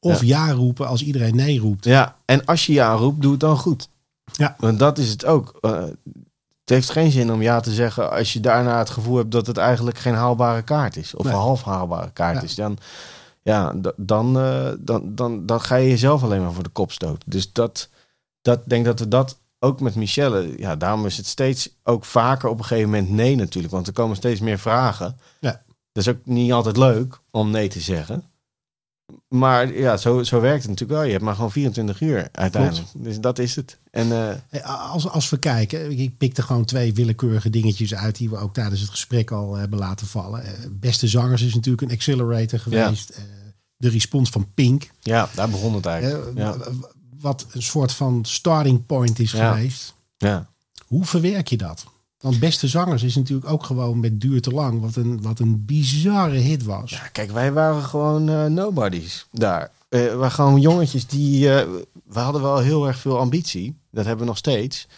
Of 0.00 0.22
ja, 0.24 0.50
roepen 0.52 0.86
als 0.88 1.02
iedereen 1.02 1.36
nee 1.36 1.58
roept. 1.60 1.84
ja, 1.84 2.16
en 2.24 2.44
als 2.44 2.66
je 2.66 2.72
ja 2.72 2.92
roept, 2.92 3.22
doe 3.22 3.30
het 3.30 3.40
dan 3.40 3.56
goed. 3.58 3.88
Ja. 4.32 4.56
Want 4.58 4.78
dat 4.78 4.98
is 4.98 5.10
het 5.10 5.24
ook. 5.24 5.58
Eh, 5.60 5.70
het 5.80 5.94
heeft 6.74 6.90
geen 6.90 7.10
zin 7.10 7.32
om 7.32 7.42
ja 7.42 7.60
te 7.60 7.72
zeggen 7.72 8.10
als 8.10 8.32
je 8.32 8.40
daarna 8.40 8.78
het 8.78 8.90
gevoel 8.90 9.16
hebt 9.16 9.30
dat 9.30 9.46
het 9.46 9.56
eigenlijk 9.56 9.98
geen 9.98 10.14
haalbare 10.14 10.62
kaart 10.62 10.96
is. 10.96 11.14
Of 11.14 11.24
Nee. 11.24 11.32
een 11.32 11.38
half 11.38 11.62
haalbare 11.62 12.10
kaart 12.12 12.36
Ja. 12.36 12.42
is. 12.42 12.54
Dan, 12.54 12.78
ja, 13.46 13.74
dan, 13.96 14.38
eh, 14.38 14.72
dan, 14.78 15.14
dan, 15.14 15.46
dan 15.46 15.60
ga 15.60 15.76
je 15.76 15.88
jezelf 15.88 16.22
alleen 16.22 16.42
maar 16.42 16.52
voor 16.52 16.62
de 16.62 16.68
kop 16.68 16.92
stoten. 16.92 17.30
Dus 17.30 17.52
dat, 17.52 17.88
dat 18.42 18.60
denk 18.64 18.84
dat 18.84 18.98
we 18.98 19.08
dat 19.08 19.38
ook 19.58 19.80
met 19.80 19.94
Michelle. 19.94 20.58
Ja, 20.58 20.76
daarom 20.76 21.06
is 21.06 21.16
het 21.16 21.26
steeds 21.26 21.68
ook 21.82 22.04
vaker 22.04 22.48
op 22.48 22.58
een 22.58 22.64
gegeven 22.64 22.90
moment 22.90 23.10
nee 23.10 23.36
natuurlijk. 23.36 23.74
Want 23.74 23.86
er 23.86 23.92
komen 23.92 24.16
steeds 24.16 24.40
meer 24.40 24.58
vragen. 24.58 25.18
Ja. 25.40 25.62
Dat 25.92 26.06
is 26.06 26.08
ook 26.08 26.26
niet 26.26 26.52
altijd 26.52 26.76
leuk 26.76 27.20
om 27.30 27.50
nee 27.50 27.68
te 27.68 27.80
zeggen. 27.80 28.24
Maar 29.38 29.74
ja, 29.78 29.96
zo, 29.96 30.22
zo 30.22 30.40
werkt 30.40 30.62
het 30.62 30.70
natuurlijk 30.70 30.98
wel. 30.98 31.06
Je 31.06 31.12
hebt 31.12 31.24
maar 31.24 31.34
gewoon 31.34 31.50
24 31.52 32.00
uur 32.00 32.28
uiteindelijk. 32.32 32.86
Dus 32.94 33.20
dat 33.20 33.38
is 33.38 33.56
het. 33.56 33.78
En 33.90 34.12
eh, 34.50 34.90
Als, 34.92 35.08
als 35.08 35.30
we 35.30 35.38
kijken, 35.38 35.98
ik 35.98 36.18
pikte 36.18 36.42
gewoon 36.42 36.64
twee 36.64 36.94
willekeurige 36.94 37.50
dingetjes 37.50 37.94
uit 37.94 38.16
die 38.16 38.30
we 38.30 38.36
ook 38.36 38.54
tijdens 38.54 38.80
het 38.80 38.90
gesprek 38.90 39.30
al 39.30 39.54
hebben 39.54 39.78
laten 39.78 40.06
vallen. 40.06 40.44
Eh, 40.44 40.52
Beste 40.70 41.08
zangers 41.08 41.42
is 41.42 41.54
natuurlijk 41.54 41.82
een 41.90 41.96
accelerator 41.96 42.58
geweest. 42.58 43.10
Eh, 43.10 43.22
De 43.76 43.88
respons 43.88 44.30
van 44.30 44.46
Pink, 44.54 44.90
ja, 45.00 45.28
daar 45.34 45.50
begon 45.50 45.74
het 45.74 45.86
eigenlijk. 45.86 46.38
Ja. 46.38 46.56
wat 47.20 47.46
een 47.52 47.62
soort 47.62 47.92
van 47.92 48.24
starting 48.24 48.86
point 48.86 49.18
is 49.18 49.32
Ja. 49.32 49.52
geweest. 49.52 49.94
Ja. 50.16 50.46
Hoe 50.86 51.04
verwerk 51.04 51.48
je 51.48 51.56
dat? 51.56 51.84
Want 52.26 52.38
Beste 52.38 52.68
Zangers 52.68 53.02
is 53.02 53.16
natuurlijk 53.16 53.50
ook 53.50 53.64
gewoon 53.64 54.00
met 54.00 54.20
Duur 54.20 54.40
te 54.42 54.50
Lang, 54.50 54.80
wat 54.80 54.96
een, 54.96 55.22
wat 55.22 55.38
een 55.38 55.64
bizarre 55.64 56.36
hit 56.36 56.64
was. 56.64 56.90
Ja, 56.90 57.08
kijk, 57.12 57.30
wij 57.30 57.52
waren 57.52 57.82
gewoon 57.82 58.28
eh, 58.28 58.44
nobodies 58.44 59.26
daar. 59.32 59.70
Eh, 59.88 60.00
we 60.00 60.14
waren 60.14 60.30
gewoon 60.30 60.60
jongetjes 60.60 61.06
die... 61.06 61.54
eh, 61.54 61.68
we 62.04 62.18
hadden 62.18 62.42
wel 62.42 62.58
heel 62.58 62.86
erg 62.86 62.98
veel 62.98 63.18
ambitie. 63.18 63.76
Dat 63.90 64.04
hebben 64.04 64.24
we 64.24 64.30
nog 64.30 64.38
steeds. 64.38 64.88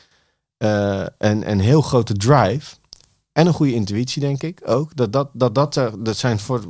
En 0.59 1.51
een 1.51 1.61
heel 1.61 1.83
grote 1.83 2.15
drive. 2.15 2.77
En 3.33 3.47
een 3.47 3.53
goede 3.53 3.75
intuïtie, 3.75 4.21
denk 4.21 4.43
ik 4.43 4.61
ook. 4.65 4.97
Dat, 4.97 5.13
dat, 5.13 5.29
dat, 5.33 5.55
dat, 5.55 5.75
dat 5.99 6.17
zijn 6.17 6.39
voor... 6.39 6.65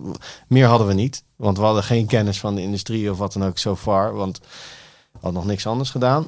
Meer 0.49 0.67
hadden 0.67 0.87
we 0.87 0.95
niet. 0.95 1.23
Want 1.37 1.59
we 1.59 1.65
hadden 1.65 1.85
geen 1.85 2.07
kennis 2.07 2.41
van 2.41 2.55
de 2.55 2.63
industrie 2.63 3.11
of 3.11 3.19
wat 3.19 3.33
dan 3.33 3.45
ook 3.45 3.59
so 3.59 3.77
far. 3.77 4.15
Want 4.15 4.39
we 4.39 5.19
hadden 5.21 5.33
nog 5.33 5.47
niks 5.47 5.67
anders 5.67 5.91
gedaan. 5.91 6.27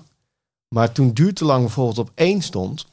Maar 0.68 0.92
toen 0.92 1.12
Duur 1.12 1.34
te 1.34 1.44
lang 1.44 1.60
bijvoorbeeld 1.60 1.98
op 1.98 2.10
één 2.14 2.42
stond... 2.42 2.86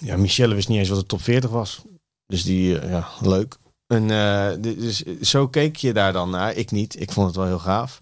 Ja, 0.00 0.16
Michelle 0.16 0.54
wist 0.54 0.68
niet 0.68 0.78
eens 0.78 0.88
wat 0.88 0.98
de 0.98 1.06
top 1.06 1.20
40 1.20 1.50
was. 1.50 1.84
Dus 2.26 2.42
die, 2.42 2.78
eh, 2.78 2.90
ja, 2.90 3.08
leuk. 3.20 3.56
En 3.86 4.10
eh, 4.10 4.52
dus 4.60 5.02
zo 5.20 5.48
keek 5.48 5.76
je 5.76 5.92
daar 5.92 6.12
dan 6.12 6.30
naar. 6.30 6.54
Ik 6.54 6.70
niet. 6.70 7.00
Ik 7.00 7.12
vond 7.12 7.26
het 7.26 7.36
wel 7.36 7.46
heel 7.46 7.58
gaaf. 7.58 8.00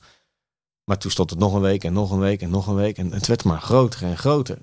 Maar 0.85 0.99
toen 0.99 1.11
stond 1.11 1.31
het 1.31 1.39
nog 1.39 1.55
een 1.55 1.61
week 1.61 1.85
en 1.85 1.93
nog 1.93 2.11
een 2.11 2.19
week 2.19 2.43
en 2.43 2.51
nog 2.51 2.67
een 2.67 2.75
week. 2.75 2.99
En 2.99 3.13
het 3.13 3.27
werd 3.27 3.45
maar 3.45 3.61
groter 3.61 4.03
en 4.03 4.19
groter. 4.19 4.59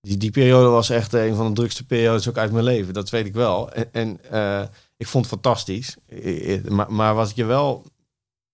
Die, 0.00 0.16
die 0.16 0.30
periode 0.30 0.68
was 0.68 0.90
echt 0.90 1.12
een 1.12 1.34
van 1.34 1.46
de 1.46 1.52
drukste 1.52 1.86
periodes 1.86 2.28
ook 2.28 2.36
uit 2.36 2.52
mijn 2.52 2.64
leven. 2.64 2.94
Dat 2.94 3.10
weet 3.10 3.26
ik 3.26 3.34
wel. 3.34 3.72
En, 3.72 3.92
en 3.92 4.30
eh, 4.30 4.68
ik 4.96 5.06
vond 5.06 5.24
het 5.24 5.32
fantastisch. 5.32 5.96
Eh, 6.06 6.54
eh, 6.54 6.64
Maar, 6.64 6.92
maar 6.92 7.14
was 7.14 7.32
je 7.34 7.44
wel... 7.44 7.84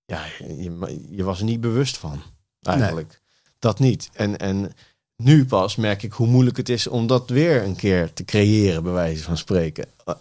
Ja, 0.05 0.25
je, 0.39 1.01
je 1.11 1.25
was 1.25 1.39
er 1.39 1.45
niet 1.45 1.61
bewust 1.61 1.97
van. 1.97 2.23
Eigenlijk. 2.61 3.21
Dat 3.59 3.79
niet. 3.79 4.11
En, 4.13 4.39
en 4.39 4.73
nu 5.17 5.45
pas 5.45 5.77
merk 5.77 6.03
ik 6.03 6.13
hoe 6.13 6.27
moeilijk 6.27 6.57
het 6.57 6.69
is 6.69 6.87
om 6.87 7.07
dat 7.07 7.31
weer 7.31 7.65
een 7.65 7.77
keer 7.77 8.13
te 8.13 8.25
creëren, 8.25 8.83
bij 8.83 8.93
wijze 8.93 9.23
van 9.23 9.37
spreken. 9.37 9.85
Eh, 10.05 10.15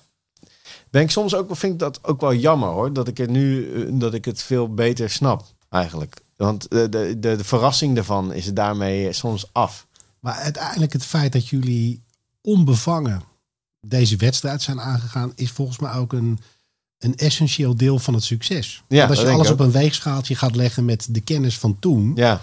Ben 0.89 1.01
ik 1.01 1.11
soms 1.11 1.35
ook, 1.35 1.55
vind 1.55 1.73
ik 1.73 1.79
dat 1.79 1.99
ook 2.03 2.21
wel 2.21 2.33
jammer 2.33 2.69
hoor, 2.69 2.93
dat 2.93 3.07
ik 3.07 3.17
het 3.17 3.29
nu, 3.29 3.73
eh, 3.73 3.89
dat 3.91 4.13
ik 4.13 4.25
het 4.25 4.41
veel 4.41 4.73
beter 4.73 5.09
snap 5.09 5.45
eigenlijk. 5.69 6.21
Want 6.35 6.69
de, 6.69 6.89
de, 6.89 7.19
de, 7.19 7.43
verrassing 7.43 7.95
daarvan 7.95 8.33
is 8.33 8.53
daarmee 8.53 9.13
soms 9.13 9.49
af. 9.51 9.87
Maar 10.19 10.33
uiteindelijk 10.33 10.93
het 10.93 11.05
feit 11.05 11.33
dat 11.33 11.47
jullie 11.47 12.03
onbevangen 12.41 13.23
deze 13.81 14.15
wedstrijd 14.17 14.61
zijn 14.61 14.81
aangegaan, 14.81 15.31
is 15.35 15.51
volgens 15.51 15.79
mij 15.79 15.93
ook 15.93 16.13
een, 16.13 16.39
een 16.97 17.15
essentieel 17.15 17.75
deel 17.75 17.99
van 17.99 18.13
het 18.13 18.23
succes. 18.23 18.83
Ja, 18.87 18.97
Want 18.97 19.09
als 19.09 19.19
je 19.19 19.33
alles 19.33 19.51
op 19.51 19.59
een 19.59 19.71
weegschaaltje 19.71 20.35
gaat 20.35 20.55
leggen 20.55 20.85
met 20.85 21.07
de 21.09 21.21
kennis 21.21 21.57
van 21.57 21.79
toen, 21.79 22.11
Ja, 22.15 22.41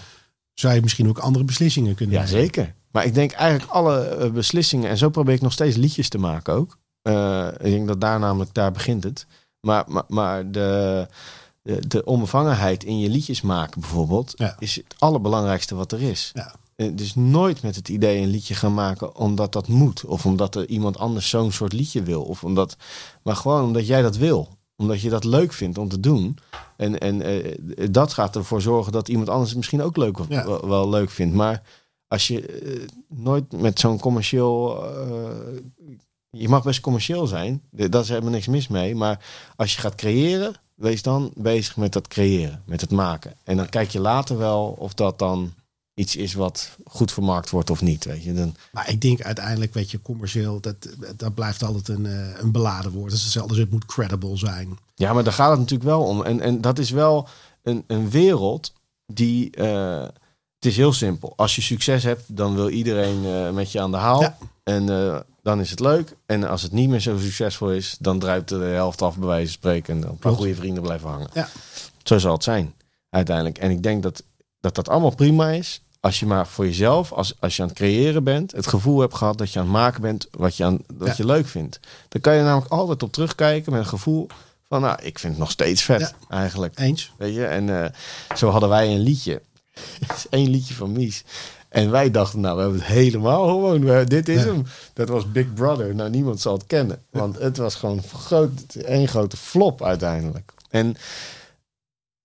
zou 0.59 0.73
je 0.73 0.81
misschien 0.81 1.07
ook 1.07 1.17
andere 1.17 1.45
beslissingen 1.45 1.95
kunnen 1.95 2.15
ja 2.15 2.23
nemen. 2.23 2.39
zeker. 2.41 2.75
Maar 2.91 3.05
ik 3.05 3.13
denk 3.13 3.31
eigenlijk 3.31 3.71
alle 3.71 3.99
eh, 3.99 4.29
beslissingen, 4.31 4.89
en 4.89 4.97
zo 4.97 5.09
probeer 5.09 5.33
ik 5.33 5.41
nog 5.41 5.51
steeds 5.51 5.75
liedjes 5.75 6.09
te 6.09 6.17
maken 6.17 6.53
ook. 6.53 6.77
Eh, 7.01 7.47
ik 7.59 7.71
denk 7.71 7.87
dat 7.87 8.01
daar 8.01 8.19
namelijk, 8.19 8.53
daar 8.53 8.71
begint 8.71 9.03
het. 9.03 9.25
Maar, 9.61 9.83
maar, 9.87 10.03
maar 10.07 10.51
de, 10.51 11.07
de, 11.61 11.87
de 11.87 12.05
onbevangenheid 12.05 12.83
in 12.83 12.99
je 12.99 13.09
liedjes 13.09 13.41
maken 13.41 13.81
bijvoorbeeld, 13.81 14.33
Ja. 14.35 14.55
is 14.59 14.75
het 14.75 14.95
allerbelangrijkste 14.99 15.75
wat 15.75 15.91
er 15.91 16.01
is. 16.01 16.31
Ja. 16.33 16.55
Dus 16.93 17.15
nooit 17.15 17.61
met 17.61 17.75
het 17.75 17.89
idee 17.89 18.21
een 18.21 18.29
liedje 18.29 18.53
gaan 18.55 18.73
maken 18.73 19.15
omdat 19.15 19.53
dat 19.53 19.67
moet. 19.67 20.05
Of 20.05 20.25
omdat 20.25 20.55
er 20.55 20.67
iemand 20.67 20.97
anders 20.97 21.29
zo'n 21.29 21.51
soort 21.51 21.73
liedje 21.73 22.03
wil. 22.03 22.21
Of 22.23 22.43
omdat, 22.43 22.75
maar 23.23 23.35
gewoon 23.35 23.63
omdat 23.63 23.87
jij 23.87 24.01
dat 24.01 24.17
wil. 24.17 24.49
Omdat 24.79 25.01
je 25.01 25.09
dat 25.09 25.23
leuk 25.23 25.53
vindt 25.53 25.77
om 25.77 25.89
te 25.89 25.99
doen. 25.99 26.37
En, 26.77 26.99
en 26.99 27.21
eh, 27.21 27.57
dat 27.91 28.13
gaat 28.13 28.35
ervoor 28.35 28.61
zorgen 28.61 28.91
dat 28.91 29.07
iemand 29.07 29.29
anders 29.29 29.47
het 29.49 29.57
misschien 29.57 29.81
ook 29.81 29.97
leuk, 29.97 30.17
Ja. 30.29 30.45
wel, 30.45 30.67
wel 30.67 30.89
leuk 30.89 31.09
vindt. 31.09 31.35
Maar 31.35 31.61
als 32.07 32.27
je 32.27 32.45
eh, 32.45 32.87
nooit 33.07 33.51
met 33.51 33.79
zo'n 33.79 33.99
commercieel... 33.99 34.83
eh, 34.85 35.29
je 36.29 36.49
mag 36.49 36.63
best 36.63 36.79
commercieel 36.79 37.27
zijn. 37.27 37.61
Daar 37.71 38.01
is 38.01 38.09
helemaal 38.09 38.31
niks 38.31 38.47
mis 38.47 38.67
mee. 38.67 38.95
Maar 38.95 39.25
als 39.55 39.73
je 39.75 39.81
gaat 39.81 39.95
creëren, 39.95 40.53
wees 40.75 41.01
dan 41.01 41.31
bezig 41.35 41.77
met 41.77 41.93
dat 41.93 42.07
creëren. 42.07 42.63
Met 42.65 42.81
het 42.81 42.91
maken. 42.91 43.33
En 43.43 43.57
dan 43.57 43.69
kijk 43.69 43.89
je 43.89 43.99
later 43.99 44.37
wel 44.37 44.75
of 44.77 44.93
dat 44.93 45.19
dan 45.19 45.53
iets 45.99 46.15
is 46.15 46.33
wat 46.33 46.69
goed 46.85 47.11
vermarkt 47.11 47.49
wordt 47.49 47.69
of 47.69 47.81
niet. 47.81 48.05
Weet 48.05 48.23
je. 48.23 48.33
Dan, 48.33 48.55
Maar 48.71 48.89
ik 48.89 49.01
denk 49.01 49.21
uiteindelijk, 49.21 49.73
weet 49.73 49.91
je, 49.91 50.01
commercieel, 50.01 50.59
dat, 50.59 50.75
dat 51.15 51.33
blijft 51.33 51.63
altijd 51.63 51.87
een, 51.87 52.05
eh, 52.05 52.41
een 52.41 52.51
beladen 52.51 52.91
woord. 52.91 53.09
Dat 53.09 53.17
is 53.17 53.23
hetzelfde 53.23 53.49
als 53.51 53.59
het 53.59 53.71
moet 53.71 53.85
credible 53.85 54.37
zijn. 54.37 54.77
Ja, 54.95 55.13
maar 55.13 55.23
daar 55.23 55.33
gaat 55.33 55.49
het 55.49 55.59
natuurlijk 55.59 55.89
wel 55.89 56.03
om. 56.03 56.23
En, 56.23 56.41
en 56.41 56.61
dat 56.61 56.79
is 56.79 56.89
wel 56.89 57.27
een, 57.63 57.83
een 57.87 58.09
wereld 58.09 58.73
die. 59.05 59.49
eh, 59.51 60.07
het 60.55 60.67
is 60.71 60.77
heel 60.77 60.93
simpel. 60.93 61.33
Als 61.35 61.55
je 61.55 61.61
succes 61.61 62.03
hebt, 62.03 62.35
dan 62.35 62.55
wil 62.55 62.69
iedereen 62.69 63.25
eh, 63.25 63.51
met 63.51 63.71
je 63.71 63.81
aan 63.81 63.91
de 63.91 63.97
haal. 63.97 64.21
Ja. 64.21 64.37
En 64.63 64.85
dan 65.41 65.59
is 65.59 65.69
het 65.69 65.79
leuk. 65.79 66.15
En 66.25 66.43
als 66.43 66.61
het 66.61 66.71
niet 66.71 66.89
meer 66.89 66.99
zo 66.99 67.17
succesvol 67.17 67.71
is, 67.71 67.95
dan 67.99 68.19
druipt 68.19 68.49
de 68.49 68.55
helft 68.55 69.01
af, 69.01 69.17
bij 69.17 69.27
wijze 69.27 69.45
van 69.45 69.53
spreken. 69.53 69.95
En 69.95 70.01
dan 70.01 70.09
een 70.09 70.17
paar 70.17 70.33
goede 70.35 70.55
vrienden 70.55 70.83
blijven 70.83 71.09
hangen. 71.09 71.29
Ja. 71.33 71.49
Zo 72.03 72.17
zal 72.17 72.33
het 72.33 72.43
zijn, 72.43 72.73
uiteindelijk. 73.09 73.57
En 73.57 73.71
ik 73.71 73.83
denk 73.83 74.03
dat 74.03 74.23
dat, 74.61 74.75
dat 74.75 74.89
allemaal 74.89 75.15
prima 75.15 75.49
is. 75.49 75.81
Als 75.99 76.19
je 76.19 76.25
maar 76.25 76.47
voor 76.47 76.65
jezelf, 76.65 77.11
als, 77.11 77.33
als 77.39 77.55
je 77.55 77.61
aan 77.61 77.67
het 77.67 77.77
creëren 77.77 78.23
bent, 78.23 78.51
het 78.51 78.67
gevoel 78.67 78.99
hebt 78.99 79.13
gehad 79.15 79.37
dat 79.37 79.51
je 79.53 79.59
aan 79.59 79.65
het 79.65 79.73
maken 79.73 80.01
bent 80.01 80.27
wat 80.31 80.55
je, 80.57 80.63
aan, 80.63 80.79
wat 80.97 81.07
Ja. 81.07 81.13
je 81.17 81.25
leuk 81.25 81.47
vindt. 81.47 81.79
Dan 82.09 82.21
kan 82.21 82.35
je 82.35 82.41
namelijk 82.43 82.71
altijd 82.71 83.03
op 83.03 83.11
terugkijken 83.11 83.71
met 83.71 83.81
een 83.81 83.87
gevoel 83.87 84.27
van, 84.67 84.81
nou, 84.81 85.01
ik 85.01 85.19
vind 85.19 85.33
het 85.33 85.41
nog 85.41 85.51
steeds 85.51 85.81
vet, 85.83 85.99
Ja. 85.99 86.11
eigenlijk. 86.29 86.79
Eens? 86.79 87.11
Weet 87.17 87.33
je, 87.35 87.45
en 87.45 87.83
eh, 87.83 87.89
zo 88.35 88.49
hadden 88.49 88.69
wij 88.69 88.91
een 88.93 88.99
liedje. 88.99 89.41
Eén 90.29 90.49
liedje 90.49 90.73
van 90.73 90.91
Mies. 90.91 91.23
En 91.69 91.91
wij 91.91 92.11
dachten, 92.11 92.39
nou, 92.39 92.55
we 92.55 92.61
hebben 92.61 92.79
het 92.79 92.89
helemaal 92.89 93.47
gewoon. 93.47 93.85
We, 93.85 94.03
dit 94.07 94.29
is 94.29 94.43
Ja. 94.43 94.47
hem. 94.47 94.63
Dat 94.93 95.09
was 95.09 95.31
Big 95.31 95.53
Brother. 95.53 95.95
Nou, 95.95 96.09
niemand 96.09 96.41
zal 96.41 96.53
het 96.53 96.67
kennen. 96.67 97.01
Want 97.11 97.39
het 97.39 97.57
was 97.57 97.75
gewoon 97.75 98.03
groot, 98.03 98.73
één 98.85 99.07
grote 99.07 99.37
flop 99.37 99.83
uiteindelijk. 99.83 100.51
En 100.69 100.95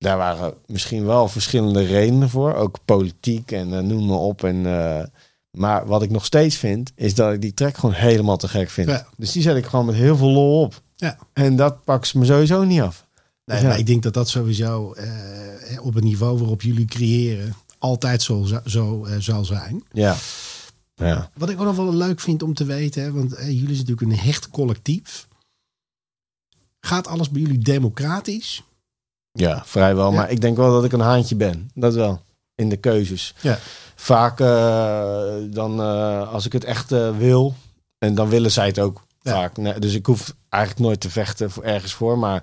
daar 0.05 0.17
waren 0.17 0.55
misschien 0.67 1.05
wel 1.05 1.29
verschillende 1.29 1.85
redenen 1.85 2.29
voor. 2.31 2.55
Ook 2.55 2.79
politiek 2.85 3.51
en 3.53 3.75
eh, 3.75 3.81
noem 3.81 4.07
maar 4.07 4.19
op. 4.19 4.45
En, 4.45 4.67
eh, 4.67 5.05
maar 5.51 5.87
wat 5.87 6.03
ik 6.03 6.11
nog 6.11 6.25
steeds 6.25 6.57
vind, 6.57 6.93
is 6.95 7.15
dat 7.15 7.33
ik 7.33 7.41
die 7.41 7.55
track 7.55 7.77
gewoon 7.77 7.95
helemaal 7.95 8.37
te 8.37 8.49
gek 8.49 8.71
vind. 8.71 8.89
Ja. 8.89 9.07
Dus 9.17 9.33
die 9.33 9.43
zet 9.43 9.57
ik 9.57 9.65
gewoon 9.67 9.87
met 9.87 9.95
heel 9.95 10.17
veel 10.17 10.31
lol 10.31 10.61
op. 10.61 10.83
Ja. 10.97 11.19
En 11.33 11.57
dat 11.57 11.85
pak 11.85 12.05
ze 12.05 12.19
me 12.19 12.25
sowieso 12.25 12.65
niet 12.65 12.81
af. 12.81 13.07
Nee, 13.45 13.61
Ja. 13.61 13.69
maar 13.69 13.79
ik 13.79 13.87
denk 13.87 14.03
dat 14.03 14.15
dat 14.15 14.29
sowieso 14.29 14.93
eh, 14.93 15.85
op 15.85 15.95
het 15.95 16.05
niveau 16.05 16.39
waarop 16.39 16.63
jullie 16.63 16.85
creëren 16.87 17.55
altijd 17.79 18.23
zo, 18.23 18.47
zo 18.65 19.07
zal 19.19 19.45
zijn. 19.45 19.85
Ja. 19.93 20.17
Ja. 20.95 21.31
Wat 21.35 21.49
ik 21.51 21.59
ook 21.61 21.65
nog 21.67 21.77
wel 21.77 21.95
leuk 21.95 22.21
vind 22.21 22.43
om 22.43 22.55
te 22.55 22.65
weten, 22.65 23.03
hè, 23.03 23.13
want 23.13 23.31
jullie 23.39 23.57
zijn 23.59 23.87
natuurlijk 23.87 24.01
een 24.01 24.19
hecht 24.19 24.51
collectief. 24.51 25.27
Gaat 26.81 27.07
alles 27.07 27.31
bij 27.31 27.41
jullie 27.41 27.59
democratisch? 27.59 28.63
Ja, 29.39 29.63
vrijwel. 29.65 30.11
Ja. 30.11 30.17
Maar 30.17 30.31
ik 30.31 30.41
denk 30.41 30.57
wel 30.57 30.73
dat 30.73 30.85
ik 30.85 30.93
een 30.93 31.01
haantje 31.01 31.37
ben. 31.37 31.71
Dat 31.75 31.95
wel. 31.95 32.21
in 32.55 32.69
de 32.69 32.77
keuzes. 32.77 33.35
Ja. 33.41 33.59
Vaak 33.95 34.41
eh, 34.41 35.25
dan, 35.51 35.81
eh, 35.81 36.33
als 36.33 36.47
ik 36.47 36.53
het 36.53 36.65
echt 36.65 36.93
eh, 36.93 37.17
wil, 37.17 37.55
en 37.99 38.15
dan 38.15 38.29
willen 38.29 38.51
zij 38.53 38.67
het 38.67 38.79
ook 38.79 39.07
Ja. 39.21 39.33
vaak. 39.33 39.57
Nee, 39.57 39.79
dus 39.79 39.95
ik 39.95 40.07
hoef 40.07 40.35
eigenlijk 40.49 40.85
nooit 40.85 41.01
te 41.01 41.11
vechten 41.11 41.51
voor, 41.51 41.63
ergens 41.63 41.93
voor, 41.93 42.19
maar 42.19 42.43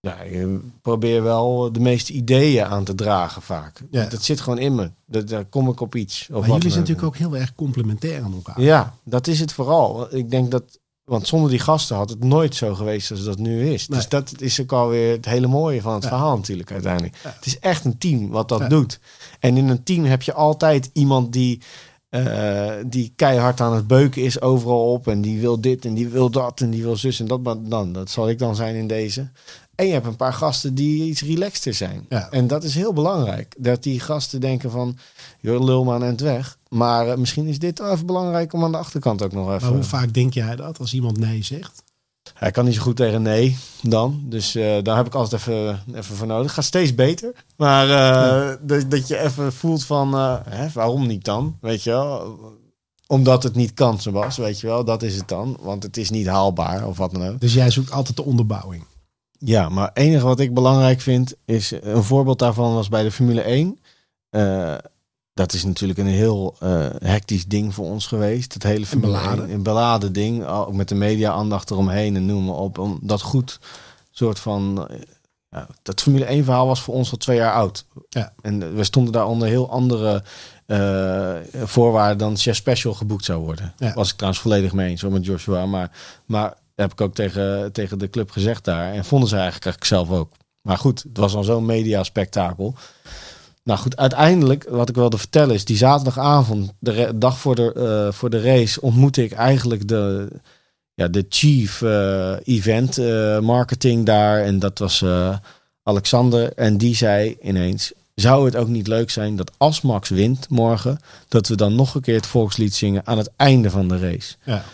ja, 0.00 0.22
je 0.22 0.60
probeer 0.82 1.22
wel 1.22 1.72
de 1.72 1.80
meeste 1.80 2.12
ideeën 2.12 2.64
aan 2.64 2.84
te 2.84 2.94
dragen 2.94 3.42
vaak. 3.42 3.80
Ja. 3.90 4.04
Dat 4.06 4.22
zit 4.22 4.40
gewoon 4.40 4.58
in 4.58 4.74
me. 4.74 4.90
Dat, 5.06 5.28
daar 5.28 5.44
kom 5.44 5.68
ik 5.68 5.80
op 5.80 5.94
iets. 5.94 6.20
Of 6.22 6.28
Maar 6.28 6.38
wat 6.38 6.46
jullie 6.48 6.70
zijn 6.70 6.80
natuurlijk 6.80 7.06
ook 7.06 7.16
heel 7.16 7.36
erg 7.36 7.54
complementair 7.54 8.22
aan 8.22 8.32
elkaar. 8.34 8.60
Ja, 8.60 8.94
dat 9.04 9.26
is 9.26 9.40
het 9.40 9.52
vooral. 9.52 10.14
Ik 10.14 10.30
denk 10.30 10.50
dat, 10.50 10.78
want 11.04 11.26
zonder 11.26 11.50
die 11.50 11.58
gasten 11.58 11.96
had 11.96 12.10
het 12.10 12.24
nooit 12.24 12.54
zo 12.54 12.74
geweest 12.74 13.10
als 13.10 13.24
dat 13.24 13.38
nu 13.38 13.68
is. 13.72 13.88
Nee. 13.88 13.98
Dus 13.98 14.08
dat 14.08 14.32
is 14.40 14.60
ook 14.60 14.72
alweer 14.72 15.12
het 15.12 15.24
hele 15.24 15.46
mooie 15.46 15.80
van 15.80 15.94
het 15.94 16.02
Ja. 16.02 16.08
verhaal 16.08 16.36
natuurlijk 16.36 16.70
uiteindelijk. 16.72 17.16
Ja. 17.22 17.32
Het 17.36 17.46
is 17.46 17.58
echt 17.58 17.84
een 17.84 17.98
team 17.98 18.28
wat 18.28 18.48
dat 18.48 18.58
Ja. 18.60 18.68
doet. 18.68 19.00
En 19.40 19.56
in 19.56 19.68
een 19.68 19.82
team 19.82 20.04
heb 20.04 20.22
je 20.22 20.32
altijd 20.32 20.90
iemand 20.92 21.32
die, 21.32 21.60
eh, 22.08 22.70
die 22.86 23.12
keihard 23.16 23.60
aan 23.60 23.74
het 23.74 23.86
beuken 23.86 24.22
is 24.22 24.40
overal 24.40 24.92
op. 24.92 25.08
En 25.08 25.20
die 25.20 25.40
wil 25.40 25.60
dit 25.60 25.84
en 25.84 25.94
die 25.94 26.08
wil 26.08 26.30
dat 26.30 26.60
en 26.60 26.70
die 26.70 26.82
wil 26.82 26.96
zus 26.96 27.20
en 27.20 27.26
dat. 27.26 27.42
Maar 27.42 27.56
dan, 27.62 27.92
dat 27.92 28.10
zal 28.10 28.28
ik 28.28 28.38
dan 28.38 28.56
zijn 28.56 28.74
in 28.74 28.86
deze. 28.86 29.30
En 29.82 29.88
je 29.88 29.94
hebt 29.94 30.06
een 30.06 30.16
paar 30.16 30.32
gasten 30.32 30.74
die 30.74 31.04
iets 31.04 31.22
relaxter 31.22 31.74
zijn. 31.74 32.06
Ja. 32.08 32.30
En 32.30 32.46
dat 32.46 32.64
is 32.64 32.74
heel 32.74 32.92
belangrijk. 32.92 33.54
Dat 33.58 33.82
die 33.82 34.00
gasten 34.00 34.40
denken 34.40 34.70
van, 34.70 34.96
joh, 35.40 35.64
lul 35.64 35.84
maar 35.84 35.94
aan 35.94 36.02
het 36.02 36.20
weg. 36.20 36.58
Maar 36.68 37.08
eh, 37.08 37.16
misschien 37.16 37.46
is 37.46 37.58
dit 37.58 37.78
wel 37.78 37.92
even 37.92 38.06
belangrijk 38.06 38.52
om 38.52 38.64
aan 38.64 38.72
de 38.72 38.78
achterkant 38.78 39.22
ook 39.22 39.32
nog 39.32 39.52
even... 39.52 39.62
Maar 39.62 39.76
hoe 39.76 39.82
vaak 39.82 40.14
denk 40.14 40.34
jij 40.34 40.56
dat 40.56 40.78
als 40.78 40.94
iemand 40.94 41.18
nee 41.18 41.42
zegt? 41.44 41.82
Hij 42.34 42.50
kan 42.50 42.64
niet 42.64 42.74
zo 42.74 42.82
goed 42.82 42.96
tegen 42.96 43.22
nee 43.22 43.56
dan. 43.82 44.22
Dus 44.24 44.54
eh, 44.54 44.82
daar 44.82 44.96
heb 44.96 45.06
ik 45.06 45.14
altijd 45.14 45.40
even, 45.40 45.82
even 45.94 46.16
voor 46.16 46.26
nodig. 46.26 46.54
Gaat 46.54 46.64
steeds 46.64 46.94
beter. 46.94 47.32
Maar 47.56 47.90
eh, 47.90 48.56
dat, 48.60 48.90
dat 48.90 49.08
je 49.08 49.18
even 49.18 49.52
voelt 49.52 49.84
van, 49.84 50.14
hè, 50.48 50.68
waarom 50.72 51.06
niet 51.06 51.24
dan? 51.24 51.56
Weet 51.60 51.82
je 51.82 51.90
wel? 51.90 52.38
Omdat 53.06 53.42
het 53.42 53.54
niet 53.54 53.74
kan, 53.74 53.98
was, 54.10 54.36
weet 54.36 54.60
je 54.60 54.66
wel. 54.66 54.84
Dat 54.84 55.02
is 55.02 55.16
het 55.16 55.28
dan. 55.28 55.58
Want 55.60 55.82
het 55.82 55.96
is 55.96 56.10
niet 56.10 56.26
haalbaar 56.26 56.86
of 56.86 56.96
wat 56.96 57.12
dan 57.12 57.28
ook. 57.28 57.40
Dus 57.40 57.54
jij 57.54 57.70
zoekt 57.70 57.90
altijd 57.90 58.16
de 58.16 58.24
onderbouwing. 58.24 58.84
Ja, 59.44 59.68
maar 59.68 59.86
het 59.88 59.96
enige 59.96 60.26
wat 60.26 60.40
ik 60.40 60.54
belangrijk 60.54 61.00
vind 61.00 61.34
is 61.44 61.72
een 61.80 62.02
voorbeeld 62.02 62.38
daarvan 62.38 62.74
was 62.74 62.88
bij 62.88 63.02
de 63.02 63.10
Formule 63.12 63.40
1. 63.40 63.78
Eh, 64.30 64.74
dat 65.34 65.52
is 65.52 65.64
natuurlijk 65.64 65.98
een 65.98 66.06
heel 66.06 66.56
eh, 66.58 66.86
hectisch 66.98 67.46
ding 67.46 67.74
voor 67.74 67.84
ons 67.84 68.06
geweest. 68.06 68.54
Het 68.54 68.62
hele 68.62 68.86
Formule 68.86 69.12
beladen. 69.12 69.44
1, 69.44 69.54
een 69.54 69.62
beladen 69.62 70.12
ding, 70.12 70.46
ook 70.46 70.72
met 70.72 70.88
de 70.88 70.94
media 70.94 71.32
aandacht 71.32 71.70
eromheen 71.70 72.16
en 72.16 72.26
noem 72.26 72.44
maar 72.44 72.54
op. 72.54 72.78
Om 72.78 72.98
dat 73.02 73.22
goed 73.22 73.58
soort 74.10 74.38
van. 74.38 74.88
eh, 74.88 74.96
ja, 75.50 75.66
dat 75.82 76.02
Formule 76.02 76.24
1 76.24 76.44
verhaal 76.44 76.66
was 76.66 76.82
voor 76.82 76.94
ons 76.94 77.10
al 77.10 77.16
twee 77.16 77.36
jaar 77.36 77.52
oud. 77.52 77.84
Ja. 78.08 78.32
En 78.42 78.74
we 78.74 78.84
stonden 78.84 79.12
daar 79.12 79.26
onder 79.26 79.48
heel 79.48 79.70
andere 79.70 80.22
voorwaarden 81.64 82.18
dan 82.18 82.36
Chef 82.36 82.56
Special 82.56 82.94
geboekt 82.94 83.24
zou 83.24 83.42
worden. 83.42 83.74
Ja. 83.78 83.94
Was 83.94 84.10
ik 84.10 84.16
trouwens 84.16 84.42
volledig 84.42 84.72
mee 84.72 84.90
eens 84.90 85.00
hoor, 85.02 85.12
met 85.12 85.24
Joshua. 85.24 85.66
Maar, 85.66 85.90
maar 86.26 86.54
heb 86.74 86.92
ik 86.92 87.00
ook 87.00 87.14
tegen, 87.14 87.72
tegen 87.72 87.98
de 87.98 88.10
club 88.10 88.30
gezegd 88.30 88.64
daar. 88.64 88.92
En 88.92 89.04
vonden 89.04 89.28
ze 89.28 89.36
eigenlijk, 89.36 89.64
eigenlijk 89.64 89.94
zelf 90.08 90.20
ook. 90.20 90.32
Maar 90.62 90.78
goed, 90.78 91.02
het 91.02 91.18
was 91.18 91.34
al 91.34 91.44
zo'n 91.44 91.66
media-spektakel. 91.66 92.74
Nou 93.64 93.78
goed, 93.78 93.96
uiteindelijk, 93.96 94.66
wat 94.68 94.88
ik 94.88 94.94
wilde 94.94 95.18
vertellen 95.18 95.54
is... 95.54 95.64
die 95.64 95.76
zaterdagavond, 95.76 96.72
de 96.78 97.12
dag 97.14 97.38
voor 97.38 97.54
de, 97.54 97.72
eh, 97.72 98.12
voor 98.12 98.30
de 98.30 98.40
race... 98.40 98.80
ontmoette 98.80 99.22
ik 99.22 99.32
eigenlijk 99.32 99.88
de, 99.88 100.28
ja, 100.94 101.08
de 101.08 101.26
chief 101.28 101.82
eh, 101.82 102.34
event 102.44 102.98
eh, 102.98 103.38
marketing 103.38 104.06
daar. 104.06 104.42
En 104.42 104.58
dat 104.58 104.78
was 104.78 105.04
Alexander. 105.82 106.52
En 106.52 106.76
die 106.76 106.96
zei 106.96 107.36
ineens... 107.42 107.92
Zou 108.14 108.44
het 108.44 108.56
ook 108.56 108.68
niet 108.68 108.86
leuk 108.86 109.10
zijn 109.10 109.36
dat 109.36 109.50
als 109.56 109.80
Max 109.80 110.08
wint 110.08 110.48
morgen... 110.48 110.98
dat 111.28 111.48
we 111.48 111.54
dan 111.54 111.74
nog 111.74 111.94
een 111.94 112.00
keer 112.00 112.16
het 112.16 112.26
volkslied 112.26 112.74
zingen 112.74 113.06
aan 113.06 113.18
het 113.18 113.30
einde 113.36 113.70
van 113.70 113.88
de 113.88 113.98
race? 113.98 114.34
Ja. 114.44 114.64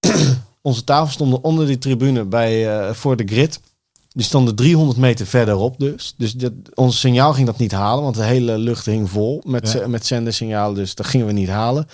Onze 0.62 0.84
tafel 0.84 1.12
stonden 1.12 1.44
onder 1.44 1.66
die 1.66 1.78
tribune 1.78 2.24
bij, 2.24 2.78
eh, 2.78 2.94
voor 2.94 3.16
de 3.16 3.26
grid. 3.26 3.60
Die 4.08 4.24
stonden 4.24 4.54
300 4.54 4.98
meter 4.98 5.26
verderop 5.26 5.78
dus. 5.78 6.14
Dus 6.16 6.32
dat, 6.32 6.52
ons 6.74 7.00
signaal 7.00 7.32
ging 7.32 7.46
dat 7.46 7.58
niet 7.58 7.72
halen, 7.72 8.02
want 8.02 8.14
de 8.16 8.22
hele 8.24 8.58
lucht 8.58 8.86
hing 8.86 9.10
vol 9.10 9.42
met, 9.46 9.72
Ja. 9.72 9.86
met 9.86 10.06
zendersignaal. 10.06 10.72
Dus 10.74 10.94
dat 10.94 11.06
gingen 11.06 11.26
we 11.26 11.32
niet 11.32 11.48
halen. 11.48 11.86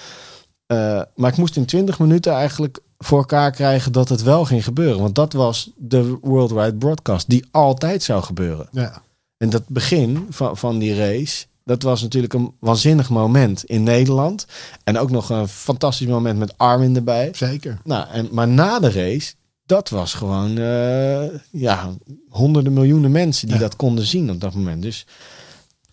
Eh, 0.67 1.03
maar 1.15 1.31
ik 1.31 1.37
moest 1.37 1.57
in 1.57 1.65
20 1.65 1.99
minuten 1.99 2.33
eigenlijk 2.33 2.81
voor 2.99 3.19
elkaar 3.19 3.51
krijgen 3.51 3.93
dat 3.93 4.09
het 4.09 4.23
wel 4.23 4.45
ging 4.45 4.65
gebeuren. 4.65 5.01
Want 5.01 5.15
dat 5.15 5.33
was 5.33 5.71
de 5.77 6.19
Worldwide 6.23 6.75
Broadcast 6.75 7.29
die 7.29 7.45
altijd 7.51 8.03
zou 8.03 8.23
gebeuren. 8.23 8.69
Ja. 8.73 9.03
En 9.37 9.51
dat 9.51 9.69
begin 9.69 10.27
van, 10.31 10.57
van 10.57 10.79
die 10.79 10.97
race, 10.97 11.47
dat 11.69 11.83
was 11.83 12.03
natuurlijk 12.03 12.33
een 12.33 12.53
waanzinnig 12.61 13.11
moment 13.11 13.65
in 13.65 13.83
Nederland. 13.83 14.47
En 14.85 14.99
ook 14.99 15.11
nog 15.11 15.31
een 15.31 15.49
fantastisch 15.49 16.07
moment 16.07 16.39
met 16.39 16.59
Armin 16.59 16.97
erbij. 16.97 17.31
Zeker. 17.33 17.79
Nou, 17.85 18.07
en, 18.13 18.29
maar 18.33 18.49
na 18.49 18.79
de 18.81 18.91
race, 18.91 19.35
dat 19.67 19.89
was 19.89 20.15
gewoon 20.15 20.59
eh, 20.59 21.25
ja, 21.51 21.91
honderden 22.29 22.73
miljoenen 22.73 23.11
mensen 23.11 23.47
die 23.47 23.57
Ja. 23.57 23.63
dat 23.63 23.77
konden 23.77 24.07
zien 24.07 24.31
op 24.31 24.41
dat 24.41 24.55
moment. 24.55 24.83
Dus, 24.83 25.07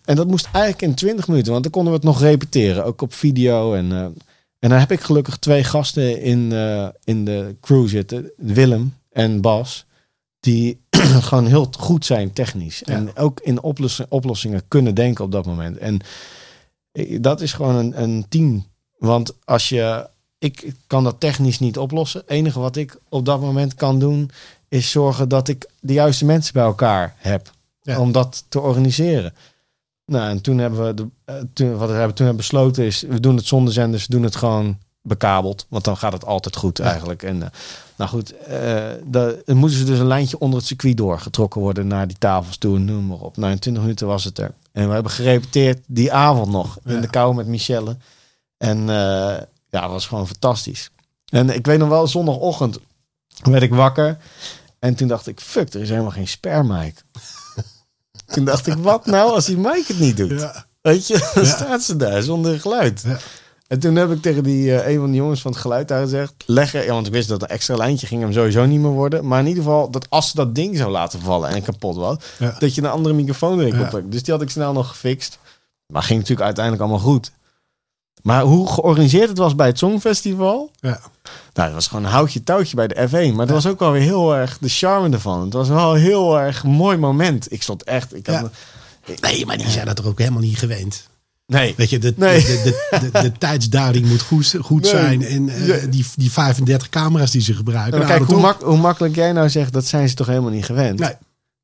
en 0.04 0.16
dat 0.16 0.26
moest 0.26 0.48
eigenlijk 0.52 0.82
in 0.82 0.94
20 0.94 1.28
minuten, 1.28 1.50
want 1.52 1.62
dan 1.62 1.72
konden 1.72 1.92
we 1.92 1.98
het 1.98 2.08
nog 2.08 2.20
repeteren, 2.20 2.84
ook 2.84 3.02
op 3.02 3.14
video. 3.14 3.74
En, 3.74 3.92
eh, 3.92 4.02
en 4.58 4.70
dan 4.70 4.78
heb 4.78 4.92
ik 4.92 5.00
gelukkig 5.00 5.36
twee 5.36 5.64
gasten 5.64 6.22
in, 6.22 6.52
eh, 6.52 6.88
in 7.04 7.24
de 7.24 7.56
crew 7.60 7.88
zitten, 7.88 8.30
Willem 8.36 8.94
en 9.12 9.40
Bas, 9.40 9.86
die 10.46 10.80
gewoon 11.28 11.46
heel 11.46 11.68
goed 11.78 12.04
zijn 12.04 12.32
technisch. 12.32 12.82
Ja. 12.84 12.94
En 12.94 13.16
ook 13.16 13.40
in 13.40 13.62
oplossing, 13.62 14.08
oplossingen 14.10 14.62
kunnen 14.68 14.94
denken 14.94 15.24
op 15.24 15.32
dat 15.32 15.46
moment. 15.46 15.78
En 15.78 16.00
dat 17.20 17.40
is 17.40 17.52
gewoon 17.52 17.74
een, 17.74 18.02
een 18.02 18.26
team. 18.28 18.66
Want 18.98 19.34
als 19.44 19.68
je 19.68 20.08
ik 20.38 20.74
kan 20.86 21.04
dat 21.04 21.20
technisch 21.20 21.58
niet 21.58 21.78
oplossen. 21.78 22.20
Het 22.20 22.30
enige 22.30 22.60
wat 22.60 22.76
ik 22.76 22.98
op 23.08 23.24
dat 23.24 23.40
moment 23.40 23.74
kan 23.74 23.98
doen, 23.98 24.30
is 24.68 24.90
zorgen 24.90 25.28
dat 25.28 25.48
ik 25.48 25.70
de 25.80 25.92
juiste 25.92 26.24
mensen 26.24 26.52
bij 26.52 26.62
elkaar 26.62 27.14
heb. 27.16 27.50
Ja. 27.82 28.00
Om 28.00 28.12
dat 28.12 28.44
te 28.48 28.60
organiseren. 28.60 29.34
Nou, 30.04 30.30
en 30.30 30.40
toen 30.40 30.58
hebben 30.58 30.86
we, 30.86 30.94
de, 30.94 31.08
eh, 31.24 31.34
toen, 31.52 31.76
wat 31.76 31.88
we 31.88 31.94
hebben 31.94 32.14
toen 32.14 32.26
hebben 32.26 32.46
besloten 32.46 32.84
is, 32.84 33.00
we 33.00 33.20
doen 33.20 33.36
het 33.36 33.46
zonder 33.46 33.72
zenders, 33.72 34.06
we 34.06 34.12
doen 34.12 34.22
het 34.22 34.36
gewoon 34.36 34.78
bekabeld. 35.06 35.66
Want 35.68 35.84
dan 35.84 35.96
gaat 35.96 36.12
het 36.12 36.24
altijd 36.24 36.56
goed 36.56 36.78
Ja. 36.78 36.84
eigenlijk. 36.84 37.22
En, 37.22 37.42
eh, 37.42 37.48
nou 37.96 38.10
goed, 38.10 38.28
de, 39.06 39.42
dan 39.44 39.56
moeten 39.56 39.78
ze 39.78 39.84
dus 39.84 39.98
een 39.98 40.06
lijntje 40.06 40.38
onder 40.38 40.58
het 40.58 40.68
circuit 40.68 40.96
doorgetrokken 40.96 41.60
worden 41.60 41.86
naar 41.86 42.06
die 42.06 42.18
tafels 42.18 42.56
toe 42.56 42.78
noem 42.78 43.06
maar 43.06 43.18
op. 43.18 43.36
Nou, 43.36 43.52
in 43.52 43.58
20 43.58 43.82
minuten 43.82 44.06
was 44.06 44.24
het 44.24 44.38
er. 44.38 44.54
En 44.72 44.88
we 44.88 44.94
hebben 44.94 45.12
gerepeteerd 45.12 45.80
die 45.86 46.12
avond 46.12 46.50
nog 46.52 46.78
in 46.84 46.94
Ja. 46.94 47.00
de 47.00 47.10
kou 47.10 47.34
met 47.34 47.46
Michelle. 47.46 47.96
En 48.58 48.78
eh, 48.78 49.36
ja, 49.70 49.80
dat 49.80 49.90
was 49.90 50.06
gewoon 50.06 50.26
fantastisch. 50.26 50.90
En 51.26 51.50
ik 51.50 51.66
weet 51.66 51.78
nog 51.78 51.88
wel, 51.88 52.06
zondagochtend 52.06 52.78
werd 53.42 53.62
ik 53.62 53.74
wakker. 53.74 54.18
En 54.78 54.94
toen 54.94 55.08
dacht 55.08 55.26
ik, 55.26 55.40
fuck, 55.40 55.74
er 55.74 55.80
is 55.80 55.88
helemaal 55.88 56.10
geen 56.10 56.28
spermic. 56.28 57.02
toen 58.32 58.44
dacht 58.44 58.66
ik, 58.66 58.74
wat 58.74 59.06
nou 59.06 59.30
als 59.32 59.44
die 59.44 59.56
mic 59.58 59.84
het 59.86 59.98
niet 59.98 60.16
doet? 60.16 60.30
Ja. 60.40 60.66
Weet 60.80 61.06
je, 61.06 61.30
dan 61.34 61.46
staat 61.46 61.82
ze 61.82 61.96
daar 61.96 62.22
zonder 62.22 62.60
geluid. 62.60 63.04
En 63.68 63.78
toen 63.78 63.96
heb 63.96 64.10
ik 64.10 64.22
tegen 64.22 64.42
die, 64.42 64.80
eh, 64.80 64.92
een 64.92 65.00
van 65.00 65.10
de 65.10 65.16
jongens 65.16 65.40
van 65.40 65.50
het 65.50 65.60
geluid 65.60 65.88
daar 65.88 66.02
gezegd... 66.02 66.32
Leg 66.46 66.74
er, 66.74 66.84
ja, 66.84 66.92
want 66.92 67.06
ik 67.06 67.12
wist 67.12 67.28
dat 67.28 67.42
een 67.42 67.48
extra 67.48 67.76
lijntje 67.76 68.06
ging 68.06 68.20
hem 68.20 68.32
sowieso 68.32 68.64
niet 68.64 68.80
meer 68.80 68.90
worden. 68.90 69.26
Maar 69.26 69.40
in 69.40 69.46
ieder 69.46 69.62
geval, 69.62 69.90
dat 69.90 70.10
als 70.10 70.30
ze 70.30 70.36
dat 70.36 70.54
ding 70.54 70.76
zou 70.76 70.90
laten 70.90 71.20
vallen 71.20 71.50
en 71.50 71.62
kapot 71.62 71.96
was... 71.96 72.16
Ja. 72.38 72.56
dat 72.58 72.74
je 72.74 72.82
een 72.82 72.90
andere 72.90 73.14
microfoon 73.14 73.60
erin 73.60 73.88
kon 73.90 74.00
Ja. 74.00 74.06
Dus 74.08 74.22
die 74.22 74.32
had 74.34 74.42
ik 74.42 74.50
snel 74.50 74.72
nog 74.72 74.88
gefixt. 74.88 75.38
Maar 75.86 76.02
ging 76.02 76.18
natuurlijk 76.18 76.46
uiteindelijk 76.46 76.84
allemaal 76.84 77.04
goed. 77.12 77.32
Maar 78.22 78.42
hoe 78.42 78.68
georganiseerd 78.68 79.28
het 79.28 79.38
was 79.38 79.54
bij 79.54 79.66
het 79.66 79.78
Songfestival... 79.78 80.70
Ja. 80.80 81.00
Nou, 81.52 81.66
het 81.68 81.72
was 81.72 81.86
gewoon 81.86 82.04
een 82.04 82.10
houtje 82.10 82.42
touwtje 82.42 82.76
bij 82.76 82.86
de 82.86 83.08
F1. 83.08 83.34
Maar 83.34 83.46
het 83.46 83.50
was 83.54 83.66
ook 83.66 83.78
wel 83.78 83.92
weer 83.92 84.02
heel 84.02 84.34
erg 84.36 84.58
de 84.58 84.68
charme 84.68 85.10
ervan. 85.10 85.40
Het 85.40 85.52
was 85.52 85.68
wel 85.68 85.94
een 85.94 86.00
heel 86.00 86.38
erg 86.38 86.64
mooi 86.64 86.96
moment. 86.96 87.52
Ik 87.52 87.62
stond 87.62 87.82
echt... 87.82 88.14
Ik 88.14 88.26
had, 88.26 88.50
Nee, 89.20 89.46
maar 89.46 89.56
die 89.56 89.70
zijn 89.70 89.86
dat 89.86 89.98
er 89.98 90.06
ook 90.06 90.18
helemaal 90.18 90.40
niet 90.40 90.58
gewend. 90.58 91.08
Nee. 91.46 91.74
Weet 91.76 91.90
je, 91.90 91.98
de, 91.98 92.12
Nee. 92.16 92.40
de, 92.44 92.60
de, 92.90 92.98
de, 93.12 93.20
de 93.20 93.32
tijdsduiding 93.32 94.06
moet 94.06 94.22
goed, 94.22 94.54
goed 94.60 94.82
Nee. 94.82 94.90
zijn. 94.90 95.22
En 95.24 95.48
eh, 95.48 95.82
die, 95.90 96.06
die 96.16 96.32
35 96.32 96.88
camera's 96.88 97.30
die 97.30 97.40
ze 97.42 97.54
gebruiken. 97.54 97.98
Maar 97.98 98.08
nou, 98.08 98.18
kijk, 98.18 98.30
hoe, 98.30 98.40
mak- 98.40 98.62
hoe 98.62 98.76
makkelijk 98.76 99.14
jij 99.14 99.32
nou 99.32 99.48
zegt, 99.50 99.72
dat 99.72 99.84
zijn 99.84 100.08
ze 100.08 100.14
toch 100.14 100.26
helemaal 100.26 100.50
niet 100.50 100.64
gewend. 100.64 100.98
Nee. 100.98 101.12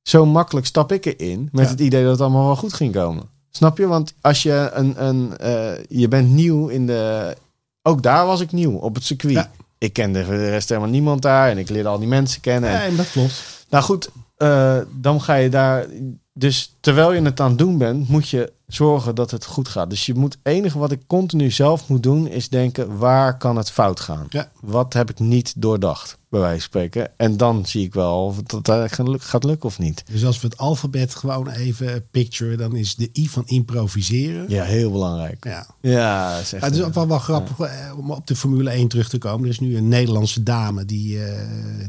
Zo 0.03 0.27
makkelijk 0.27 0.67
stap 0.67 0.93
ik 0.93 1.05
erin 1.05 1.49
met 1.53 1.65
Ja. 1.65 1.71
het 1.71 1.81
idee 1.81 2.03
dat 2.03 2.11
het 2.13 2.21
allemaal 2.21 2.47
wel 2.47 2.57
goed 2.57 2.73
ging 2.73 2.93
komen. 2.93 3.25
Snap 3.51 3.79
je? 3.79 3.87
Want 3.87 4.15
als 4.21 4.43
je 4.43 4.71
een, 4.73 5.05
een 5.07 5.37
eh, 5.39 5.71
je 5.89 6.09
bent 6.09 6.31
nieuw 6.31 6.69
in 6.69 6.87
de, 6.87 7.35
ook 7.83 8.03
daar 8.03 8.27
was 8.27 8.41
ik 8.41 8.53
nieuw 8.53 8.73
op 8.73 8.95
het 8.95 9.05
circuit. 9.05 9.35
Ja. 9.35 9.51
Ik 9.79 9.93
kende 9.93 10.27
de 10.27 10.51
rest 10.51 10.69
helemaal 10.69 10.91
niemand 10.91 11.23
daar 11.23 11.49
en 11.51 11.59
ik 11.59 11.69
leerde 11.69 11.89
al 11.89 11.99
die 11.99 12.09
mensen 12.09 12.41
kennen. 12.41 12.71
En, 12.71 12.89
Nee, 12.89 12.97
dat 12.97 13.11
klopt. 13.11 13.43
nou 13.71 13.85
goed, 13.85 14.09
eh, 14.37 14.79
dan 15.01 15.23
ga 15.23 15.35
je 15.35 15.49
daar. 15.49 15.87
Dus 16.35 16.75
terwijl 16.81 17.13
je 17.13 17.23
het 17.23 17.41
aan 17.41 17.49
het 17.49 17.59
doen 17.59 17.79
bent, 17.79 18.09
moet 18.09 18.29
je 18.29 18.53
zorgen 18.75 19.15
dat 19.15 19.31
het 19.31 19.45
goed 19.45 19.69
gaat. 19.69 19.91
Dus 19.91 20.07
je 20.07 20.15
moet, 20.15 20.33
het 20.33 20.41
enige 20.43 20.79
wat 20.79 20.93
ik 20.93 21.07
continu 21.07 21.51
zelf 21.51 21.89
moet 21.89 22.03
doen, 22.03 22.27
is 22.27 22.49
denken: 22.49 22.99
waar 22.99 23.39
kan 23.39 23.57
het 23.57 23.71
fout 23.71 24.01
gaan? 24.01 24.27
Ja. 24.29 24.51
Wat 24.61 24.93
heb 24.93 25.11
ik 25.11 25.19
niet 25.19 25.55
doordacht? 25.57 26.21
Bij 26.33 26.41
wijze 26.41 26.55
van 26.59 26.69
spreken. 26.69 27.11
En 27.17 27.37
dan 27.37 27.67
zie 27.67 27.85
ik 27.85 27.95
wel 27.95 28.25
of 28.25 28.37
het 28.37 28.65
dat 28.65 28.93
gaat 29.23 29.45
lukken 29.45 29.69
of 29.69 29.79
niet. 29.79 30.03
Dus 30.11 30.25
als 30.25 30.41
we 30.41 30.47
het 30.47 30.59
alfabet 30.59 31.15
gewoon 31.15 31.49
even 31.51 32.07
picturen, 32.11 32.59
dan 32.59 32.77
is 32.77 32.95
de 32.95 33.11
I 33.13 33.29
van 33.29 33.43
improviseren. 33.47 34.45
Ja, 34.49 34.65
heel 34.65 34.91
belangrijk. 34.91 35.45
Ja. 35.45 35.67
Ja, 35.81 36.39
is 36.39 36.53
echt, 36.53 36.63
Ja, 36.63 36.69
het 36.69 36.77
is 36.77 36.83
ook 36.83 36.95
wel, 36.95 37.09
wel 37.09 37.19
grappig 37.19 37.59
eh, 37.59 37.99
om 37.99 38.11
op 38.11 38.27
de 38.27 38.37
Formule 38.37 38.71
1 38.71 38.89
terug 38.89 39.09
te 39.09 39.19
komen. 39.19 39.45
Er 39.45 39.51
is 39.51 39.61
nu 39.61 39.77
een 39.77 39.89
Nederlandse 39.89 40.43
dame 40.43 40.85
die, 40.85 41.25
eh, 41.25 41.41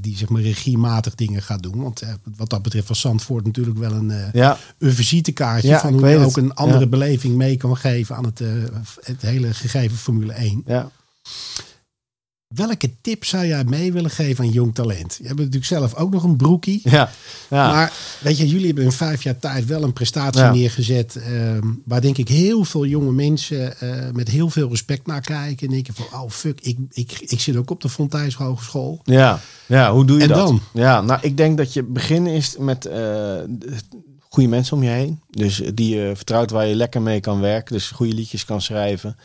die 0.02 0.18
zeg 0.18 0.30
maar 0.30 0.42
regiematig 0.42 1.16
dingen 1.16 1.42
gaat 1.42 1.64
doen. 1.64 1.82
Want 1.82 2.02
eh, 2.02 2.10
wat 2.38 2.50
dat 2.50 2.62
betreft 2.62 2.88
was 2.88 3.00
Zandvoort 3.00 3.46
natuurlijk 3.46 3.78
wel 3.78 3.92
een, 3.92 4.12
eh, 4.12 4.32
Ja, 4.34 4.58
een 4.78 4.94
visitekaartje 4.94 5.78
van 5.80 5.94
hoe 5.94 6.08
je 6.10 6.18
ook 6.18 6.36
het. 6.36 6.38
een 6.38 6.54
andere 6.54 6.88
beleving 6.88 7.36
mee 7.36 7.58
kan 7.58 7.78
geven 7.78 8.16
aan 8.16 8.26
het, 8.26 8.42
eh, 8.42 8.48
het 9.04 9.22
hele 9.22 9.54
gegeven 9.54 9.98
Formule 9.98 10.34
1. 10.38 10.64
ja. 10.66 10.92
Welke 12.56 12.90
tip 13.02 13.26
zou 13.26 13.46
jij 13.46 13.64
mee 13.64 13.92
willen 13.94 14.10
geven 14.12 14.44
aan 14.46 14.52
jong 14.52 14.76
talent? 14.76 15.16
Je 15.22 15.26
hebt 15.28 15.38
natuurlijk 15.38 15.66
zelf 15.66 15.96
ook 15.96 16.12
nog 16.12 16.24
een 16.24 16.36
broekie. 16.36 16.82
Ja, 16.84 17.10
ja. 17.50 17.72
Maar 17.72 17.94
weet 18.22 18.38
je, 18.38 18.48
jullie 18.48 18.66
hebben 18.66 18.84
in 18.84 18.92
vijf 18.92 19.24
jaar 19.24 19.40
tijd 19.40 19.66
wel 19.66 19.84
een 19.84 19.94
prestatie 19.94 20.42
Ja. 20.42 20.52
neergezet. 20.52 21.16
ehm, 21.16 21.68
waar 21.86 22.02
denk 22.02 22.18
ik 22.18 22.28
heel 22.28 22.64
veel 22.64 22.86
jonge 22.86 23.12
mensen 23.12 23.80
eh, 23.80 24.12
met 24.14 24.28
heel 24.28 24.50
veel 24.50 24.70
respect 24.70 25.08
naar 25.08 25.22
kijken. 25.22 25.68
En 25.68 25.74
denken 25.74 25.94
van, 25.94 26.22
oh 26.22 26.30
fuck, 26.30 26.60
ik, 26.62 26.78
ik, 26.92 27.12
ik 27.20 27.40
zit 27.40 27.56
ook 27.56 27.70
op 27.72 27.82
de 27.82 27.90
Fontijns 27.90 28.36
Hogeschool. 28.36 29.02
Ja, 29.04 29.40
ja, 29.66 29.92
hoe 29.94 30.06
doe 30.06 30.18
je 30.18 30.24
En 30.24 30.30
dat? 30.30 30.38
dan? 30.48 30.62
Ja, 30.74 31.02
nou, 31.02 31.20
ik 31.22 31.38
denk 31.38 31.58
dat 31.58 31.74
je 31.74 31.84
begin 31.84 32.28
is 32.28 32.56
met 32.60 32.86
eh, 32.86 33.36
goede 34.20 34.50
mensen 34.50 34.78
om 34.78 34.84
je 34.84 34.90
heen. 34.90 35.20
Dus 35.30 35.62
die 35.74 35.96
je 35.96 36.12
vertrouwt 36.16 36.52
waar 36.52 36.66
je 36.68 36.76
lekker 36.76 37.02
mee 37.02 37.20
kan 37.20 37.40
werken. 37.40 37.74
Dus 37.76 37.90
goede 37.90 38.14
liedjes 38.14 38.46
kan 38.46 38.62
schrijven. 38.62 39.16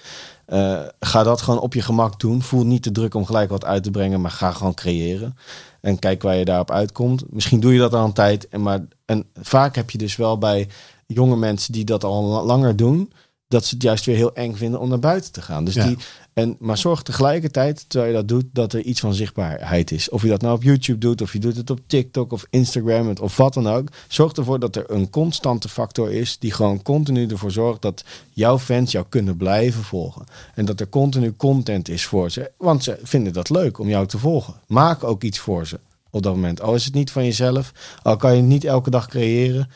Eh, 0.48 0.80
ga 1.00 1.22
dat 1.22 1.42
gewoon 1.42 1.60
op 1.60 1.74
je 1.74 1.82
gemak 1.82 2.20
doen. 2.20 2.42
Voel 2.42 2.64
niet 2.66 2.82
te 2.82 2.90
druk 2.92 3.14
om 3.14 3.24
gelijk 3.26 3.50
wat 3.50 3.64
uit 3.64 3.82
te 3.82 3.90
brengen, 3.90 4.20
maar 4.20 4.30
ga 4.30 4.52
gewoon 4.52 4.74
creëren. 4.74 5.36
En 5.80 5.98
kijk 5.98 6.22
waar 6.22 6.36
je 6.36 6.44
daarop 6.44 6.70
uitkomt. 6.70 7.24
Misschien 7.30 7.60
doe 7.60 7.72
je 7.72 7.78
dat 7.78 7.94
al 7.94 8.04
een 8.04 8.12
tijd. 8.12 8.48
En, 8.48 8.62
maar, 8.62 8.80
en 9.04 9.24
vaak 9.34 9.74
heb 9.74 9.90
je 9.90 9.98
dus 9.98 10.16
wel 10.16 10.38
bij 10.38 10.68
jonge 11.06 11.36
mensen 11.36 11.72
die 11.72 11.84
dat 11.84 12.04
al 12.04 12.24
la- 12.24 12.42
langer 12.44 12.76
doen, 12.76 13.12
dat 13.48 13.64
ze 13.64 13.74
het 13.74 13.82
juist 13.82 14.04
weer 14.04 14.16
heel 14.16 14.34
eng 14.34 14.54
vinden 14.54 14.80
om 14.80 14.88
naar 14.88 14.98
buiten 14.98 15.32
te 15.32 15.42
gaan. 15.42 15.64
Dus 15.64 15.74
Ja. 15.74 15.86
die, 15.86 15.96
en, 16.32 16.56
maar 16.58 16.78
zorg 16.78 17.02
tegelijkertijd, 17.02 17.84
terwijl 17.88 18.10
je 18.12 18.16
dat 18.18 18.28
doet, 18.28 18.44
dat 18.52 18.72
er 18.72 18.80
iets 18.82 19.00
van 19.00 19.14
zichtbaarheid 19.14 19.90
is. 19.90 20.08
Of 20.10 20.22
je 20.22 20.28
dat 20.28 20.40
nou 20.40 20.54
op 20.54 20.62
YouTube 20.62 20.98
doet, 20.98 21.20
of 21.22 21.32
je 21.32 21.38
doet 21.38 21.56
het 21.56 21.70
op 21.70 21.80
TikTok 21.86 22.32
of 22.32 22.46
Instagram 22.50 23.12
of 23.20 23.36
wat 23.36 23.54
dan 23.54 23.68
ook. 23.68 23.88
Zorg 24.08 24.32
ervoor 24.32 24.58
dat 24.58 24.76
er 24.76 24.90
een 24.90 25.10
constante 25.10 25.68
factor 25.68 26.12
is 26.12 26.38
die 26.38 26.52
gewoon 26.52 26.82
continu 26.82 27.26
ervoor 27.26 27.50
zorgt 27.50 27.82
dat 27.82 28.04
jouw 28.32 28.58
fans 28.58 28.92
jou 28.92 29.06
kunnen 29.08 29.36
blijven 29.36 29.82
volgen. 29.82 30.24
En 30.54 30.64
dat 30.64 30.80
er 30.80 30.88
continu 30.88 31.34
content 31.36 31.88
is 31.88 32.04
voor 32.04 32.30
ze. 32.30 32.50
Want 32.56 32.84
ze 32.84 32.98
vinden 33.02 33.32
dat 33.32 33.50
leuk 33.50 33.78
om 33.78 33.88
jou 33.88 34.06
te 34.06 34.18
volgen. 34.18 34.54
Maak 34.66 35.04
ook 35.04 35.22
iets 35.22 35.38
voor 35.38 35.66
ze 35.66 35.80
op 36.10 36.22
dat 36.22 36.34
moment. 36.34 36.60
Al 36.60 36.74
is 36.74 36.84
het 36.84 36.94
niet 36.94 37.10
van 37.10 37.24
jezelf, 37.24 37.72
al 38.02 38.16
kan 38.16 38.30
je 38.30 38.36
het 38.40 38.46
niet 38.46 38.64
elke 38.64 38.90
dag 38.90 39.08
creëren. 39.08 39.70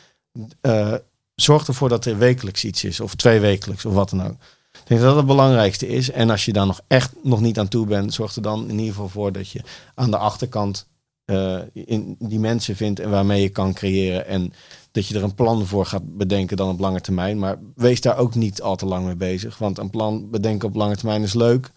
eh, 0.61 0.93
zorg 1.35 1.67
ervoor 1.67 1.89
dat 1.89 2.05
er 2.05 2.17
wekelijks 2.17 2.65
iets 2.65 2.83
is, 2.83 2.99
of 2.99 3.15
twee 3.15 3.39
wekelijks, 3.39 3.85
of 3.85 3.93
wat 3.93 4.09
dan 4.09 4.23
ook. 4.23 4.35
Ik 4.73 4.87
denk 4.87 4.99
dat 4.99 5.09
dat 5.09 5.17
het 5.17 5.25
belangrijkste 5.25 5.87
is. 5.87 6.11
En 6.11 6.29
als 6.29 6.45
je 6.45 6.53
daar 6.53 6.65
nog 6.65 6.81
echt 6.87 7.13
nog 7.23 7.41
niet 7.41 7.59
aan 7.59 7.67
toe 7.67 7.85
bent, 7.85 8.13
zorg 8.13 8.35
er 8.35 8.41
dan 8.41 8.63
in 8.69 8.77
ieder 8.79 8.93
geval 8.93 9.09
voor 9.09 9.31
dat 9.31 9.49
je 9.49 9.61
aan 9.95 10.11
de 10.11 10.17
achterkant 10.17 10.87
eh, 11.25 11.59
in 11.73 12.15
die 12.19 12.39
mensen 12.39 12.75
vindt 12.75 12.99
en 12.99 13.09
waarmee 13.09 13.41
je 13.41 13.49
kan 13.49 13.73
creëren. 13.73 14.27
En 14.27 14.53
dat 14.91 15.07
je 15.07 15.15
er 15.15 15.23
een 15.23 15.35
plan 15.35 15.65
voor 15.65 15.85
gaat 15.85 16.17
bedenken 16.17 16.57
dan 16.57 16.69
op 16.69 16.79
lange 16.79 17.01
termijn. 17.01 17.39
Maar 17.39 17.57
wees 17.75 18.01
daar 18.01 18.17
ook 18.17 18.35
niet 18.35 18.61
al 18.61 18.75
te 18.75 18.85
lang 18.85 19.05
mee 19.05 19.15
bezig. 19.15 19.57
Want 19.57 19.77
een 19.77 19.89
plan 19.89 20.29
bedenken 20.29 20.67
op 20.67 20.75
lange 20.75 20.95
termijn 20.95 21.23
is 21.23 21.33
leuk. 21.33 21.71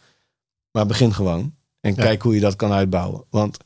Maar 0.71 0.87
begin 0.87 1.15
gewoon. 1.15 1.55
En 1.81 1.95
Ja. 1.95 2.03
kijk 2.03 2.23
hoe 2.23 2.35
je 2.35 2.41
dat 2.41 2.57
kan 2.57 2.73
uitbouwen. 2.73 3.25
Want 3.31 3.57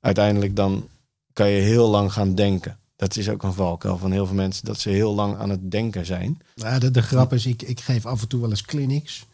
uiteindelijk 0.00 0.56
dan 0.56 0.88
kan 1.32 1.48
je 1.48 1.60
heel 1.60 1.88
lang 1.88 2.12
gaan 2.12 2.34
denken. 2.34 2.78
Dat 3.00 3.16
is 3.16 3.28
ook 3.28 3.42
een 3.42 3.52
valkuil 3.52 3.98
van 3.98 4.12
heel 4.12 4.26
veel 4.26 4.34
mensen. 4.34 4.64
Dat 4.64 4.80
ze 4.80 4.88
heel 4.90 5.14
lang 5.14 5.36
aan 5.36 5.50
het 5.50 5.70
denken 5.70 6.06
zijn. 6.06 6.38
Ja, 6.54 6.78
de, 6.78 6.90
de 6.90 7.02
grap 7.02 7.32
is, 7.32 7.46
ik, 7.46 7.62
ik 7.62 7.80
geef 7.80 8.06
af 8.06 8.20
en 8.22 8.28
toe 8.28 8.40
wel 8.40 8.50
eens 8.50 8.62
clinics. 8.62 9.26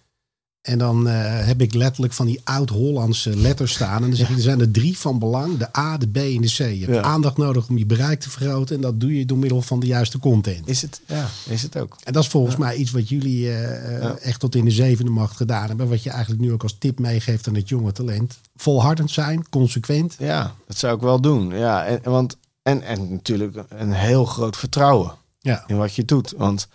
En 0.63 0.79
dan 0.79 1.09
eh, 1.09 1.47
heb 1.47 1.61
ik 1.61 1.75
letterlijk 1.75 2.13
van 2.13 2.27
die 2.27 2.41
oud-Hollandse 2.45 3.37
letters 3.37 3.73
staan. 3.73 4.03
En 4.03 4.09
dan 4.09 4.17
zeg 4.17 4.29
ik, 4.31 4.37
er 4.37 4.43
zijn 4.43 4.61
er 4.61 4.71
drie 4.71 4.99
van 4.99 5.19
belang. 5.19 5.57
De 5.59 5.77
A, 5.79 5.97
de 5.99 6.09
B 6.09 6.17
en 6.17 6.41
de 6.41 6.47
C. 6.49 6.59
Je 6.59 6.65
hebt 6.65 6.95
Ja. 6.95 7.03
aandacht 7.03 7.37
nodig 7.37 7.69
om 7.69 7.79
je 7.79 7.87
bereik 7.87 8.21
te 8.21 8.31
vergroten. 8.31 8.75
En 8.77 8.81
dat 8.83 9.01
doe 9.01 9.19
je 9.19 9.27
door 9.27 9.39
middel 9.39 9.63
van 9.63 9.81
de 9.81 9.87
juiste 9.87 10.19
content. 10.19 10.69
Is 10.69 10.83
het? 10.83 11.01
Ja, 11.07 11.27
is 11.49 11.63
het 11.63 11.77
ook. 11.79 11.97
En 12.05 12.13
dat 12.13 12.23
is 12.23 12.29
volgens 12.29 12.57
mij 12.57 12.77
iets 12.77 12.91
wat 12.91 13.09
jullie 13.09 13.49
eh, 13.49 13.95
eh, 13.97 14.03
Ja. 14.03 14.17
echt 14.17 14.41
tot 14.41 14.55
in 14.55 14.65
de 14.65 14.71
zevende 14.71 15.11
macht 15.11 15.37
gedaan 15.37 15.69
hebben. 15.69 15.89
Wat 15.89 16.03
je 16.03 16.11
eigenlijk 16.11 16.41
nu 16.41 16.53
ook 16.53 16.63
als 16.63 16.77
tip 16.79 16.99
meegeeft 16.99 17.49
aan 17.49 17.55
het 17.55 17.69
jonge 17.69 17.93
talent. 17.93 18.39
Volhardend 18.57 19.11
zijn, 19.11 19.49
consequent. 19.49 20.17
Ja, 20.19 20.55
dat 20.67 20.77
zou 20.77 20.95
ik 20.97 21.01
wel 21.03 21.21
doen. 21.21 21.49
Ja, 21.51 21.85
en 21.87 22.01
want, 22.11 22.37
en, 22.67 22.83
en 22.83 23.11
natuurlijk 23.13 23.65
een 23.69 23.93
heel 23.93 24.25
groot 24.25 24.57
vertrouwen 24.57 25.13
Ja, 25.39 25.65
in 25.67 25.77
wat 25.77 25.95
je 25.95 26.05
doet. 26.05 26.35
Want 26.37 26.69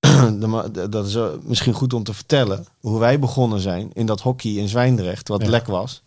dat 0.90 1.06
is 1.06 1.14
wel 1.14 1.38
misschien 1.42 1.72
goed 1.72 1.92
om 1.92 2.02
te 2.02 2.14
vertellen. 2.14 2.66
Hoe 2.80 2.98
wij 2.98 3.18
begonnen 3.18 3.60
zijn 3.60 3.90
in 3.92 4.06
dat 4.06 4.20
hockey 4.20 4.50
in 4.52 4.68
Zwijndrecht, 4.68 5.28
wat 5.28 5.42
Ja. 5.42 5.48
lek 5.48 5.66
was. 5.66 6.02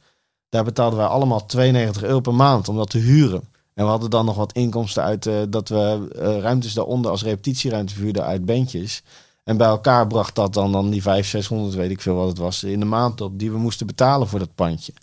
Daar 0.50 0.64
betaalden 0.64 1.00
wij 1.00 1.08
allemaal 1.08 1.46
92 1.46 2.04
euro 2.04 2.20
per 2.20 2.34
maand 2.36 2.70
om 2.70 2.76
dat 2.76 2.90
te 2.90 2.98
huren. 2.98 3.42
En 3.74 3.84
we 3.84 3.90
hadden 3.90 4.10
dan 4.10 4.26
nog 4.26 4.36
wat 4.36 4.54
inkomsten 4.54 5.04
uit 5.04 5.26
eh, 5.26 5.36
dat 5.50 5.70
we 5.70 6.08
eh, 6.20 6.40
ruimtes 6.40 6.74
daaronder 6.74 7.12
als 7.12 7.24
repetitieruimte 7.24 7.94
verhuurden 7.94 8.24
uit 8.24 8.46
bandjes. 8.46 9.04
En 9.44 9.58
bij 9.58 9.68
elkaar 9.68 10.08
bracht 10.08 10.36
dat 10.36 10.54
dan, 10.54 10.72
dan 10.72 10.90
die 10.90 11.02
500, 11.02 11.28
600, 11.46 11.76
weet 11.76 11.92
ik 11.92 12.02
veel 12.02 12.16
wat 12.16 12.28
het 12.28 12.38
was, 12.38 12.64
in 12.64 12.80
de 12.80 12.86
maand 12.86 13.22
op. 13.22 13.40
Die 13.40 13.52
we 13.52 13.58
moesten 13.58 13.88
betalen 13.88 14.28
voor 14.28 14.40
dat 14.40 14.56
pandje. 14.56 14.94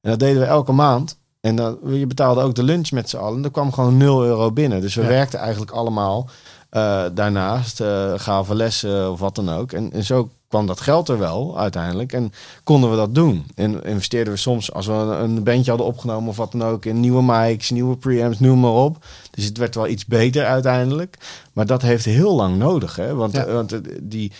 En 0.00 0.10
dat 0.10 0.18
deden 0.18 0.40
we 0.40 0.46
elke 0.46 0.72
maand. 0.72 1.18
En 1.44 1.56
dan, 1.56 1.78
je 1.86 2.06
betaalde 2.06 2.40
ook 2.42 2.54
de 2.54 2.62
lunch 2.62 2.90
met 2.90 3.10
z'n 3.10 3.16
allen. 3.16 3.38
En 3.38 3.44
er 3.44 3.50
kwam 3.50 3.72
gewoon 3.72 3.96
0 3.96 4.24
euro 4.24 4.52
binnen. 4.52 4.80
Dus 4.80 4.94
we 4.94 5.02
Ja. 5.02 5.08
werkten 5.08 5.38
eigenlijk 5.38 5.70
allemaal 5.70 6.28
eh, 6.70 7.04
daarnaast. 7.14 7.80
eh 7.80 8.12
gaven 8.16 8.56
lessen 8.56 9.10
of 9.10 9.20
wat 9.20 9.34
dan 9.34 9.50
ook. 9.50 9.72
En, 9.72 9.92
en 9.92 10.04
zo 10.04 10.28
kwam 10.48 10.66
dat 10.66 10.80
geld 10.80 11.08
er 11.08 11.18
wel 11.18 11.58
uiteindelijk. 11.58 12.12
En 12.12 12.32
konden 12.64 12.90
we 12.90 12.96
dat 12.96 13.14
doen. 13.14 13.46
En 13.54 13.82
investeerden 13.84 14.32
we 14.32 14.38
soms, 14.38 14.72
als 14.72 14.86
we 14.86 14.92
een, 14.92 15.20
een 15.20 15.42
bandje 15.42 15.70
hadden 15.70 15.86
opgenomen 15.88 16.28
of 16.28 16.36
wat 16.36 16.52
dan 16.52 16.64
ook, 16.64 16.84
in 16.84 17.00
nieuwe 17.00 17.22
mics, 17.22 17.70
nieuwe 17.70 17.96
preamps, 17.96 18.38
noem 18.38 18.60
maar 18.60 18.70
op. 18.72 19.04
Dus 19.30 19.44
het 19.44 19.58
werd 19.58 19.74
wel 19.74 19.86
iets 19.88 20.06
beter 20.06 20.44
uiteindelijk. 20.44 21.18
Maar 21.52 21.66
dat 21.66 21.82
heeft 21.82 22.04
heel 22.04 22.34
lang 22.34 22.56
nodig. 22.56 22.96
Hè? 22.96 23.14
Want, 23.14 23.32
Ja. 23.32 23.44
eh, 23.44 23.52
want 23.54 23.80
die- 24.02 24.32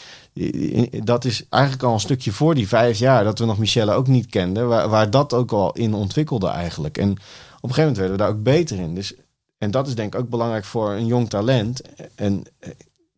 dat 1.04 1.24
is 1.24 1.46
eigenlijk 1.48 1.82
al 1.82 1.92
een 1.92 2.00
stukje 2.00 2.32
voor 2.32 2.54
die 2.54 2.68
vijf 2.68 2.98
jaar 2.98 3.24
dat 3.24 3.38
we 3.38 3.44
nog 3.44 3.58
Michelle 3.58 3.92
ook 3.92 4.06
niet 4.06 4.26
kenden. 4.26 4.68
Waar, 4.68 4.88
waar 4.88 5.10
dat 5.10 5.32
ook 5.32 5.52
al 5.52 5.72
in 5.72 5.94
ontwikkelde 5.94 6.48
eigenlijk. 6.48 6.98
En 6.98 7.10
op 7.10 7.16
een 7.70 7.74
gegeven 7.74 7.82
moment 7.82 7.96
werden 7.96 8.16
we 8.16 8.22
daar 8.22 8.32
ook 8.32 8.42
beter 8.42 8.78
in. 8.78 8.94
Dus, 8.94 9.14
en 9.58 9.70
dat 9.70 9.86
is 9.86 9.94
denk 9.94 10.14
ik 10.14 10.20
ook 10.20 10.28
belangrijk 10.28 10.64
voor 10.64 10.92
een 10.92 11.06
jong 11.06 11.28
talent. 11.28 11.82
En 12.14 12.42
eh, 12.58 12.70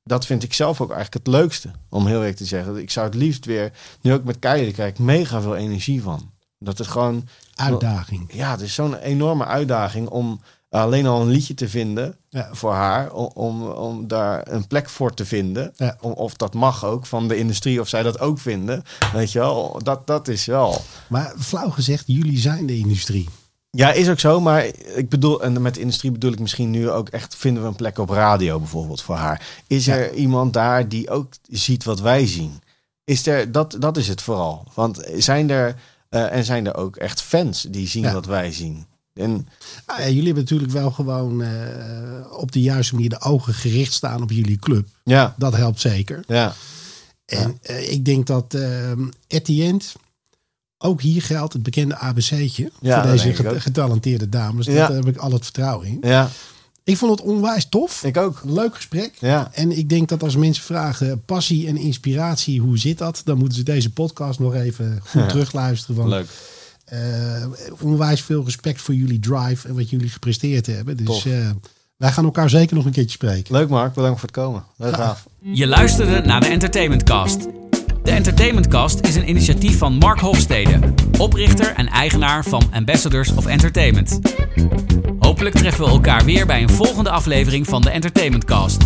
dat 0.05 0.27
vind 0.27 0.43
ik 0.43 0.53
zelf 0.53 0.81
ook 0.81 0.91
eigenlijk 0.91 1.27
het 1.27 1.35
leukste. 1.35 1.71
Om 1.89 2.07
heel 2.07 2.19
eerlijk 2.19 2.37
te 2.37 2.45
zeggen. 2.45 2.77
Ik 2.77 2.91
zou 2.91 3.07
het 3.07 3.15
liefst 3.15 3.45
weer, 3.45 3.73
nu 4.01 4.13
ook 4.13 4.25
met 4.25 4.39
Keijer, 4.39 4.65
daar 4.65 4.75
krijg 4.75 4.91
ik 4.91 4.99
mega 4.99 5.41
veel 5.41 5.57
energie 5.57 6.03
van. 6.03 6.31
Dat 6.59 6.79
het 6.79 6.87
gewoon, 6.87 7.29
uitdaging. 7.55 8.31
ja, 8.33 8.51
het 8.51 8.61
is 8.61 8.75
zo'n 8.75 8.97
enorme 8.97 9.45
uitdaging 9.45 10.09
om 10.09 10.41
alleen 10.83 11.07
al 11.07 11.21
een 11.21 11.29
liedje 11.29 11.55
te 11.55 11.69
vinden 11.69 12.17
Ja. 12.29 12.49
voor 12.53 12.73
haar. 12.73 13.13
Om, 13.13 13.63
om, 13.67 14.09
daar 14.09 14.49
een 14.53 14.67
plek 14.67 14.89
voor 14.89 15.15
te 15.15 15.25
vinden. 15.25 15.73
Ja. 15.77 15.97
Of 16.01 16.35
dat 16.35 16.55
mag 16.55 16.85
ook 16.85 17.07
van 17.07 17.29
de 17.29 17.37
industrie, 17.37 17.81
of 17.81 17.89
zij 17.89 18.03
dat 18.03 18.21
ook 18.21 18.39
vinden. 18.39 18.83
Weet 19.13 19.33
je 19.33 19.39
wel, 19.39 19.81
dat, 19.83 20.07
dat 20.07 20.29
is 20.29 20.45
wel. 20.47 20.81
Maar 21.09 21.35
flauw 21.39 21.71
gezegd, 21.71 22.05
jullie 22.07 22.39
zijn 22.39 22.67
de 22.67 22.79
industrie. 22.79 23.29
Ja, 23.71 23.93
is 23.93 24.09
ook 24.09 24.21
zo, 24.21 24.41
maar 24.41 24.65
ik 24.95 25.09
bedoel, 25.09 25.43
en 25.43 25.63
met 25.63 25.75
de 25.75 25.81
industrie 25.81 26.11
bedoel 26.13 26.33
ik 26.33 26.39
misschien 26.39 26.71
nu 26.71 26.91
ook 26.91 27.09
echt, 27.09 27.37
vinden 27.37 27.63
we 27.63 27.69
een 27.69 27.77
plek 27.77 27.99
op 27.99 28.09
radio 28.11 28.59
bijvoorbeeld 28.59 29.03
voor 29.03 29.15
haar. 29.17 29.47
Is 29.67 29.85
Ja. 29.85 29.95
er 29.95 30.15
iemand 30.15 30.53
daar 30.53 30.89
die 30.89 31.11
ook 31.11 31.33
ziet 31.51 31.85
wat 31.85 32.01
wij 32.01 32.27
zien? 32.27 32.61
Is 33.05 33.27
er, 33.27 33.53
dat, 33.53 33.77
dat 33.79 33.97
is 33.97 34.09
het 34.09 34.23
vooral. 34.23 34.65
Want 34.75 35.09
zijn 35.17 35.51
er, 35.51 35.75
eh, 36.09 36.33
en 36.33 36.45
zijn 36.45 36.67
er 36.67 36.77
ook 36.77 36.97
echt 36.97 37.23
fans 37.23 37.67
die 37.71 37.89
zien 37.89 38.13
wat 38.13 38.27
wij 38.27 38.53
zien? 38.53 38.87
En 39.17 39.49
Ah, 39.87 39.99
ja, 39.99 40.07
jullie 40.07 40.25
hebben 40.25 40.43
natuurlijk 40.43 40.73
wel 40.73 40.91
gewoon 40.91 41.43
eh, 41.43 41.51
op 42.31 42.53
de 42.53 42.61
juiste 42.61 42.95
manier 42.95 43.09
de 43.11 43.21
ogen 43.21 43.55
gericht 43.55 43.93
staan 43.93 44.23
op 44.23 44.31
jullie 44.31 44.57
club. 44.59 44.87
ja, 45.05 45.35
Dat 45.39 45.57
helpt 45.57 45.81
zeker. 45.81 46.25
ja, 46.27 46.55
En 47.25 47.59
eh, 47.63 47.93
ik 47.93 48.05
denk 48.05 48.27
dat 48.27 48.55
at 49.29 49.45
the 49.45 49.63
end 49.63 49.95
ook 50.79 51.01
hier 51.01 51.23
geldt 51.23 51.53
het 51.53 51.63
bekende 51.63 51.97
ABC'tje. 51.97 52.71
Ja, 52.81 53.03
voor 53.03 53.11
deze 53.13 53.35
get- 53.35 53.61
getalenteerde 53.63 54.29
dames. 54.29 54.67
Ja. 54.67 54.75
Daar 54.75 54.97
heb 54.97 55.07
ik 55.09 55.17
al 55.17 55.33
het 55.33 55.43
vertrouwen 55.45 55.87
in. 55.87 55.99
ja, 56.01 56.31
Ik 56.85 56.97
vond 56.97 57.11
het 57.19 57.29
onwijs 57.29 57.67
tof. 57.69 58.05
ik 58.05 58.17
ook. 58.17 58.41
Leuk 58.45 58.75
gesprek. 58.75 59.15
Ja, 59.19 59.51
En 59.53 59.79
ik 59.79 59.89
denk 59.89 60.09
dat 60.09 60.23
als 60.23 60.37
mensen 60.37 60.65
vragen 60.65 61.23
passie 61.25 61.67
en 61.67 61.77
inspiratie, 61.77 62.61
hoe 62.61 62.79
zit 62.79 62.99
dat? 62.99 63.23
Dan 63.25 63.39
moeten 63.39 63.59
ze 63.59 63.65
deze 63.65 63.91
podcast 63.93 64.39
nog 64.39 64.55
even 64.55 65.01
goed 65.07 65.21
Ja. 65.21 65.27
terugluisteren. 65.33 65.97
Van, 65.97 66.09
leuk. 66.09 66.27
Eh, 66.87 66.99
onwijs 67.81 68.21
veel 68.21 68.45
respect 68.45 68.81
voor 68.81 68.95
jullie 68.95 69.19
drive 69.19 69.69
en 69.69 69.75
wat 69.75 69.91
jullie 69.91 70.09
gepresteerd 70.09 70.67
hebben. 70.67 70.97
Dus 70.97 71.27
eh, 71.27 71.51
wij 71.97 72.13
gaan 72.13 72.25
elkaar 72.25 72.51
zeker 72.51 72.77
nog 72.77 72.85
een 72.85 72.93
keertje 72.93 73.13
spreken. 73.13 73.55
Leuk 73.55 73.69
Mark, 73.69 73.95
bedankt 73.95 74.21
voor 74.21 74.29
het 74.29 74.37
komen. 74.37 74.65
Leuk 74.77 74.95
gaaf. 74.95 75.27
Je 75.41 75.67
luisterde 75.67 76.21
naar 76.21 76.41
de 76.41 76.47
Entertainment 76.47 77.03
Cast. 77.03 77.41
De 78.03 78.11
Entertainment 78.11 78.69
Cast 78.69 79.01
is 79.01 79.15
een 79.15 79.29
initiatief 79.29 79.79
van 79.79 79.95
Mark 79.95 80.21
Hofstede, 80.21 80.79
oprichter 81.19 81.75
en 81.75 81.89
eigenaar 81.89 82.45
van 82.45 82.63
Ambassadors 82.73 83.35
of 83.35 83.47
Entertainment. 83.47 84.21
Hopelijk 85.19 85.55
treffen 85.55 85.85
we 85.85 85.91
elkaar 85.91 86.25
weer 86.25 86.47
bij 86.47 86.63
een 86.63 86.71
volgende 86.71 87.11
aflevering 87.11 87.67
van 87.67 87.83
de 87.83 87.91
Entertainment 87.91 88.45
Cast. 88.45 88.83